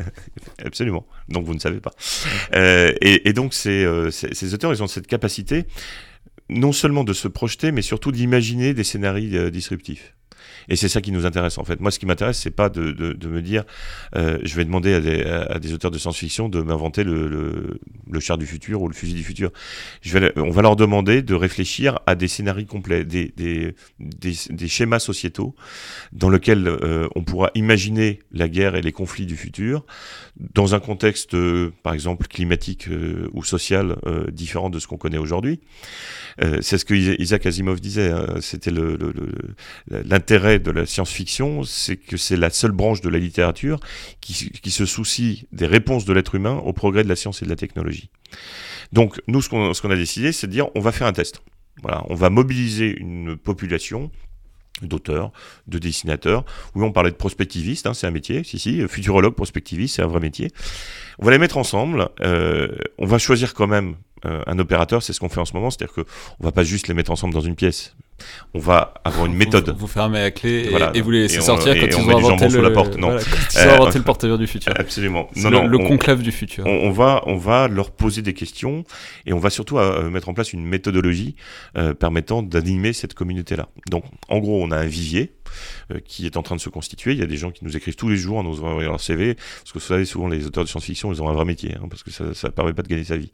Absolument. 0.66 1.06
Donc 1.30 1.46
vous 1.46 1.54
ne 1.54 1.60
savez 1.60 1.80
pas. 1.80 1.94
Euh, 2.54 2.94
et, 3.02 3.30
et, 3.30 3.34
donc 3.34 3.54
ces, 3.54 3.86
euh, 3.86 4.12
ces, 4.12 4.54
auteurs, 4.54 4.74
ils 4.74 4.84
ont 4.84 4.88
cette 4.88 5.08
capacité 5.08 5.66
non 6.50 6.74
seulement 6.74 7.04
de 7.04 7.14
se 7.14 7.28
projeter, 7.28 7.72
mais 7.72 7.82
surtout 7.82 8.12
d'imaginer 8.12 8.74
des 8.74 8.84
scénarios 8.84 9.34
euh, 9.36 9.50
disruptifs. 9.50 10.14
Et 10.70 10.76
c'est 10.76 10.89
ça 10.89 11.01
qui 11.01 11.11
nous 11.11 11.26
intéresse 11.26 11.57
en 11.57 11.63
fait. 11.63 11.80
Moi, 11.80 11.91
ce 11.91 11.99
qui 11.99 12.05
m'intéresse, 12.05 12.39
c'est 12.39 12.51
pas 12.51 12.70
de, 12.70 12.91
de, 12.91 13.28
me 13.28 13.41
dire, 13.41 13.63
euh, 14.16 14.39
je 14.43 14.55
vais 14.55 14.66
demander 14.66 14.93
à 14.93 15.59
des, 15.59 15.74
auteurs 15.74 15.91
de 15.91 15.97
science-fiction 15.97 16.49
de 16.49 16.61
m'inventer 16.61 17.03
le, 17.03 17.28
le, 17.28 17.80
le, 18.09 18.20
char 18.20 18.38
du 18.38 18.45
futur 18.45 18.82
ou 18.82 18.88
le 18.88 18.93
fusil 18.93 19.13
du 19.13 19.24
futur. 19.24 19.51
Je 20.01 20.18
vais, 20.18 20.32
on 20.38 20.49
va 20.49 20.61
leur 20.61 20.76
demander 20.76 21.22
de 21.22 21.36
réfléchir 21.36 21.99
à 22.05 22.16
des 22.16 22.28
scénarios 22.28 22.66
complets, 22.66 23.05
des, 23.05 23.34
des, 23.36 23.76
des, 23.99 24.68
schémas 24.68 24.99
sociétaux 24.99 25.55
dans 26.11 26.30
lesquels 26.30 26.68
euh, 26.68 27.07
on 27.16 27.24
pourra 27.24 27.51
imaginer 27.55 28.20
la 28.32 28.47
guerre 28.47 28.76
et 28.76 28.82
les 28.82 28.91
conflits 28.91 29.26
du 29.26 29.38
futur 29.38 29.86
dans 30.53 30.76
un 30.76 30.80
contexte, 30.80 31.34
euh, 31.34 31.72
par 31.84 31.93
exemple, 31.93 32.28
climatique 32.28 32.89
ou 33.34 33.43
social 33.43 33.95
différent 34.32 34.70
de 34.70 34.80
ce 34.80 34.88
qu'on 34.88 34.97
connaît 34.97 35.18
aujourd'hui. 35.18 35.59
c'est 36.61 36.78
ce 36.78 36.86
que 36.86 36.93
Isaac 36.93 37.45
Asimov 37.45 37.80
disait. 37.80 38.11
Hein, 38.11 38.36
C'était 38.41 38.72
l'intérêt 39.89 40.55
de 40.60 40.72
la 40.72 40.86
science-fiction, 40.86 41.64
c'est 41.64 41.97
que 41.97 42.18
c'est 42.18 42.38
la 42.38 42.49
seule 42.49 42.72
branche 42.72 43.01
de 43.01 43.10
la 43.10 43.20
littérature 43.20 43.80
qui, 44.22 44.51
qui 44.51 44.72
se 44.72 44.86
soucie 44.86 45.47
des 45.51 45.68
réponses 45.68 46.06
de 46.06 46.14
l'être 46.14 46.36
humain 46.36 46.62
au 46.66 46.74
progrès 46.74 47.03
de 47.03 47.10
la 47.10 47.16
science 47.16 47.41
et 47.41 47.45
de 47.45 47.49
la 47.49 47.56
technologie. 47.56 48.10
Donc, 48.91 49.22
nous, 49.28 49.41
ce 49.41 49.49
qu'on 49.49 49.72
qu 49.72 49.91
a 49.91 49.95
décidé, 49.95 50.32
c'est 50.32 50.47
de 50.47 50.51
dire, 50.51 50.68
on 50.76 50.80
va 50.80 50.91
faire 50.91 51.08
un 51.08 51.14
test. 51.14 51.41
Voilà, 51.82 52.03
on 52.10 52.16
va 52.16 52.30
mobiliser 52.30 52.95
une 52.97 53.36
population 53.36 54.12
d'auteurs, 54.82 55.32
de 55.68 55.80
dessinateurs. 55.80 56.45
Oui, 56.74 56.84
on 56.84 56.91
parlait 56.91 57.12
de 57.12 57.16
prospectivistes, 57.16 57.88
hein, 57.88 57.93
c'est 57.93 58.08
un 58.08 58.12
métier, 58.12 58.43
si, 58.43 58.60
si, 58.60 58.86
futurologue, 58.88 59.36
prospectiviste, 59.36 59.95
c'est 59.95 60.01
un 60.01 60.08
vrai 60.08 60.20
métier. 60.20 60.51
On 61.20 61.26
va 61.26 61.32
les 61.32 61.38
mettre 61.38 61.58
ensemble, 61.58 62.10
euh, 62.22 62.76
on 62.97 63.06
va 63.06 63.18
choisir 63.18 63.53
quand 63.53 63.68
même 63.68 63.95
euh, 64.26 64.43
un 64.47 64.60
opérateur, 64.60 65.03
c'est 65.03 65.14
ce 65.14 65.20
qu'on 65.20 65.30
fait 65.30 65.39
en 65.39 65.45
ce 65.45 65.53
moment, 65.53 65.70
c'est-à-dire 65.70 65.93
qu'on 65.93 66.43
va 66.43 66.51
pas 66.51 66.64
juste 66.64 66.88
les 66.88 66.93
mettre 66.93 67.12
ensemble 67.12 67.34
dans 67.34 67.41
une 67.41 67.56
pièce. 67.56 67.95
On 68.53 68.59
va 68.59 68.93
avoir 69.03 69.26
une 69.26 69.34
méthode. 69.34 69.70
Vous, 69.70 69.80
vous 69.80 69.88
fermez 69.88 70.20
la 70.20 70.32
clé 70.32 70.66
et, 70.66 70.70
voilà. 70.70 70.91
et 70.93 71.01
vous 71.01 71.11
les 71.11 71.24
laissez 71.24 71.41
sortir 71.41 71.74
on, 71.76 71.80
quand 71.80 71.88
ils 71.88 71.95
ont 71.97 72.18
inventé 72.18 72.47
le, 72.47 72.61
la 72.61 72.72
porte. 72.72 72.97
Non. 72.97 73.09
Voilà, 73.09 73.22
quand 73.24 73.59
ils 73.61 73.68
ont 73.68 73.74
inventé 73.74 73.97
le 73.97 74.03
porte-avions 74.03 74.38
du 74.38 74.47
futur. 74.47 74.74
Absolument. 74.76 75.30
Non, 75.36 75.49
le, 75.49 75.57
non, 75.57 75.68
le 75.68 75.78
on, 75.80 75.88
conclave 75.88 76.22
du 76.22 76.32
futur. 76.32 76.66
On, 76.66 76.88
on, 76.88 76.91
va, 76.91 77.24
on 77.26 77.36
va 77.36 77.68
leur 77.68 77.91
poser 77.91 78.22
des 78.22 78.34
questions 78.34 78.84
et 79.26 79.34
on 79.34 79.39
va 79.39 79.49
surtout 79.49 79.78
euh, 79.78 80.09
mettre 80.09 80.30
en 80.30 80.34
place 80.34 80.53
une 80.53 80.66
méthodologie 80.66 81.36
euh, 81.78 81.93
permettant 81.93 82.41
d'animer 82.41 82.93
cette 82.93 83.13
communauté-là. 83.13 83.68
Donc, 83.89 84.05
en 84.30 84.39
gros, 84.39 84.63
on 84.63 84.72
a 84.72 84.78
un 84.78 84.86
vivier 84.86 85.34
qui 86.06 86.26
est 86.26 86.38
en 86.38 86.43
train 86.43 86.56
de 86.56 86.62
se 86.62 86.70
constituer. 86.70 87.14
Il 87.14 87.20
y 87.20 87.24
a 87.24 87.28
des 87.28 87.38
gens 87.38 87.52
qui 87.52 87.64
nous 87.64 87.76
écrivent 87.76 87.96
tous 87.96 88.10
les 88.10 88.18
jours 88.18 88.38
en 88.38 88.43
nous 88.43 88.64
envoyant 88.64 88.89
leur 88.89 89.02
CV, 89.02 89.36
parce 89.36 89.72
que 89.72 89.80
vous 89.80 89.86
savez, 89.86 90.06
souvent 90.06 90.28
les 90.28 90.46
auteurs 90.46 90.64
de 90.64 90.70
science-fiction, 90.70 91.12
ils 91.14 91.22
ont 91.22 91.30
un 91.30 91.34
vrai 91.34 91.46
métier, 91.46 91.76
hein, 91.76 91.88
parce 91.89 92.04
que 92.04 92.12
ça 92.12 92.24
ne 92.24 92.52
permet 92.52 92.74
pas 92.74 92.82
de 92.82 92.88
gagner 92.88 93.04
sa 93.04 93.18
vie. 93.18 93.32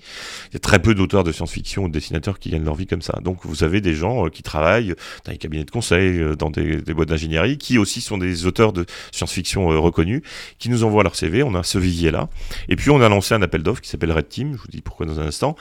Il 0.49 0.53
y 0.53 0.57
a 0.57 0.59
très 0.59 0.79
peu 0.79 0.95
d'auteurs 0.95 1.23
de 1.23 1.31
science-fiction 1.31 1.83
ou 1.83 1.87
de 1.87 1.93
dessinateurs 1.93 2.39
qui 2.39 2.49
gagnent 2.49 2.65
leur 2.65 2.75
vie 2.75 2.87
comme 2.87 3.01
ça. 3.01 3.19
Donc 3.23 3.45
vous 3.45 3.63
avez 3.63 3.81
des 3.81 3.93
gens 3.93 4.25
euh, 4.25 4.29
qui 4.29 4.43
travaillent 4.43 4.95
dans 5.25 5.31
les 5.31 5.37
cabinets 5.37 5.63
de 5.63 5.71
conseil, 5.71 6.19
euh, 6.19 6.35
dans 6.35 6.49
des, 6.49 6.81
des 6.81 6.93
boîtes 6.93 7.09
d'ingénierie, 7.09 7.57
qui 7.57 7.77
aussi 7.77 8.01
sont 8.01 8.17
des 8.17 8.45
auteurs 8.45 8.73
de 8.73 8.85
science-fiction 9.11 9.67
reconnus, 9.81 10.21
qui 10.59 10.69
nous 10.69 10.83
envoient 10.83 11.03
leur 11.03 11.15
CV. 11.15 11.43
On 11.43 11.55
a 11.55 11.63
ce 11.63 11.77
vivier-là. 11.77 12.29
Et 12.69 12.75
puis 12.75 12.89
on 12.89 13.01
a 13.01 13.09
lancé 13.09 13.33
un 13.33 13.41
appel 13.41 13.63
d'offres 13.63 13.81
qui 13.81 13.89
s'appelle 13.89 14.11
Red 14.11 14.29
Team, 14.29 14.53
je 14.53 14.57
vous 14.57 14.67
dis 14.69 14.81
pourquoi 14.81 15.05
dans 15.05 15.19
un 15.19 15.27
instant, 15.27 15.55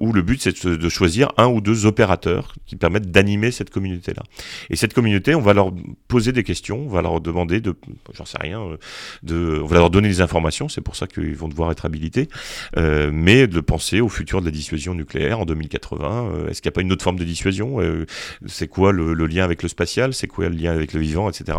où 0.00 0.12
le 0.12 0.22
but 0.22 0.40
c'est 0.42 0.66
de 0.66 0.88
choisir 0.88 1.32
un 1.36 1.46
ou 1.46 1.60
deux 1.60 1.86
opérateurs 1.86 2.54
qui 2.66 2.76
permettent 2.76 3.10
d'animer 3.10 3.50
cette 3.50 3.70
communauté-là. 3.70 4.22
Et 4.70 4.76
cette 4.76 4.94
communauté, 4.94 5.34
on 5.34 5.40
va 5.40 5.52
leur 5.52 5.72
poser 6.08 6.32
des 6.32 6.42
questions, 6.42 6.84
on 6.86 6.88
va 6.88 7.02
leur 7.02 7.20
demander 7.20 7.60
de, 7.60 7.74
j'en 8.12 8.24
sais 8.24 8.38
rien, 8.40 8.60
euh, 8.60 8.76
de, 9.22 9.60
on 9.62 9.66
va 9.66 9.78
leur 9.78 9.90
donner 9.90 10.08
des 10.08 10.20
informations, 10.20 10.68
c'est 10.68 10.80
pour 10.80 10.96
ça 10.96 11.06
qu'ils 11.06 11.36
vont 11.36 11.48
devoir 11.48 11.70
être 11.70 11.84
habilités, 11.84 12.28
euh, 12.76 13.10
mais 13.12 13.46
de 13.46 13.60
penser 13.60 14.00
au 14.00 14.08
futur 14.08 14.40
de 14.40 14.46
la 14.46 14.50
dissuasion 14.50 14.94
nucléaire 14.94 15.40
en 15.40 15.44
2080. 15.44 16.30
Euh, 16.30 16.48
est-ce 16.48 16.62
qu'il 16.62 16.68
n'y 16.68 16.72
a 16.72 16.76
pas 16.76 16.80
une 16.82 16.92
autre 16.92 17.02
forme 17.02 17.18
de 17.18 17.24
dissuasion 17.24 17.80
euh, 17.80 18.06
C'est 18.46 18.68
quoi 18.68 18.92
le, 18.92 19.14
le, 19.14 19.26
lien 19.26 19.44
avec 19.44 19.62
le 19.62 19.68
spatial 19.68 20.14
C'est 20.14 20.26
quoi 20.26 20.48
le 20.48 20.56
lien 20.56 20.72
avec 20.72 20.92
le 20.92 21.00
vivant, 21.00 21.28
etc. 21.28 21.58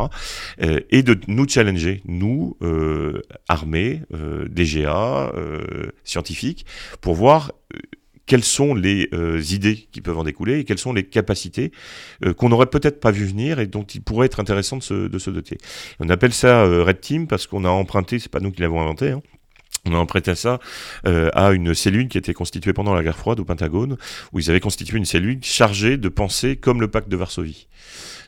Euh, 0.61 0.79
et 0.89 1.03
de 1.03 1.19
nous 1.27 1.47
challenger, 1.47 2.01
nous, 2.05 2.57
armés, 3.47 4.01
DGA, 4.49 5.31
scientifiques, 6.03 6.65
pour 7.01 7.15
voir 7.15 7.51
quelles 8.25 8.43
sont 8.43 8.73
les 8.73 9.09
euh, 9.13 9.41
idées 9.51 9.87
qui 9.91 10.01
peuvent 10.01 10.17
en 10.17 10.23
découler 10.23 10.59
et 10.59 10.63
quelles 10.63 10.79
sont 10.79 10.93
les 10.93 11.03
capacités 11.03 11.71
euh, 12.23 12.33
qu'on 12.33 12.49
n'aurait 12.49 12.65
peut-être 12.67 12.99
pas 12.99 13.11
vu 13.11 13.25
venir 13.25 13.59
et 13.59 13.67
dont 13.67 13.83
il 13.83 14.01
pourrait 14.01 14.27
être 14.27 14.39
intéressant 14.39 14.77
de 14.77 14.81
se, 15.19 15.29
doter. 15.29 15.57
On 15.99 16.09
appelle 16.09 16.33
ça 16.33 16.63
euh, 16.63 16.83
Red 16.83 17.01
Team 17.01 17.27
parce 17.27 17.47
qu'on 17.47 17.65
a 17.65 17.69
emprunté, 17.69 18.19
c'est 18.19 18.31
pas 18.31 18.39
nous 18.39 18.51
qui 18.51 18.61
l'avons 18.61 18.81
inventé, 18.81 19.11
hein, 19.11 19.21
on 19.85 19.93
a 19.93 19.97
emprunté 19.97 20.33
ça 20.33 20.59
à 21.03 21.51
une 21.51 21.75
cellule 21.75 22.07
qui 22.07 22.17
était 22.17 22.33
constituée 22.33 22.73
pendant 22.73 22.95
la 22.95 23.03
guerre 23.03 23.17
froide 23.17 23.39
au 23.39 23.45
Pentagone, 23.45 23.97
où 24.33 24.39
ils 24.39 24.49
avaient 24.49 24.59
constitué 24.59 24.97
une 24.97 25.05
cellule 25.05 25.37
chargée 25.43 25.97
de 25.97 26.09
penser 26.09 26.55
comme 26.55 26.81
le 26.81 26.89
pacte 26.89 27.07
de 27.07 27.15
Varsovie, 27.15 27.67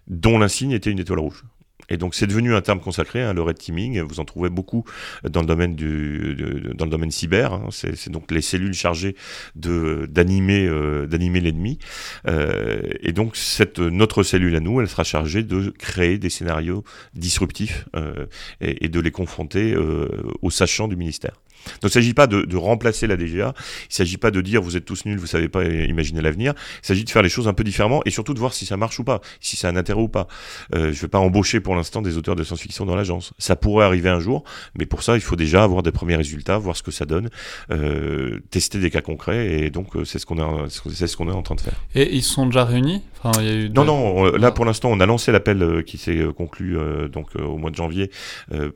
dont 0.05 0.37
l'insigne 0.37 0.73
était 0.73 0.91
une 0.91 0.99
étoile 0.99 1.17
rouge. 1.17 1.43
Et 1.89 1.97
donc 1.97 2.15
c'est 2.15 2.27
devenu 2.27 2.53
un 2.55 2.61
terme 2.61 2.79
consacré, 2.79 3.21
hein, 3.21 3.33
le 3.33 3.41
red 3.41 3.57
teaming. 3.57 4.01
Vous 4.01 4.19
en 4.19 4.25
trouvez 4.25 4.49
beaucoup 4.49 4.83
dans 5.23 5.41
le 5.41 5.47
domaine 5.47 5.75
du, 5.75 6.35
dans 6.75 6.85
le 6.85 6.91
domaine 6.91 7.11
cyber. 7.11 7.53
Hein. 7.53 7.67
C'est 7.71 8.09
donc 8.09 8.31
les 8.31 8.41
cellules 8.41 8.73
chargées 8.73 9.15
de 9.55 10.07
d'animer 10.09 10.67
euh, 10.67 11.07
d'animer 11.07 11.39
l'ennemi. 11.39 11.79
Euh, 12.27 12.81
et 13.01 13.13
donc 13.13 13.35
cette 13.35 13.79
notre 13.79 14.23
cellule 14.23 14.55
à 14.55 14.59
nous, 14.59 14.81
elle 14.81 14.87
sera 14.87 15.03
chargée 15.03 15.43
de 15.43 15.69
créer 15.69 16.17
des 16.17 16.29
scénarios 16.29 16.83
disruptifs 17.13 17.85
euh, 17.95 18.25
et, 18.61 18.85
et, 18.85 18.89
de 18.89 18.99
les 18.99 19.11
confronter 19.11 19.73
euh, 19.73 20.07
aux 20.41 20.51
sachants 20.51 20.87
du 20.87 20.95
ministère. 20.95 21.33
Donc 21.81 21.83
il 21.83 21.85
ne 21.85 21.89
s'agit 21.89 22.13
pas 22.13 22.27
de, 22.27 22.43
de, 22.43 22.57
remplacer 22.57 23.07
la 23.07 23.15
DGA, 23.17 23.27
il 23.35 23.37
ne 23.39 23.53
s'agit 23.89 24.17
pas 24.17 24.31
de 24.31 24.41
dire 24.41 24.61
vous 24.61 24.77
êtes 24.77 24.85
tous 24.85 25.05
nuls, 25.05 25.17
vous 25.17 25.27
savez 25.27 25.49
pas 25.49 25.63
imaginer 25.65 26.21
l'avenir, 26.21 26.53
il 26.83 26.87
s'agit 26.87 27.03
de 27.03 27.09
faire 27.09 27.21
les 27.21 27.29
choses 27.29 27.47
un 27.47 27.53
peu 27.53 27.63
différemment 27.63 28.01
et 28.05 28.09
surtout 28.09 28.33
de 28.33 28.39
voir 28.39 28.53
si 28.53 28.65
ça 28.65 28.77
marche 28.77 28.99
ou 28.99 29.03
pas, 29.03 29.21
si 29.39 29.55
ça 29.55 29.67
a 29.67 29.71
un 29.71 29.75
intérêt 29.75 30.01
ou 30.01 30.09
pas. 30.09 30.27
Euh, 30.75 30.85
je 30.85 30.97
ne 30.97 31.01
vais 31.01 31.07
pas 31.07 31.19
embaucher 31.19 31.59
pour 31.59 31.75
l'instant 31.75 32.01
des 32.01 32.17
auteurs 32.17 32.35
de 32.35 32.43
science-fiction 32.43 32.85
dans 32.85 32.95
l'agence. 32.95 33.33
Ça 33.37 33.55
pourrait 33.55 33.85
arriver 33.85 34.09
un 34.09 34.19
jour, 34.19 34.43
mais 34.77 34.85
pour 34.85 35.03
ça 35.03 35.15
il 35.15 35.21
faut 35.21 35.35
déjà 35.35 35.63
avoir 35.63 35.83
des 35.83 35.91
premiers 35.91 36.15
résultats, 36.15 36.57
voir 36.57 36.75
ce 36.75 36.83
que 36.83 36.91
ça 36.91 37.05
donne, 37.05 37.29
euh, 37.71 38.39
tester 38.49 38.79
des 38.79 38.89
cas 38.89 39.01
concrets 39.01 39.47
et 39.61 39.69
donc 39.69 39.95
euh, 39.95 40.05
c'est 40.05 40.19
ce 40.19 40.25
qu'on 40.25 40.37
est, 40.37 40.69
c'est 40.69 41.07
ce 41.07 41.17
qu'on 41.17 41.29
est 41.29 41.33
en 41.33 41.41
train 41.41 41.55
de 41.55 41.61
faire. 41.61 41.81
Et 41.95 42.15
ils 42.15 42.23
sont 42.23 42.45
déjà 42.45 42.65
réunis? 42.65 43.01
Enfin, 43.21 43.41
y 43.41 43.49
a 43.49 43.53
eu 43.53 43.69
Non, 43.69 43.85
non, 43.85 44.25
là 44.25 44.51
pour 44.51 44.65
l'instant 44.65 44.89
on 44.91 44.99
a 44.99 45.05
lancé 45.05 45.31
l'appel 45.31 45.61
euh, 45.61 45.81
qui 45.81 45.97
s'est 45.97 46.17
euh, 46.17 46.31
conclu 46.31 46.77
donc 47.11 47.35
au 47.35 47.57
mois 47.57 47.71
de 47.71 47.75
janvier 47.75 48.11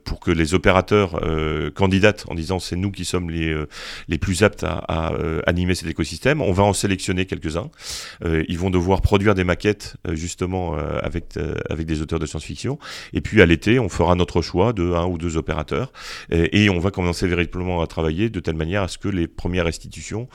pour 0.04 0.20
que 0.20 0.32
les 0.32 0.54
opérateurs 0.54 1.20
candidatent 1.76 2.26
en 2.30 2.36
disant 2.36 2.60
c'est 2.60 2.76
nous 2.82 2.92
qui 2.92 3.06
sommes 3.06 3.30
les, 3.30 3.50
euh, 3.50 3.68
les 4.10 4.18
plus 4.18 4.44
aptes 4.44 4.64
à, 4.64 5.14
euh, 5.14 5.42
animer 5.46 5.76
cet 5.76 5.88
écosystème. 5.88 6.42
On 6.42 6.52
va 6.52 6.64
en 6.64 6.74
sélectionner 6.74 7.26
quelques-uns. 7.26 7.70
Euh, 8.26 8.44
ils 8.48 8.58
vont 8.60 8.70
devoir 8.70 9.02
produire 9.02 9.36
des 9.36 9.44
maquettes 9.44 9.96
justement 10.10 10.76
avec, 10.76 11.38
avec 11.70 11.86
des 11.86 12.02
auteurs 12.02 12.20
de 12.20 12.26
science-fiction. 12.26 12.80
Et 13.14 13.22
puis 13.22 13.42
à 13.42 13.46
l'été, 13.46 13.80
on 13.80 13.90
fera 13.90 14.16
notre 14.16 14.42
choix 14.42 14.74
de 14.74 14.94
un 14.94 15.06
ou 15.06 15.18
deux 15.18 15.38
opérateurs. 15.38 15.94
Et, 16.32 16.70
on 16.70 16.80
va 16.80 16.90
commencer 16.90 17.28
véritablement 17.28 17.82
à 17.82 17.88
travailler 17.88 18.30
de 18.30 18.40
telle 18.40 18.56
manière 18.56 18.84
à 18.84 18.88
ce 18.88 18.98
que 18.98 19.10
les 19.10 19.28
premières 19.28 19.66
restitutions 19.66 20.28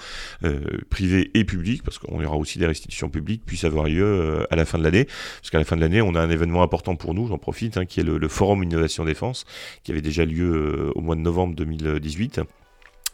privées 0.90 1.30
et 1.34 1.44
publiques, 1.44 1.82
parce 1.82 1.98
qu'on 1.98 2.22
aura 2.22 2.36
aussi 2.36 2.58
des 2.58 2.66
restitutions 2.66 3.08
publiques, 3.08 3.44
puissent 3.44 3.64
avoir 3.64 3.86
lieu 3.86 4.46
à 4.50 4.56
la 4.56 4.64
fin 4.64 4.78
de 4.78 4.84
l'année. 4.84 5.06
Parce 5.40 5.50
qu'à 5.50 5.58
la 5.58 5.64
fin 5.64 5.76
de 5.76 5.80
l'année, 5.80 6.02
on 6.02 6.14
a 6.14 6.20
un 6.20 6.30
événement 6.30 6.62
important 6.62 6.94
pour 6.94 7.14
nous, 7.14 7.26
j'en 7.26 7.38
profite, 7.38 7.76
hein, 7.76 7.86
qui 7.86 8.00
est 8.00 8.04
le, 8.04 8.28
Forum 8.28 8.62
Innovation 8.62 9.04
Défense, 9.04 9.44
qui 9.82 9.92
avait 9.92 10.02
déjà 10.02 10.24
lieu 10.24 10.92
au 10.94 11.00
mois 11.00 11.16
de 11.16 11.20
novembre 11.20 11.54
2018 12.28 12.40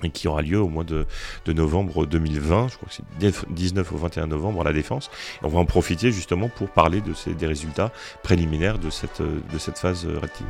et 0.04 0.10
qui 0.10 0.28
aura 0.28 0.42
lieu 0.42 0.60
au 0.60 0.68
mois 0.68 0.84
de, 0.84 1.06
de, 1.44 1.52
novembre 1.52 2.06
2020, 2.06 2.68
je 2.68 2.76
crois 2.76 2.88
que 2.88 2.94
c'est 2.94 3.52
19 3.52 3.92
au 3.92 3.96
21 3.96 4.26
novembre 4.26 4.62
à 4.62 4.64
la 4.64 4.72
Défense. 4.72 5.10
Et 5.42 5.44
on 5.44 5.48
va 5.48 5.60
en 5.60 5.64
profiter 5.64 6.10
justement 6.10 6.48
pour 6.48 6.68
parler 6.70 7.00
de 7.00 7.14
ces, 7.14 7.34
des 7.34 7.46
résultats 7.46 7.92
préliminaires 8.22 8.78
de 8.78 8.90
cette, 8.90 9.22
de 9.22 9.58
cette 9.58 9.78
phase 9.78 10.06
Red 10.06 10.32
Team. 10.32 10.46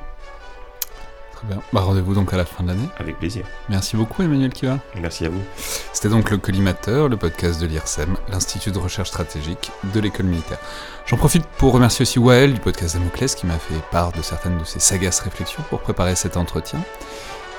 Très 1.35 1.47
bien. 1.49 1.63
Bah, 1.73 1.81
Rendez-vous 1.81 2.15
donc 2.15 2.33
à 2.33 2.37
la 2.37 2.45
fin 2.45 2.63
de 2.63 2.69
l'année. 2.69 2.89
Avec 2.99 3.19
plaisir. 3.19 3.45
Merci 3.69 3.97
beaucoup 3.97 4.23
Emmanuel 4.23 4.53
Kiva. 4.53 4.79
Merci 5.01 5.27
à 5.27 5.29
vous. 5.29 5.43
C'était 5.93 6.09
donc 6.09 6.31
le 6.31 6.39
Collimateur, 6.39 7.09
le 7.09 7.17
podcast 7.17 7.61
de 7.61 7.67
l'IRSEM, 7.67 8.17
l'Institut 8.31 8.71
de 8.71 8.79
recherche 8.79 9.09
stratégique 9.09 9.71
de 9.93 10.01
l'école 10.01 10.27
militaire. 10.27 10.59
J'en 11.07 11.17
profite 11.17 11.45
pour 11.59 11.73
remercier 11.73 12.05
aussi 12.05 12.19
Wael 12.19 12.55
du 12.55 12.61
podcast 12.61 12.95
Damoclès 12.95 13.35
qui 13.35 13.47
m'a 13.47 13.59
fait 13.59 13.75
part 13.91 14.13
de 14.13 14.23
certaines 14.23 14.57
de 14.57 14.65
ses 14.65 14.79
sagaces 14.79 15.21
réflexions 15.21 15.63
pour 15.69 15.81
préparer 15.81 16.15
cet 16.15 16.37
entretien. 16.37 16.81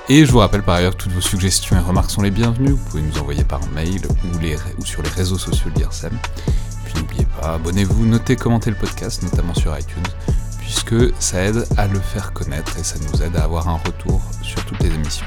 Et 0.10 0.26
je 0.26 0.32
vous 0.34 0.39
rappelle 0.39 0.64
par 0.64 0.76
ailleurs 0.76 0.97
que 0.97 1.04
toutes 1.04 1.14
vos 1.14 1.22
suggestions 1.22 1.78
et 1.78 1.80
remarques 1.80 2.12
sont 2.12 2.22
les 2.22 2.32
bienvenues. 2.32 2.72
Vous 2.72 2.89
pouvez 2.89 3.01
nous 3.01 3.18
envoyer 3.20 3.45
par 3.45 3.62
mail 3.70 4.01
ou, 4.26 4.86
sur 4.86 5.01
les 5.01 5.10
réseaux 5.10 5.38
sociaux 5.38 5.72
de. 5.74 5.82
Puis 5.82 6.93
n'oubliez 6.97 7.26
pas, 7.39 7.54
abonnez-vous, 7.54 8.06
notez, 8.06 8.36
commentez 8.36 8.70
le 8.70 8.76
podcast, 8.76 9.24
notamment 9.24 9.54
sur 9.54 9.78
iTunes, 9.78 10.04
puisque 10.60 10.95
ça 11.20 11.41
aide 11.41 11.66
à 11.78 11.88
le 11.88 11.99
faire 12.01 12.34
connaître 12.34 12.78
et 12.78 12.84
ça 12.84 12.95
nous 12.99 13.24
aide 13.24 13.38
à 13.38 13.45
avoir 13.45 13.70
un 13.70 13.78
retour 13.78 14.22
sur 14.41 14.64
toutes 14.66 14.82
les 14.84 14.93
émissions. 14.93 15.26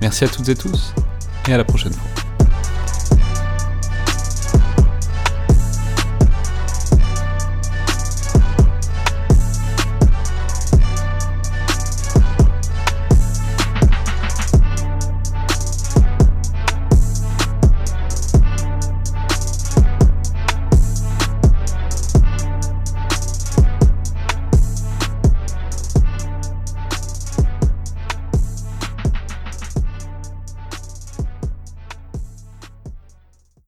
Merci 0.00 0.24
à 0.24 0.28
toutes 0.28 0.48
et 0.48 0.54
tous, 0.54 0.94
et 1.48 1.52
à 1.52 1.56
la 1.56 1.64
prochaine 1.64 1.92
fois. 1.92 2.31